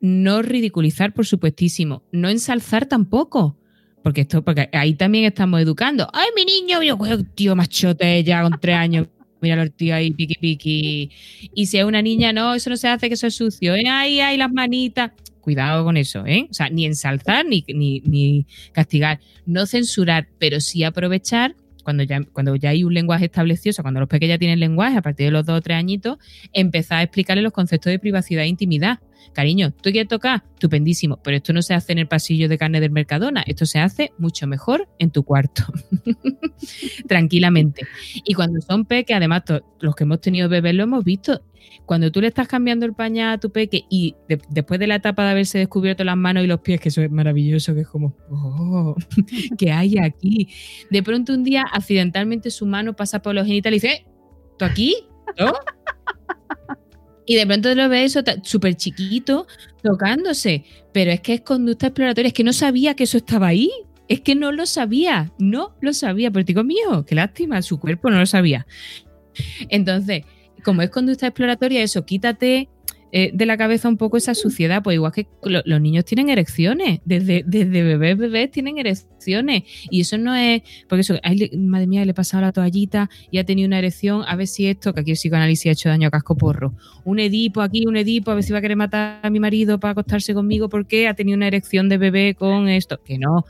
no 0.00 0.42
ridiculizar, 0.42 1.12
por 1.12 1.26
supuestísimo, 1.26 2.02
no 2.10 2.28
ensalzar 2.28 2.86
tampoco. 2.86 3.56
Porque 4.02 4.22
esto, 4.22 4.42
porque 4.42 4.68
ahí 4.72 4.94
también 4.94 5.26
estamos 5.26 5.60
educando. 5.60 6.09
¡Ay, 6.12 6.26
mi 6.34 6.44
niño! 6.44 6.82
Yo, 6.82 6.96
"Joder, 6.96 7.22
tío 7.22 7.54
machote 7.54 8.24
ya 8.24 8.42
con 8.42 8.59
tres 8.59 8.74
años. 8.76 9.06
Mira 9.43 9.60
el 9.60 9.73
tío 9.73 9.94
ahí, 9.94 10.12
piqui 10.12 10.36
piqui. 10.36 11.10
Y 11.52 11.66
si 11.66 11.78
es 11.78 11.85
una 11.85 12.01
niña, 12.01 12.32
no, 12.32 12.55
eso 12.55 12.70
no 12.70 12.77
se 12.77 12.89
hace, 12.89 13.09
que 13.09 13.14
eso 13.14 13.27
es 13.27 13.35
sucio. 13.35 13.74
¿eh? 13.74 13.82
Ay, 13.89 14.20
ay, 14.20 14.36
las 14.36 14.52
manitas. 14.52 15.10
Cuidado 15.40 15.85
con 15.85 15.97
eso, 15.97 16.24
¿eh? 16.24 16.47
O 16.48 16.55
sea, 16.55 16.70
ni 16.70 16.86
ensalzar 16.86 17.44
ni, 17.44 17.64
ni, 17.66 18.01
ni 18.01 18.47
castigar. 18.70 19.19
No 19.44 19.66
censurar, 19.66 20.28
pero 20.39 20.60
sí 20.60 20.85
aprovechar 20.85 21.56
cuando 21.82 22.05
ya, 22.05 22.20
cuando 22.32 22.55
ya 22.56 22.70
hay 22.70 22.85
un 22.85 22.94
lenguaje 22.94 23.24
establecido, 23.24 23.70
o 23.70 23.74
sea, 23.74 23.82
cuando 23.82 24.01
los 24.01 24.09
pequeños 24.09 24.35
ya 24.35 24.39
tienen 24.39 24.60
lenguaje, 24.60 24.97
a 24.97 25.02
partir 25.02 25.27
de 25.27 25.32
los 25.32 25.44
dos 25.44 25.59
o 25.59 25.60
tres 25.60 25.77
añitos, 25.77 26.19
empezar 26.52 26.98
a 26.98 27.02
explicarles 27.02 27.43
los 27.43 27.52
conceptos 27.52 27.90
de 27.90 27.98
privacidad 27.98 28.44
e 28.44 28.48
intimidad. 28.48 29.01
Cariño, 29.32 29.73
¿tú 29.73 29.90
quieres 29.90 30.09
tocar? 30.09 30.44
Estupendísimo, 30.55 31.19
pero 31.23 31.36
esto 31.36 31.53
no 31.53 31.62
se 31.62 31.74
hace 31.74 31.93
en 31.93 31.99
el 31.99 32.09
pasillo 32.09 32.49
de 32.49 32.59
carne 32.59 32.81
del 32.81 32.90
Mercadona, 32.90 33.43
esto 33.47 33.66
se 33.66 33.78
hace 33.78 34.12
mucho 34.19 34.47
mejor 34.47 34.89
en 34.99 35.11
tu 35.11 35.24
cuarto, 35.24 35.65
tranquilamente. 37.09 37.86
Y 38.24 38.35
cuando 38.35 38.61
son 38.61 38.85
peques, 38.85 39.16
además 39.16 39.43
los 39.81 39.94
que 39.94 40.05
hemos 40.05 40.20
tenido 40.20 40.49
bebés 40.49 40.74
lo 40.74 40.85
hemos 40.85 41.05
visto, 41.05 41.43
cuando 41.86 42.11
tú 42.11 42.20
le 42.20 42.28
estás 42.28 42.49
cambiando 42.49 42.86
el 42.86 42.94
pañal 42.94 43.35
a 43.35 43.39
tu 43.39 43.51
peque 43.51 43.85
y 43.89 44.15
después 44.49 44.78
de 44.78 44.86
la 44.86 44.97
etapa 44.97 45.24
de 45.24 45.31
haberse 45.31 45.59
descubierto 45.59 46.05
las 46.05 46.16
manos 46.16 46.44
y 46.44 46.47
los 46.47 46.61
pies, 46.61 46.81
que 46.81 46.89
eso 46.89 47.03
es 47.03 47.11
maravilloso, 47.11 47.74
que 47.74 47.81
es 47.81 47.89
como, 47.89 48.16
oh, 48.31 48.94
¿qué 49.59 49.73
hay 49.73 49.99
aquí? 49.99 50.49
De 50.90 51.03
pronto 51.03 51.32
un 51.32 51.44
día, 51.44 51.65
accidentalmente, 51.73 52.51
su 52.51 52.66
mano 52.66 52.94
pasa 52.94 53.20
por 53.20 53.35
los 53.35 53.47
genitales 53.47 53.82
y 53.82 53.86
dice, 53.86 54.01
¿Eh? 54.01 54.07
¿tú 54.59 54.65
aquí? 54.65 54.97
¿No? 55.39 55.53
Y 57.27 57.36
de 57.36 57.47
pronto 57.47 57.74
lo 57.74 57.89
ves 57.89 58.19
súper 58.43 58.74
chiquito, 58.77 59.47
tocándose. 59.82 60.65
Pero 60.93 61.11
es 61.11 61.20
que 61.20 61.35
es 61.35 61.40
conducta 61.43 61.86
exploratoria, 61.89 62.28
es 62.28 62.35
que 62.35 62.44
no 62.44 62.53
sabía 62.53 62.94
que 62.94 63.05
eso 63.05 63.16
estaba 63.16 63.49
ahí. 63.49 63.70
Es 64.09 64.20
que 64.20 64.35
no 64.35 64.53
lo 64.53 64.66
sabía, 64.66 65.32
no 65.39 65.74
lo 65.81 65.93
sabía. 65.93 66.31
Pero 66.31 66.44
digo, 66.44 66.65
mío, 66.65 67.05
qué 67.07 67.15
lástima, 67.15 67.62
su 67.62 67.78
cuerpo 67.78 68.11
no 68.11 68.19
lo 68.19 68.27
sabía. 68.27 68.66
Entonces, 69.69 70.24
como 70.65 70.82
es 70.82 70.90
conducta 70.90 71.28
exploratoria, 71.28 71.82
eso, 71.82 72.05
quítate 72.05 72.69
eh, 73.12 73.30
de 73.32 73.47
la 73.47 73.56
cabeza 73.56 73.89
un 73.89 73.98
poco 73.98 74.16
esa 74.16 74.34
suciedad, 74.34 74.82
pues 74.82 74.94
igual 74.94 75.12
que 75.12 75.26
los 75.44 75.80
niños 75.80 76.05
tienen 76.05 76.30
erecciones, 76.30 77.01
desde, 77.05 77.44
desde 77.47 77.82
bebés, 77.82 78.16
bebés 78.16 78.51
tienen 78.51 78.78
erecciones, 78.78 79.64
y 79.90 80.01
eso 80.01 80.16
no 80.16 80.34
es, 80.34 80.62
porque 80.89 81.02
eso, 81.02 81.14
madre 81.56 81.86
mía, 81.86 82.05
le 82.05 82.12
he 82.12 82.14
pasado 82.14 82.40
la 82.40 82.52
toallita 82.52 83.10
y 83.30 83.39
ha 83.39 83.44
tenido 83.44 83.66
una 83.66 83.78
erección, 83.78 84.24
a 84.26 84.34
ver 84.34 84.47
si 84.47 84.66
esto, 84.66 84.94
que 84.94 85.01
aquí 85.01 85.10
el 85.10 85.16
psicoanálisis 85.16 85.66
ha 85.66 85.72
hecho 85.72 85.89
daño 85.89 86.09
a 86.09 86.10
casco 86.10 86.36
porro, 86.36 86.74
un 87.05 87.20
Edipo 87.20 87.60
aquí, 87.60 87.86
un 87.86 87.97
Edipo, 87.97 88.30
a 88.30 88.34
ver 88.34 88.44
si 88.44 88.52
va 88.52 88.59
a 88.59 88.62
querer 88.62 88.76
matar 88.76 89.20
a 89.22 89.30
mi 89.30 89.40
marido 89.40 89.78
para 89.78 89.93
acostarse 89.93 90.34
conmigo 90.34 90.68
porque 90.68 91.06
ha 91.06 91.14
tenido 91.14 91.36
una 91.36 91.47
erección 91.47 91.89
de 91.89 91.98
bebé 91.98 92.34
con 92.34 92.68
esto, 92.68 92.98
que 93.05 93.18
no 93.18 93.44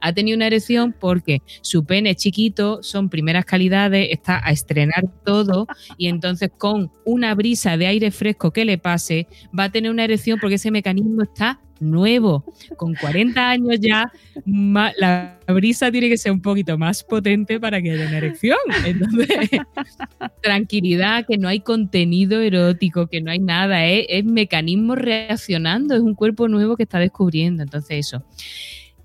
ha 0.00 0.12
tenido 0.12 0.36
una 0.36 0.46
erección 0.46 0.94
porque 0.98 1.42
su 1.60 1.84
pene 1.84 2.10
es 2.10 2.16
chiquito, 2.16 2.82
son 2.82 3.08
primeras 3.08 3.44
calidades, 3.44 4.08
está 4.10 4.40
a 4.44 4.50
estrenar 4.50 5.04
todo 5.24 5.66
y 5.96 6.08
entonces 6.08 6.50
con 6.56 6.90
una 7.04 7.34
brisa 7.34 7.76
de 7.76 7.86
aire 7.86 8.10
fresco 8.10 8.52
que 8.52 8.64
le 8.64 8.78
pase 8.78 9.26
va 9.56 9.64
a 9.64 9.72
tener 9.72 9.90
una 9.90 10.04
erección 10.04 10.38
porque 10.40 10.56
ese 10.56 10.70
mecanismo 10.70 11.22
está 11.22 11.60
nuevo. 11.80 12.44
Con 12.76 12.94
40 12.94 13.50
años 13.50 13.76
ya, 13.80 14.10
la 14.46 15.38
brisa 15.46 15.90
tiene 15.90 16.08
que 16.08 16.16
ser 16.16 16.32
un 16.32 16.42
poquito 16.42 16.76
más 16.78 17.04
potente 17.04 17.60
para 17.60 17.80
que 17.80 17.92
haya 17.92 18.06
una 18.06 18.18
erección. 18.18 18.58
Entonces, 18.84 19.28
tranquilidad, 20.42 21.26
que 21.26 21.38
no 21.38 21.48
hay 21.48 21.60
contenido 21.60 22.40
erótico, 22.40 23.06
que 23.06 23.20
no 23.20 23.30
hay 23.30 23.38
nada, 23.38 23.86
es, 23.86 24.06
es 24.08 24.24
mecanismo 24.24 24.94
reaccionando, 24.94 25.94
es 25.94 26.00
un 26.00 26.14
cuerpo 26.14 26.48
nuevo 26.48 26.76
que 26.76 26.84
está 26.84 26.98
descubriendo. 26.98 27.62
Entonces, 27.62 28.06
eso 28.06 28.24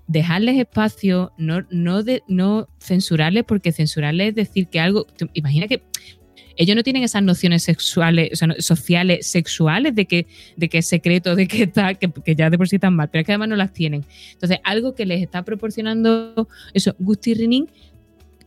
dejarles 0.06 0.58
espacio, 0.58 1.32
no, 1.38 1.64
no, 1.70 2.02
de, 2.02 2.22
no 2.28 2.68
censurarles, 2.78 3.44
porque 3.44 3.72
censurarles 3.72 4.28
es 4.28 4.34
decir 4.34 4.68
que 4.68 4.80
algo. 4.80 5.06
Imagina 5.34 5.66
que 5.66 5.82
ellos 6.56 6.76
no 6.76 6.82
tienen 6.82 7.02
esas 7.02 7.22
nociones 7.22 7.62
sexuales, 7.62 8.38
sociales, 8.58 9.26
sexuales 9.26 9.94
de 9.94 10.06
que, 10.06 10.26
de 10.56 10.68
que 10.68 10.78
es 10.78 10.86
secreto, 10.86 11.34
de 11.34 11.48
que 11.48 11.64
está, 11.64 11.94
que, 11.94 12.10
ya 12.34 12.50
de 12.50 12.58
por 12.58 12.68
sí 12.68 12.76
están 12.76 12.94
mal, 12.94 13.08
pero 13.10 13.20
es 13.20 13.26
que 13.26 13.32
además 13.32 13.48
no 13.48 13.56
las 13.56 13.72
tienen. 13.72 14.04
Entonces, 14.32 14.58
algo 14.62 14.94
que 14.94 15.06
les 15.06 15.22
está 15.22 15.42
proporcionando 15.42 16.48
eso, 16.72 16.94
Gusti 16.98 17.34
Renin, 17.34 17.68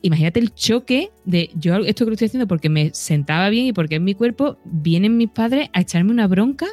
imagínate 0.01 0.39
el 0.39 0.53
choque 0.53 1.11
de 1.25 1.49
yo 1.55 1.75
esto 1.77 2.05
que 2.05 2.11
lo 2.11 2.13
estoy 2.13 2.27
haciendo 2.27 2.47
porque 2.47 2.69
me 2.69 2.93
sentaba 2.93 3.49
bien 3.49 3.65
y 3.65 3.73
porque 3.73 3.95
en 3.95 4.03
mi 4.03 4.13
cuerpo, 4.13 4.57
vienen 4.65 5.17
mis 5.17 5.29
padres 5.29 5.69
a 5.73 5.81
echarme 5.81 6.11
una 6.11 6.27
bronca 6.27 6.67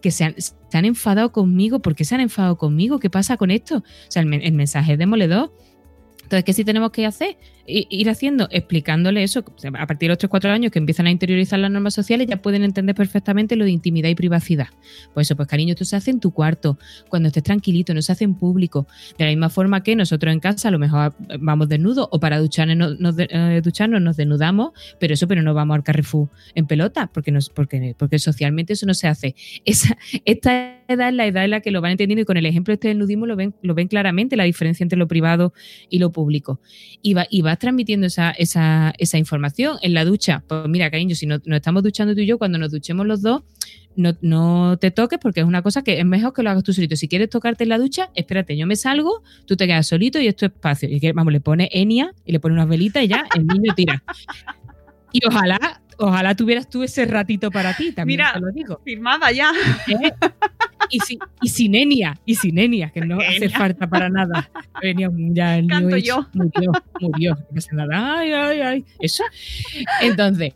que 0.00 0.10
se 0.10 0.24
han, 0.24 0.34
enfadado 0.84 1.32
conmigo. 1.32 1.80
¿Por 1.80 1.94
qué 1.94 2.04
se 2.04 2.14
han 2.14 2.20
enfadado 2.20 2.56
conmigo? 2.56 2.98
¿Qué 2.98 3.10
pasa 3.10 3.36
con 3.36 3.50
esto? 3.50 3.78
O 3.78 4.10
sea, 4.10 4.22
el, 4.22 4.32
el 4.32 4.52
mensaje 4.52 4.92
es 4.92 4.98
demoledor. 4.98 5.52
Entonces, 6.22 6.44
¿qué 6.44 6.52
sí 6.52 6.64
tenemos 6.64 6.90
que 6.90 7.06
hacer? 7.06 7.38
Ir 7.68 8.08
haciendo, 8.08 8.48
explicándole 8.50 9.22
eso, 9.22 9.40
a 9.40 9.86
partir 9.86 10.08
de 10.08 10.14
los 10.14 10.18
3-4 10.18 10.48
años 10.48 10.72
que 10.72 10.78
empiezan 10.78 11.06
a 11.06 11.10
interiorizar 11.10 11.58
las 11.58 11.70
normas 11.70 11.92
sociales, 11.92 12.26
ya 12.26 12.40
pueden 12.40 12.64
entender 12.64 12.94
perfectamente 12.94 13.56
lo 13.56 13.64
de 13.64 13.70
intimidad 13.70 14.08
y 14.08 14.14
privacidad. 14.14 14.68
Pues 15.12 15.26
eso, 15.26 15.36
pues 15.36 15.48
cariño, 15.48 15.72
esto 15.72 15.84
se 15.84 15.96
hace 15.96 16.10
en 16.10 16.20
tu 16.20 16.32
cuarto, 16.32 16.78
cuando 17.08 17.28
estés 17.28 17.42
tranquilito, 17.42 17.92
no 17.92 18.00
se 18.00 18.12
hace 18.12 18.24
en 18.24 18.34
público. 18.34 18.86
De 19.18 19.24
la 19.24 19.30
misma 19.30 19.50
forma 19.50 19.82
que 19.82 19.94
nosotros 19.96 20.32
en 20.32 20.40
casa 20.40 20.68
a 20.68 20.70
lo 20.70 20.78
mejor 20.78 21.14
vamos 21.40 21.68
desnudos 21.68 22.08
o 22.10 22.18
para 22.18 22.38
ducharnos 22.38 22.98
nos, 22.98 23.14
eh, 23.18 23.60
ducharnos 23.62 24.00
nos 24.00 24.16
desnudamos, 24.16 24.72
pero 24.98 25.14
eso, 25.14 25.28
pero 25.28 25.42
no 25.42 25.52
vamos 25.52 25.76
al 25.76 25.84
Carrefour 25.84 26.28
en 26.54 26.66
pelota, 26.66 27.10
porque, 27.12 27.32
nos, 27.32 27.50
porque, 27.50 27.94
porque 27.98 28.18
socialmente 28.18 28.72
eso 28.72 28.86
no 28.86 28.94
se 28.94 29.08
hace. 29.08 29.34
Esa, 29.64 29.98
esta 30.24 30.78
edad 30.88 31.08
es 31.08 31.14
la 31.14 31.26
edad 31.26 31.44
en 31.44 31.50
la 31.50 31.60
que 31.60 31.70
lo 31.70 31.80
van 31.80 31.92
entendiendo 31.92 32.22
y 32.22 32.24
con 32.24 32.38
el 32.38 32.46
ejemplo 32.46 32.72
este 32.72 32.88
del 32.88 32.98
nudismo 32.98 33.26
lo 33.26 33.36
ven, 33.36 33.54
lo 33.62 33.74
ven 33.74 33.88
claramente, 33.88 34.36
la 34.36 34.44
diferencia 34.44 34.82
entre 34.82 34.98
lo 34.98 35.06
privado 35.06 35.52
y 35.90 35.98
lo 35.98 36.10
público. 36.10 36.60
Y 37.02 37.14
va, 37.14 37.26
y 37.28 37.42
va 37.42 37.57
transmitiendo 37.58 38.06
esa, 38.06 38.30
esa, 38.30 38.92
esa, 38.98 39.18
información 39.18 39.78
en 39.82 39.94
la 39.94 40.04
ducha. 40.04 40.42
Pues 40.46 40.68
mira, 40.68 40.90
cariño, 40.90 41.14
si 41.14 41.26
no, 41.26 41.38
nos 41.44 41.56
estamos 41.56 41.82
duchando 41.82 42.14
tú 42.14 42.20
y 42.20 42.26
yo, 42.26 42.38
cuando 42.38 42.58
nos 42.58 42.70
duchemos 42.70 43.06
los 43.06 43.22
dos, 43.22 43.42
no, 43.96 44.16
no, 44.20 44.76
te 44.78 44.90
toques 44.90 45.18
porque 45.18 45.40
es 45.40 45.46
una 45.46 45.62
cosa 45.62 45.82
que 45.82 45.98
es 45.98 46.04
mejor 46.04 46.32
que 46.32 46.42
lo 46.42 46.50
hagas 46.50 46.62
tú 46.62 46.72
solito. 46.72 46.96
Si 46.96 47.08
quieres 47.08 47.30
tocarte 47.30 47.64
en 47.64 47.70
la 47.70 47.78
ducha, 47.78 48.10
espérate, 48.14 48.56
yo 48.56 48.66
me 48.66 48.76
salgo, 48.76 49.22
tú 49.46 49.56
te 49.56 49.66
quedas 49.66 49.86
solito 49.86 50.20
y 50.20 50.28
esto 50.28 50.46
es 50.46 50.52
espacio. 50.52 50.88
Y 50.88 51.00
que, 51.00 51.12
vamos, 51.12 51.32
le 51.32 51.40
pone 51.40 51.68
Enia 51.72 52.12
y 52.24 52.32
le 52.32 52.40
pone 52.40 52.54
unas 52.54 52.68
velitas 52.68 53.02
y 53.02 53.08
ya 53.08 53.26
el 53.34 53.46
niño 53.46 53.74
tira. 53.74 54.02
Y 55.12 55.26
ojalá, 55.26 55.80
ojalá 55.98 56.34
tuvieras 56.34 56.68
tú 56.68 56.82
ese 56.82 57.04
ratito 57.04 57.50
para 57.50 57.76
ti, 57.76 57.92
también 57.92 58.20
Mira, 58.20 58.32
te 58.32 58.40
lo 58.40 58.50
digo. 58.50 58.80
Firmada 58.84 59.30
ya. 59.30 59.52
¿Eh? 59.86 60.12
Y, 60.90 61.00
si, 61.00 61.18
y 61.42 61.48
sin 61.48 61.74
Enia, 61.74 62.18
y 62.24 62.34
sin 62.36 62.58
Enia, 62.58 62.90
que 62.90 63.00
no 63.02 63.18
hace 63.20 63.48
falta 63.50 63.86
para 63.86 64.08
nada. 64.08 64.50
Enia, 64.80 65.10
ya 65.14 65.58
el 65.58 65.66
Canto 65.66 65.96
yo. 65.98 66.26
murió, 66.32 66.72
murió, 67.00 67.34
no 67.34 67.54
pasa 67.54 67.74
nada. 67.74 68.18
Ay, 68.18 68.32
ay, 68.32 68.60
ay. 68.60 68.84
Eso. 68.98 69.24
Entonces, 70.00 70.54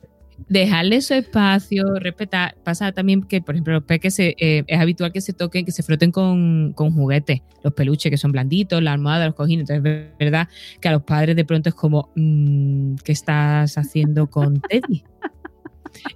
dejarle 0.49 1.01
su 1.01 1.15
espacio, 1.15 1.95
respetar. 1.97 2.57
Pasa 2.65 2.93
también 2.93 3.23
que, 3.23 3.41
por 3.41 3.55
ejemplo, 3.55 3.75
los 3.75 3.85
peques 3.85 4.19
eh, 4.19 4.35
es 4.39 4.81
habitual 4.81 5.13
que 5.13 5.21
se 5.21 5.33
toquen, 5.33 5.65
que 5.65 5.73
se 5.73 5.83
froten 5.83 6.13
con, 6.13 6.73
con, 6.75 6.93
juguetes, 6.93 7.41
los 7.63 7.73
peluches 7.73 8.11
que 8.11 8.19
son 8.19 8.33
blanditos, 8.33 8.83
la 8.83 8.93
almohada, 8.93 9.27
los 9.27 9.35
cojines. 9.35 9.69
Entonces, 9.69 10.11
es 10.13 10.19
verdad 10.19 10.49
que 10.81 10.89
a 10.89 10.93
los 10.93 11.03
padres 11.03 11.37
de 11.37 11.45
pronto 11.45 11.69
es 11.69 11.75
como, 11.75 12.11
mmm, 12.15 12.97
¿qué 13.05 13.13
estás 13.13 13.79
haciendo 13.79 14.29
con 14.29 14.61
Teddy? 14.61 15.05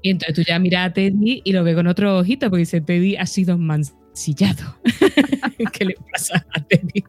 Y 0.00 0.10
entonces 0.10 0.34
tú 0.34 0.42
ya 0.42 0.58
miras 0.58 0.88
a 0.88 0.92
Teddy 0.94 1.42
y 1.44 1.52
lo 1.52 1.62
ves 1.62 1.74
con 1.74 1.86
otro 1.86 2.18
ojito, 2.18 2.48
porque 2.48 2.60
dice, 2.60 2.80
Teddy 2.80 3.16
ha 3.16 3.26
sido 3.26 3.58
mancillado. 3.58 4.78
¿Qué 5.72 5.84
le 5.84 5.94
pasa 6.10 6.46
a 6.54 6.60
Teddy? 6.62 7.04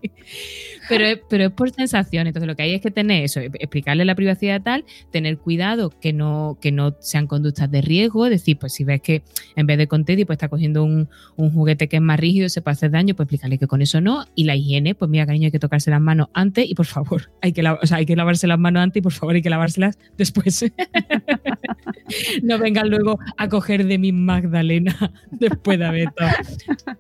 Pero 0.90 1.06
es, 1.06 1.20
pero 1.30 1.46
es 1.46 1.52
por 1.52 1.72
sensación. 1.72 2.28
Entonces 2.28 2.48
lo 2.48 2.56
que 2.56 2.64
hay 2.64 2.74
es 2.74 2.82
que 2.82 2.92
tener 2.92 3.24
eso, 3.24 3.40
explicarle 3.40 4.06
la 4.06 4.16
privacidad 4.16 4.62
tal, 4.62 4.86
tener 5.12 5.38
cuidado 5.38 5.92
que 6.02 6.14
no, 6.14 6.58
que 6.62 6.72
no 6.72 6.96
sean 7.00 7.28
conductas 7.28 7.70
de 7.70 7.82
riesgo. 7.82 8.26
Es 8.26 8.32
decir, 8.32 8.58
pues 8.58 8.74
si 8.74 8.84
ves 8.84 9.02
que 9.02 9.24
en 9.56 9.68
vez 9.68 9.78
de 9.78 9.88
con 9.88 10.06
Teddy, 10.06 10.26
pues 10.26 10.38
está 10.38 10.48
cogiendo 10.48 10.84
un, 10.84 11.10
un 11.36 11.52
juguete 11.52 11.88
que 11.88 11.98
es 11.98 12.02
más 12.02 12.20
rígido, 12.20 12.50
se 12.50 12.62
puede 12.62 12.74
hacer 12.74 12.92
daño, 12.92 13.16
pues 13.16 13.26
explicarle 13.26 13.58
que 13.58 13.68
con 13.68 13.82
eso 13.82 14.02
no. 14.02 14.26
Y 14.36 14.46
la 14.46 14.56
higiene, 14.56 14.96
pues 14.96 15.10
mira, 15.10 15.26
cariño, 15.26 15.46
hay 15.46 15.52
que 15.52 15.60
tocarse 15.60 15.92
las 15.92 16.02
manos 16.02 16.28
antes 16.34 16.70
y 16.70 16.76
por 16.76 16.86
favor, 16.86 17.32
hay 17.42 17.54
que, 17.54 17.68
o 17.68 17.86
sea, 17.86 17.98
hay 17.98 18.06
que 18.06 18.16
lavarse 18.16 18.48
las 18.48 18.60
manos 18.60 18.84
antes 18.84 19.00
y 19.00 19.02
por 19.02 19.14
favor 19.14 19.36
hay 19.36 19.42
que 19.42 19.50
lavárselas 19.50 19.98
después. 20.18 20.66
no 22.44 22.58
vengan 22.58 22.90
luego 22.90 23.20
a 23.38 23.48
coger 23.50 23.86
de 23.86 23.98
mi 23.98 24.12
Magdalena 24.12 24.96
después 25.32 25.80
de 25.80 25.86
haber 25.86 26.08
estado 26.08 26.32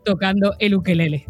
tocando 0.03 0.55
el 0.59 0.75
ukelele. 0.75 1.25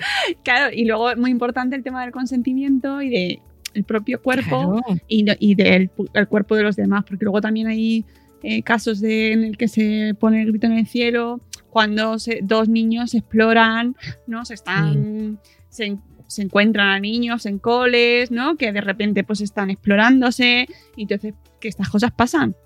claro, 0.44 0.74
y 0.74 0.84
luego 0.84 1.14
muy 1.16 1.30
importante 1.30 1.76
el 1.76 1.82
tema 1.82 2.02
del 2.02 2.12
consentimiento 2.12 3.02
y 3.02 3.10
de 3.10 3.42
el 3.74 3.84
propio 3.84 4.20
cuerpo 4.20 4.80
y, 5.06 5.24
y 5.38 5.54
del 5.54 5.90
el 6.14 6.28
cuerpo 6.28 6.56
de 6.56 6.64
los 6.64 6.76
demás, 6.76 7.04
porque 7.06 7.24
luego 7.24 7.40
también 7.40 7.68
hay 7.68 8.04
eh, 8.42 8.62
casos 8.62 9.00
de, 9.00 9.32
en 9.32 9.44
el 9.44 9.56
que 9.56 9.68
se 9.68 10.14
pone 10.18 10.42
el 10.42 10.48
grito 10.48 10.66
en 10.66 10.72
el 10.72 10.86
cielo 10.86 11.40
cuando 11.68 12.18
se, 12.18 12.40
dos 12.42 12.68
niños 12.68 13.14
exploran, 13.14 13.96
¿no? 14.26 14.44
Se 14.44 14.54
están, 14.54 15.38
se, 15.68 15.98
se, 16.26 16.42
encuentran 16.42 16.88
a 16.88 16.98
niños 16.98 17.46
en 17.46 17.58
coles, 17.58 18.30
¿no? 18.30 18.56
Que 18.56 18.72
de 18.72 18.80
repente 18.80 19.24
pues 19.24 19.40
están 19.40 19.70
explorándose 19.70 20.66
y 20.96 21.02
entonces 21.02 21.34
que 21.60 21.68
estas 21.68 21.90
cosas 21.90 22.10
pasan. 22.12 22.56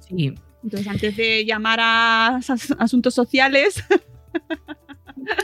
Sí. 0.00 0.34
Entonces 0.62 0.88
antes 0.88 1.16
de 1.16 1.44
llamar 1.44 1.78
a 1.80 2.40
asuntos 2.78 3.14
sociales 3.14 3.82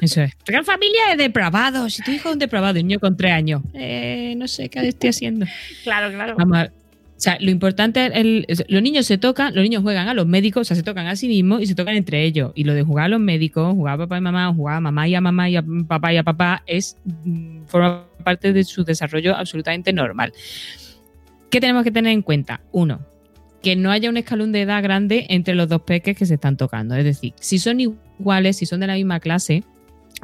Eso 0.01 0.23
es. 0.23 0.33
Gran 0.47 0.65
familia 0.65 1.01
de 1.11 1.23
depravados. 1.23 1.95
Si 1.95 2.03
tu 2.03 2.11
hijo 2.11 2.29
es 2.29 2.35
un 2.35 2.39
depravado, 2.39 2.81
un 2.81 2.87
niño 2.87 3.01
con 3.01 3.17
tres 3.17 3.33
años, 3.33 3.63
eh, 3.75 4.35
no 4.37 4.49
sé 4.49 4.69
qué 4.69 4.87
estoy 4.89 5.11
haciendo. 5.11 5.47
Claro, 5.85 6.13
claro. 6.13 6.37
Vamos 6.37 6.59
a, 6.59 6.71
o 7.19 7.21
sea, 7.21 7.37
lo 7.41 7.51
importante, 7.51 8.07
el, 8.15 8.47
los 8.69 8.81
niños 8.81 9.05
se 9.05 9.19
tocan, 9.19 9.53
los 9.53 9.65
niños 9.65 9.83
juegan 9.83 10.07
a 10.07 10.15
los 10.15 10.25
médicos, 10.25 10.61
o 10.61 10.65
sea, 10.65 10.77
se 10.77 10.85
tocan 10.85 11.09
a 11.09 11.17
sí 11.17 11.27
mismos 11.27 11.61
y 11.61 11.67
se 11.67 11.75
tocan 11.75 11.97
entre 11.97 12.23
ellos. 12.23 12.53
Y 12.55 12.63
lo 12.63 12.75
de 12.75 12.85
jugar 12.85 13.07
a 13.07 13.09
los 13.09 13.19
médicos, 13.19 13.75
jugar 13.75 13.95
a 13.95 13.99
papá 13.99 14.19
y 14.19 14.21
mamá, 14.21 14.55
jugar 14.55 14.77
a 14.77 14.81
mamá 14.81 15.09
y 15.09 15.17
a 15.17 15.21
mamá 15.21 15.51
y 15.51 15.57
a 15.57 15.65
papá 15.89 16.13
y 16.13 16.17
a 16.17 16.23
papá, 16.23 16.63
es 16.65 16.97
mm, 17.25 17.65
forma 17.67 18.07
parte 18.23 18.53
de 18.53 18.63
su 18.63 18.85
desarrollo 18.85 19.35
absolutamente 19.35 19.93
normal. 19.93 20.33
¿Qué 21.51 21.61
tenemos 21.61 21.83
que 21.83 21.91
tener 21.91 22.13
en 22.13 22.23
cuenta? 22.23 22.61
Uno, 22.71 23.01
que 23.65 23.75
no 23.75 23.91
haya 23.91 24.11
un 24.11 24.17
escalón 24.17 24.53
de 24.53 24.63
edad 24.63 24.81
grande 24.81 25.27
entre 25.29 25.57
los 25.57 25.69
dos 25.69 25.83
peques 25.83 26.17
que 26.17 26.25
se 26.25 26.35
están 26.35 26.57
tocando. 26.57 26.95
Es 26.95 27.05
decir, 27.05 27.33
si 27.41 27.59
son 27.59 27.81
iguales, 27.81 28.08
si 28.53 28.67
son 28.67 28.81
de 28.81 28.87
la 28.87 28.95
misma 28.95 29.21
clase, 29.21 29.65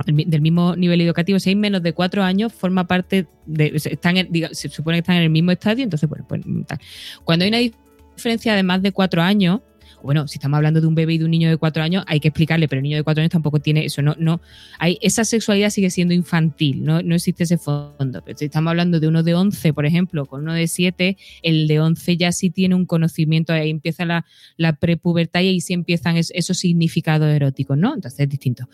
del 0.07 0.41
mismo 0.41 0.75
nivel 0.77 1.01
educativo, 1.01 1.39
si 1.39 1.51
hay 1.51 1.57
menos 1.57 1.83
de 1.83 1.93
cuatro 1.93 2.23
años, 2.23 2.53
forma 2.53 2.87
parte 2.87 3.27
de. 3.47 3.73
Están 3.75 4.17
se 4.53 4.69
supone 4.69 4.97
que 4.97 5.01
están 5.01 5.17
en 5.17 5.23
el 5.23 5.31
mismo 5.31 5.53
estadio, 5.53 5.85
entonces, 5.85 6.09
bueno, 6.09 6.25
pues. 6.29 6.43
Cuando 7.25 7.45
hay 7.45 7.49
una 7.49 7.59
diferencia 8.17 8.55
de 8.55 8.63
más 8.63 8.83
de 8.83 8.93
cuatro 8.93 9.23
años, 9.23 9.61
bueno, 10.05 10.29
si 10.29 10.39
estamos 10.39 10.57
hablando 10.57 10.81
de 10.81 10.87
un 10.87 10.95
bebé 10.95 11.15
y 11.15 11.19
de 11.19 11.25
un 11.25 11.31
niño 11.31 11.49
de 11.49 11.57
cuatro 11.57 11.83
años, 11.83 12.05
hay 12.07 12.21
que 12.21 12.29
explicarle, 12.29 12.69
pero 12.69 12.81
el 12.81 12.85
niño 12.85 12.97
de 12.97 13.03
cuatro 13.03 13.23
años 13.23 13.33
tampoco 13.33 13.61
tiene 13.61 13.85
eso, 13.85 14.03
no, 14.03 14.15
no, 14.19 14.41
hay, 14.79 14.99
esa 15.01 15.25
sexualidad 15.25 15.71
sigue 15.71 15.91
siendo 15.91 16.15
infantil, 16.15 16.85
no, 16.85 17.03
no 17.03 17.15
existe 17.15 17.45
ese 17.45 17.59
fondo. 17.59 18.23
Pero 18.25 18.39
si 18.39 18.45
estamos 18.45 18.71
hablando 18.71 19.01
de 19.01 19.09
uno 19.09 19.23
de 19.23 19.35
11, 19.35 19.73
por 19.73 19.87
ejemplo, 19.87 20.27
con 20.27 20.43
uno 20.43 20.53
de 20.53 20.69
7, 20.69 21.17
el 21.43 21.67
de 21.67 21.81
11 21.81 22.17
ya 22.17 22.33
sí 22.33 22.51
tiene 22.51 22.75
un 22.75 22.87
conocimiento, 22.87 23.53
ahí 23.53 23.71
empieza 23.71 24.05
la, 24.05 24.27
la 24.57 24.75
prepubertad 24.75 25.41
y 25.41 25.49
ahí 25.49 25.61
sí 25.61 25.73
empiezan 25.73 26.17
esos 26.17 26.59
significados 26.59 27.29
eróticos, 27.29 27.79
¿no? 27.79 27.95
Entonces 27.95 28.21
es 28.21 28.29
distinto 28.29 28.69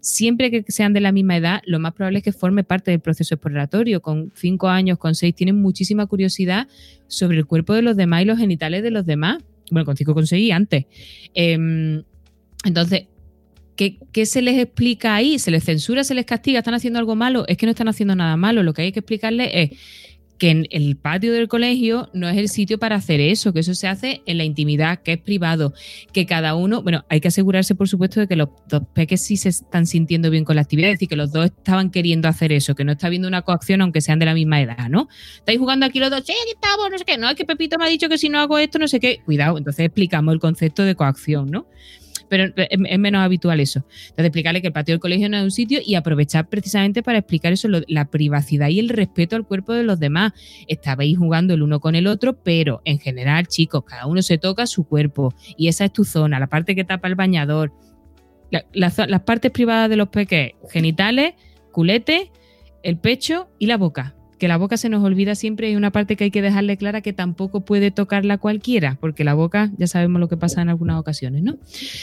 siempre 0.00 0.50
que 0.50 0.64
sean 0.68 0.92
de 0.92 1.00
la 1.00 1.12
misma 1.12 1.36
edad, 1.36 1.62
lo 1.66 1.78
más 1.78 1.92
probable 1.92 2.18
es 2.18 2.24
que 2.24 2.32
forme 2.32 2.64
parte 2.64 2.90
del 2.90 3.00
proceso 3.00 3.34
exploratorio. 3.34 4.00
Con 4.00 4.32
cinco 4.34 4.68
años, 4.68 4.98
con 4.98 5.14
seis, 5.14 5.34
tienen 5.34 5.60
muchísima 5.60 6.06
curiosidad 6.06 6.68
sobre 7.06 7.38
el 7.38 7.46
cuerpo 7.46 7.74
de 7.74 7.82
los 7.82 7.96
demás 7.96 8.22
y 8.22 8.24
los 8.24 8.38
genitales 8.38 8.82
de 8.82 8.90
los 8.90 9.06
demás. 9.06 9.38
Bueno, 9.70 9.84
con 9.84 9.96
cinco 9.96 10.14
conseguí 10.14 10.50
antes. 10.50 10.86
Em, 11.34 12.02
entonces, 12.64 13.06
¿qué, 13.76 13.98
¿qué, 14.12 14.26
se 14.26 14.42
les 14.42 14.58
explica 14.58 15.14
ahí? 15.14 15.38
¿Se 15.38 15.50
les 15.50 15.64
censura, 15.64 16.04
se 16.04 16.14
les 16.14 16.24
castiga? 16.24 16.58
¿Están 16.58 16.74
haciendo 16.74 16.98
algo 16.98 17.14
malo? 17.14 17.44
Es 17.48 17.56
que 17.56 17.66
no 17.66 17.70
están 17.70 17.88
haciendo 17.88 18.14
nada 18.14 18.36
malo. 18.36 18.62
Lo 18.62 18.72
que 18.72 18.82
hay 18.82 18.92
que 18.92 19.00
explicarles 19.00 19.50
es 19.52 19.70
que 20.38 20.50
en 20.50 20.66
el 20.70 20.96
patio 20.96 21.32
del 21.32 21.48
colegio 21.48 22.08
no 22.14 22.28
es 22.28 22.36
el 22.36 22.48
sitio 22.48 22.78
para 22.78 22.96
hacer 22.96 23.20
eso, 23.20 23.52
que 23.52 23.60
eso 23.60 23.74
se 23.74 23.88
hace 23.88 24.22
en 24.26 24.38
la 24.38 24.44
intimidad, 24.44 25.02
que 25.02 25.14
es 25.14 25.18
privado, 25.18 25.74
que 26.12 26.26
cada 26.26 26.54
uno, 26.54 26.82
bueno, 26.82 27.04
hay 27.08 27.20
que 27.20 27.28
asegurarse 27.28 27.74
por 27.74 27.88
supuesto 27.88 28.20
de 28.20 28.28
que 28.28 28.36
los 28.36 28.48
dos 28.68 28.82
peques 28.94 29.22
sí 29.22 29.36
se 29.36 29.48
están 29.48 29.86
sintiendo 29.86 30.30
bien 30.30 30.44
con 30.44 30.56
la 30.56 30.62
actividad, 30.62 30.90
es 30.90 30.94
decir, 30.94 31.08
que 31.08 31.16
los 31.16 31.32
dos 31.32 31.46
estaban 31.46 31.90
queriendo 31.90 32.28
hacer 32.28 32.52
eso, 32.52 32.74
que 32.74 32.84
no 32.84 32.92
está 32.92 33.08
habiendo 33.08 33.26
una 33.26 33.42
coacción 33.42 33.80
aunque 33.80 34.00
sean 34.00 34.18
de 34.18 34.26
la 34.26 34.34
misma 34.34 34.60
edad, 34.60 34.88
¿no? 34.88 35.08
Estáis 35.36 35.58
jugando 35.58 35.86
aquí 35.86 35.98
los 35.98 36.10
dos, 36.10 36.22
sí, 36.24 36.32
aquí 36.32 36.52
estamos, 36.54 36.88
no 36.90 36.98
sé 36.98 37.04
qué, 37.04 37.18
no, 37.18 37.28
es 37.28 37.34
que 37.34 37.44
Pepito 37.44 37.76
me 37.78 37.86
ha 37.86 37.88
dicho 37.88 38.08
que 38.08 38.16
si 38.16 38.28
no 38.28 38.38
hago 38.38 38.58
esto, 38.58 38.78
no 38.78 38.86
sé 38.86 39.00
qué, 39.00 39.20
cuidado, 39.24 39.58
entonces 39.58 39.86
explicamos 39.86 40.32
el 40.32 40.40
concepto 40.40 40.84
de 40.84 40.94
coacción, 40.94 41.50
¿no? 41.50 41.66
Pero 42.28 42.52
es, 42.56 42.98
menos 42.98 43.20
habitual 43.20 43.60
eso. 43.60 43.84
Entonces, 44.00 44.26
explicarle 44.26 44.60
que 44.60 44.68
el 44.68 44.72
patio 44.72 44.94
del 44.94 45.00
colegio 45.00 45.28
no 45.28 45.36
es 45.36 45.44
un 45.44 45.50
sitio 45.50 45.80
y 45.84 45.94
aprovechar 45.94 46.48
precisamente 46.48 47.02
para 47.02 47.18
explicar 47.18 47.52
eso, 47.52 47.68
la 47.86 48.04
privacidad 48.06 48.68
y 48.68 48.78
el 48.78 48.88
respeto 48.88 49.36
al 49.36 49.46
cuerpo 49.46 49.72
de 49.72 49.82
los 49.82 49.98
demás. 49.98 50.32
Estabais 50.66 51.16
jugando 51.16 51.54
el 51.54 51.62
uno 51.62 51.80
con 51.80 51.94
el 51.94 52.06
otro, 52.06 52.36
pero 52.42 52.82
en 52.84 52.98
general, 52.98 53.46
chicos, 53.46 53.84
cada 53.84 54.06
uno 54.06 54.22
se 54.22 54.38
toca 54.38 54.66
su 54.66 54.84
cuerpo 54.84 55.34
y 55.56 55.68
esa 55.68 55.84
es 55.84 55.92
tu 55.92 56.04
zona, 56.04 56.38
la 56.38 56.46
parte 56.48 56.74
que 56.74 56.84
tapa 56.84 57.08
el 57.08 57.14
bañador, 57.14 57.72
las 58.72 59.22
partes 59.24 59.50
privadas 59.50 59.90
de 59.90 59.96
los 59.96 60.08
peques, 60.08 60.52
genitales, 60.70 61.34
culete, 61.72 62.30
el 62.82 62.98
pecho 62.98 63.50
y 63.58 63.66
la 63.66 63.76
boca 63.76 64.17
que 64.38 64.48
la 64.48 64.56
boca 64.56 64.76
se 64.76 64.88
nos 64.88 65.04
olvida 65.04 65.34
siempre 65.34 65.70
y 65.70 65.76
una 65.76 65.90
parte 65.90 66.16
que 66.16 66.24
hay 66.24 66.30
que 66.30 66.42
dejarle 66.42 66.76
clara 66.76 67.00
que 67.00 67.12
tampoco 67.12 67.64
puede 67.64 67.90
tocarla 67.90 68.38
cualquiera, 68.38 68.96
porque 69.00 69.24
la 69.24 69.34
boca 69.34 69.70
ya 69.76 69.86
sabemos 69.86 70.20
lo 70.20 70.28
que 70.28 70.36
pasa 70.36 70.62
en 70.62 70.68
algunas 70.68 70.98
ocasiones, 70.98 71.42
¿no? 71.42 71.58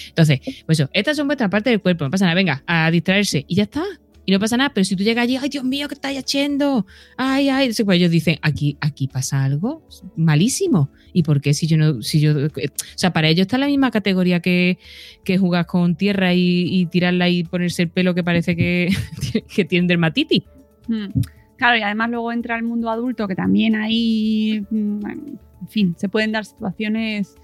Entonces, 0.10 0.42
pues 0.66 0.80
eso, 0.80 0.90
estas 0.94 1.18
son 1.18 1.28
vuestras 1.28 1.50
partes 1.50 1.72
del 1.72 1.82
cuerpo, 1.82 2.04
no 2.04 2.12
pasa 2.12 2.26
nada, 2.26 2.36
venga, 2.36 2.64
a 2.68 2.92
distraerse 2.92 3.46
y 3.48 3.56
ya 3.56 3.64
está. 3.64 3.84
Y 4.28 4.32
no 4.32 4.40
pasa 4.40 4.58
nada, 4.58 4.72
pero 4.74 4.84
si 4.84 4.96
tú 4.96 5.04
llegas 5.04 5.24
allí, 5.24 5.38
ay 5.38 5.50
Dios 5.50 5.64
mío, 5.64 5.88
¿qué 5.88 5.94
estáis 5.94 6.18
haciendo? 6.18 6.88
Ay, 7.16 7.50
ay, 7.50 7.72
pues 7.86 7.98
ellos 7.98 8.10
dicen, 8.10 8.40
aquí, 8.42 8.76
aquí 8.82 9.08
pasa 9.08 9.44
algo 9.44 9.88
malísimo. 10.16 10.90
¿Y 11.14 11.22
por 11.22 11.42
qué 11.42 11.54
si 11.54 11.68
yo 11.68 11.78
no, 11.78 12.02
si 12.02 12.20
yo, 12.20 12.48
o 12.48 12.50
sea, 12.96 13.14
para 13.14 13.30
ellos 13.30 13.42
está 13.42 13.60
la 13.60 13.68
misma 13.68 13.92
categoría 13.92 14.40
que, 14.40 14.80
que 15.24 15.38
jugar 15.38 15.68
con 15.68 15.96
tierra 15.96 16.34
y, 16.34 16.88
tirarla 16.88 17.30
y 17.30 17.44
ponerse 17.44 17.84
el 17.84 17.90
pelo 17.90 18.16
que 18.16 18.24
parece 18.24 18.56
que, 18.56 18.90
que 19.56 19.64
tiene 19.64 19.88
dermatitis. 19.88 20.42
Hmm. 20.88 21.10
Claro, 21.58 21.78
y 21.78 21.82
además 21.82 22.10
luego 22.10 22.32
entra 22.32 22.58
el 22.58 22.64
mundo 22.64 22.90
adulto, 22.90 23.28
que 23.28 23.36
también 23.36 23.76
hay, 23.76 24.66
mm, 24.70 25.06
en 25.06 25.68
fin, 25.68 25.96
se 25.98 26.10
pueden 26.10 26.32
dar 26.32 26.46
situaciones. 26.46 27.36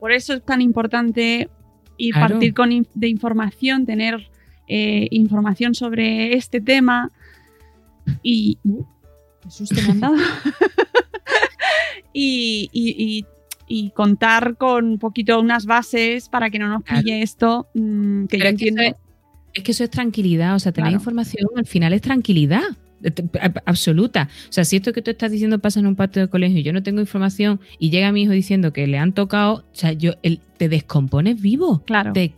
Por 0.00 0.12
eso 0.12 0.34
es 0.34 0.44
tan 0.44 0.62
importante 0.62 1.48
ir 1.96 2.14
partir 2.14 2.54
con 2.54 2.70
de 2.94 3.08
información, 3.08 3.86
tener 3.86 4.30
eh, 4.66 5.08
información 5.10 5.74
sobre 5.74 6.34
este 6.34 6.60
tema. 6.60 7.10
Y. 8.22 8.58
Uh, 8.64 8.84
susto 9.48 9.76
me 9.82 9.92
han 9.92 10.00
dado. 10.00 10.16
y, 12.12 13.24
contar 13.94 14.56
con 14.56 14.84
un 14.86 14.98
poquito 14.98 15.38
unas 15.40 15.66
bases 15.66 16.28
para 16.28 16.50
que 16.50 16.58
no 16.58 16.68
nos 16.68 16.82
pille 16.82 17.22
esto. 17.22 17.68
Mm, 17.74 18.26
que 18.26 18.38
yo 18.38 18.44
entiendo. 18.46 18.82
es, 19.52 19.62
que 19.62 19.72
eso 19.72 19.84
es 19.84 19.90
tranquilidad, 19.90 20.54
o 20.54 20.58
sea, 20.58 20.72
tener 20.72 20.92
información 20.92 21.46
al 21.56 21.66
final 21.66 21.92
es 21.92 22.02
tranquilidad 22.02 22.62
absoluta. 23.64 24.28
O 24.48 24.52
sea, 24.52 24.64
si 24.64 24.76
esto 24.76 24.92
que 24.92 25.02
tú 25.02 25.10
estás 25.10 25.30
diciendo 25.30 25.58
pasa 25.58 25.80
en 25.80 25.86
un 25.86 25.96
patio 25.96 26.22
de 26.22 26.28
colegio 26.28 26.58
y 26.58 26.62
yo 26.62 26.72
no 26.72 26.82
tengo 26.82 27.00
información 27.00 27.60
y 27.78 27.90
llega 27.90 28.12
mi 28.12 28.22
hijo 28.22 28.32
diciendo 28.32 28.72
que 28.72 28.86
le 28.86 28.98
han 28.98 29.12
tocado, 29.12 29.56
o 29.56 29.64
sea, 29.72 29.92
yo, 29.92 30.12
te 30.56 30.68
descompones 30.68 31.40
vivo. 31.40 31.82
Claro. 31.84 32.12
Te, 32.12 32.34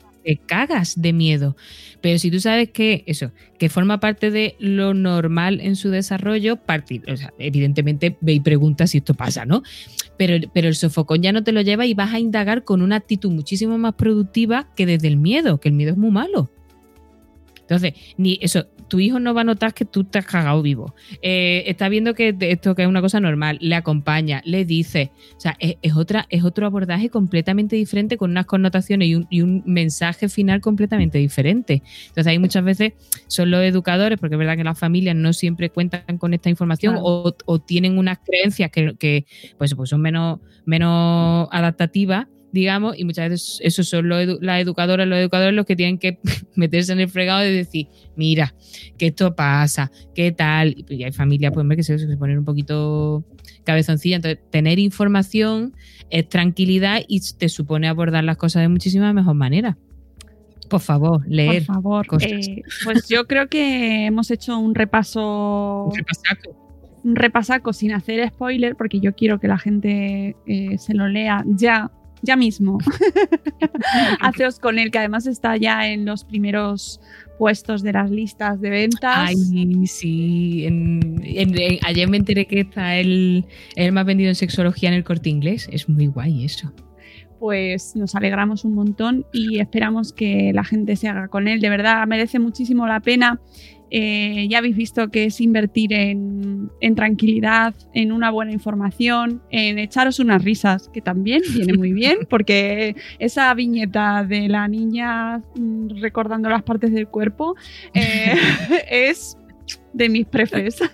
cagas 0.46 1.00
de 1.00 1.12
miedo. 1.12 1.56
Pero 2.00 2.18
si 2.18 2.32
tú 2.32 2.40
sabes 2.40 2.70
que 2.70 3.04
eso, 3.06 3.30
que 3.60 3.68
forma 3.68 4.00
parte 4.00 4.32
de 4.32 4.56
lo 4.58 4.92
normal 4.92 5.60
en 5.60 5.76
su 5.76 5.88
desarrollo, 5.90 6.56
partir, 6.56 7.04
o 7.08 7.16
sea, 7.16 7.32
evidentemente 7.38 8.16
ve 8.20 8.32
y 8.32 8.40
pregunta 8.40 8.88
si 8.88 8.98
esto 8.98 9.14
pasa, 9.14 9.46
¿no? 9.46 9.62
Pero, 10.16 10.34
pero 10.52 10.66
el 10.66 10.74
sofocón 10.74 11.22
ya 11.22 11.30
no 11.30 11.44
te 11.44 11.52
lo 11.52 11.60
lleva 11.60 11.86
y 11.86 11.94
vas 11.94 12.12
a 12.12 12.18
indagar 12.18 12.64
con 12.64 12.82
una 12.82 12.96
actitud 12.96 13.30
muchísimo 13.30 13.78
más 13.78 13.94
productiva 13.94 14.66
que 14.74 14.84
desde 14.84 15.06
el 15.06 15.16
miedo, 15.16 15.60
que 15.60 15.68
el 15.68 15.76
miedo 15.76 15.92
es 15.92 15.96
muy 15.96 16.10
malo. 16.10 16.50
Entonces, 17.66 17.94
ni 18.16 18.38
eso, 18.40 18.66
tu 18.88 19.00
hijo 19.00 19.18
no 19.20 19.34
va 19.34 19.42
a 19.42 19.44
notar 19.44 19.74
que 19.74 19.84
tú 19.84 20.04
te 20.04 20.18
has 20.18 20.26
cagado 20.26 20.62
vivo. 20.62 20.94
Eh, 21.22 21.64
está 21.66 21.88
viendo 21.88 22.14
que 22.14 22.34
esto 22.40 22.74
que 22.74 22.82
es 22.82 22.88
una 22.88 23.00
cosa 23.00 23.20
normal, 23.20 23.58
le 23.60 23.74
acompaña, 23.74 24.42
le 24.44 24.64
dice. 24.64 25.10
O 25.36 25.40
sea, 25.40 25.56
es, 25.58 25.96
otra, 25.96 26.26
es 26.30 26.44
otro 26.44 26.66
abordaje 26.66 27.08
completamente 27.10 27.76
diferente 27.76 28.16
con 28.16 28.30
unas 28.30 28.46
connotaciones 28.46 29.08
y 29.30 29.42
un, 29.42 29.62
mensaje 29.66 30.28
final 30.28 30.60
completamente 30.60 31.18
diferente. 31.18 31.82
Entonces, 32.08 32.26
ahí 32.26 32.38
muchas 32.38 32.64
veces 32.64 32.92
son 33.26 33.50
los 33.50 33.62
educadores, 33.62 34.18
porque 34.18 34.34
es 34.34 34.38
verdad 34.38 34.56
que 34.56 34.64
las 34.64 34.78
familias 34.78 35.16
no 35.16 35.32
siempre 35.32 35.70
cuentan 35.70 36.18
con 36.18 36.34
esta 36.34 36.50
información 36.50 36.96
o, 36.98 37.32
tienen 37.66 37.98
unas 37.98 38.18
creencias 38.18 38.70
que, 38.70 39.26
pues, 39.58 39.74
pues 39.74 39.90
son 39.90 40.00
menos, 40.00 40.40
menos 40.64 41.48
adaptativas 41.50 42.26
digamos, 42.56 42.98
y 42.98 43.04
muchas 43.04 43.30
veces 43.30 43.58
esos 43.62 43.88
son 43.88 44.08
los 44.08 44.40
las 44.40 44.60
educadoras, 44.60 45.06
los 45.06 45.18
educadores 45.18 45.54
los 45.54 45.66
que 45.66 45.76
tienen 45.76 45.98
que 45.98 46.18
meterse 46.56 46.92
en 46.92 47.00
el 47.00 47.08
fregado 47.08 47.46
y 47.46 47.52
decir, 47.54 47.86
mira, 48.16 48.54
que 48.98 49.08
esto 49.08 49.36
pasa, 49.36 49.92
qué 50.14 50.32
tal, 50.32 50.84
y 50.88 51.04
hay 51.04 51.12
familias 51.12 51.52
pues 51.52 51.66
que 51.76 51.82
se, 51.82 51.98
se 51.98 52.16
ponen 52.16 52.38
un 52.38 52.44
poquito 52.44 53.24
cabezoncilla, 53.64 54.16
entonces 54.16 54.40
tener 54.50 54.78
información 54.78 55.74
es 56.10 56.28
tranquilidad 56.28 57.02
y 57.06 57.20
te 57.36 57.48
supone 57.48 57.88
abordar 57.88 58.24
las 58.24 58.38
cosas 58.38 58.62
de 58.62 58.68
muchísimas 58.68 59.12
mejor 59.12 59.34
manera. 59.34 59.76
Por 60.70 60.80
favor, 60.80 61.22
leer. 61.28 61.66
Por 61.66 61.76
favor. 61.76 62.06
Eh, 62.20 62.62
pues 62.84 63.08
yo 63.08 63.26
creo 63.26 63.48
que 63.48 64.06
hemos 64.06 64.30
hecho 64.30 64.58
un 64.58 64.74
repaso. 64.74 65.84
Un 65.84 65.96
repasaco. 65.96 66.56
Un 67.04 67.16
repasaco 67.16 67.72
sin 67.72 67.92
hacer 67.92 68.28
spoiler, 68.28 68.74
porque 68.74 68.98
yo 68.98 69.14
quiero 69.14 69.38
que 69.38 69.46
la 69.46 69.58
gente 69.58 70.34
eh, 70.46 70.78
se 70.78 70.94
lo 70.94 71.06
lea 71.06 71.44
ya 71.46 71.92
ya 72.26 72.36
mismo. 72.36 72.78
Haceos 74.20 74.58
con 74.58 74.78
él, 74.78 74.90
que 74.90 74.98
además 74.98 75.26
está 75.26 75.56
ya 75.56 75.88
en 75.88 76.04
los 76.04 76.24
primeros 76.24 77.00
puestos 77.38 77.82
de 77.82 77.92
las 77.92 78.10
listas 78.10 78.60
de 78.60 78.70
ventas. 78.70 79.28
Ay, 79.28 79.86
sí. 79.86 80.66
ayer 81.82 82.08
me 82.08 82.16
enteré 82.16 82.46
que 82.46 82.60
está 82.60 82.96
el, 82.96 83.44
el 83.76 83.92
más 83.92 84.04
vendido 84.04 84.28
en 84.28 84.34
sexología 84.34 84.88
en 84.88 84.94
el 84.96 85.04
corte 85.04 85.30
inglés. 85.30 85.68
Es 85.72 85.88
muy 85.88 86.06
guay 86.06 86.44
eso 86.44 86.72
pues 87.38 87.94
nos 87.96 88.14
alegramos 88.14 88.64
un 88.64 88.74
montón 88.74 89.26
y 89.32 89.60
esperamos 89.60 90.12
que 90.12 90.52
la 90.54 90.64
gente 90.64 90.96
se 90.96 91.08
haga 91.08 91.28
con 91.28 91.48
él. 91.48 91.60
De 91.60 91.68
verdad, 91.68 92.06
merece 92.06 92.38
muchísimo 92.38 92.86
la 92.86 93.00
pena. 93.00 93.40
Eh, 93.90 94.46
ya 94.48 94.58
habéis 94.58 94.76
visto 94.76 95.08
que 95.08 95.26
es 95.26 95.40
invertir 95.40 95.92
en, 95.92 96.70
tranquilidad, 96.96 97.74
en 97.92 98.12
una 98.12 98.30
buena 98.30 98.52
información, 98.52 99.42
en 99.50 99.78
echaros 99.78 100.18
unas 100.18 100.42
risas, 100.42 100.88
que 100.88 101.00
también 101.00 101.42
viene 101.54 101.74
muy 101.74 101.92
bien, 101.92 102.18
porque 102.30 102.96
esa 103.18 103.52
viñeta 103.54 104.24
de 104.24 104.48
la 104.48 104.66
niña 104.68 105.38
mm, 105.54 106.00
recordando 106.00 106.48
las 106.48 106.62
partes 106.62 106.92
del 106.92 107.08
cuerpo 107.08 107.54
eh, 107.94 108.34
es 108.90 109.36
de 109.92 110.08
mis 110.08 110.26
prefes. 110.26 110.78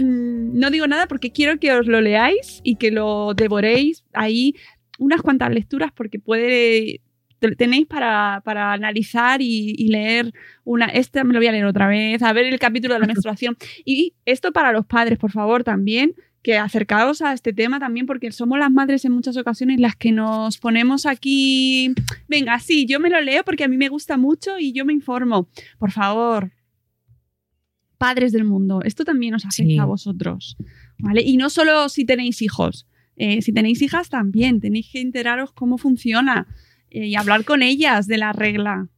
No 0.00 0.70
digo 0.70 0.86
nada 0.86 1.06
porque 1.06 1.32
quiero 1.32 1.58
que 1.58 1.72
os 1.72 1.86
lo 1.86 2.00
leáis 2.00 2.60
y 2.62 2.76
que 2.76 2.90
lo 2.90 3.34
devoréis 3.34 4.04
ahí 4.12 4.54
unas 4.98 5.22
cuantas 5.22 5.50
lecturas 5.50 5.90
porque 5.94 6.18
puede 6.18 7.00
tenéis 7.56 7.86
para, 7.86 8.42
analizar 8.72 9.40
y, 9.42 9.88
leer 9.88 10.32
una. 10.64 10.86
Este 10.86 11.22
me 11.24 11.32
lo 11.32 11.38
voy 11.38 11.46
a 11.48 11.52
leer 11.52 11.66
otra 11.66 11.88
vez, 11.88 12.22
a 12.22 12.32
ver 12.32 12.46
el 12.46 12.58
capítulo 12.58 12.94
de 12.94 13.00
la 13.00 13.06
menstruación. 13.14 13.56
Y 13.84 14.14
esto 14.24 14.52
para 14.52 14.72
los 14.72 14.86
padres, 14.86 15.18
por 15.18 15.32
favor, 15.32 15.64
también, 15.64 16.14
que 16.42 16.56
acercaos 16.58 17.22
a 17.22 17.32
este 17.32 17.52
tema 17.52 17.80
también 17.80 18.06
porque 18.06 18.30
somos 18.30 18.58
las 18.58 18.70
madres 18.70 19.04
en 19.04 19.12
muchas 19.12 19.36
ocasiones 19.36 19.80
las 19.80 19.96
que 19.96 20.12
nos 20.12 20.58
ponemos 20.58 21.04
aquí, 21.04 21.92
venga, 22.28 22.58
sí, 22.60 22.86
yo 22.86 23.00
me 23.00 23.10
lo 23.10 23.20
leo 23.20 23.42
porque 23.44 23.64
a 23.64 23.68
mí 23.68 23.76
me 23.76 23.88
gusta 23.88 24.16
mucho 24.16 24.58
y 24.58 24.72
yo 24.72 24.84
me 24.84 24.92
informo. 24.92 25.48
Por 25.78 25.90
favor, 25.90 26.52
padres 27.98 28.30
del 28.32 28.44
mundo, 28.44 28.80
esto 28.84 29.04
también 29.04 29.34
os 29.34 29.44
afecta 29.44 29.72
Sí. 29.72 29.78
a 29.78 29.84
vosotros, 29.86 30.56
¿vale? 30.98 31.22
Y 31.22 31.36
no 31.36 31.50
solo 31.50 31.88
si 31.88 32.04
tenéis 32.04 32.40
hijos, 32.42 32.86
eh, 33.16 33.42
si 33.42 33.52
tenéis 33.52 33.82
hijas 33.82 34.08
también, 34.08 34.60
tenéis 34.60 34.90
que 34.92 35.00
enteraros 35.00 35.50
cómo 35.52 35.78
funciona 35.78 36.46
y 37.04 37.14
hablar 37.14 37.44
con 37.44 37.62
ellas 37.62 38.06
de 38.06 38.18
la 38.18 38.32
regla. 38.32 38.88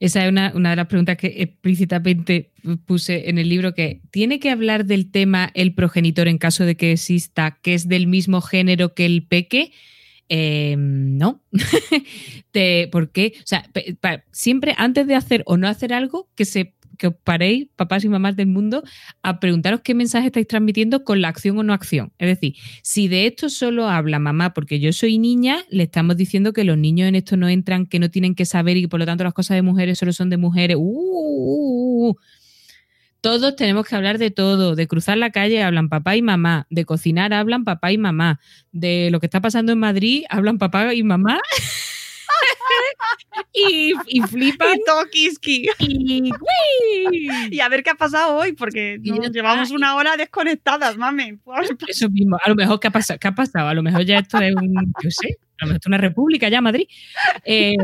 Esa 0.00 0.24
es 0.24 0.30
una, 0.30 0.52
una 0.54 0.70
de 0.70 0.76
las 0.76 0.86
preguntas 0.88 1.16
que 1.16 1.28
explícitamente 1.42 2.50
puse 2.86 3.28
en 3.30 3.38
el 3.38 3.48
libro, 3.48 3.72
que 3.72 4.00
¿tiene 4.10 4.40
que 4.40 4.50
hablar 4.50 4.84
del 4.84 5.10
tema 5.10 5.50
el 5.54 5.74
progenitor 5.74 6.26
en 6.26 6.38
caso 6.38 6.64
de 6.64 6.76
que 6.76 6.92
exista, 6.92 7.58
que 7.62 7.74
es 7.74 7.86
del 7.86 8.08
mismo 8.08 8.40
género 8.40 8.94
que 8.94 9.06
el 9.06 9.26
peque? 9.26 9.72
Eh, 10.28 10.76
no. 10.76 11.44
¿Por 12.90 13.12
qué? 13.12 13.34
O 13.38 13.46
sea, 13.46 13.64
siempre 14.32 14.74
antes 14.76 15.06
de 15.06 15.14
hacer 15.14 15.42
o 15.46 15.56
no 15.56 15.68
hacer 15.68 15.92
algo, 15.92 16.28
que 16.34 16.46
se 16.46 16.74
que 16.98 17.08
os 17.08 17.14
paréis, 17.22 17.68
papás 17.76 18.04
y 18.04 18.08
mamás 18.08 18.36
del 18.36 18.46
mundo, 18.46 18.82
a 19.22 19.40
preguntaros 19.40 19.80
qué 19.82 19.94
mensaje 19.94 20.26
estáis 20.26 20.46
transmitiendo 20.46 21.04
con 21.04 21.20
la 21.20 21.28
acción 21.28 21.58
o 21.58 21.62
no 21.62 21.72
acción. 21.72 22.12
Es 22.18 22.28
decir, 22.28 22.54
si 22.82 23.08
de 23.08 23.26
esto 23.26 23.48
solo 23.48 23.88
habla 23.88 24.18
mamá 24.18 24.54
porque 24.54 24.80
yo 24.80 24.92
soy 24.92 25.18
niña, 25.18 25.58
le 25.70 25.84
estamos 25.84 26.16
diciendo 26.16 26.52
que 26.52 26.64
los 26.64 26.78
niños 26.78 27.08
en 27.08 27.14
esto 27.14 27.36
no 27.36 27.48
entran, 27.48 27.86
que 27.86 27.98
no 27.98 28.10
tienen 28.10 28.34
que 28.34 28.44
saber 28.44 28.76
y 28.76 28.82
que 28.82 28.88
por 28.88 29.00
lo 29.00 29.06
tanto 29.06 29.24
las 29.24 29.34
cosas 29.34 29.56
de 29.56 29.62
mujeres 29.62 29.98
solo 29.98 30.12
son 30.12 30.30
de 30.30 30.36
mujeres. 30.36 30.76
Uh, 30.76 30.80
uh, 30.80 32.10
uh. 32.10 32.16
Todos 33.22 33.54
tenemos 33.54 33.86
que 33.86 33.94
hablar 33.94 34.18
de 34.18 34.32
todo. 34.32 34.74
De 34.74 34.88
cruzar 34.88 35.16
la 35.16 35.30
calle 35.30 35.62
hablan 35.62 35.88
papá 35.88 36.16
y 36.16 36.22
mamá. 36.22 36.66
De 36.70 36.84
cocinar 36.84 37.32
hablan 37.32 37.62
papá 37.64 37.92
y 37.92 37.98
mamá. 37.98 38.40
De 38.72 39.10
lo 39.12 39.20
que 39.20 39.26
está 39.26 39.40
pasando 39.40 39.70
en 39.70 39.78
Madrid 39.78 40.24
hablan 40.28 40.58
papá 40.58 40.92
y 40.92 41.04
mamá. 41.04 41.40
y, 43.52 43.92
y 44.06 44.20
flipan. 44.22 44.76
Y 44.76 44.84
tokiski. 44.84 45.68
Y. 45.78 46.30
Y 47.50 47.60
a 47.60 47.68
ver 47.68 47.82
qué 47.82 47.90
ha 47.90 47.94
pasado 47.94 48.36
hoy, 48.36 48.52
porque 48.52 48.98
nos 49.02 49.30
llevamos 49.30 49.70
una 49.70 49.96
hora 49.96 50.16
desconectadas, 50.16 50.96
mami. 50.96 51.38
Eso 51.86 52.08
mismo. 52.10 52.38
A 52.42 52.48
lo 52.48 52.54
mejor, 52.54 52.80
¿qué 52.80 52.88
ha 52.88 52.90
pasado? 52.90 53.18
¿Qué 53.18 53.28
ha 53.28 53.34
pasado? 53.34 53.68
A 53.68 53.74
lo 53.74 53.82
mejor 53.82 54.04
ya 54.04 54.18
esto 54.18 54.38
es 54.38 54.54
un, 54.54 54.74
yo 55.02 55.10
sé, 55.10 55.38
a 55.60 55.64
lo 55.64 55.66
mejor 55.66 55.76
esto 55.76 55.88
es 55.88 55.90
una 55.90 55.98
república 55.98 56.48
ya, 56.48 56.60
Madrid. 56.60 56.86
Eh, 57.44 57.74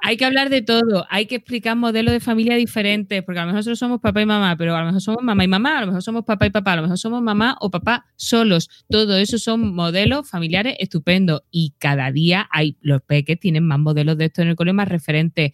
hay 0.00 0.16
que 0.16 0.24
hablar 0.24 0.48
de 0.48 0.62
todo, 0.62 1.06
hay 1.10 1.26
que 1.26 1.36
explicar 1.36 1.76
modelos 1.76 2.12
de 2.12 2.20
familia 2.20 2.54
diferentes, 2.56 3.22
porque 3.24 3.40
a 3.40 3.42
lo 3.42 3.48
mejor 3.48 3.58
nosotros 3.58 3.78
somos 3.78 4.00
papá 4.00 4.22
y 4.22 4.26
mamá, 4.26 4.56
pero 4.56 4.76
a 4.76 4.80
lo 4.80 4.86
mejor 4.86 5.00
somos 5.00 5.22
mamá 5.22 5.44
y 5.44 5.48
mamá, 5.48 5.78
a 5.78 5.80
lo 5.80 5.86
mejor 5.88 6.02
somos 6.02 6.24
papá 6.24 6.46
y 6.46 6.50
papá, 6.50 6.72
a 6.74 6.76
lo 6.76 6.82
mejor 6.82 6.98
somos 6.98 7.20
mamá 7.20 7.56
o 7.60 7.70
papá 7.70 8.06
solos. 8.16 8.70
Todo 8.88 9.16
eso 9.18 9.38
son 9.38 9.74
modelos 9.74 10.28
familiares 10.30 10.76
estupendos 10.78 11.42
y 11.50 11.74
cada 11.78 12.12
día 12.12 12.48
hay, 12.52 12.76
los 12.80 13.02
peques 13.02 13.40
tienen 13.40 13.66
más 13.66 13.80
modelos 13.80 14.16
de 14.18 14.26
esto 14.26 14.42
en 14.42 14.48
el 14.48 14.56
colegio, 14.56 14.74
más 14.74 14.88
referentes. 14.88 15.52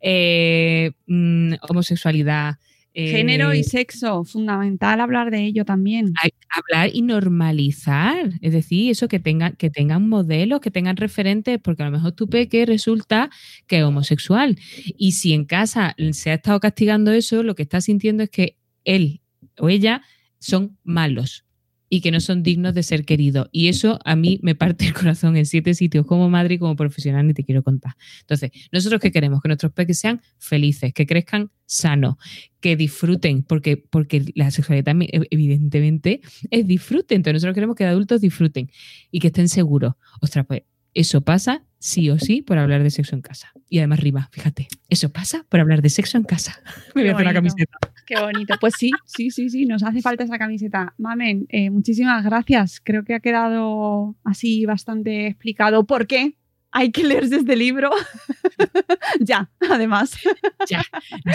Eh, 0.00 0.92
mm, 1.06 1.54
homosexualidad. 1.68 2.56
Eh, 2.94 3.08
Género 3.08 3.52
y 3.52 3.64
sexo, 3.64 4.24
fundamental 4.24 5.00
hablar 5.00 5.32
de 5.32 5.44
ello 5.44 5.64
también. 5.64 6.12
hay 6.22 6.30
que 6.30 6.46
hablar 6.50 6.90
y 6.94 7.02
normalizar. 7.02 8.30
Es 8.40 8.52
decir, 8.52 8.90
eso 8.90 9.08
que 9.08 9.18
tengan, 9.18 9.56
que 9.56 9.68
tengan 9.68 10.08
modelos, 10.08 10.60
que 10.60 10.70
tengan 10.70 10.96
referentes, 10.96 11.58
porque 11.60 11.82
a 11.82 11.86
lo 11.86 11.92
mejor 11.92 12.12
tu 12.12 12.28
peque 12.28 12.64
resulta 12.66 13.30
que 13.66 13.78
es 13.78 13.84
homosexual. 13.84 14.56
Y 14.96 15.12
si 15.12 15.32
en 15.32 15.44
casa 15.44 15.96
se 16.12 16.30
ha 16.30 16.34
estado 16.34 16.60
castigando 16.60 17.10
eso, 17.12 17.42
lo 17.42 17.56
que 17.56 17.62
está 17.62 17.80
sintiendo 17.80 18.22
es 18.22 18.30
que 18.30 18.56
él 18.84 19.20
o 19.58 19.68
ella 19.68 20.02
son 20.38 20.78
malos 20.84 21.44
y 21.88 22.00
que 22.00 22.10
no 22.10 22.18
son 22.20 22.42
dignos 22.42 22.74
de 22.74 22.82
ser 22.82 23.04
queridos. 23.04 23.48
Y 23.52 23.68
eso 23.68 23.98
a 24.04 24.16
mí 24.16 24.40
me 24.42 24.54
parte 24.54 24.86
el 24.86 24.94
corazón 24.94 25.36
en 25.36 25.46
siete 25.46 25.74
sitios 25.74 26.06
como 26.06 26.28
madre 26.30 26.54
y 26.54 26.58
como 26.58 26.74
profesional, 26.76 27.26
ni 27.26 27.34
te 27.34 27.44
quiero 27.44 27.62
contar. 27.62 27.94
Entonces, 28.20 28.50
nosotros 28.72 29.00
qué 29.00 29.12
queremos? 29.12 29.40
Que 29.42 29.48
nuestros 29.48 29.72
peques 29.72 29.98
sean 29.98 30.20
felices, 30.38 30.92
que 30.94 31.06
crezcan 31.06 31.50
sanos, 31.66 32.16
que 32.60 32.76
disfruten, 32.76 33.42
porque, 33.42 33.76
porque 33.76 34.24
la 34.34 34.50
sexualidad 34.50 34.84
también, 34.86 35.10
ev- 35.12 35.26
evidentemente 35.30 36.20
es 36.50 36.66
disfruten. 36.66 37.16
Entonces, 37.16 37.34
nosotros 37.34 37.54
queremos 37.54 37.76
que 37.76 37.84
adultos 37.84 38.20
disfruten 38.20 38.70
y 39.10 39.20
que 39.20 39.28
estén 39.28 39.48
seguros. 39.48 39.94
Ostras, 40.20 40.46
pues 40.46 40.62
eso 40.94 41.20
pasa 41.22 41.64
sí 41.78 42.08
o 42.10 42.18
sí 42.18 42.40
por 42.42 42.56
hablar 42.58 42.82
de 42.82 42.90
sexo 42.90 43.14
en 43.14 43.20
casa. 43.22 43.52
Y 43.68 43.78
además 43.78 44.00
rima, 44.00 44.28
fíjate, 44.32 44.68
eso 44.88 45.10
pasa 45.10 45.44
por 45.48 45.60
hablar 45.60 45.82
de 45.82 45.90
sexo 45.90 46.16
en 46.16 46.24
casa. 46.24 46.60
Me 46.94 47.02
voy 47.02 47.10
a 47.10 47.12
hacer 47.14 47.26
una 47.26 47.34
camiseta. 47.34 47.78
Qué 48.06 48.20
bonito. 48.20 48.54
Pues 48.60 48.74
sí, 48.78 48.90
sí, 49.06 49.30
sí, 49.30 49.48
sí, 49.50 49.66
nos 49.66 49.82
hace 49.82 50.00
falta 50.02 50.24
esa 50.24 50.38
camiseta. 50.38 50.94
Mamen, 50.98 51.46
eh, 51.48 51.70
muchísimas 51.70 52.24
gracias. 52.24 52.80
Creo 52.84 53.04
que 53.04 53.14
ha 53.14 53.20
quedado 53.20 54.14
así 54.24 54.66
bastante 54.66 55.26
explicado 55.28 55.84
por 55.86 56.06
qué 56.06 56.36
hay 56.70 56.90
que 56.90 57.04
leerse 57.04 57.36
este 57.36 57.56
libro. 57.56 57.90
ya, 59.20 59.50
además. 59.70 60.16
Ya, 60.68 60.82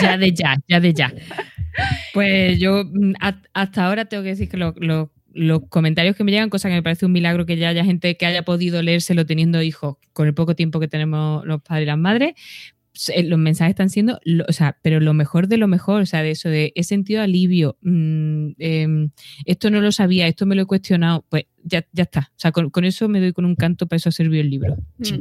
ya 0.00 0.16
de 0.18 0.32
ya, 0.32 0.56
ya 0.68 0.80
de 0.80 0.92
ya. 0.94 1.12
Pues 2.12 2.58
yo 2.58 2.84
mm, 2.84 3.14
hasta 3.54 3.86
ahora 3.86 4.04
tengo 4.06 4.22
que 4.22 4.30
decir 4.30 4.48
que 4.48 4.56
lo- 4.56 4.74
lo- 4.78 5.12
los 5.32 5.60
comentarios 5.68 6.16
que 6.16 6.24
me 6.24 6.32
llegan, 6.32 6.50
cosa 6.50 6.68
que 6.68 6.74
me 6.74 6.82
parece 6.82 7.06
un 7.06 7.12
milagro 7.12 7.46
que 7.46 7.56
ya 7.56 7.68
haya 7.68 7.84
gente 7.84 8.16
que 8.16 8.26
haya 8.26 8.42
podido 8.42 8.82
leérselo 8.82 9.26
teniendo 9.26 9.62
hijos 9.62 9.96
con 10.12 10.26
el 10.26 10.34
poco 10.34 10.56
tiempo 10.56 10.80
que 10.80 10.88
tenemos 10.88 11.46
los 11.46 11.62
padres 11.62 11.84
y 11.84 11.86
las 11.86 11.98
madres. 11.98 12.34
Los 13.24 13.38
mensajes 13.38 13.70
están 13.70 13.90
siendo, 13.90 14.20
lo- 14.24 14.44
o 14.48 14.52
sea, 14.52 14.76
pero 14.82 15.00
lo 15.00 15.14
mejor 15.14 15.48
de 15.48 15.56
lo 15.56 15.68
mejor, 15.68 16.02
o 16.02 16.06
sea, 16.06 16.22
de 16.22 16.32
eso, 16.32 16.48
de 16.48 16.72
he 16.74 16.82
sentido 16.84 17.22
alivio, 17.22 17.76
mm, 17.82 18.48
em, 18.58 19.10
esto 19.46 19.70
no 19.70 19.80
lo 19.80 19.92
sabía, 19.92 20.26
esto 20.26 20.46
me 20.46 20.54
lo 20.54 20.62
he 20.62 20.66
cuestionado, 20.66 21.24
pues 21.28 21.44
ya, 21.64 21.84
ya 21.92 22.02
está. 22.04 22.30
O 22.30 22.38
sea, 22.38 22.52
con, 22.52 22.70
con 22.70 22.84
eso 22.84 23.08
me 23.08 23.20
doy 23.20 23.32
con 23.32 23.44
un 23.44 23.54
canto, 23.54 23.86
para 23.86 23.96
eso 23.98 24.08
ha 24.08 24.12
servido 24.12 24.42
el 24.42 24.50
libro. 24.50 24.76
Mm. 24.98 25.20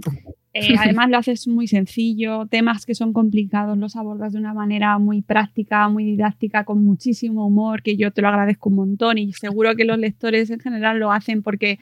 Eh, 0.54 0.76
además 0.80 1.10
lo 1.12 1.18
haces 1.18 1.48
muy 1.48 1.68
sencillo, 1.68 2.48
temas 2.48 2.86
que 2.88 2.96
son 2.96 3.14
complicados 3.14 3.78
los 3.78 3.96
abordas 3.96 4.34
de 4.34 4.40
una 4.40 4.54
manera 4.54 4.98
muy 4.98 5.22
práctica, 5.22 5.88
muy 5.90 6.04
didáctica, 6.04 6.64
con 6.64 6.84
muchísimo 6.84 7.46
humor, 7.46 7.84
que 7.84 7.96
yo 7.98 8.12
te 8.12 8.24
lo 8.24 8.30
agradezco 8.30 8.70
un 8.70 8.76
montón 8.76 9.20
y 9.20 9.32
seguro 9.34 9.76
que 9.76 9.86
los 9.86 10.00
lectores 10.00 10.50
en 10.50 10.60
general 10.60 10.98
lo 10.98 11.12
hacen 11.12 11.44
porque 11.44 11.80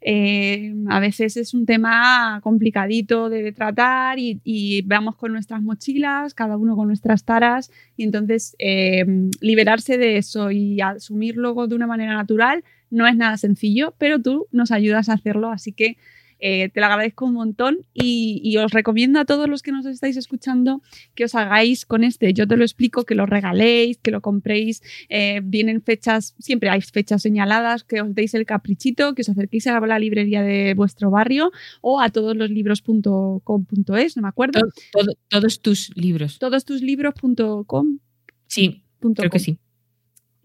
eh, 0.00 0.74
a 0.88 1.00
veces 1.00 1.36
es 1.36 1.54
un 1.54 1.66
tema 1.66 2.40
complicadito 2.42 3.28
de 3.28 3.52
tratar 3.52 4.18
y, 4.18 4.82
vamos 4.86 5.16
con 5.16 5.32
nuestras 5.32 5.62
mochilas, 5.62 6.34
cada 6.34 6.56
uno 6.56 6.76
con 6.76 6.88
nuestras 6.88 7.24
taras 7.24 7.70
y 7.96 8.04
entonces 8.04 8.54
eh, 8.58 9.04
liberarse 9.40 9.98
de 9.98 10.18
eso 10.18 10.50
y 10.50 10.80
asumirlo 10.80 11.66
de 11.66 11.74
una 11.74 11.86
manera 11.86 12.14
natural 12.14 12.62
no 12.90 13.06
es 13.06 13.16
nada 13.16 13.36
sencillo, 13.36 13.94
pero 13.98 14.20
tú 14.20 14.46
nos 14.52 14.70
ayudas 14.70 15.08
a 15.08 15.14
hacerlo, 15.14 15.50
así 15.50 15.72
que 15.72 15.96
eh, 16.38 16.68
te 16.68 16.80
lo 16.80 16.86
agradezco 16.86 17.24
un 17.24 17.34
montón 17.34 17.78
y, 17.94 18.40
y 18.44 18.56
os 18.58 18.72
recomiendo 18.72 19.18
a 19.20 19.24
todos 19.24 19.48
los 19.48 19.62
que 19.62 19.72
nos 19.72 19.86
estáis 19.86 20.16
escuchando 20.16 20.82
que 21.14 21.24
os 21.24 21.34
hagáis 21.34 21.86
con 21.86 22.04
este. 22.04 22.32
Yo 22.34 22.46
te 22.46 22.56
lo 22.56 22.64
explico, 22.64 23.04
que 23.04 23.14
lo 23.14 23.26
regaléis, 23.26 23.98
que 23.98 24.10
lo 24.10 24.20
compréis. 24.20 24.82
Eh, 25.08 25.40
vienen 25.42 25.82
fechas, 25.82 26.34
siempre 26.38 26.68
hay 26.70 26.80
fechas 26.82 27.22
señaladas, 27.22 27.84
que 27.84 28.00
os 28.00 28.14
deis 28.14 28.34
el 28.34 28.44
caprichito, 28.46 29.14
que 29.14 29.22
os 29.22 29.28
acerquéis 29.28 29.66
a 29.66 29.80
la 29.80 29.98
librería 29.98 30.42
de 30.42 30.74
vuestro 30.74 31.10
barrio 31.10 31.50
o 31.80 32.00
a 32.00 32.10
todos 32.10 32.36
los 32.36 32.50
libros.com.es, 32.50 34.16
no 34.16 34.22
me 34.22 34.28
acuerdo. 34.28 34.60
Todo- 34.60 34.72
todo- 34.92 35.14
todos 35.28 35.60
tus 35.60 35.96
libros. 35.96 36.38
Todos 36.38 36.64
tus 36.64 36.82
libros.com. 36.82 37.98
Sí, 38.46 38.82
creo 39.00 39.30
que 39.30 39.38
sí. 39.38 39.58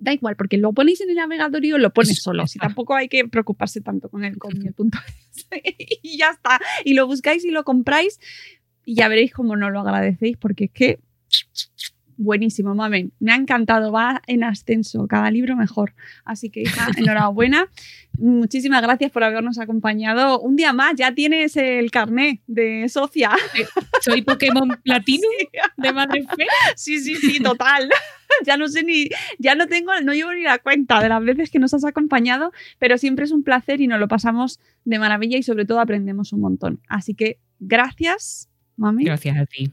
Da 0.01 0.11
igual, 0.11 0.35
porque 0.35 0.57
lo 0.57 0.73
ponéis 0.73 0.99
en 1.01 1.11
el 1.11 1.15
navegador 1.15 1.63
y 1.63 1.69
lo 1.69 1.93
pones 1.93 2.23
solo. 2.23 2.43
Está. 2.45 2.61
tampoco 2.61 2.95
hay 2.95 3.07
que 3.07 3.27
preocuparse 3.27 3.81
tanto 3.81 4.09
con 4.09 4.23
el, 4.23 4.35
punto. 4.35 4.97
y 6.01 6.17
ya 6.17 6.31
está. 6.31 6.59
Y 6.83 6.95
lo 6.95 7.05
buscáis 7.05 7.45
y 7.45 7.51
lo 7.51 7.63
compráis 7.63 8.19
y 8.83 8.95
ya 8.95 9.07
veréis 9.07 9.31
cómo 9.31 9.55
no 9.55 9.69
lo 9.69 9.81
agradecéis, 9.81 10.37
porque 10.37 10.65
es 10.65 10.71
que 10.71 10.99
buenísimo, 12.17 12.73
mamen. 12.75 13.13
Me 13.19 13.31
ha 13.31 13.35
encantado, 13.35 13.91
va 13.91 14.21
en 14.27 14.43
ascenso, 14.43 15.07
cada 15.07 15.29
libro 15.31 15.55
mejor. 15.55 15.93
Así 16.23 16.49
que, 16.49 16.61
hija, 16.61 16.87
enhorabuena. 16.97 17.67
Muchísimas 18.17 18.81
gracias 18.81 19.11
por 19.11 19.23
habernos 19.23 19.59
acompañado. 19.59 20.39
Un 20.39 20.55
día 20.55 20.73
más, 20.73 20.95
ya 20.95 21.13
tienes 21.13 21.55
el 21.57 21.91
carné 21.91 22.41
de 22.47 22.87
socia. 22.89 23.31
Soy 24.01 24.21
Pokémon 24.21 24.69
Platino 24.83 25.27
de 25.77 25.93
Madre 25.93 26.23
Fe. 26.23 26.45
Sí, 26.75 26.99
sí, 26.99 27.15
sí, 27.15 27.39
total. 27.39 27.89
ya 28.45 28.57
no 28.57 28.67
sé 28.67 28.83
ni, 28.83 29.09
ya 29.39 29.55
no 29.55 29.67
tengo, 29.67 29.91
no 30.03 30.13
llevo 30.13 30.33
ni 30.33 30.43
la 30.43 30.57
cuenta 30.59 31.01
de 31.01 31.09
las 31.09 31.23
veces 31.23 31.49
que 31.49 31.59
nos 31.59 31.73
has 31.73 31.85
acompañado, 31.85 32.51
pero 32.79 32.97
siempre 32.97 33.25
es 33.25 33.31
un 33.31 33.43
placer 33.43 33.81
y 33.81 33.87
nos 33.87 33.99
lo 33.99 34.07
pasamos 34.07 34.59
de 34.85 34.99
maravilla 34.99 35.37
y 35.37 35.43
sobre 35.43 35.65
todo 35.65 35.79
aprendemos 35.79 36.33
un 36.33 36.41
montón. 36.41 36.79
Así 36.87 37.13
que 37.13 37.39
gracias, 37.59 38.49
mami. 38.77 39.03
Gracias 39.05 39.37
a 39.37 39.45
ti. 39.45 39.71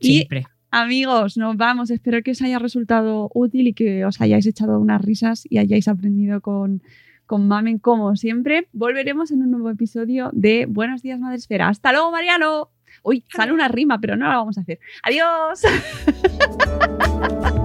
Y- 0.00 0.16
Siempre. 0.18 0.46
Amigos, 0.70 1.38
nos 1.38 1.56
vamos. 1.56 1.90
Espero 1.90 2.22
que 2.22 2.32
os 2.32 2.42
haya 2.42 2.58
resultado 2.58 3.30
útil 3.32 3.68
y 3.68 3.72
que 3.72 4.04
os 4.04 4.20
hayáis 4.20 4.44
echado 4.46 4.78
unas 4.78 5.00
risas 5.02 5.44
y 5.48 5.56
hayáis 5.56 5.88
aprendido 5.88 6.42
con, 6.42 6.82
con 7.24 7.48
Mamen 7.48 7.78
como 7.78 8.14
siempre. 8.16 8.68
Volveremos 8.72 9.30
en 9.30 9.40
un 9.40 9.50
nuevo 9.50 9.70
episodio 9.70 10.28
de 10.34 10.66
Buenos 10.66 11.00
días, 11.00 11.18
Madre 11.20 11.38
Esfera. 11.38 11.68
Hasta 11.68 11.90
luego, 11.92 12.10
Mariano. 12.10 12.68
Uy, 13.02 13.24
sale 13.34 13.52
una 13.52 13.68
rima, 13.68 13.98
pero 13.98 14.16
no 14.16 14.28
la 14.28 14.36
vamos 14.36 14.58
a 14.58 14.60
hacer. 14.60 14.78
Adiós. 15.04 15.62